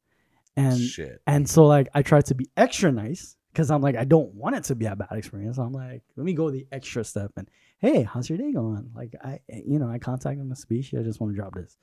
And 0.56 0.78
Shit. 0.78 1.22
and 1.26 1.48
so 1.48 1.64
like 1.66 1.88
I 1.94 2.02
tried 2.02 2.26
to 2.26 2.34
be 2.34 2.50
extra 2.54 2.92
nice 2.92 3.36
because 3.50 3.70
I'm 3.70 3.80
like 3.80 3.96
I 3.96 4.04
don't 4.04 4.34
want 4.34 4.56
it 4.56 4.64
to 4.64 4.74
be 4.74 4.84
a 4.84 4.94
bad 4.94 5.12
experience. 5.12 5.56
I'm 5.56 5.72
like, 5.72 6.02
let 6.16 6.24
me 6.24 6.34
go 6.34 6.50
the 6.50 6.66
extra 6.70 7.02
step 7.02 7.32
and 7.38 7.48
hey, 7.78 8.02
how's 8.02 8.28
your 8.28 8.36
day 8.36 8.52
going? 8.52 8.90
Like 8.94 9.14
I 9.24 9.40
you 9.48 9.78
know, 9.78 9.88
I 9.88 9.98
contacted 9.98 10.44
Mitsubishi. 10.46 11.00
I 11.00 11.02
just 11.02 11.18
want 11.18 11.32
to 11.32 11.36
drop 11.36 11.54
this 11.54 11.78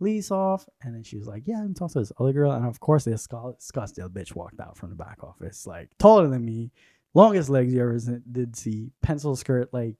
lease 0.00 0.30
off. 0.30 0.66
And 0.80 0.94
then 0.94 1.02
she 1.02 1.18
was 1.18 1.26
like, 1.26 1.42
Yeah, 1.44 1.60
I'm 1.60 1.74
talking 1.74 1.92
to 1.92 1.98
this 1.98 2.12
other 2.18 2.32
girl. 2.32 2.52
And 2.52 2.64
of 2.64 2.80
course 2.80 3.04
this 3.04 3.20
Scott- 3.20 3.60
Scottsdale 3.60 4.08
bitch 4.08 4.34
walked 4.34 4.60
out 4.60 4.78
from 4.78 4.88
the 4.88 4.96
back 4.96 5.22
office, 5.22 5.66
like 5.66 5.90
taller 5.98 6.26
than 6.28 6.42
me, 6.42 6.72
longest 7.14 7.48
legs 7.48 7.72
you 7.72 7.80
ever 7.82 7.98
did 8.30 8.56
see, 8.56 8.90
pencil 9.02 9.36
skirt, 9.36 9.72
like 9.72 9.96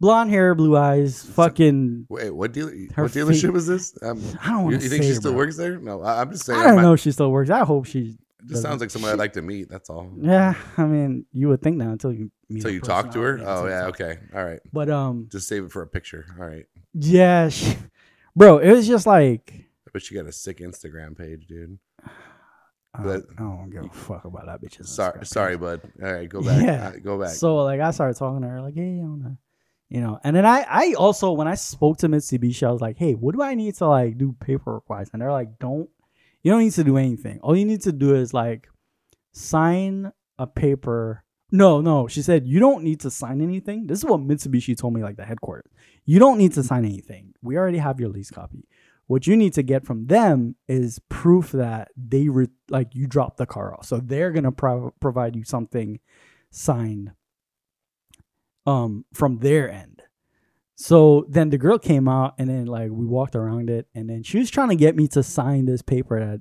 blonde 0.00 0.30
hair, 0.30 0.54
blue 0.54 0.76
eyes, 0.76 1.22
fucking 1.22 2.06
Wait, 2.08 2.30
what 2.30 2.52
deal? 2.52 2.68
What 2.68 3.10
dealership 3.12 3.48
feet- 3.48 3.56
is 3.56 3.66
this? 3.66 3.98
Um, 4.02 4.22
I 4.42 4.50
don't 4.50 4.58
you, 4.58 4.64
want 4.64 4.72
you 4.74 4.80
to 4.80 4.88
think 4.88 5.04
she 5.04 5.14
still 5.14 5.32
bro. 5.32 5.38
works 5.38 5.56
there? 5.56 5.78
No, 5.78 6.02
I, 6.02 6.20
I'm 6.20 6.30
just 6.30 6.44
saying. 6.46 6.58
I 6.60 6.64
don't 6.68 6.82
know 6.82 6.92
if 6.92 7.00
she 7.00 7.12
still 7.12 7.30
works. 7.30 7.50
I 7.50 7.64
hope 7.64 7.86
she 7.86 8.16
just 8.46 8.62
sounds 8.62 8.80
like 8.80 8.90
someone 8.90 9.10
I'd 9.10 9.18
like 9.18 9.32
to 9.34 9.42
meet. 9.42 9.68
That's 9.68 9.90
all. 9.90 10.12
Yeah, 10.20 10.54
I 10.76 10.84
mean, 10.84 11.26
you 11.32 11.48
would 11.48 11.62
think 11.62 11.78
that 11.78 11.88
until 11.88 12.12
you 12.12 12.30
meet. 12.48 12.62
So 12.62 12.68
you 12.68 12.80
talk 12.80 13.10
to 13.12 13.20
her? 13.20 13.40
Oh 13.44 13.66
yeah, 13.66 13.86
okay, 13.86 14.18
all 14.34 14.44
right. 14.44 14.60
But 14.72 14.88
um, 14.90 15.28
Just 15.30 15.48
save 15.48 15.64
it 15.64 15.72
for 15.72 15.82
a 15.82 15.86
picture. 15.86 16.26
All 16.38 16.46
right. 16.46 16.66
yeah, 16.94 17.48
she, 17.48 17.76
bro, 18.36 18.58
it 18.58 18.70
was 18.72 18.86
just 18.86 19.06
like 19.06 19.52
I 19.54 19.90
bet 19.92 20.10
you 20.10 20.20
got 20.20 20.28
a 20.28 20.32
sick 20.32 20.58
Instagram 20.58 21.16
page, 21.16 21.46
dude. 21.46 21.78
I 22.98 23.02
But- 23.02 23.36
don't, 23.36 23.52
I 23.52 23.56
don't 23.60 23.70
give 23.70 23.84
a 23.84 23.88
fuck 23.94 24.24
about 24.24 24.46
that 24.46 24.62
bitch. 24.62 24.84
Sorry, 24.86 25.24
sorry, 25.26 25.56
bud. 25.56 25.80
All 26.02 26.12
right, 26.12 26.28
go 26.28 26.40
back. 26.48 26.62
Yeah. 26.62 26.88
Uh, 26.88 26.98
go 27.02 27.18
back. 27.20 27.30
So 27.30 27.56
like, 27.56 27.80
I 27.80 27.90
started 27.90 28.16
talking 28.16 28.42
to 28.42 28.48
her 28.48 28.60
like, 28.62 28.74
hey, 28.74 29.00
I 29.02 29.06
wanna, 29.06 29.38
you 29.88 30.00
know, 30.00 30.18
and 30.24 30.34
then 30.34 30.44
I, 30.46 30.64
I 30.68 30.94
also 30.98 31.32
when 31.32 31.46
I 31.48 31.54
spoke 31.54 31.98
to 31.98 32.08
Mitsubishi, 32.08 32.66
I 32.66 32.72
was 32.72 32.80
like, 32.80 32.96
hey, 32.96 33.12
what 33.14 33.34
do 33.34 33.42
I 33.42 33.54
need 33.54 33.74
to 33.76 33.86
like 33.86 34.18
do 34.18 34.34
paperwork 34.40 34.88
wise? 34.90 35.10
And 35.12 35.20
they're 35.22 35.32
like, 35.32 35.58
don't, 35.58 35.88
you 36.42 36.50
don't 36.52 36.60
need 36.60 36.72
to 36.72 36.84
do 36.84 36.96
anything. 36.96 37.38
All 37.42 37.56
you 37.56 37.64
need 37.64 37.82
to 37.82 37.92
do 37.92 38.14
is 38.14 38.32
like 38.34 38.68
sign 39.32 40.12
a 40.38 40.46
paper 40.46 41.22
No, 41.52 41.80
no. 41.80 42.08
She 42.08 42.22
said, 42.22 42.46
You 42.46 42.58
don't 42.60 42.82
need 42.82 43.00
to 43.00 43.10
sign 43.10 43.40
anything. 43.40 43.86
This 43.86 43.98
is 44.00 44.04
what 44.04 44.20
Mitsubishi 44.20 44.76
told 44.76 44.94
me, 44.94 45.02
like 45.02 45.16
the 45.16 45.24
headquarters. 45.24 45.70
You 46.04 46.18
don't 46.18 46.38
need 46.38 46.52
to 46.54 46.62
sign 46.62 46.84
anything. 46.84 47.34
We 47.42 47.56
already 47.56 47.78
have 47.78 48.00
your 48.00 48.08
lease 48.10 48.30
copy. 48.30 48.66
What 49.06 49.26
you 49.26 49.36
need 49.36 49.52
to 49.54 49.62
get 49.62 49.84
from 49.86 50.06
them 50.06 50.56
is 50.66 50.98
proof 51.08 51.52
that 51.52 51.88
they 51.96 52.28
re- 52.28 52.48
like 52.68 52.94
you 52.94 53.06
dropped 53.06 53.36
the 53.36 53.46
car 53.46 53.72
off. 53.74 53.86
So 53.86 53.98
they're 53.98 54.32
gonna 54.32 54.52
pro- 54.52 54.92
provide 55.00 55.36
you 55.36 55.44
something 55.44 56.00
signed 56.50 57.12
um 58.66 59.04
from 59.14 59.38
their 59.38 59.70
end. 59.70 60.02
So 60.74 61.24
then 61.28 61.50
the 61.50 61.58
girl 61.58 61.78
came 61.78 62.08
out 62.08 62.34
and 62.38 62.48
then 62.50 62.66
like 62.66 62.90
we 62.90 63.06
walked 63.06 63.34
around 63.36 63.70
it 63.70 63.86
and 63.94 64.10
then 64.10 64.22
she 64.22 64.38
was 64.38 64.50
trying 64.50 64.68
to 64.70 64.76
get 64.76 64.94
me 64.96 65.08
to 65.08 65.22
sign 65.22 65.64
this 65.64 65.82
paper 65.82 66.20
that 66.20 66.40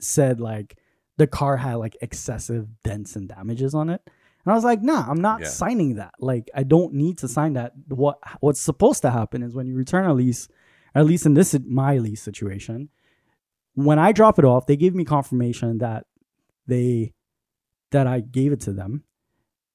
said 0.00 0.40
like 0.40 0.78
the 1.18 1.26
car 1.26 1.56
had 1.58 1.74
like 1.76 1.96
excessive 2.00 2.66
dents 2.82 3.14
and 3.16 3.28
damages 3.28 3.74
on 3.74 3.88
it. 3.90 4.00
And 4.44 4.52
I 4.52 4.54
was 4.54 4.64
like, 4.64 4.82
nah, 4.82 5.04
I'm 5.08 5.20
not 5.20 5.40
Yeah. 5.40 5.48
signing 5.48 5.96
that. 5.96 6.14
Like, 6.20 6.50
I 6.54 6.62
don't 6.62 6.92
need 6.94 7.18
to 7.18 7.28
sign 7.28 7.54
that. 7.54 7.72
What 7.88 8.18
what's 8.40 8.60
supposed 8.60 9.02
to 9.02 9.10
happen 9.10 9.42
is 9.42 9.54
when 9.54 9.66
you 9.66 9.74
return 9.74 10.04
a 10.06 10.14
lease, 10.14 10.46
at 10.96 11.06
least 11.06 11.26
in 11.26 11.34
this 11.34 11.56
my 11.66 11.98
lease 11.98 12.22
situation, 12.22 12.88
when 13.74 13.98
I 13.98 14.12
drop 14.12 14.38
it 14.38 14.44
off, 14.44 14.66
they 14.66 14.76
give 14.76 14.94
me 14.94 15.04
confirmation 15.04 15.78
that 15.78 16.06
they 16.66 17.12
that 17.90 18.06
I 18.06 18.20
gave 18.20 18.52
it 18.52 18.60
to 18.62 18.72
them. 18.72 19.04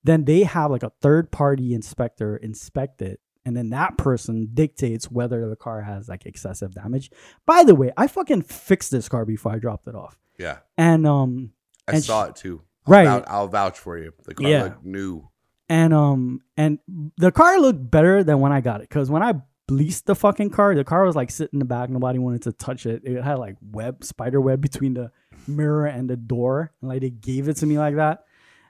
Then 0.03 0.25
they 0.25 0.43
have 0.43 0.71
like 0.71 0.83
a 0.83 0.91
third 1.01 1.31
party 1.31 1.73
inspector 1.73 2.35
inspect 2.35 3.01
it. 3.01 3.19
And 3.45 3.55
then 3.55 3.69
that 3.71 3.97
person 3.97 4.49
dictates 4.53 5.09
whether 5.09 5.47
the 5.49 5.55
car 5.55 5.81
has 5.81 6.07
like 6.09 6.25
excessive 6.25 6.73
damage. 6.73 7.09
By 7.45 7.63
the 7.63 7.73
way, 7.75 7.91
I 7.97 8.07
fucking 8.07 8.43
fixed 8.43 8.91
this 8.91 9.07
car 9.09 9.25
before 9.25 9.51
I 9.53 9.59
dropped 9.59 9.87
it 9.87 9.95
off. 9.95 10.17
Yeah, 10.37 10.57
And 10.77 11.05
um 11.07 11.51
I 11.87 11.93
And 11.93 12.03
saw 12.03 12.25
sh- 12.25 12.29
it 12.29 12.35
too. 12.35 12.61
I'll 12.87 12.91
Right. 12.93 13.05
vouch, 13.05 13.23
I'll 13.27 13.47
vouch 13.47 13.79
for 13.79 13.97
you. 13.97 14.11
The 14.25 14.33
car 14.35 14.47
Yeah. 14.49 14.63
looked 14.63 14.85
new. 14.85 15.29
and 15.69 15.93
um 15.93 16.41
and 16.57 16.79
the 17.17 17.31
car 17.31 17.59
looked 17.59 17.89
better 17.89 18.23
than 18.23 18.39
when 18.39 18.51
I 18.51 18.59
got 18.61 18.81
it 18.81 18.89
because 18.89 19.09
when 19.09 19.23
I 19.23 19.33
leased 19.69 20.05
the 20.05 20.15
fucking 20.15 20.49
car, 20.49 20.75
the 20.75 20.83
car 20.83 21.05
was 21.05 21.15
like 21.15 21.31
sitting 21.31 21.53
in 21.53 21.59
the 21.59 21.65
back. 21.65 21.89
Nobody 21.89 22.19
wanted 22.19 22.43
to 22.43 22.51
touch 22.51 22.85
it. 22.85 23.03
It 23.05 23.21
had 23.21 23.39
like 23.39 23.55
web, 23.61 24.03
spider 24.03 24.41
web 24.41 24.61
between 24.61 24.93
the 24.93 25.11
mirror 25.47 25.85
and 25.85 26.09
the 26.09 26.17
door, 26.17 26.71
and 26.81 26.89
like 26.89 27.01
they 27.01 27.09
gave 27.09 27.47
it 27.47 27.57
to 27.57 27.65
me 27.65 27.77
like 27.77 27.95
that. 27.95 28.25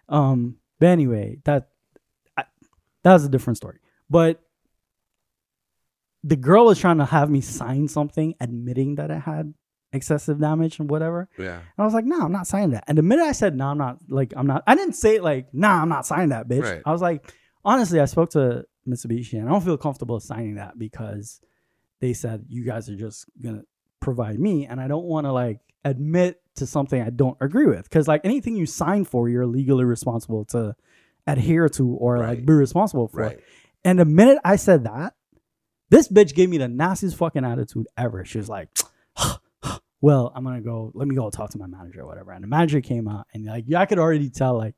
Um, 0.10 0.58
but 0.80 0.90
anyway, 0.90 1.40
that 1.46 1.70
I, 2.38 2.46
that 3.04 3.14
was 3.14 3.26
a 3.26 3.30
different 3.30 3.58
story. 3.58 3.80
But 4.10 4.42
the 6.24 6.36
girl 6.36 6.66
was 6.66 6.80
trying 6.80 6.98
to 7.00 7.06
have 7.06 7.30
me 7.30 7.42
sign 7.42 7.88
something 7.88 8.36
admitting 8.40 8.96
that 8.96 9.10
it 9.10 9.22
had 9.22 9.54
excessive 9.94 10.40
damage 10.40 10.80
and 10.80 10.90
whatever. 10.90 11.28
Yeah, 11.38 11.56
And 11.56 11.64
I 11.78 11.84
was 11.84 11.94
like, 11.94 12.06
no, 12.06 12.22
I'm 12.22 12.32
not 12.32 12.48
signing 12.48 12.72
that. 12.72 12.84
And 12.88 12.98
the 12.98 13.02
minute 13.02 13.24
I 13.24 13.32
said, 13.32 13.56
no, 13.56 13.68
I'm 13.68 13.78
not, 13.78 13.98
like, 14.08 14.34
I'm 14.36 14.48
not, 14.48 14.64
I 14.68 14.76
didn't 14.76 14.94
say 14.94 15.16
it 15.16 15.24
like, 15.24 15.54
nah, 15.54 15.82
I'm 15.82 15.90
not 15.90 16.06
signing 16.06 16.30
that, 16.30 16.48
bitch. 16.48 16.64
Right. 16.64 16.82
I 16.86 16.92
was 16.92 17.02
like, 17.02 17.34
honestly, 17.66 18.00
I 18.00 18.06
spoke 18.06 18.32
to 18.32 18.66
Mitsubishi 18.88 19.34
and 19.34 19.48
I 19.48 19.52
don't 19.52 19.64
feel 19.64 19.78
comfortable 19.78 20.20
signing 20.20 20.56
that 20.56 20.78
because 20.78 21.42
they 22.00 22.14
said, 22.14 22.46
you 22.50 22.64
guys 22.64 22.90
are 22.90 22.96
just 22.96 23.26
going 23.42 23.60
to 23.60 23.66
provide 24.00 24.40
me. 24.40 24.66
And 24.66 24.82
I 24.82 24.88
don't 24.88 25.06
want 25.06 25.26
to, 25.26 25.32
like, 25.32 25.60
admit 25.86 26.42
to 26.56 26.66
something 26.66 27.02
I 27.02 27.10
don't 27.10 27.38
agree 27.40 27.68
with. 27.68 27.90
Cause, 27.90 28.08
like, 28.08 28.22
anything 28.24 28.56
you 28.56 28.66
sign 28.66 29.06
for, 29.06 29.30
you're 29.30 29.46
legally 29.46 29.86
responsible 29.86 30.46
to 30.46 30.76
adhere 31.28 31.70
to 31.70 31.88
or, 31.88 32.18
like, 32.18 32.46
be 32.46 32.54
responsible 32.54 33.08
for. 33.08 33.22
right. 33.22 33.40
And 33.84 34.00
the 34.00 34.06
minute 34.06 34.38
I 34.44 34.58
said 34.58 34.84
that, 34.84 35.16
this 35.90 36.08
bitch 36.08 36.34
gave 36.34 36.50
me 36.50 36.58
the 36.58 36.68
nastiest 36.68 37.18
fucking 37.18 37.44
attitude 37.44 37.88
ever. 37.98 38.24
She 38.26 38.38
was 38.38 38.48
like, 38.48 38.70
well, 40.02 40.32
I'm 40.36 40.44
gonna 40.44 40.62
go, 40.62 40.92
let 40.96 41.08
me 41.08 41.16
go 41.16 41.30
talk 41.30 41.52
to 41.52 41.58
my 41.58 41.68
manager 41.68 42.02
or 42.02 42.08
whatever. 42.08 42.32
And 42.32 42.44
the 42.44 42.48
manager 42.48 42.82
came 42.82 43.08
out 43.08 43.28
and 43.34 43.46
like 43.46 43.66
yeah, 43.68 43.80
I 43.80 43.86
could 43.86 44.00
already 44.00 44.30
tell 44.30 44.58
like 44.58 44.76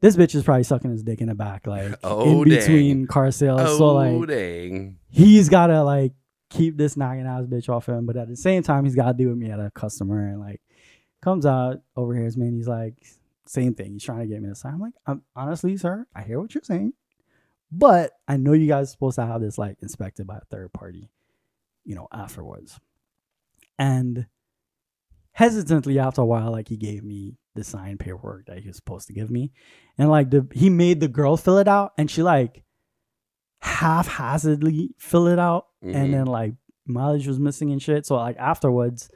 this 0.00 0.16
bitch 0.16 0.34
is 0.34 0.44
probably 0.44 0.64
sucking 0.64 0.90
his 0.90 1.02
dick 1.02 1.20
in 1.20 1.28
the 1.28 1.34
back, 1.34 1.66
like 1.66 1.94
Oh, 2.04 2.42
in 2.42 2.48
dang. 2.48 2.58
between 2.58 3.06
car 3.06 3.30
sales. 3.30 3.60
Oh, 3.64 3.78
so 3.78 3.94
like 3.94 4.28
dang. 4.28 4.98
he's 5.10 5.48
gotta 5.48 5.82
like 5.82 6.12
keep 6.50 6.76
this 6.76 6.96
nagging 6.96 7.26
ass 7.26 7.44
bitch 7.46 7.68
off 7.68 7.88
him, 7.88 8.06
but 8.06 8.16
at 8.16 8.28
the 8.28 8.36
same 8.36 8.62
time 8.62 8.84
he's 8.84 8.94
gotta 8.94 9.14
deal 9.16 9.28
with 9.30 9.38
me 9.38 9.50
at 9.50 9.58
a 9.60 9.70
customer 9.74 10.28
and 10.28 10.40
like 10.40 10.60
comes 11.22 11.44
out 11.46 11.78
over 11.96 12.14
here, 12.14 12.30
man. 12.36 12.54
He's 12.54 12.68
like 12.68 12.94
same 13.46 13.74
thing. 13.74 13.92
He's 13.94 14.04
trying 14.04 14.20
to 14.20 14.26
get 14.26 14.40
me 14.42 14.48
to 14.48 14.54
sign. 14.54 14.74
I'm 14.74 14.80
like, 14.80 14.92
I'm 15.06 15.22
honestly, 15.34 15.76
sir, 15.76 16.06
I 16.14 16.22
hear 16.22 16.40
what 16.40 16.54
you're 16.54 16.62
saying, 16.64 16.92
but 17.72 18.12
I 18.28 18.36
know 18.36 18.52
you 18.52 18.68
guys 18.68 18.88
are 18.88 18.92
supposed 18.92 19.16
to 19.16 19.26
have 19.26 19.40
this 19.40 19.58
like 19.58 19.78
inspected 19.82 20.26
by 20.26 20.36
a 20.36 20.44
third 20.50 20.72
party, 20.72 21.10
you 21.84 21.94
know, 21.94 22.08
afterwards. 22.12 22.78
And 23.78 24.26
hesitantly 25.32 25.98
after 25.98 26.20
a 26.20 26.26
while, 26.26 26.50
like 26.52 26.68
he 26.68 26.76
gave 26.76 27.04
me 27.04 27.36
the 27.58 27.64
signed 27.64 28.00
paperwork 28.00 28.46
that 28.46 28.58
he 28.58 28.68
was 28.68 28.76
supposed 28.76 29.06
to 29.08 29.12
give 29.12 29.30
me. 29.30 29.52
And 29.98 30.08
like 30.08 30.30
the 30.30 30.46
he 30.52 30.70
made 30.70 31.00
the 31.00 31.08
girl 31.08 31.36
fill 31.36 31.58
it 31.58 31.68
out 31.68 31.92
and 31.98 32.10
she 32.10 32.22
like 32.22 32.62
haphazardly 33.60 34.94
fill 34.98 35.26
it 35.26 35.38
out 35.38 35.66
Mhm. 35.84 35.94
and 35.94 36.14
then 36.14 36.26
like 36.26 36.54
mileage 36.86 37.26
was 37.26 37.38
missing 37.38 37.72
and 37.72 37.82
shit. 37.82 38.06
So 38.06 38.16
like 38.16 38.36
afterwards, 38.38 39.10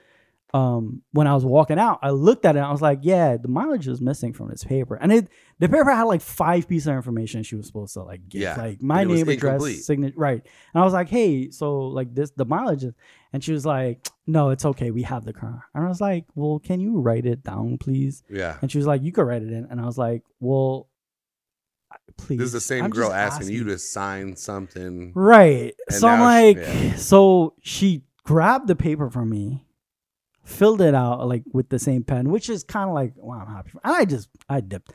um, 0.55 1.03
when 1.12 1.26
I 1.26 1.34
was 1.34 1.44
walking 1.44 1.78
out, 1.78 1.98
I 2.03 2.11
looked 2.11 2.44
at 2.44 2.57
it 2.57 2.59
and 2.59 2.66
I 2.66 2.72
was 2.72 2.82
like, 2.82 2.98
yeah, 3.03 3.38
the 3.38 3.48
mileage 3.48 3.88
is 3.88 4.03
missing 4.03 4.34
from 4.34 4.50
this 4.50 4.64
paper. 4.64 4.96
And 4.96 5.11
it 5.12 5.28
the 5.59 5.68
paper 5.68 5.90
had 5.90 6.03
like 6.03 6.20
five 6.20 6.68
pieces 6.68 6.88
of 6.88 6.94
information 6.94 7.42
she 7.42 7.57
was 7.57 7.66
supposed 7.66 7.94
to 7.94 8.03
like 8.03 8.28
give. 8.28 8.42
Yeah, 8.42 8.57
Like 8.57 8.82
my 8.82 9.05
name, 9.05 9.28
address, 9.28 9.86
signature 9.86 10.14
right. 10.18 10.42
And 10.74 10.82
I 10.82 10.84
was 10.84 10.92
like, 10.92 11.09
hey, 11.09 11.50
so 11.50 11.78
like 11.78 12.14
this 12.14 12.32
the 12.32 12.44
mileage 12.44 12.84
is 12.84 12.92
and 13.32 13.42
she 13.42 13.53
was 13.53 13.64
like, 13.64 14.07
No, 14.26 14.50
it's 14.50 14.64
okay, 14.64 14.90
we 14.90 15.03
have 15.03 15.24
the 15.24 15.32
car. 15.32 15.64
And 15.74 15.84
I 15.84 15.88
was 15.88 16.00
like, 16.00 16.26
Well, 16.34 16.59
can 16.59 16.80
you 16.80 17.00
write 17.00 17.24
it 17.24 17.42
down, 17.42 17.78
please? 17.78 18.22
Yeah. 18.28 18.59
And 18.61 18.70
she 18.70 18.78
was 18.78 18.86
like, 18.86 19.03
You 19.03 19.12
could 19.12 19.22
write 19.22 19.42
it 19.42 19.50
in. 19.50 19.66
And 19.70 19.80
I 19.80 19.86
was 19.86 19.96
like, 19.96 20.22
Well, 20.38 20.88
please. 22.16 22.38
This 22.38 22.46
is 22.46 22.53
the 22.53 22.61
same 22.61 22.84
I'm 22.84 22.90
girl 22.90 23.09
just 23.09 23.16
asking, 23.16 23.48
you 23.48 23.64
to 23.64 23.78
sign 23.78 24.36
something. 24.36 25.12
Right. 25.14 25.74
So 25.88 26.09
I'm 26.09 26.20
like, 26.20 26.57
yeah. 26.59 26.96
so 26.96 27.55
she 27.62 28.03
grabbed 28.24 28.68
the 28.68 28.76
paper 28.76 29.11
from 29.11 29.30
me, 29.30 29.66
filled 30.45 30.80
it 30.80 30.95
out 30.95 31.26
like 31.26 31.43
with 31.53 31.68
the 31.68 31.78
same 31.78 32.03
pen, 32.03 32.30
which 32.30 32.49
is 32.49 32.64
kind 32.64 32.88
of 32.88 32.95
like, 32.95 33.12
wow, 33.16 33.45
I'm 33.47 33.53
happy. 33.53 33.70
And 33.84 33.95
I 33.95 34.05
just, 34.05 34.28
I 34.49 34.61
dipped. 34.61 34.93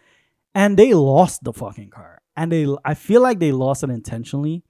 And 0.54 0.78
they 0.78 0.94
lost 0.94 1.44
the 1.44 1.54
fucking 1.54 1.90
car. 1.90 2.22
And 2.36 2.52
they, 2.52 2.68
I 2.84 2.94
feel 2.94 3.22
like 3.22 3.40
they 3.40 3.52
lost 3.52 3.84
it 3.84 3.90
intentionally 3.90 4.64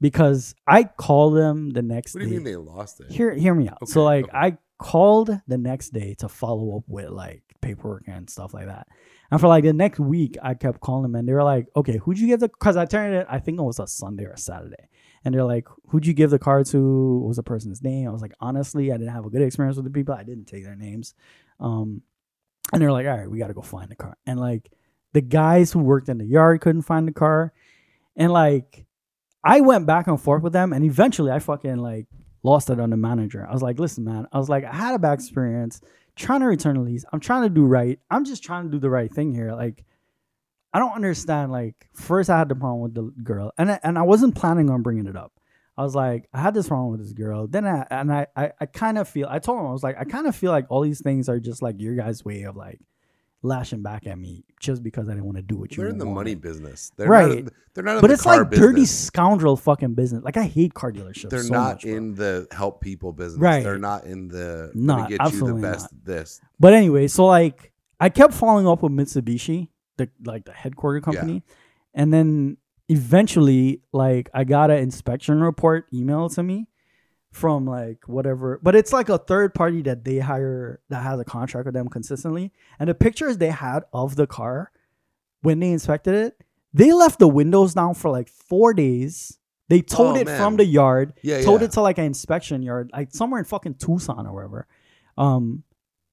because 0.00 0.54
I 0.66 0.84
called 0.84 1.36
them 1.36 1.70
the 1.70 1.82
next 1.82 2.12
day. 2.12 2.20
What 2.20 2.24
do 2.24 2.28
day. 2.28 2.34
you 2.34 2.40
mean 2.40 2.52
they 2.52 2.56
lost 2.56 3.00
it? 3.00 3.10
Hear, 3.10 3.34
hear 3.34 3.54
me 3.54 3.68
out. 3.68 3.88
so 3.88 4.02
like 4.02 4.24
okay. 4.24 4.36
I 4.36 4.58
called 4.78 5.30
the 5.46 5.58
next 5.58 5.90
day 5.90 6.14
to 6.18 6.28
follow 6.28 6.76
up 6.76 6.84
with 6.88 7.10
like 7.10 7.42
paperwork 7.60 8.04
and 8.08 8.28
stuff 8.28 8.54
like 8.54 8.66
that. 8.66 8.88
And 9.30 9.40
for 9.40 9.48
like 9.48 9.64
the 9.64 9.72
next 9.72 10.00
week, 10.00 10.36
I 10.42 10.54
kept 10.54 10.80
calling 10.80 11.04
them 11.04 11.14
and 11.14 11.28
they 11.28 11.32
were 11.32 11.44
like, 11.44 11.66
okay, 11.76 11.98
who'd 11.98 12.18
you 12.18 12.26
give 12.26 12.40
the, 12.40 12.48
cause 12.48 12.76
I 12.76 12.84
turned 12.84 13.14
it, 13.14 13.26
I 13.30 13.38
think 13.38 13.58
it 13.58 13.62
was 13.62 13.78
a 13.78 13.86
Sunday 13.86 14.24
or 14.24 14.32
a 14.32 14.38
Saturday. 14.38 14.88
And 15.24 15.34
they're 15.34 15.44
like, 15.44 15.68
who'd 15.88 16.06
you 16.06 16.14
give 16.14 16.30
the 16.30 16.38
car 16.38 16.64
to? 16.64 17.18
What 17.18 17.28
was 17.28 17.36
the 17.36 17.42
person's 17.42 17.82
name? 17.82 18.08
I 18.08 18.12
was 18.12 18.22
like, 18.22 18.34
honestly, 18.40 18.90
I 18.90 18.96
didn't 18.96 19.12
have 19.12 19.26
a 19.26 19.30
good 19.30 19.42
experience 19.42 19.76
with 19.76 19.84
the 19.84 19.90
people. 19.90 20.14
I 20.14 20.24
didn't 20.24 20.46
take 20.46 20.64
their 20.64 20.76
names. 20.76 21.14
Um, 21.60 22.02
and 22.72 22.80
they're 22.80 22.92
like, 22.92 23.06
all 23.06 23.16
right, 23.16 23.30
we 23.30 23.38
got 23.38 23.48
to 23.48 23.54
go 23.54 23.62
find 23.62 23.90
the 23.90 23.96
car. 23.96 24.16
And 24.26 24.40
like 24.40 24.70
the 25.12 25.20
guys 25.20 25.72
who 25.72 25.78
worked 25.80 26.08
in 26.08 26.18
the 26.18 26.24
yard 26.24 26.60
couldn't 26.60 26.82
find 26.82 27.06
the 27.06 27.12
car. 27.12 27.52
And 28.16 28.32
like, 28.32 28.84
I 29.44 29.60
went 29.60 29.86
back 29.86 30.06
and 30.06 30.20
forth 30.20 30.42
with 30.42 30.52
them, 30.52 30.72
and 30.72 30.84
eventually 30.84 31.32
I 31.32 31.40
fucking 31.40 31.76
like 31.76 32.06
lost 32.42 32.70
it 32.70 32.80
on 32.80 32.90
the 32.90 32.96
manager. 32.96 33.46
I 33.46 33.52
was 33.52 33.62
like, 33.62 33.78
listen, 33.78 34.04
man, 34.04 34.26
I 34.32 34.38
was 34.38 34.48
like, 34.48 34.64
I 34.64 34.74
had 34.74 34.94
a 34.94 34.98
bad 34.98 35.14
experience 35.14 35.80
trying 36.14 36.40
to 36.40 36.46
return 36.46 36.76
the 36.76 36.82
lease. 36.82 37.04
I'm 37.12 37.20
trying 37.20 37.42
to 37.42 37.48
do 37.48 37.64
right. 37.64 37.98
I'm 38.10 38.24
just 38.24 38.44
trying 38.44 38.64
to 38.64 38.70
do 38.70 38.78
the 38.78 38.90
right 38.90 39.12
thing 39.12 39.34
here. 39.34 39.52
Like, 39.52 39.84
I 40.72 40.78
don't 40.78 40.92
understand. 40.94 41.52
Like, 41.52 41.88
first 41.92 42.30
I 42.30 42.38
had 42.38 42.48
the 42.48 42.54
problem 42.54 42.80
with 42.80 42.94
the 42.94 43.02
girl, 43.22 43.52
and 43.58 43.70
I, 43.72 43.80
and 43.82 43.98
I 43.98 44.02
wasn't 44.02 44.34
planning 44.34 44.70
on 44.70 44.82
bringing 44.82 45.06
it 45.06 45.16
up. 45.16 45.32
I 45.76 45.82
was 45.82 45.94
like, 45.94 46.28
I 46.32 46.40
had 46.40 46.54
this 46.54 46.68
problem 46.68 46.90
with 46.92 47.00
this 47.00 47.12
girl. 47.12 47.46
Then 47.46 47.66
I 47.66 47.86
and 47.90 48.12
I 48.12 48.26
I, 48.36 48.52
I 48.60 48.66
kind 48.66 48.98
of 48.98 49.08
feel. 49.08 49.26
I 49.30 49.38
told 49.38 49.58
him 49.60 49.66
I 49.66 49.72
was 49.72 49.82
like, 49.82 49.96
I 49.98 50.04
kind 50.04 50.26
of 50.26 50.36
feel 50.36 50.50
like 50.50 50.66
all 50.70 50.82
these 50.82 51.00
things 51.02 51.28
are 51.28 51.40
just 51.40 51.62
like 51.62 51.76
your 51.80 51.94
guys' 51.94 52.24
way 52.24 52.42
of 52.42 52.56
like 52.56 52.80
lashing 53.44 53.82
back 53.82 54.06
at 54.06 54.16
me 54.16 54.44
just 54.60 54.82
because 54.84 55.08
I 55.08 55.12
didn't 55.12 55.24
want 55.24 55.36
to 55.36 55.42
do 55.42 55.56
what 55.56 55.72
you 55.72 55.78
They're 55.82 55.90
in 55.90 55.98
the 55.98 56.04
wanted. 56.04 56.14
money 56.14 56.34
business. 56.36 56.92
They're 56.96 57.08
Right. 57.08 57.42
Not, 57.44 57.52
they're 57.74 57.84
not 57.84 58.00
But 58.00 58.12
it's 58.12 58.24
like 58.24 58.50
dirty 58.50 58.84
scoundrel 58.86 59.56
fucking 59.56 59.94
business. 59.94 60.22
Like 60.22 60.36
I 60.36 60.44
hate 60.44 60.74
car 60.74 60.92
dealerships. 60.92 61.30
They're 61.30 61.42
so 61.42 61.52
not 61.54 61.68
much, 61.76 61.84
in 61.84 62.14
the 62.14 62.46
help 62.52 62.80
people 62.80 63.12
business. 63.12 63.40
Right. 63.40 63.64
They're 63.64 63.78
not 63.78 64.04
in 64.04 64.28
the 64.28 64.70
Not, 64.74 65.08
get 65.08 65.12
you 65.12 65.18
the 65.18 65.22
absolutely 65.24 65.62
best 65.62 65.92
not. 65.92 66.04
this. 66.04 66.40
But 66.60 66.72
anyway, 66.74 67.08
so 67.08 67.26
like 67.26 67.72
I 67.98 68.10
kept 68.10 68.32
following 68.32 68.68
up 68.68 68.80
with 68.82 68.92
Mitsubishi, 68.92 69.68
the 70.22 70.30
like 70.30 70.44
the 70.44 70.52
headquarter 70.52 71.00
company, 71.00 71.42
and 71.94 72.12
then 72.12 72.56
eventually 72.88 73.80
like 73.92 74.30
I 74.34 74.44
got 74.44 74.70
an 74.70 74.78
inspection 74.78 75.40
report 75.40 75.90
emailed 75.92 76.34
to 76.34 76.42
me 76.42 76.68
from 77.30 77.64
like 77.66 78.06
whatever, 78.06 78.60
but 78.62 78.74
it's 78.76 78.92
like 78.92 79.08
a 79.08 79.18
third 79.18 79.54
party 79.54 79.80
that 79.82 80.04
they 80.04 80.18
hire 80.18 80.80
that 80.90 81.02
has 81.02 81.18
a 81.18 81.24
contract 81.24 81.64
with 81.66 81.74
them 81.74 81.88
consistently, 81.88 82.52
and 82.78 82.88
the 82.88 82.94
pictures 82.94 83.38
they 83.38 83.48
had 83.50 83.84
of 83.92 84.16
the 84.16 84.26
car 84.26 84.70
when 85.40 85.58
they 85.60 85.70
inspected 85.70 86.14
it, 86.14 86.44
they 86.74 86.92
left 86.92 87.18
the 87.18 87.26
windows 87.28 87.74
down 87.74 87.94
for 87.94 88.10
like 88.10 88.28
four 88.28 88.74
days. 88.74 89.38
They 89.68 89.80
towed 89.80 90.16
Oh, 90.16 90.20
it 90.20 90.26
man. 90.26 90.38
from 90.38 90.56
the 90.58 90.64
yard 90.66 91.14
Yeah, 91.22 91.40
towed 91.40 91.62
yeah. 91.62 91.66
it 91.68 91.72
to 91.72 91.80
like 91.80 91.96
an 91.96 92.04
inspection 92.04 92.62
yard, 92.62 92.90
like 92.92 93.10
somewhere 93.12 93.38
in 93.38 93.46
fucking 93.46 93.74
Tucson 93.76 94.26
or 94.26 94.34
wherever. 94.34 94.66
Um, 95.16 95.62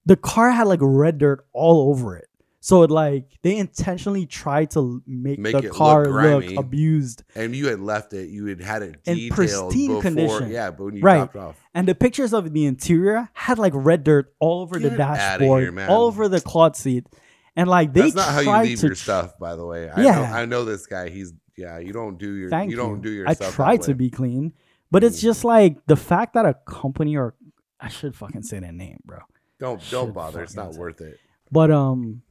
the 0.05 0.15
car 0.15 0.49
had 0.51 0.67
like 0.67 0.79
red 0.81 1.17
dirt 1.17 1.45
all 1.51 1.89
over 1.89 2.15
it. 2.15 2.28
So 2.69 2.83
it 2.83 2.91
like 2.91 3.25
they 3.41 3.57
intentionally 3.57 4.25
tried 4.27 4.69
to 4.71 5.01
make, 5.07 5.39
Make 5.39 5.53
the 5.53 5.57
it 5.59 5.63
look 5.65 5.73
car 5.73 6.03
look, 6.03 6.11
grimy. 6.43 6.55
abused. 6.55 7.23
And 7.35 7.55
you 7.55 7.67
had 7.67 7.79
left 7.79 8.13
it. 8.13 8.29
You 8.29 8.45
had 8.45 8.61
had 8.61 8.81
it 8.83 8.99
In 9.05 9.15
detailed 9.15 9.35
pristine 9.71 9.87
before. 9.87 10.01
condition. 10.03 10.51
Yeah, 10.51 10.69
but 10.69 10.83
when 10.85 10.95
you 10.95 11.01
Right. 11.01 11.17
dropped 11.31 11.35
off, 11.35 11.55
And 11.73 11.87
the 11.87 11.95
pictures 11.95 12.31
of 12.31 12.53
the 12.53 12.65
interior 12.65 13.27
had 13.33 13.57
like 13.57 13.73
red 13.75 14.03
dirt 14.03 14.33
all 14.39 14.61
over 14.61 14.77
the 14.77 14.91
Get 14.91 14.99
outta 14.99 15.15
dashboard, 15.39 15.63
here, 15.63 15.71
man. 15.71 15.89
all 15.89 16.05
over 16.05 16.27
the 16.27 16.41
cloth 16.41 16.75
seat. 16.75 17.07
And 17.55 17.67
like 17.67 17.91
they 17.91 18.01
that's 18.01 18.15
not 18.15 18.29
how 18.29 18.39
you 18.39 18.45
tried 18.45 18.67
leave 18.67 18.79
to 18.81 18.85
your 18.87 18.95
stuff. 18.95 19.39
By 19.39 19.55
the 19.55 19.65
way, 19.65 19.89
I 19.89 20.03
Yeah. 20.03 20.15
know, 20.15 20.23
I 20.25 20.45
know 20.45 20.63
this 20.63 20.85
guy. 20.85 21.09
He's 21.09 21.33
yeah. 21.57 21.79
You 21.79 21.91
don't 21.91 22.19
do 22.19 22.31
your. 22.33 22.49
Thank 22.51 22.69
you 22.69 22.77
don't 22.77 23.01
do 23.01 23.09
your. 23.09 23.27
I 23.27 23.33
stuff 23.33 23.53
try 23.55 23.77
to 23.77 23.91
way. 23.91 23.93
be 23.95 24.09
clean, 24.11 24.53
but 24.91 25.03
it's 25.03 25.17
Mm. 25.17 25.21
just 25.29 25.43
like 25.43 25.85
the 25.87 25.95
fact 25.97 26.35
that 26.35 26.45
a 26.45 26.53
company 26.67 27.17
or 27.17 27.33
I 27.79 27.87
should 27.89 28.15
fucking 28.15 28.43
say 28.43 28.59
their 28.59 28.71
name, 28.71 28.99
bro. 29.05 29.19
Don't 29.59 29.81
don't 29.89 30.13
bother. 30.13 30.43
It's 30.43 30.53
fucking 30.53 30.73
not 30.73 30.79
worth 30.79 31.01
it. 31.01 31.17
But 31.51 31.71
um, 31.71 32.21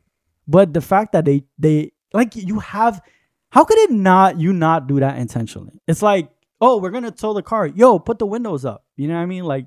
but 0.49 0.73
the 0.73 0.81
fact 0.81 1.13
that 1.13 1.25
they 1.27 1.45
they 1.59 1.93
like 2.13 2.35
you 2.35 2.59
have, 2.61 3.01
how 3.51 3.65
could 3.65 3.79
it 3.79 3.91
not 3.91 4.41
you 4.41 4.53
not 4.53 4.87
do 4.89 4.99
that 5.01 5.19
intentionally? 5.19 5.81
It's 5.87 6.03
like 6.03 6.31
oh 6.61 6.79
we're 6.79 6.91
gonna 6.91 7.11
tow 7.13 7.35
the 7.35 7.43
car, 7.43 7.67
yo 7.67 7.99
put 7.99 8.19
the 8.19 8.27
windows 8.27 8.65
up. 8.65 8.85
You 8.97 9.07
know 9.09 9.15
what 9.15 9.21
I 9.21 9.27
mean? 9.27 9.45
Like 9.45 9.67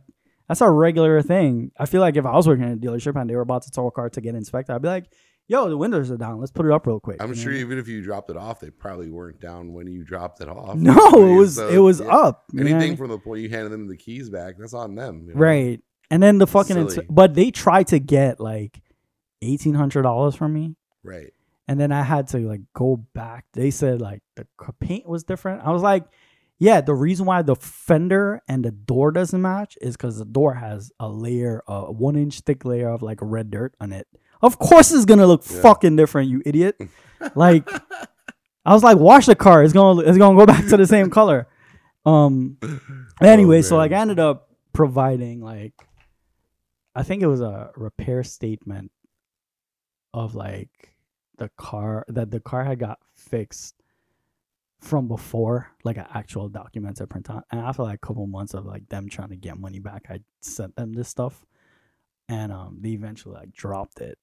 that's 0.49 0.59
a 0.61 0.69
regular 0.69 1.21
thing. 1.21 1.71
I 1.77 1.85
feel 1.85 2.01
like 2.01 2.17
if 2.17 2.25
I 2.25 2.33
was 2.35 2.47
working 2.47 2.65
at 2.65 2.73
a 2.73 2.75
dealership 2.75 3.15
and 3.19 3.29
they 3.29 3.35
were 3.35 3.41
about 3.41 3.61
to 3.63 3.71
tow 3.71 3.87
a 3.87 3.91
car 3.91 4.09
to 4.09 4.19
get 4.19 4.35
inspected, 4.35 4.75
I'd 4.75 4.81
be 4.81 4.89
like, 4.89 5.05
yo 5.47 5.69
the 5.69 5.77
windows 5.77 6.11
are 6.11 6.17
down, 6.17 6.39
let's 6.39 6.51
put 6.51 6.65
it 6.65 6.71
up 6.71 6.85
real 6.87 6.99
quick. 6.99 7.21
I'm 7.21 7.29
You 7.29 7.35
sure 7.35 7.53
even 7.53 7.77
if 7.77 7.87
you 7.87 8.01
dropped 8.01 8.29
it 8.29 8.37
off, 8.37 8.59
they 8.59 8.69
probably 8.71 9.09
weren't 9.09 9.39
down 9.39 9.71
when 9.71 9.87
you 9.87 10.03
dropped 10.03 10.41
it 10.41 10.49
off. 10.49 10.75
No, 10.75 10.97
it 11.13 11.35
was 11.37 11.55
so, 11.55 11.69
it 11.69 11.77
was 11.77 11.99
yeah, 12.01 12.07
up. 12.07 12.45
Anything 12.57 12.97
from 12.97 13.09
the 13.09 13.19
point 13.19 13.41
you 13.41 13.49
handed 13.49 13.71
them 13.71 13.87
the 13.87 13.97
keys 13.97 14.29
back, 14.29 14.55
that's 14.57 14.73
on 14.73 14.95
them. 14.95 15.27
you 15.27 15.33
know? 15.35 15.39
Right. 15.39 15.79
And 16.09 16.21
then 16.21 16.39
the 16.39 16.47
fucking, 16.47 16.75
ins- 16.75 16.99
but 17.09 17.35
they 17.35 17.51
tried 17.51 17.87
to 17.87 17.99
get 17.99 18.41
like 18.41 18.81
eighteen 19.41 19.73
hundred 19.73 20.03
dollars 20.03 20.35
from 20.35 20.53
me, 20.53 20.75
Right. 21.03 21.33
and 21.67 21.79
then 21.79 21.91
I 21.91 22.03
had 22.03 22.27
to 22.29 22.39
like 22.39 22.61
go 22.73 22.97
back. 23.13 23.45
They 23.53 23.71
said 23.71 24.01
like 24.01 24.21
the 24.35 24.45
paint 24.79 25.07
was 25.07 25.23
different. 25.23 25.63
I 25.65 25.71
was 25.71 25.81
like, 25.81 26.05
yeah, 26.59 26.81
the 26.81 26.93
reason 26.93 27.25
why 27.25 27.41
the 27.41 27.55
fender 27.55 28.41
and 28.47 28.63
the 28.63 28.71
door 28.71 29.11
doesn't 29.11 29.41
match 29.41 29.77
is 29.81 29.95
because 29.97 30.17
the 30.19 30.25
door 30.25 30.53
has 30.53 30.91
a 30.99 31.07
layer, 31.09 31.63
a 31.67 31.91
one 31.91 32.15
inch 32.15 32.41
thick 32.41 32.65
layer 32.65 32.89
of 32.89 33.01
like 33.01 33.19
red 33.21 33.49
dirt 33.51 33.73
on 33.79 33.91
it. 33.93 34.07
Of 34.41 34.59
course, 34.59 34.91
it's 34.91 35.05
gonna 35.05 35.27
look 35.27 35.43
Yeah. 35.49 35.61
fucking 35.61 35.95
different, 35.95 36.29
you 36.29 36.41
idiot. 36.45 36.79
like, 37.35 37.67
I 38.65 38.73
was 38.73 38.83
like, 38.83 38.97
wash 38.97 39.25
the 39.27 39.35
car. 39.35 39.63
It's 39.63 39.73
gonna 39.73 40.01
it's 40.01 40.17
gonna 40.17 40.37
go 40.37 40.45
back 40.45 40.67
to 40.67 40.77
the 40.77 40.87
same 40.87 41.09
color. 41.19 41.47
Um. 42.05 42.57
Anyway, 43.21 43.61
so 43.61 43.75
Oh, 43.75 43.79
man. 43.79 43.83
like 43.89 43.91
I 43.97 44.01
ended 44.01 44.19
up 44.19 44.49
providing 44.73 45.41
like 45.41 45.73
I 46.95 47.03
think 47.03 47.21
it 47.21 47.27
was 47.27 47.41
a 47.41 47.71
repair 47.75 48.23
statement 48.23 48.91
of 50.13 50.35
like 50.35 50.95
the 51.37 51.49
car 51.57 52.05
that 52.07 52.31
the 52.31 52.39
car 52.39 52.63
had 52.63 52.79
got 52.79 52.99
fixed 53.15 53.75
from 54.79 55.07
before, 55.07 55.67
like 55.83 55.97
an 55.97 56.07
actual 56.13 56.49
document 56.49 56.97
to 56.97 57.07
print 57.07 57.29
out. 57.29 57.43
And 57.51 57.61
after 57.61 57.83
like 57.83 57.95
a 57.95 58.05
couple 58.05 58.25
months 58.27 58.53
of 58.53 58.65
like 58.65 58.89
them 58.89 59.07
trying 59.09 59.29
to 59.29 59.35
get 59.35 59.57
money 59.59 59.79
back, 59.79 60.07
I 60.09 60.21
sent 60.41 60.75
them 60.75 60.93
this 60.93 61.07
stuff. 61.09 61.45
And 62.29 62.51
um 62.51 62.77
they 62.81 62.89
eventually 62.89 63.35
like 63.35 63.51
dropped 63.53 63.99
it. 64.01 64.17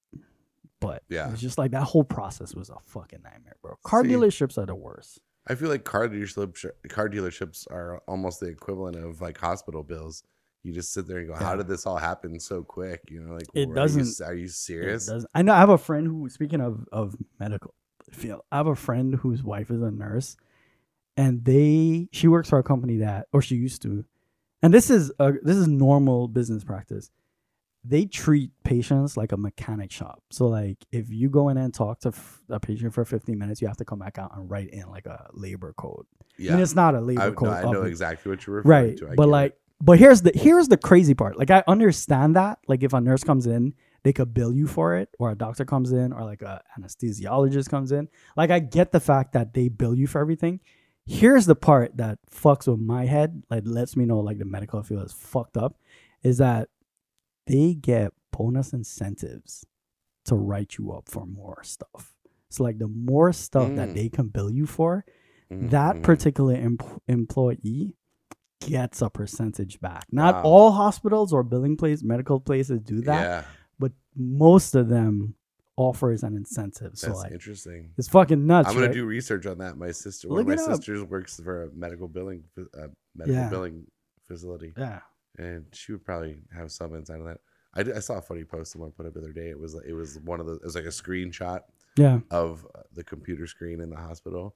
But 0.81 1.03
Yeah. 1.09 1.27
it 1.27 1.31
was 1.31 1.41
just 1.41 1.57
like 1.57 1.71
that 1.71 1.83
whole 1.83 2.03
process 2.03 2.55
was 2.55 2.69
a 2.69 2.77
fucking 2.85 3.21
nightmare, 3.23 3.55
bro. 3.61 3.75
Car 3.83 4.03
See, 4.03 4.11
dealerships 4.11 4.57
are 4.57 4.65
the 4.65 4.75
worst. 4.75 5.19
I 5.47 5.55
feel 5.55 5.69
like 5.69 5.83
car 5.83 6.07
dealerships 6.07 6.65
car 6.89 7.09
dealerships 7.09 7.65
are 7.71 8.01
almost 8.07 8.39
the 8.39 8.47
equivalent 8.47 8.97
of 8.97 9.21
like 9.21 9.37
hospital 9.37 9.83
bills. 9.83 10.23
You 10.63 10.73
just 10.73 10.91
sit 10.91 11.07
there 11.07 11.19
and 11.19 11.27
go, 11.27 11.35
"How 11.35 11.55
did 11.55 11.67
this 11.67 11.85
all 11.85 11.97
happen 11.97 12.39
so 12.39 12.63
quick?" 12.63 13.01
You 13.09 13.21
know, 13.21 13.33
like 13.35 13.47
It 13.53 13.73
doesn't- 13.73 14.25
Are 14.25 14.33
you, 14.33 14.45
It 14.45 14.51
serious? 14.51 15.05
does- 15.07 15.25
I 15.33 15.41
know. 15.41 15.53
I 15.53 15.59
have 15.59 15.69
a 15.69 15.77
friend 15.77 16.05
who, 16.07 16.27
speaking 16.29 16.59
of 16.61 16.85
of 16.91 17.15
medical 17.39 17.73
field, 18.11 18.41
I 18.51 18.57
have 18.57 18.67
a 18.67 18.75
friend 18.75 19.15
whose 19.15 19.41
wife 19.43 19.71
is 19.71 19.81
a 19.81 19.89
nurse, 19.91 20.35
and 21.15 21.45
they 21.45 22.09
she 22.11 22.27
works 22.27 22.49
for 22.49 22.59
a 22.59 22.63
company 22.63 22.97
that, 22.97 23.27
or 23.31 23.41
she 23.41 23.55
used 23.55 23.81
to, 23.83 24.03
and 24.61 24.73
this 24.73 24.89
is 24.89 25.11
a, 25.19 25.31
this 25.43 25.55
is 25.55 25.67
normal 25.67 26.27
business 26.27 26.63
practice. 26.65 27.09
They 27.85 28.05
treat 28.05 28.51
patients 28.65 29.15
like 29.15 29.31
a 29.31 29.37
mechanic 29.37 29.89
shop. 29.89 30.21
So 30.31 30.47
like, 30.49 30.85
if 30.91 31.09
you 31.09 31.29
go 31.29 31.47
in 31.47 31.57
and 31.57 31.73
talk 31.73 32.01
to 32.01 32.09
f- 32.09 32.43
a 32.49 32.59
patient 32.59 32.93
for 32.93 33.05
15 33.05 33.39
minutes, 33.39 33.61
you 33.61 33.69
have 33.69 33.77
to 33.77 33.85
come 33.85 33.99
back 33.99 34.17
out 34.17 34.35
and 34.35 34.51
write 34.51 34.71
in 34.71 34.89
like 34.89 35.05
a 35.05 35.29
labor 35.31 35.71
code. 35.77 36.05
I 36.21 36.25
Yeah, 36.37 36.51
mean, 36.55 36.63
it's 36.63 36.75
not 36.75 36.93
a 36.95 36.99
labor 36.99 37.21
I, 37.21 37.31
code. 37.31 37.43
no, 37.47 37.51
I 37.53 37.71
know 37.71 37.83
exactly 37.83 38.29
what 38.29 38.45
you're 38.45 38.57
referring 38.57 38.87
right 38.89 38.97
to. 38.97 39.09
I 39.11 39.15
but 39.15 39.29
like 39.29 39.51
it. 39.53 39.61
But 39.81 39.97
here's 39.99 40.21
the 40.21 40.31
here's 40.35 40.67
the 40.67 40.77
crazy 40.77 41.13
part. 41.13 41.37
Like 41.37 41.51
i 41.51 41.63
understand 41.67 42.35
that 42.35 42.59
like 42.67 42.83
if 42.83 42.93
a 42.93 42.99
nurse 43.01 43.23
comes 43.23 43.47
in 43.47 43.73
they 44.03 44.13
could 44.13 44.33
bill 44.33 44.53
you 44.53 44.65
for 44.67 44.95
it 44.95 45.09
or 45.19 45.29
a 45.31 45.35
doctor 45.35 45.65
comes 45.65 45.91
in 45.91 46.13
or 46.13 46.23
like 46.23 46.41
a 46.41 46.61
anesthesiologist 46.77 47.69
comes 47.69 47.91
in. 47.91 48.07
Like 48.37 48.49
i 48.51 48.59
get 48.59 48.91
the 48.91 48.99
fact 48.99 49.33
that 49.33 49.53
they 49.53 49.69
bill 49.69 49.95
you 49.95 50.07
for 50.07 50.19
everything. 50.21 50.59
Here's 51.05 51.45
the 51.45 51.55
part 51.55 51.97
that 51.97 52.19
fucks 52.31 52.67
with 52.67 52.79
my 52.79 53.05
head 53.05 53.43
like 53.49 53.63
lets 53.65 53.95
me 53.95 54.05
know 54.05 54.19
like 54.19 54.37
the 54.37 54.45
medical 54.45 54.81
field 54.83 55.05
is 55.05 55.13
fucked 55.13 55.57
up 55.57 55.77
is 56.23 56.37
that 56.39 56.69
they 57.47 57.73
get 57.73 58.11
bonus 58.31 58.73
incentives 58.73 59.65
to 60.25 60.35
write 60.35 60.77
you 60.77 60.91
up 60.91 61.09
for 61.09 61.25
more 61.25 61.63
stuff. 61.63 62.13
So 62.49 62.63
like 62.63 62.77
the 62.77 62.87
more 62.87 63.31
stuff 63.33 63.73
that 63.75 63.89
Mm. 63.89 63.93
they 63.95 64.09
can 64.09 64.27
bill 64.27 64.49
you 64.51 64.65
for 64.65 65.03
Mhm, 65.51 65.71
that 65.71 66.01
particular 66.03 66.53
em- 66.53 66.77
employee 67.07 67.95
gets 68.61 69.01
a 69.01 69.09
percentage 69.09 69.79
back. 69.79 70.05
Not 70.11 70.35
Wow. 70.35 70.41
all 70.43 70.71
hospitals 70.71 71.33
or 71.33 71.43
billing 71.43 71.77
places, 71.77 72.03
medical 72.03 72.39
places 72.39 72.81
do 72.81 73.01
that, 73.01 73.21
yeah, 73.21 73.43
but 73.77 73.91
most 74.15 74.75
of 74.75 74.89
them 74.89 75.35
offers 75.77 76.23
an 76.23 76.35
incentive. 76.35 76.97
So 76.97 77.07
that's 77.07 77.19
like 77.19 77.31
interesting. 77.31 77.93
it's 77.97 78.09
fucking 78.09 78.45
nuts. 78.45 78.67
I'm 78.69 78.75
gonna 78.75 78.87
right? 78.87 78.93
do 78.93 79.05
research 79.05 79.45
on 79.45 79.59
that. 79.59 79.77
My 79.77 79.91
sister, 79.91 80.27
one 80.27 80.41
of 80.41 80.47
my 80.47 80.53
up. 80.55 80.59
sisters, 80.59 81.03
works 81.03 81.39
for 81.39 81.63
a 81.63 81.71
medical 81.71 82.07
billing, 82.07 82.43
uh, 82.57 82.87
medical 83.15 83.35
Yeah. 83.41 83.49
billing 83.49 83.87
facility, 84.27 84.73
yeah. 84.77 84.99
and 85.37 85.65
she 85.71 85.93
would 85.93 86.03
probably 86.03 86.41
have 86.53 86.71
some 86.71 86.93
insight 86.95 87.19
on 87.21 87.27
that. 87.27 87.39
I, 87.73 87.83
did- 87.83 87.95
I 87.95 87.99
saw 87.99 88.17
a 88.17 88.21
funny 88.21 88.43
post 88.43 88.71
someone 88.73 88.91
put 88.91 89.05
up 89.05 89.13
the 89.13 89.19
other 89.21 89.31
day. 89.31 89.49
It 89.49 89.59
was 89.59 89.75
it 89.75 89.93
was 89.93 90.19
one 90.19 90.39
of 90.41 90.47
the 90.47 90.55
it 90.55 90.63
was 90.65 90.75
like 90.75 90.83
a 90.85 90.89
screenshot 90.89 91.61
Yeah. 91.95 92.19
of 92.29 92.67
the 92.93 93.03
computer 93.05 93.47
screen 93.47 93.79
in 93.79 93.89
the 93.89 93.95
hospital, 93.95 94.55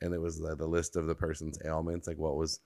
and 0.00 0.14
it 0.14 0.20
was 0.20 0.38
the, 0.38 0.54
the 0.54 0.68
list 0.68 0.94
of 0.94 1.08
the 1.08 1.14
person's 1.16 1.58
ailments, 1.64 2.06
like 2.06 2.18
what 2.18 2.36
was 2.36 2.60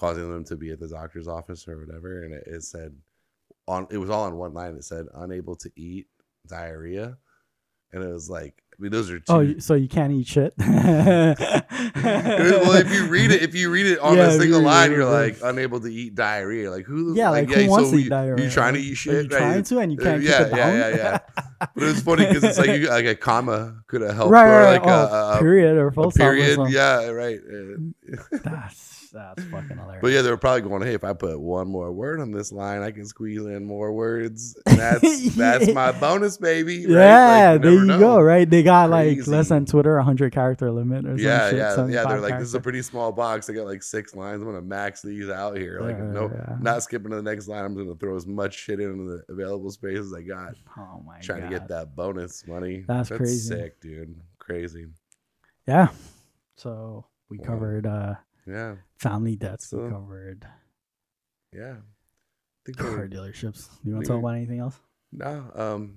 causing 0.00 0.30
them 0.32 0.44
to 0.46 0.56
be 0.56 0.70
at 0.70 0.80
the 0.80 0.88
doctor's 0.88 1.28
office 1.28 1.68
or 1.68 1.78
whatever. 1.84 2.24
And 2.24 2.32
it, 2.34 2.44
it 2.46 2.62
said 2.64 2.94
on 3.68 3.86
it 3.90 3.98
was 3.98 4.08
all 4.10 4.24
on 4.24 4.36
one 4.36 4.54
line. 4.54 4.74
It 4.74 4.84
said 4.84 5.06
unable 5.14 5.54
to 5.56 5.70
eat, 5.76 6.06
diarrhea, 6.48 7.18
and 7.92 8.02
it 8.02 8.08
was 8.12 8.28
like 8.30 8.54
I 8.72 8.82
mean 8.82 8.92
those 8.92 9.10
are 9.10 9.18
two. 9.20 9.24
Oh, 9.32 9.58
so 9.58 9.74
you 9.74 9.88
can't 9.88 10.10
eat 10.12 10.26
shit. 10.26 10.54
well, 10.58 11.36
if 12.76 12.92
you 12.92 13.06
read 13.08 13.30
it, 13.30 13.42
if 13.42 13.54
you 13.54 13.70
read 13.70 13.84
it 13.86 13.98
on 13.98 14.16
Yeah, 14.16 14.28
a 14.28 14.38
single 14.38 14.60
you 14.60 14.66
line, 14.66 14.90
you're 14.90 15.04
like 15.04 15.36
unable 15.42 15.80
to 15.80 15.88
eat 15.92 16.14
diarrhea. 16.14 16.70
Like 16.70 16.86
who? 16.86 17.14
yeah, 17.14 17.28
like, 17.28 17.50
who 17.50 17.68
wants 17.68 17.90
so 17.90 17.96
to 17.96 18.00
eat 18.00 18.04
you- 18.04 18.10
diarrhea? 18.10 18.44
You 18.46 18.50
trying 18.50 18.72
to 18.74 18.80
Are 18.80 18.82
eat 18.82 18.88
you 18.88 18.94
shit? 18.94 19.30
right? 19.32 19.38
trying 19.38 19.62
to, 19.64 19.78
and 19.80 19.92
you 19.92 19.98
Uh, 19.98 20.02
can't 20.02 20.22
yeah, 20.22 20.44
down. 20.44 20.56
yeah, 20.56 20.88
yeah, 20.88 20.96
yeah. 20.96 21.18
But 21.74 21.82
it 21.82 21.86
was 21.86 22.00
funny 22.00 22.24
because 22.26 22.42
it's 22.42 22.58
like 22.58 22.70
you 22.80 22.88
like 22.88 23.04
a 23.04 23.14
comma 23.14 23.82
could 23.86 24.00
have 24.00 24.14
helped, 24.14 24.32
right, 24.32 24.46
or 24.48 24.50
right, 24.62 24.72
like 24.72 24.84
right. 24.86 24.92
a, 24.92 25.08
oh, 25.12 25.36
a, 25.36 25.38
period 25.40 25.76
or 25.76 25.88
a 25.88 25.92
full 25.92 26.10
stop 26.10 26.28
or 26.28 26.68
Yeah, 26.70 27.08
right. 27.08 27.38
Uh, 27.38 28.38
That's 28.42 28.99
that's 29.10 29.42
fucking 29.44 29.76
hilarious. 29.76 29.98
But 30.02 30.12
yeah, 30.12 30.22
they 30.22 30.30
were 30.30 30.36
probably 30.36 30.62
going, 30.62 30.82
"Hey, 30.82 30.94
if 30.94 31.04
I 31.04 31.12
put 31.12 31.38
one 31.40 31.68
more 31.68 31.92
word 31.92 32.20
on 32.20 32.30
this 32.32 32.50
line, 32.52 32.82
I 32.82 32.90
can 32.90 33.04
squeeze 33.06 33.40
in 33.44 33.64
more 33.66 33.92
words. 33.92 34.56
And 34.66 34.78
that's 34.78 35.34
that's 35.36 35.72
my 35.74 35.92
bonus, 35.92 36.36
baby." 36.36 36.86
right? 36.86 36.92
Yeah, 36.94 37.50
Like, 37.52 37.62
there 37.62 37.72
you 37.72 37.84
know. 37.84 37.98
go. 37.98 38.20
Right, 38.20 38.48
they 38.48 38.62
got 38.62 38.90
like 38.90 39.26
less 39.26 39.48
than 39.48 39.66
Twitter, 39.66 39.96
a 39.96 40.04
hundred 40.04 40.32
character 40.32 40.70
limit 40.70 41.04
or 41.06 41.10
some 41.10 41.18
Yeah, 41.18 41.50
shit, 41.50 41.58
yeah, 41.58 41.86
yeah. 41.88 42.04
They're 42.06 42.20
like, 42.20 42.38
"This 42.38 42.48
is 42.48 42.54
a 42.54 42.60
pretty 42.60 42.82
small 42.82 43.12
box. 43.12 43.50
I 43.50 43.52
got 43.52 43.66
like 43.66 43.82
six 43.82 44.14
lines. 44.14 44.40
I'm 44.42 44.46
gonna 44.48 44.62
max 44.62 45.02
these 45.02 45.28
out 45.28 45.56
here. 45.56 45.80
Like, 45.80 45.96
Yeah, 45.98 46.04
no, 46.12 46.30
yeah. 46.32 46.56
not 46.60 46.82
skipping 46.82 47.10
to 47.10 47.16
the 47.16 47.22
next 47.22 47.48
line. 47.48 47.64
I'm 47.64 47.74
gonna 47.76 47.94
throw 47.96 48.16
as 48.16 48.26
much 48.26 48.54
shit 48.54 48.80
into 48.80 49.04
the 49.26 49.32
available 49.32 49.70
spaces 49.70 50.12
I 50.14 50.22
got, 50.22 50.54
Oh 50.78 51.02
my 51.06 51.14
god. 51.14 51.22
trying 51.22 51.40
god, 51.42 51.50
to 51.50 51.58
get 51.58 51.68
that 51.68 51.96
bonus 51.96 52.46
money. 52.46 52.84
That's 52.86 53.08
crazy. 53.08 53.48
Sick, 53.48 53.80
dude. 53.80 54.14
Crazy. 54.38 54.86
Yeah. 55.66 55.88
So 56.56 57.06
we 57.28 57.38
Wow. 57.38 57.44
covered 57.46 57.86
uh 57.86 58.14
Yeah, 58.46 58.76
family 59.00 59.36
debts. 59.36 59.68
So- 59.68 59.88
covered 59.88 60.46
yeah. 61.52 61.76
Car 62.76 63.08
dealerships. 63.08 63.68
You 63.82 63.94
want 63.94 64.04
to 64.04 64.12
talk 64.12 64.20
about 64.20 64.36
anything 64.36 64.60
else? 64.60 64.78
No, 65.12 65.50
um, 65.56 65.96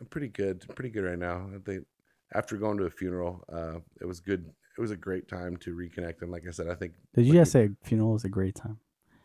I'm 0.00 0.06
pretty 0.06 0.28
good. 0.28 0.64
Pretty 0.76 0.90
good 0.90 1.02
right 1.02 1.18
now. 1.18 1.48
I 1.52 1.58
think 1.58 1.86
after 2.34 2.56
going 2.56 2.78
to 2.78 2.84
a 2.84 2.90
funeral, 2.90 3.42
uh, 3.52 3.80
it 4.00 4.04
was 4.04 4.20
good. 4.20 4.48
It 4.78 4.80
was 4.80 4.92
a 4.92 4.96
great 4.96 5.26
time 5.26 5.56
to 5.58 5.74
reconnect. 5.74 6.22
And 6.22 6.30
like 6.30 6.44
I 6.46 6.52
said, 6.52 6.68
I 6.68 6.74
think 6.74 6.92
Did 7.14 7.26
you 7.26 7.32
like 7.32 7.40
just 7.40 7.52
say 7.52 7.70
funeral 7.82 8.12
was 8.12 8.24
a 8.24 8.28
great 8.28 8.54
time 8.54 8.78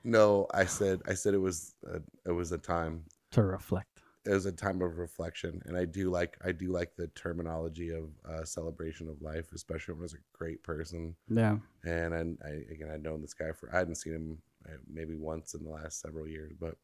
no. 0.03 0.47
I 0.53 0.65
said 0.65 1.01
I 1.07 1.13
said 1.13 1.33
it 1.33 1.39
was 1.39 1.75
a, 1.85 2.01
it 2.25 2.31
was 2.31 2.51
a 2.51 2.57
time. 2.57 3.03
to 3.31 3.43
reflect? 3.43 3.98
Was 4.25 4.45
a 4.45 4.51
time 4.51 4.81
of 4.81 4.97
reflection, 4.97 5.61
and 5.65 5.77
I 5.77 5.85
do 5.85 6.11
like 6.11 6.37
I 6.45 6.51
do 6.51 6.71
like 6.71 6.95
the 6.95 7.07
terminology 7.07 7.89
of 7.89 8.09
uh, 8.29 8.43
celebration 8.43 9.09
of 9.09 9.21
life, 9.21 9.53
especially 9.53 9.95
when 9.95 10.03
it's 10.03 10.13
a 10.13 10.17
great 10.33 10.61
person. 10.61 11.15
Yeah. 11.29 11.57
And 11.83 12.13
I, 12.13 12.47
I 12.47 12.51
again, 12.71 12.91
I'd 12.93 13.01
known 13.01 13.21
this 13.21 13.33
guy 13.33 13.51
for 13.53 13.73
I 13.73 13.79
hadn't 13.79 13.95
seen 13.95 14.13
him 14.13 14.37
uh, 14.67 14.77
maybe 14.91 15.15
once 15.15 15.53
in 15.53 15.63
the 15.63 15.69
last 15.69 16.01
several 16.01 16.27
years, 16.27 16.51
but 16.59 16.75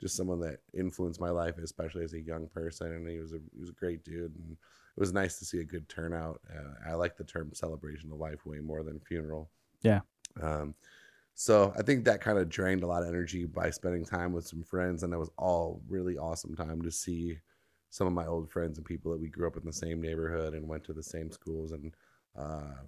just 0.00 0.16
someone 0.16 0.40
that 0.40 0.58
influenced 0.74 1.20
my 1.20 1.30
life, 1.30 1.56
especially 1.58 2.04
as 2.04 2.12
a 2.12 2.20
young 2.20 2.48
person. 2.48 2.88
And 2.88 3.08
he 3.08 3.20
was 3.20 3.32
a 3.32 3.38
he 3.54 3.60
was 3.60 3.70
a 3.70 3.74
great 3.74 4.04
dude. 4.04 4.34
And 4.34 4.56
it 4.96 5.00
was 5.00 5.12
nice 5.12 5.38
to 5.38 5.44
see 5.44 5.60
a 5.60 5.64
good 5.64 5.88
turnout. 5.88 6.40
Uh, 6.52 6.90
I 6.90 6.94
like 6.94 7.16
the 7.16 7.24
term 7.24 7.50
celebration 7.54 8.10
of 8.12 8.18
life 8.18 8.44
way 8.44 8.58
more 8.58 8.82
than 8.82 9.00
funeral. 9.00 9.48
Yeah. 9.82 10.00
Um, 10.42 10.74
so 11.34 11.72
I 11.78 11.82
think 11.82 12.04
that 12.04 12.20
kind 12.20 12.38
of 12.38 12.48
drained 12.48 12.82
a 12.82 12.86
lot 12.86 13.02
of 13.02 13.08
energy 13.08 13.44
by 13.46 13.70
spending 13.70 14.04
time 14.04 14.32
with 14.32 14.46
some 14.46 14.62
friends, 14.62 15.02
and 15.02 15.12
it 15.12 15.18
was 15.18 15.30
all 15.38 15.82
really 15.88 16.18
awesome 16.18 16.54
time 16.54 16.82
to 16.82 16.90
see 16.90 17.38
some 17.90 18.06
of 18.06 18.12
my 18.12 18.26
old 18.26 18.50
friends 18.50 18.78
and 18.78 18.86
people 18.86 19.12
that 19.12 19.20
we 19.20 19.28
grew 19.28 19.46
up 19.46 19.56
in 19.56 19.64
the 19.64 19.72
same 19.72 20.00
neighborhood 20.00 20.54
and 20.54 20.68
went 20.68 20.84
to 20.84 20.92
the 20.92 21.02
same 21.02 21.30
schools, 21.30 21.72
and 21.72 21.92
uh, 22.38 22.82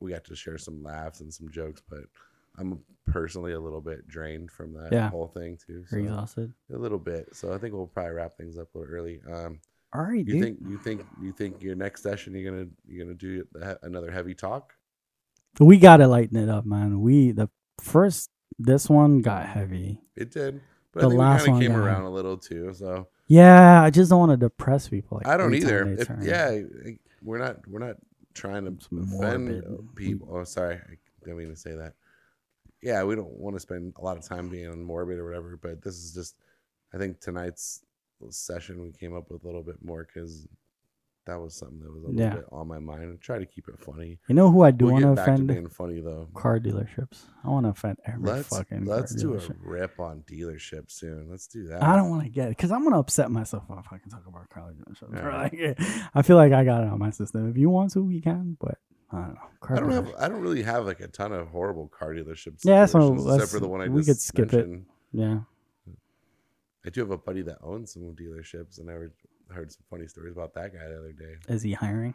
we 0.00 0.12
got 0.12 0.24
to 0.24 0.36
share 0.36 0.58
some 0.58 0.82
laughs 0.82 1.20
and 1.20 1.32
some 1.32 1.48
jokes. 1.50 1.82
But 1.88 2.04
I'm 2.58 2.80
personally 3.06 3.52
a 3.52 3.60
little 3.60 3.80
bit 3.80 4.06
drained 4.08 4.50
from 4.50 4.72
that 4.74 4.92
Yeah. 4.92 5.08
whole 5.10 5.28
thing 5.28 5.58
too. 5.64 5.84
Are 5.92 5.98
you 5.98 6.06
So 6.06 6.12
exhausted? 6.12 6.52
a 6.72 6.78
little 6.78 6.98
bit. 6.98 7.34
So 7.34 7.52
I 7.52 7.58
think 7.58 7.74
we'll 7.74 7.86
probably 7.86 8.12
wrap 8.12 8.36
things 8.36 8.58
up 8.58 8.74
a 8.74 8.78
little 8.78 8.94
early. 8.94 9.20
Um, 9.30 9.60
All 9.92 10.02
right, 10.02 10.24
you 10.24 10.32
dude. 10.32 10.40
think 10.42 10.58
you 10.66 10.78
think 10.78 11.02
you 11.22 11.32
think 11.32 11.62
your 11.62 11.76
next 11.76 12.02
session 12.02 12.34
you're 12.34 12.50
gonna 12.52 12.68
you're 12.86 13.04
gonna 13.04 13.16
do 13.16 13.46
another 13.82 14.10
heavy 14.10 14.34
talk? 14.34 14.74
we 15.60 15.78
gotta 15.78 16.06
lighten 16.06 16.36
it 16.36 16.48
up, 16.48 16.64
man. 16.64 17.00
We 17.00 17.32
the 17.32 17.48
first 17.80 18.30
this 18.58 18.88
one 18.88 19.20
got 19.22 19.46
heavy. 19.46 20.00
It 20.16 20.30
did, 20.30 20.60
but 20.92 21.00
The 21.00 21.06
I 21.06 21.08
think 21.10 21.18
last 21.20 21.46
we 21.46 21.52
one 21.52 21.60
came 21.62 21.76
around 21.76 21.94
heavy. 21.96 22.06
a 22.06 22.10
little 22.10 22.36
too. 22.36 22.72
So 22.74 23.08
Yeah, 23.26 23.82
I 23.82 23.90
just 23.90 24.10
don't 24.10 24.18
want 24.20 24.32
to 24.32 24.36
depress 24.36 24.88
people. 24.88 25.18
Like, 25.18 25.26
I 25.26 25.36
don't 25.36 25.54
either. 25.54 25.92
If, 25.98 26.10
yeah, 26.22 26.60
we're 27.22 27.38
not 27.38 27.66
we're 27.68 27.78
not 27.78 27.96
trying 28.34 28.64
to 28.66 28.72
It's 28.72 28.86
offend 28.86 29.48
morbid. 29.48 29.94
people. 29.96 30.28
Oh, 30.30 30.44
sorry, 30.44 30.76
I 30.76 30.94
didn't 31.24 31.38
mean 31.38 31.48
to 31.50 31.56
say 31.56 31.74
that. 31.74 31.94
Yeah, 32.82 33.02
we 33.04 33.14
don't 33.14 33.28
want 33.30 33.56
to 33.56 33.60
spend 33.60 33.92
a 33.98 34.02
lot 34.02 34.16
of 34.16 34.24
time 34.26 34.48
being 34.48 34.82
morbid 34.82 35.18
or 35.18 35.24
whatever. 35.26 35.58
But 35.60 35.82
this 35.82 35.96
is 35.96 36.14
just, 36.14 36.36
I 36.94 36.98
think 36.98 37.20
tonight's 37.20 37.82
session 38.30 38.82
we 38.82 38.92
came 38.92 39.14
up 39.16 39.30
with 39.30 39.44
a 39.44 39.46
little 39.46 39.62
bit 39.62 39.82
more 39.84 40.06
because 40.06 40.46
that 41.26 41.38
was 41.40 41.54
something 41.54 41.78
that 41.80 41.92
was 41.92 42.02
a 42.02 42.06
little 42.06 42.20
Yeah. 42.20 42.34
bit 42.36 42.44
on 42.50 42.66
my 42.66 42.78
mind. 42.78 43.12
I 43.12 43.16
try 43.20 43.38
to 43.38 43.46
keep 43.46 43.68
it 43.68 43.78
funny. 43.78 44.18
You 44.28 44.34
know 44.34 44.50
who 44.50 44.62
I 44.62 44.70
do 44.70 44.86
we'll 44.86 44.94
want 44.94 45.02
to 45.04 45.08
get 45.10 45.16
back 45.16 45.26
to 45.26 45.32
offend? 45.34 45.48
being 45.48 45.68
funny 45.68 46.00
though. 46.00 46.28
car 46.34 46.58
dealerships. 46.58 47.24
I 47.44 47.48
want 47.50 47.66
to 47.66 47.70
offend 47.70 47.98
every 48.06 48.22
Let's 48.30 48.48
fucking. 48.48 48.84
let's 48.86 49.12
car 49.12 49.20
do 49.20 49.34
a 49.34 49.38
dealership. 49.38 49.56
rip 49.60 50.00
on 50.00 50.22
dealership 50.22 50.90
soon. 50.90 51.28
Let's 51.30 51.46
do 51.46 51.66
that. 51.68 51.82
I 51.82 51.94
don't 51.94 52.10
want 52.10 52.24
to 52.24 52.28
get 52.30 52.46
it 52.48 52.50
because 52.56 52.72
I'm 52.72 52.82
gonna 52.84 52.98
upset 52.98 53.30
myself 53.30 53.64
if 53.70 53.92
I 53.92 53.98
can 53.98 54.10
talk 54.10 54.26
about 54.26 54.48
car 54.48 54.72
dealerships. 54.72 55.22
Or, 55.22 55.32
Like, 55.32 55.78
I 56.14 56.22
feel 56.22 56.36
like 56.36 56.52
I 56.52 56.64
got 56.64 56.82
it 56.82 56.88
on 56.88 56.98
my 56.98 57.10
system. 57.10 57.48
If 57.50 57.56
you 57.56 57.70
want 57.70 57.92
to, 57.92 58.02
we 58.02 58.20
can. 58.20 58.56
But 58.58 58.78
I 59.12 59.16
don't 59.18 59.34
know. 59.34 59.40
Car 59.60 59.76
I 59.76 59.80
don't 59.80 59.90
dealerships- 59.90 60.06
have. 60.06 60.14
I 60.18 60.28
don't 60.28 60.40
really 60.40 60.62
have 60.62 60.86
like 60.86 61.00
a 61.00 61.08
ton 61.08 61.32
of 61.32 61.48
horrible 61.48 61.88
car 61.88 62.14
dealerships. 62.14 62.60
Yeah, 62.64 62.86
so 62.86 63.00
situations, 63.00 63.26
let's- 63.26 63.42
except 63.44 63.52
for 63.52 63.60
the 63.60 63.68
one 63.68 63.82
I 63.82 63.88
we 63.88 64.00
just 64.02 64.08
could 64.08 64.20
skip 64.48 64.52
it. 64.54 64.68
mentioned. 64.68 64.86
Yeah. 65.12 65.40
I 66.84 66.88
do 66.88 67.00
have 67.02 67.10
a 67.10 67.18
buddy 67.18 67.42
that 67.42 67.58
owns 67.62 67.92
some 67.92 68.14
dealerships, 68.14 68.78
and 68.78 68.88
I 68.88 68.94
heard, 68.94 69.12
heard 69.52 69.70
some 69.72 69.82
funny 69.90 70.06
stories 70.06 70.32
about 70.32 70.54
that 70.54 70.72
guy 70.72 70.86
the 70.88 70.98
other 70.98 71.12
day. 71.12 71.34
Is 71.48 71.62
he 71.62 71.72
hiring? 71.72 72.14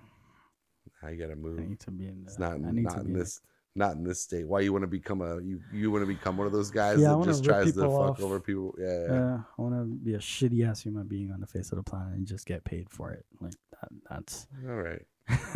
I 1.03 1.15
got 1.15 1.27
to 1.27 1.31
I 1.33 1.35
move? 1.35 1.59
need 1.59 1.79
to 1.81 1.91
be 1.91 2.07
in. 2.07 2.23
The, 2.23 2.29
It's 2.31 2.39
not 2.39 2.53
I 2.53 2.71
need 2.71 2.83
not 2.83 2.93
to 2.95 2.99
in 3.01 3.05
be 3.07 3.13
in 3.13 3.19
this 3.19 3.41
not 3.77 3.95
in 3.97 4.03
this 4.03 4.21
state. 4.21 4.47
Why 4.47 4.61
you 4.61 4.71
want 4.71 4.83
to 4.83 4.87
become 4.87 5.21
a 5.21 5.41
you 5.41 5.59
you 5.73 5.91
want 5.91 6.03
to 6.03 6.07
become 6.07 6.37
one 6.37 6.47
of 6.47 6.53
those 6.53 6.71
guys 6.71 6.99
Yeah, 7.01 7.15
that 7.15 7.25
just 7.25 7.43
tries 7.43 7.73
to 7.73 7.81
fuck 7.81 7.89
off. 7.91 8.21
over 8.21 8.39
people? 8.39 8.73
Yeah, 8.79 8.85
yeah. 8.87 9.13
yeah, 9.13 9.37
I 9.57 9.61
want 9.61 9.75
to 9.75 9.83
be 9.85 10.13
a 10.13 10.19
shitty 10.19 10.65
ass 10.67 10.81
human 10.81 11.07
being 11.07 11.31
on 11.31 11.39
the 11.41 11.47
face 11.47 11.71
of 11.71 11.77
the 11.77 11.83
planet 11.83 12.13
and 12.13 12.25
just 12.25 12.45
get 12.45 12.63
paid 12.63 12.89
for 12.89 13.11
it. 13.11 13.25
Like 13.41 13.53
that. 13.71 13.89
That's 14.09 14.47
All 14.67 14.75
right, 14.75 15.01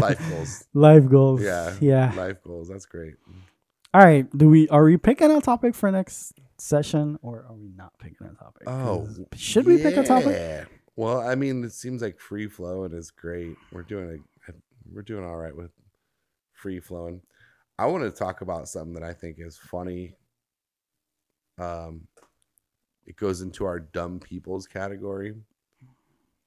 life 0.00 0.18
goals. 0.30 0.64
Life 0.74 1.08
goals. 1.08 1.42
Yeah, 1.42 1.74
Yeah. 1.80 2.12
life 2.16 2.42
goals. 2.42 2.68
That's 2.68 2.86
great. 2.86 3.14
All 3.92 4.00
right. 4.04 4.26
Do 4.36 4.48
we 4.48 4.68
are 4.70 4.82
we 4.84 4.96
picking 4.96 5.30
a 5.30 5.40
topic 5.40 5.74
for 5.76 5.90
next 5.92 6.32
session 6.58 7.18
or 7.22 7.46
are 7.48 7.54
we 7.54 7.68
not 7.76 7.92
picking 7.98 8.26
a 8.26 8.34
topic? 8.34 8.62
Oh, 8.66 9.08
should 9.36 9.66
we 9.66 9.78
pick 9.78 9.96
a 9.96 10.02
topic? 10.02 10.66
Well, 10.96 11.20
I 11.20 11.34
mean, 11.34 11.64
it 11.64 11.72
seems 11.72 12.02
like 12.02 12.20
free 12.20 12.46
flowing 12.48 12.92
is 12.92 13.10
great. 13.10 13.56
We're 13.72 13.82
doing 13.82 14.22
a 14.48 14.52
we're 14.92 15.02
doing 15.02 15.24
all 15.24 15.36
right 15.36 15.56
with 15.56 15.70
free 16.52 16.80
flowing. 16.80 17.22
I 17.78 17.86
want 17.86 18.04
to 18.04 18.10
talk 18.10 18.42
about 18.42 18.68
something 18.68 18.94
that 18.94 19.02
I 19.02 19.12
think 19.12 19.36
is 19.38 19.56
funny. 19.56 20.14
Um, 21.58 22.06
it 23.06 23.16
goes 23.16 23.40
into 23.40 23.64
our 23.64 23.80
dumb 23.80 24.20
people's 24.20 24.66
category. 24.66 25.34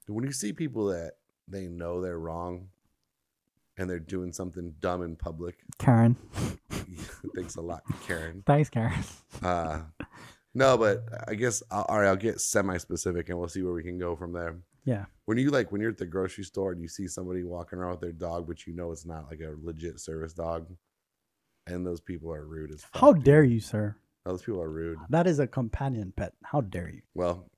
When 0.07 0.23
you 0.23 0.31
see 0.31 0.53
people 0.53 0.85
that 0.87 1.13
they 1.47 1.67
know 1.67 2.01
they're 2.01 2.19
wrong, 2.19 2.69
and 3.77 3.89
they're 3.89 3.99
doing 3.99 4.33
something 4.33 4.73
dumb 4.79 5.03
in 5.03 5.15
public, 5.15 5.57
Karen. 5.77 6.15
thanks 7.35 7.55
a 7.55 7.61
lot, 7.61 7.83
Karen. 8.05 8.43
Thanks, 8.45 8.69
Karen. 8.69 9.03
Uh, 9.41 9.81
no, 10.57 10.77
but 10.77 11.03
I 11.27 11.35
guess 11.35 11.61
I'll, 11.69 11.85
all 11.87 11.99
right. 11.99 12.07
I'll 12.07 12.15
get 12.15 12.41
semi-specific, 12.41 13.29
and 13.29 13.37
we'll 13.37 13.47
see 13.47 13.61
where 13.61 13.73
we 13.73 13.83
can 13.83 13.99
go 13.99 14.15
from 14.15 14.33
there. 14.33 14.57
Yeah. 14.85 15.05
When 15.25 15.37
you 15.37 15.51
like 15.51 15.71
when 15.71 15.81
you're 15.81 15.91
at 15.91 15.97
the 15.97 16.05
grocery 16.05 16.45
store 16.45 16.71
and 16.71 16.81
you 16.81 16.87
see 16.87 17.07
somebody 17.07 17.43
walking 17.43 17.77
around 17.77 17.91
with 17.91 18.01
their 18.01 18.11
dog, 18.11 18.47
but 18.47 18.65
you 18.65 18.73
know 18.73 18.91
it's 18.91 19.05
not 19.05 19.25
like 19.29 19.39
a 19.41 19.53
legit 19.61 19.99
service 19.99 20.33
dog, 20.33 20.67
and 21.67 21.85
those 21.85 22.01
people 22.01 22.33
are 22.33 22.45
rude 22.45 22.71
as 22.71 22.81
fuck. 22.81 23.01
How 23.01 23.13
dude. 23.13 23.23
dare 23.23 23.43
you, 23.43 23.59
sir? 23.59 23.95
Those 24.25 24.41
people 24.41 24.61
are 24.61 24.69
rude. 24.69 24.97
That 25.09 25.27
is 25.27 25.39
a 25.39 25.47
companion 25.47 26.11
pet. 26.15 26.33
How 26.43 26.61
dare 26.61 26.89
you? 26.89 27.01
Well, 27.13 27.49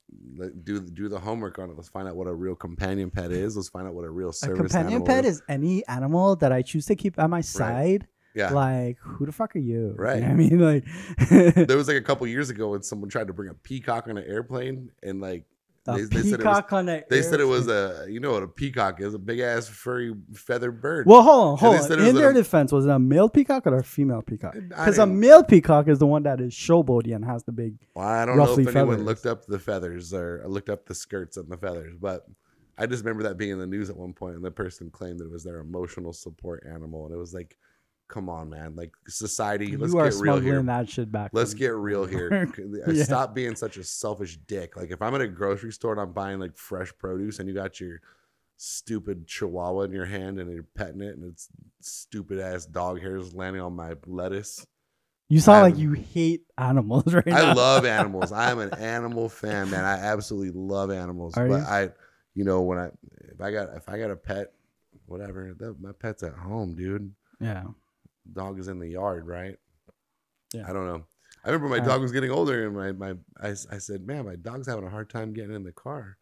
do 0.63 0.81
do 0.81 1.07
the 1.07 1.19
homework 1.19 1.57
on 1.57 1.69
it. 1.69 1.77
Let's 1.77 1.89
find 1.89 2.07
out 2.07 2.15
what 2.15 2.27
a 2.27 2.33
real 2.33 2.55
companion 2.55 3.11
pet 3.11 3.31
is. 3.31 3.55
Let's 3.55 3.69
find 3.69 3.87
out 3.87 3.93
what 3.93 4.05
a 4.05 4.09
real 4.09 4.29
A 4.29 4.33
service 4.33 4.57
companion 4.57 4.93
animal 4.93 5.07
pet 5.07 5.23
is 5.23 5.41
any 5.47 5.87
animal 5.87 6.35
that 6.37 6.51
I 6.51 6.63
choose 6.63 6.87
to 6.87 6.95
keep 6.95 7.17
at 7.17 7.29
my 7.29 7.41
side. 7.41 8.07
Yeah. 8.35 8.51
Like, 8.51 8.97
who 8.99 9.25
the 9.25 9.31
fuck 9.31 9.55
are 9.55 9.59
you? 9.59 9.73
You 9.73 9.87
know 9.89 9.93
Right. 9.97 10.23
I 10.23 10.33
mean, 10.33 10.59
like, 10.59 10.85
there 11.29 11.77
was 11.77 11.87
like 11.87 11.97
a 11.97 12.01
couple 12.01 12.27
years 12.35 12.49
ago 12.49 12.69
when 12.69 12.83
someone 12.83 13.09
tried 13.09 13.27
to 13.27 13.33
bring 13.33 13.49
a 13.49 13.53
peacock 13.53 14.07
on 14.07 14.17
an 14.17 14.23
airplane, 14.27 14.91
and 15.03 15.19
like 15.21 15.45
they- 15.85 16.03
they 16.03 16.03
said 16.03 16.13
it 16.13 16.23
was- 16.23 16.37
peacock 16.37 16.73
on 16.73 16.89
a. 16.89 17.03
They 17.09 17.21
said 17.23 17.39
it 17.39 17.45
was 17.45 17.67
a, 17.67 18.05
you 18.07 18.19
know 18.19 18.33
what 18.33 18.43
a 18.43 18.47
peacock 18.47 19.01
is, 19.01 19.15
a 19.15 19.17
big 19.17 19.39
ass 19.39 19.67
furry 19.67 20.13
feathered 20.35 20.79
bird. 20.81 21.07
Well, 21.07 21.23
hold 21.23 21.53
on, 21.53 21.57
hold 21.57 21.75
on. 21.77 21.81
said 21.81 21.93
it 21.93 22.01
was 22.01 22.09
In 22.09 22.15
their 22.15 22.29
a- 22.29 22.33
defense, 22.33 22.71
was 22.71 22.85
it 22.85 22.91
a 22.91 22.99
male 22.99 23.29
peacock 23.29 23.65
or 23.65 23.77
a 23.77 23.83
female 23.83 24.21
peacock? 24.21 24.53
Because 24.67 24.99
a 24.99 25.07
male 25.07 25.43
peacock 25.43 25.87
is 25.87 25.97
the 25.97 26.05
one 26.05 26.23
that 26.23 26.39
is 26.41 26.53
showboaty 26.53 27.15
and 27.15 27.25
has 27.25 27.43
the 27.43 27.51
big. 27.51 27.77
Well, 27.95 28.07
I 28.07 28.25
don't 28.25 28.37
know 28.37 28.43
if 28.43 28.59
anyone 28.59 28.73
feathers. 28.97 29.05
looked 29.05 29.25
up 29.25 29.45
the 29.47 29.57
feathers 29.59 30.13
or 30.13 30.43
looked 30.47 30.69
up 30.69 30.85
the 30.85 30.93
skirts 30.93 31.37
and 31.37 31.49
the 31.49 31.57
feathers, 31.57 31.95
but 31.99 32.27
I 32.77 32.85
just 32.85 33.03
remember 33.03 33.23
that 33.23 33.37
being 33.37 33.51
in 33.51 33.59
the 33.59 33.65
news 33.67 33.89
at 33.89 33.97
one 33.97 34.13
point, 34.13 34.35
and 34.35 34.45
the 34.45 34.51
person 34.51 34.91
claimed 34.91 35.19
that 35.19 35.25
it 35.25 35.31
was 35.31 35.43
their 35.43 35.59
emotional 35.59 36.13
support 36.13 36.63
animal, 36.69 37.05
and 37.05 37.13
it 37.15 37.17
was 37.17 37.33
like, 37.33 37.57
come 38.09 38.27
on, 38.27 38.49
man, 38.49 38.75
like 38.75 38.91
society, 39.07 39.77
let's 39.77 39.93
you 39.93 39.99
are 39.99 40.09
get 40.09 40.19
real 40.19 40.39
here. 40.39 40.61
that 40.63 40.89
shit 40.89 41.09
back. 41.11 41.29
Let's 41.31 41.53
get 41.53 41.73
real 41.75 42.05
here. 42.05 42.51
Uh, 42.59 42.91
yeah. 42.91 43.03
Stop 43.03 43.33
being 43.33 43.55
such 43.55 43.77
a 43.77 43.83
selfish 43.83 44.37
dick. 44.47 44.75
Like 44.75 44.91
if 44.91 45.01
I'm 45.01 45.15
at 45.15 45.21
a 45.21 45.27
grocery 45.27 45.71
store 45.71 45.93
and 45.93 46.01
I'm 46.01 46.11
buying 46.11 46.39
like 46.39 46.57
fresh 46.57 46.91
produce 46.97 47.39
and 47.39 47.47
you 47.47 47.55
got 47.55 47.79
your 47.79 48.01
stupid 48.57 49.25
chihuahua 49.27 49.83
in 49.83 49.91
your 49.91 50.05
hand 50.05 50.39
and 50.39 50.51
you're 50.51 50.63
petting 50.75 51.01
it 51.01 51.15
and 51.15 51.23
it's 51.31 51.47
stupid 51.79 52.39
ass 52.39 52.65
dog 52.65 52.99
hairs 52.99 53.33
landing 53.33 53.61
on 53.61 53.73
my 53.75 53.93
lettuce. 54.05 54.65
You 55.29 55.39
sound 55.39 55.61
like 55.63 55.73
I'm- 55.75 55.81
you 55.81 55.93
hate 55.93 56.41
animals 56.57 57.13
right 57.13 57.25
now. 57.27 57.51
I 57.51 57.53
love 57.53 57.85
animals. 57.85 58.31
I'm 58.31 58.59
an 58.59 58.73
animal 58.79 59.29
fan, 59.29 59.69
man. 59.69 59.85
I 59.85 59.99
absolutely 59.99 60.51
love 60.59 60.91
animals. 60.91 61.37
Are 61.37 61.47
but 61.47 61.59
you? 61.59 61.65
I, 61.65 61.89
you 62.33 62.43
know, 62.43 62.61
when 62.63 62.79
I 62.79 62.89
if 63.31 63.39
I 63.39 63.51
got 63.51 63.69
if 63.75 63.87
I 63.87 63.99
got 63.99 64.09
a 64.11 64.15
pet, 64.15 64.51
whatever, 65.05 65.53
that, 65.59 65.79
my 65.79 65.91
pet's 65.91 66.23
at 66.23 66.33
home, 66.33 66.75
dude. 66.75 67.13
Yeah. 67.39 67.65
Dog 68.33 68.59
is 68.59 68.67
in 68.67 68.79
the 68.79 68.89
yard, 68.89 69.27
right? 69.27 69.57
Yeah. 70.53 70.65
I 70.67 70.73
don't 70.73 70.85
know. 70.85 71.05
I 71.43 71.49
remember 71.49 71.69
my 71.69 71.81
Uh, 71.83 71.87
dog 71.87 72.01
was 72.01 72.11
getting 72.11 72.31
older, 72.31 72.67
and 72.67 72.75
my 72.75 72.91
my 72.91 73.17
I, 73.41 73.49
I 73.71 73.77
said, 73.79 74.05
man, 74.05 74.25
my 74.25 74.35
dog's 74.35 74.67
having 74.67 74.85
a 74.85 74.89
hard 74.89 75.09
time 75.09 75.33
getting 75.33 75.55
in 75.55 75.63
the 75.63 75.71
car. 75.71 76.17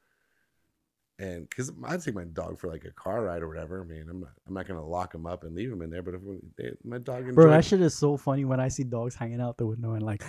And 1.19 1.49
because 1.49 1.71
I'd 1.83 2.01
take 2.03 2.13
my 2.13 2.25
dog 2.25 2.59
for 2.59 2.67
like 2.69 2.85
a 2.85 2.91
car 2.91 3.23
ride 3.23 3.41
or 3.41 3.47
whatever. 3.47 3.81
I 3.81 3.85
mean, 3.85 4.05
I'm 4.07 4.19
not 4.19 4.29
I'm 4.47 4.53
not 4.53 4.67
gonna 4.67 4.85
lock 4.85 5.15
him 5.15 5.25
up 5.25 5.43
and 5.43 5.55
leave 5.55 5.71
him 5.71 5.81
in 5.81 5.89
there. 5.89 6.03
But 6.03 6.13
if 6.13 6.21
we- 6.21 6.37
they, 6.57 6.71
my 6.83 6.99
dog 6.99 7.21
enjoyed, 7.21 7.35
Bro, 7.35 7.49
that 7.49 7.65
shit 7.65 7.81
is 7.81 7.95
so 7.95 8.17
funny 8.17 8.45
when 8.45 8.59
I 8.59 8.67
see 8.67 8.83
dogs 8.83 9.15
hanging 9.15 9.41
out 9.41 9.57
the 9.57 9.65
window 9.65 9.93
and 9.93 10.03
like 10.03 10.23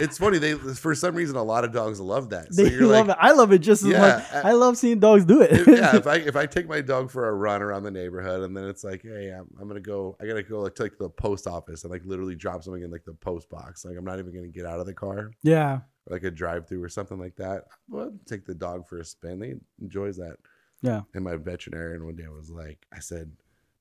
it's 0.00 0.16
funny. 0.16 0.38
They 0.38 0.54
for 0.74 0.94
some 0.94 1.16
reason 1.16 1.34
a 1.36 1.42
lot 1.42 1.64
of 1.64 1.72
dogs 1.72 1.98
love 1.98 2.30
that. 2.30 2.54
So 2.54 2.62
they 2.62 2.70
love 2.76 3.08
like, 3.08 3.16
it. 3.16 3.20
I 3.20 3.32
love 3.32 3.50
it 3.52 3.58
just 3.58 3.82
as 3.82 3.88
Yeah, 3.88 4.00
much. 4.00 4.24
I- 4.44 4.50
I 4.50 4.52
love 4.52 4.76
seeing 4.76 5.00
dogs 5.00 5.24
do 5.24 5.40
it. 5.42 5.50
if, 5.50 5.66
yeah, 5.66 5.96
if 5.96 6.06
I 6.14 6.16
if 6.16 6.36
I 6.36 6.46
take 6.46 6.68
my 6.68 6.82
dog 6.82 7.10
for 7.10 7.28
a 7.28 7.32
run 7.34 7.60
around 7.60 7.82
the 7.82 7.90
neighborhood 7.90 8.42
and 8.42 8.56
then 8.56 8.64
it's 8.66 8.84
like, 8.84 9.02
hey, 9.02 9.30
I'm, 9.36 9.48
I'm 9.60 9.66
gonna 9.66 9.80
go, 9.80 10.16
I 10.20 10.26
gotta 10.26 10.44
go 10.44 10.60
like 10.60 10.76
to 10.76 10.84
like 10.84 10.98
the 10.98 11.10
post 11.10 11.48
office 11.48 11.82
and 11.82 11.90
like 11.90 12.02
literally 12.04 12.36
drop 12.36 12.62
something 12.62 12.84
in 12.84 12.92
like 12.92 13.04
the 13.04 13.14
post 13.14 13.50
box. 13.50 13.84
Like 13.84 13.96
I'm 13.98 14.04
not 14.04 14.20
even 14.20 14.32
gonna 14.32 14.46
get 14.46 14.66
out 14.66 14.78
of 14.78 14.86
the 14.86 14.94
car, 14.94 15.32
yeah. 15.42 15.80
Like 16.08 16.24
a 16.24 16.30
drive 16.30 16.68
through 16.68 16.82
or 16.82 16.88
something 16.88 17.18
like 17.18 17.36
that. 17.36 17.64
Well, 17.88 18.12
take 18.26 18.44
the 18.46 18.54
dog 18.54 18.86
for 18.88 18.98
a 18.98 19.04
spin. 19.04 19.38
They 19.38 19.54
enjoys 19.80 20.16
that. 20.16 20.36
Yeah. 20.82 21.02
And 21.14 21.24
my 21.24 21.36
veterinarian 21.36 22.04
one 22.04 22.16
day 22.16 22.28
was 22.28 22.50
like, 22.50 22.86
I 22.92 23.00
said, 23.00 23.32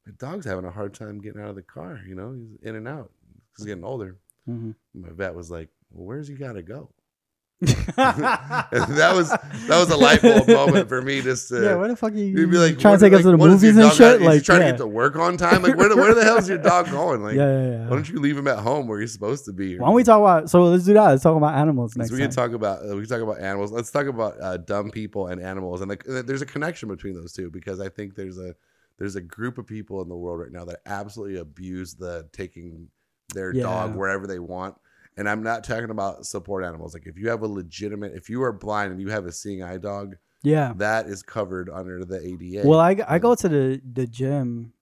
my 0.05 0.13
dog's 0.17 0.45
having 0.45 0.65
a 0.65 0.71
hard 0.71 0.93
time 0.93 1.19
getting 1.21 1.41
out 1.41 1.49
of 1.49 1.55
the 1.55 1.61
car. 1.61 2.01
You 2.07 2.15
know, 2.15 2.33
he's 2.33 2.57
in 2.63 2.75
and 2.75 2.87
out. 2.87 3.11
He's 3.55 3.65
getting 3.65 3.83
older. 3.83 4.17
hmm 4.45 4.71
My 4.93 5.09
vet 5.11 5.35
was 5.35 5.51
like, 5.51 5.69
well, 5.91 6.05
where's 6.05 6.27
he 6.27 6.35
gotta 6.35 6.61
go? 6.63 6.91
that 7.61 9.13
was 9.15 9.29
that 9.29 9.79
was 9.79 9.89
a 9.89 9.97
light 9.97 10.21
bulb 10.21 10.47
moment 10.47 10.87
for 10.87 11.01
me. 11.01 11.23
Just 11.23 11.49
to, 11.49 11.63
yeah, 11.63 11.73
what 11.73 11.87
the 11.87 11.95
fuck 11.95 12.13
are 12.13 12.15
you, 12.15 12.25
you'd 12.25 12.51
be 12.51 12.57
like 12.57 12.77
trying 12.77 12.99
to 12.99 13.03
take 13.03 13.13
us 13.13 13.23
to 13.23 13.31
the 13.31 13.37
what 13.37 13.49
is 13.49 13.63
your 13.63 13.73
movies 13.73 13.83
and 13.83 13.97
shit? 13.97 14.21
Like, 14.21 14.43
trying 14.43 14.61
yeah. 14.61 14.67
to 14.67 14.71
get 14.73 14.77
to 14.77 14.85
work 14.85 15.15
on 15.15 15.37
time. 15.37 15.63
Like, 15.63 15.75
where 15.75 15.89
the, 15.89 15.95
where 15.95 16.13
the 16.13 16.23
hell 16.23 16.37
is 16.37 16.47
your 16.47 16.59
dog 16.59 16.85
going? 16.91 17.23
Like, 17.23 17.35
yeah, 17.35 17.49
yeah, 17.49 17.69
yeah. 17.69 17.83
why 17.85 17.95
don't 17.95 18.07
you 18.07 18.19
leave 18.19 18.37
him 18.37 18.47
at 18.47 18.59
home 18.59 18.87
where 18.87 19.01
he's 19.01 19.11
supposed 19.11 19.45
to 19.45 19.53
be? 19.53 19.79
Why 19.79 19.87
don't 19.87 19.95
we 19.95 20.03
talk 20.03 20.19
about? 20.19 20.51
So 20.51 20.65
let's 20.65 20.85
do 20.85 20.93
that. 20.93 21.07
Let's 21.07 21.23
talk 21.23 21.35
about 21.35 21.55
animals 21.55 21.93
So 21.93 21.99
next 21.99 22.11
we 22.11 22.19
time. 22.19 22.27
can 22.27 22.35
talk 22.35 22.51
about 22.51 22.87
uh, 22.87 22.95
we 22.95 23.01
can 23.01 23.09
talk 23.09 23.21
about 23.21 23.41
animals. 23.41 23.71
Let's 23.71 23.89
talk 23.89 24.05
about 24.05 24.39
uh, 24.39 24.57
dumb 24.57 24.91
people 24.91 25.25
and 25.25 25.41
animals, 25.41 25.81
and 25.81 25.89
like, 25.89 26.07
uh, 26.07 26.21
there's 26.21 26.43
a 26.43 26.45
connection 26.45 26.89
between 26.89 27.15
those 27.15 27.33
two 27.33 27.49
because 27.49 27.79
I 27.79 27.89
think 27.89 28.13
there's 28.13 28.37
a 28.37 28.53
there's 28.99 29.15
a 29.15 29.21
group 29.21 29.57
of 29.57 29.65
people 29.65 30.03
in 30.03 30.09
the 30.09 30.15
world 30.15 30.39
right 30.39 30.51
now 30.51 30.65
that 30.65 30.81
absolutely 30.85 31.39
abuse 31.39 31.95
the 31.95 32.29
taking 32.33 32.89
their 33.33 33.51
dog 33.51 33.95
wherever 33.95 34.27
they 34.27 34.37
want. 34.37 34.75
And 35.17 35.27
I'm 35.27 35.41
not 35.43 35.63
talking 35.63 35.89
about 35.89 36.25
support 36.25 36.63
animals. 36.63 36.93
Like 36.93 37.07
if 37.07 37.17
you 37.17 37.29
have 37.29 37.41
a 37.41 37.47
legitimate, 37.47 38.13
if 38.13 38.29
you 38.29 38.41
are 38.43 38.53
blind 38.53 38.91
and 38.91 39.01
you 39.01 39.09
have 39.09 39.25
a 39.25 39.31
seeing 39.31 39.63
eye 39.63 39.77
dog, 39.77 40.15
yeah. 40.43 40.73
that 40.77 41.07
is 41.07 41.23
covered 41.23 41.69
under 41.73 42.05
the 42.05 42.19
ADA. 42.23 42.67
Well, 42.67 42.79
I, 42.79 42.95
I 43.07 43.17
go 43.19 43.33
to 43.35 43.49
the 43.49 43.81
the 43.93 44.05
gym, 44.05 44.73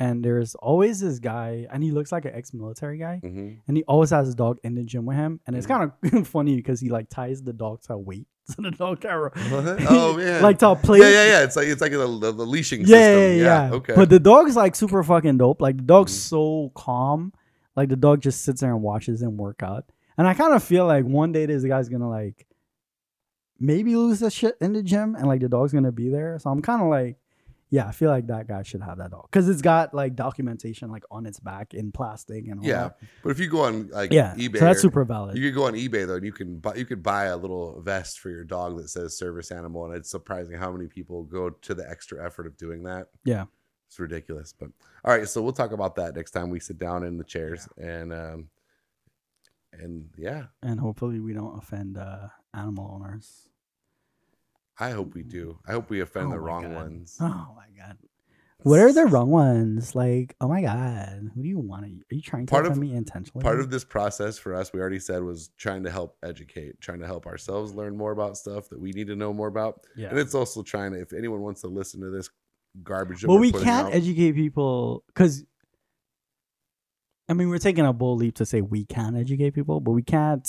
and 0.00 0.24
there's 0.24 0.56
always 0.56 0.98
this 0.98 1.20
guy, 1.20 1.66
and 1.72 1.82
he 1.84 1.92
looks 1.92 2.10
like 2.10 2.24
an 2.24 2.32
ex-military 2.34 2.98
guy, 2.98 3.18
hmm 3.22 3.50
and 3.68 3.76
he 3.76 3.84
always 3.84 4.10
has 4.10 4.26
his 4.26 4.34
dog 4.34 4.58
in 4.64 4.74
the 4.74 4.82
gym 4.82 5.06
with 5.06 5.16
him, 5.16 5.38
and 5.46 5.54
it's 5.56 5.66
Mhm. 5.66 5.92
kind 6.02 6.14
of 6.18 6.26
funny 6.36 6.56
because 6.56 6.80
he 6.80 6.88
like 6.90 7.08
ties 7.08 7.42
the 7.42 7.52
dog 7.52 7.82
to 7.82 7.92
a 7.94 7.98
weight, 7.98 8.26
so 8.48 8.60
the 8.62 8.72
dog 8.72 9.00
can 9.00 9.10
oh 9.88 10.16
man, 10.16 10.42
like 10.42 10.58
to 10.58 10.70
a 10.70 10.76
plate. 10.76 11.02
yeah, 11.02 11.08
yeah, 11.10 11.26
yeah. 11.26 11.44
It's 11.44 11.54
like 11.54 11.68
it's 11.68 11.80
like 11.80 11.92
the, 11.92 11.98
the, 12.18 12.32
the 12.32 12.44
leashing 12.46 12.80
yeah, 12.80 12.86
system. 12.86 13.20
yeah, 13.38 13.68
yeah. 13.68 13.72
Okay. 13.74 13.94
But 13.94 14.10
the 14.10 14.18
dog's 14.18 14.56
like 14.56 14.74
super 14.74 15.04
fucking 15.04 15.38
dope. 15.38 15.60
Like 15.62 15.76
the 15.76 15.82
dog's 15.84 16.12
Mhm. 16.12 16.28
so 16.28 16.72
calm. 16.74 17.32
Like 17.76 17.88
the 17.88 17.96
dog 17.96 18.20
just 18.20 18.44
sits 18.44 18.60
there 18.60 18.70
and 18.70 18.82
watches 18.82 19.22
him 19.22 19.36
work 19.36 19.62
out. 19.62 19.84
And 20.16 20.26
I 20.26 20.34
kind 20.34 20.54
of 20.54 20.62
feel 20.62 20.86
like 20.86 21.04
one 21.04 21.32
day 21.32 21.46
this 21.46 21.64
guy's 21.64 21.88
gonna 21.88 22.08
like 22.08 22.46
maybe 23.58 23.96
lose 23.96 24.20
the 24.20 24.30
shit 24.30 24.56
in 24.60 24.72
the 24.72 24.82
gym, 24.82 25.14
and 25.14 25.26
like 25.26 25.40
the 25.40 25.48
dog's 25.48 25.72
gonna 25.72 25.92
be 25.92 26.08
there. 26.08 26.38
So 26.38 26.50
I'm 26.50 26.62
kind 26.62 26.82
of 26.82 26.88
like, 26.88 27.16
yeah, 27.70 27.88
I 27.88 27.92
feel 27.92 28.10
like 28.10 28.28
that 28.28 28.46
guy 28.46 28.62
should 28.62 28.82
have 28.82 28.98
that 28.98 29.10
dog 29.10 29.26
because 29.30 29.48
it's 29.48 29.62
got 29.62 29.92
like 29.92 30.14
documentation 30.14 30.90
like 30.90 31.02
on 31.10 31.26
its 31.26 31.40
back 31.40 31.74
in 31.74 31.90
plastic 31.90 32.46
and 32.46 32.60
all 32.60 32.66
yeah, 32.66 32.82
that. 32.82 32.98
but 33.24 33.30
if 33.30 33.40
you 33.40 33.48
go 33.48 33.62
on 33.62 33.88
like 33.88 34.12
yeah. 34.12 34.34
eBay, 34.36 34.58
so 34.58 34.66
that's 34.66 34.80
super 34.80 35.04
valid. 35.04 35.36
You 35.36 35.48
could 35.48 35.56
go 35.56 35.64
on 35.64 35.72
eBay 35.72 36.06
though, 36.06 36.16
and 36.16 36.24
you 36.24 36.32
can 36.32 36.58
buy 36.58 36.76
you 36.76 36.84
could 36.84 37.02
buy 37.02 37.24
a 37.24 37.36
little 37.36 37.80
vest 37.80 38.20
for 38.20 38.30
your 38.30 38.44
dog 38.44 38.76
that 38.78 38.88
says 38.88 39.18
service 39.18 39.50
animal, 39.50 39.86
and 39.86 39.94
it's 39.96 40.10
surprising 40.10 40.56
how 40.56 40.70
many 40.70 40.86
people 40.86 41.24
go 41.24 41.50
to 41.50 41.74
the 41.74 41.88
extra 41.90 42.24
effort 42.24 42.46
of 42.46 42.56
doing 42.56 42.84
that. 42.84 43.08
Yeah. 43.24 43.46
It's 43.94 44.00
ridiculous. 44.00 44.52
But 44.58 44.70
all 45.04 45.16
right, 45.16 45.28
so 45.28 45.40
we'll 45.40 45.52
talk 45.52 45.70
about 45.70 45.94
that 45.96 46.16
next 46.16 46.32
time 46.32 46.50
we 46.50 46.58
sit 46.58 46.78
down 46.80 47.04
in 47.04 47.16
the 47.16 47.22
chairs 47.22 47.68
and 47.78 48.12
um 48.12 48.48
and 49.72 50.08
yeah, 50.18 50.46
and 50.64 50.80
hopefully 50.80 51.20
we 51.20 51.32
don't 51.32 51.56
offend 51.56 51.96
uh, 51.96 52.26
animal 52.52 52.90
owners. 52.92 53.48
I 54.80 54.90
hope 54.90 55.14
we 55.14 55.22
do. 55.22 55.58
I 55.66 55.72
hope 55.72 55.90
we 55.90 56.00
offend 56.00 56.28
Oh 56.28 56.30
the 56.30 56.40
wrong 56.40 56.62
God. 56.64 56.74
ones. 56.74 57.18
Oh 57.20 57.54
my 57.56 57.66
god. 57.80 57.96
What 58.64 58.80
are 58.80 58.92
the 58.92 59.04
wrong 59.06 59.30
ones? 59.30 59.94
Like, 59.94 60.34
oh 60.40 60.48
my 60.48 60.62
god, 60.62 61.30
who 61.34 61.42
do 61.42 61.48
you 61.48 61.58
want 61.60 61.84
to? 61.84 61.90
Are 61.90 62.14
you 62.16 62.22
trying 62.22 62.46
to 62.46 62.50
Part 62.50 62.66
offend 62.66 62.82
of- 62.82 62.88
me 62.88 62.96
intentionally? 62.96 63.44
Part 63.44 63.60
of 63.60 63.70
this 63.70 63.84
process 63.84 64.38
for 64.38 64.54
us, 64.54 64.72
we 64.72 64.80
already 64.80 64.98
said, 64.98 65.22
was 65.22 65.50
trying 65.56 65.84
to 65.84 65.90
help 65.90 66.16
educate, 66.24 66.80
trying 66.80 66.98
to 67.00 67.06
help 67.06 67.26
ourselves 67.26 67.74
learn 67.74 67.96
more 67.96 68.10
about 68.10 68.36
stuff 68.38 68.68
that 68.70 68.80
we 68.80 68.90
need 68.90 69.06
to 69.06 69.14
know 69.16 69.32
more 69.32 69.48
about. 69.48 69.82
yeah. 69.96 70.08
And 70.08 70.18
it's 70.18 70.34
also 70.34 70.62
trying 70.64 70.92
to, 70.94 71.00
if 71.00 71.12
anyone 71.12 71.42
wants 71.42 71.60
to 71.60 71.68
listen 71.68 72.00
to 72.00 72.10
this 72.10 72.28
garbage, 72.82 73.22
that 73.22 73.28
Well, 73.28 73.38
we 73.38 73.52
can't 73.52 73.88
out- 73.88 73.94
educate 73.94 74.32
people 74.32 75.04
because, 75.08 75.44
I 77.28 77.32
mean, 77.32 77.48
we're 77.48 77.58
taking 77.58 77.86
a 77.86 77.92
bold 77.92 78.20
leap 78.20 78.34
to 78.36 78.46
say 78.46 78.60
we 78.60 78.84
can 78.84 79.16
educate 79.16 79.52
people, 79.52 79.80
but 79.80 79.92
we 79.92 80.02
can't 80.02 80.48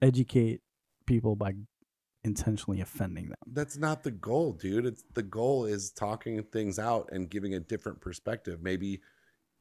educate 0.00 0.60
people 1.06 1.36
by 1.36 1.54
intentionally 2.24 2.80
offending 2.80 3.26
them. 3.28 3.36
That's 3.46 3.76
not 3.76 4.02
the 4.02 4.10
goal, 4.12 4.52
dude. 4.52 4.86
It's 4.86 5.04
the 5.14 5.22
goal 5.22 5.64
is 5.66 5.90
talking 5.90 6.42
things 6.44 6.78
out 6.78 7.08
and 7.12 7.28
giving 7.28 7.54
a 7.54 7.60
different 7.60 8.00
perspective. 8.00 8.60
Maybe 8.62 9.00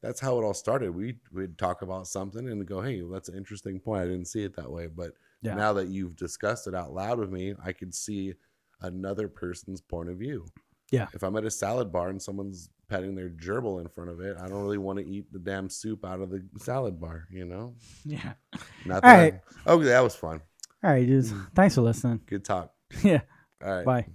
that's 0.02 0.20
how 0.20 0.40
it 0.40 0.44
all 0.44 0.54
started. 0.54 0.96
We 0.96 1.18
would 1.32 1.58
talk 1.58 1.82
about 1.84 2.08
something 2.08 2.48
and 2.50 2.66
go, 2.66 2.82
"Hey, 2.82 3.02
that's 3.02 3.30
an 3.30 3.36
interesting 3.38 3.80
point. 3.80 4.02
I 4.02 4.06
didn't 4.06 4.26
see 4.26 4.44
it 4.44 4.56
that 4.56 4.72
way." 4.72 4.88
But 4.88 5.14
Yeah. 5.42 5.56
now 5.56 5.74
that 5.74 5.88
you've 5.90 6.16
discussed 6.16 6.68
it 6.68 6.74
out 6.76 6.94
loud 6.94 7.20
with 7.20 7.32
me, 7.32 7.56
I 7.64 7.72
could 7.74 7.94
see 7.96 8.34
another 8.80 9.28
person's 9.28 9.82
point 9.82 10.10
of 10.10 10.18
view. 10.18 10.46
Yeah. 10.92 11.08
If 11.14 11.24
I'm 11.24 11.36
at 11.38 11.46
a 11.46 11.52
salad 11.52 11.92
bar 11.92 12.10
and 12.10 12.22
someone's 12.22 12.70
petting 12.90 13.16
their 13.16 13.30
gerbil 13.30 13.80
in 13.82 13.88
front 13.88 14.10
of 14.10 14.20
it, 14.20 14.36
I 14.40 14.48
don't 14.48 14.62
really 14.62 14.78
want 14.78 15.00
to 15.00 15.06
eat 15.06 15.32
the 15.32 15.40
damn 15.40 15.70
soup 15.70 16.04
out 16.06 16.20
of 16.20 16.30
the 16.30 16.44
salad 16.58 17.00
bar. 17.00 17.28
You 17.32 17.46
know, 17.46 17.76
Yeah. 18.06 18.34
not 18.86 19.04
All 19.04 19.10
that. 19.10 19.18
right. 19.18 19.42
Okay, 19.68 19.86
that 19.86 20.02
was 20.04 20.16
fun. 20.16 20.42
All 20.84 20.92
right, 20.92 21.06
dudes. 21.06 21.32
Mm. 21.32 21.48
Thanks 21.56 21.76
for 21.76 21.82
listening. 21.82 22.20
Good 22.26 22.44
talk. 22.44 22.74
yeah. 23.04 23.22
All 23.64 23.72
right. 23.72 23.86
Bye. 23.86 24.06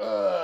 Ugh. 0.00 0.41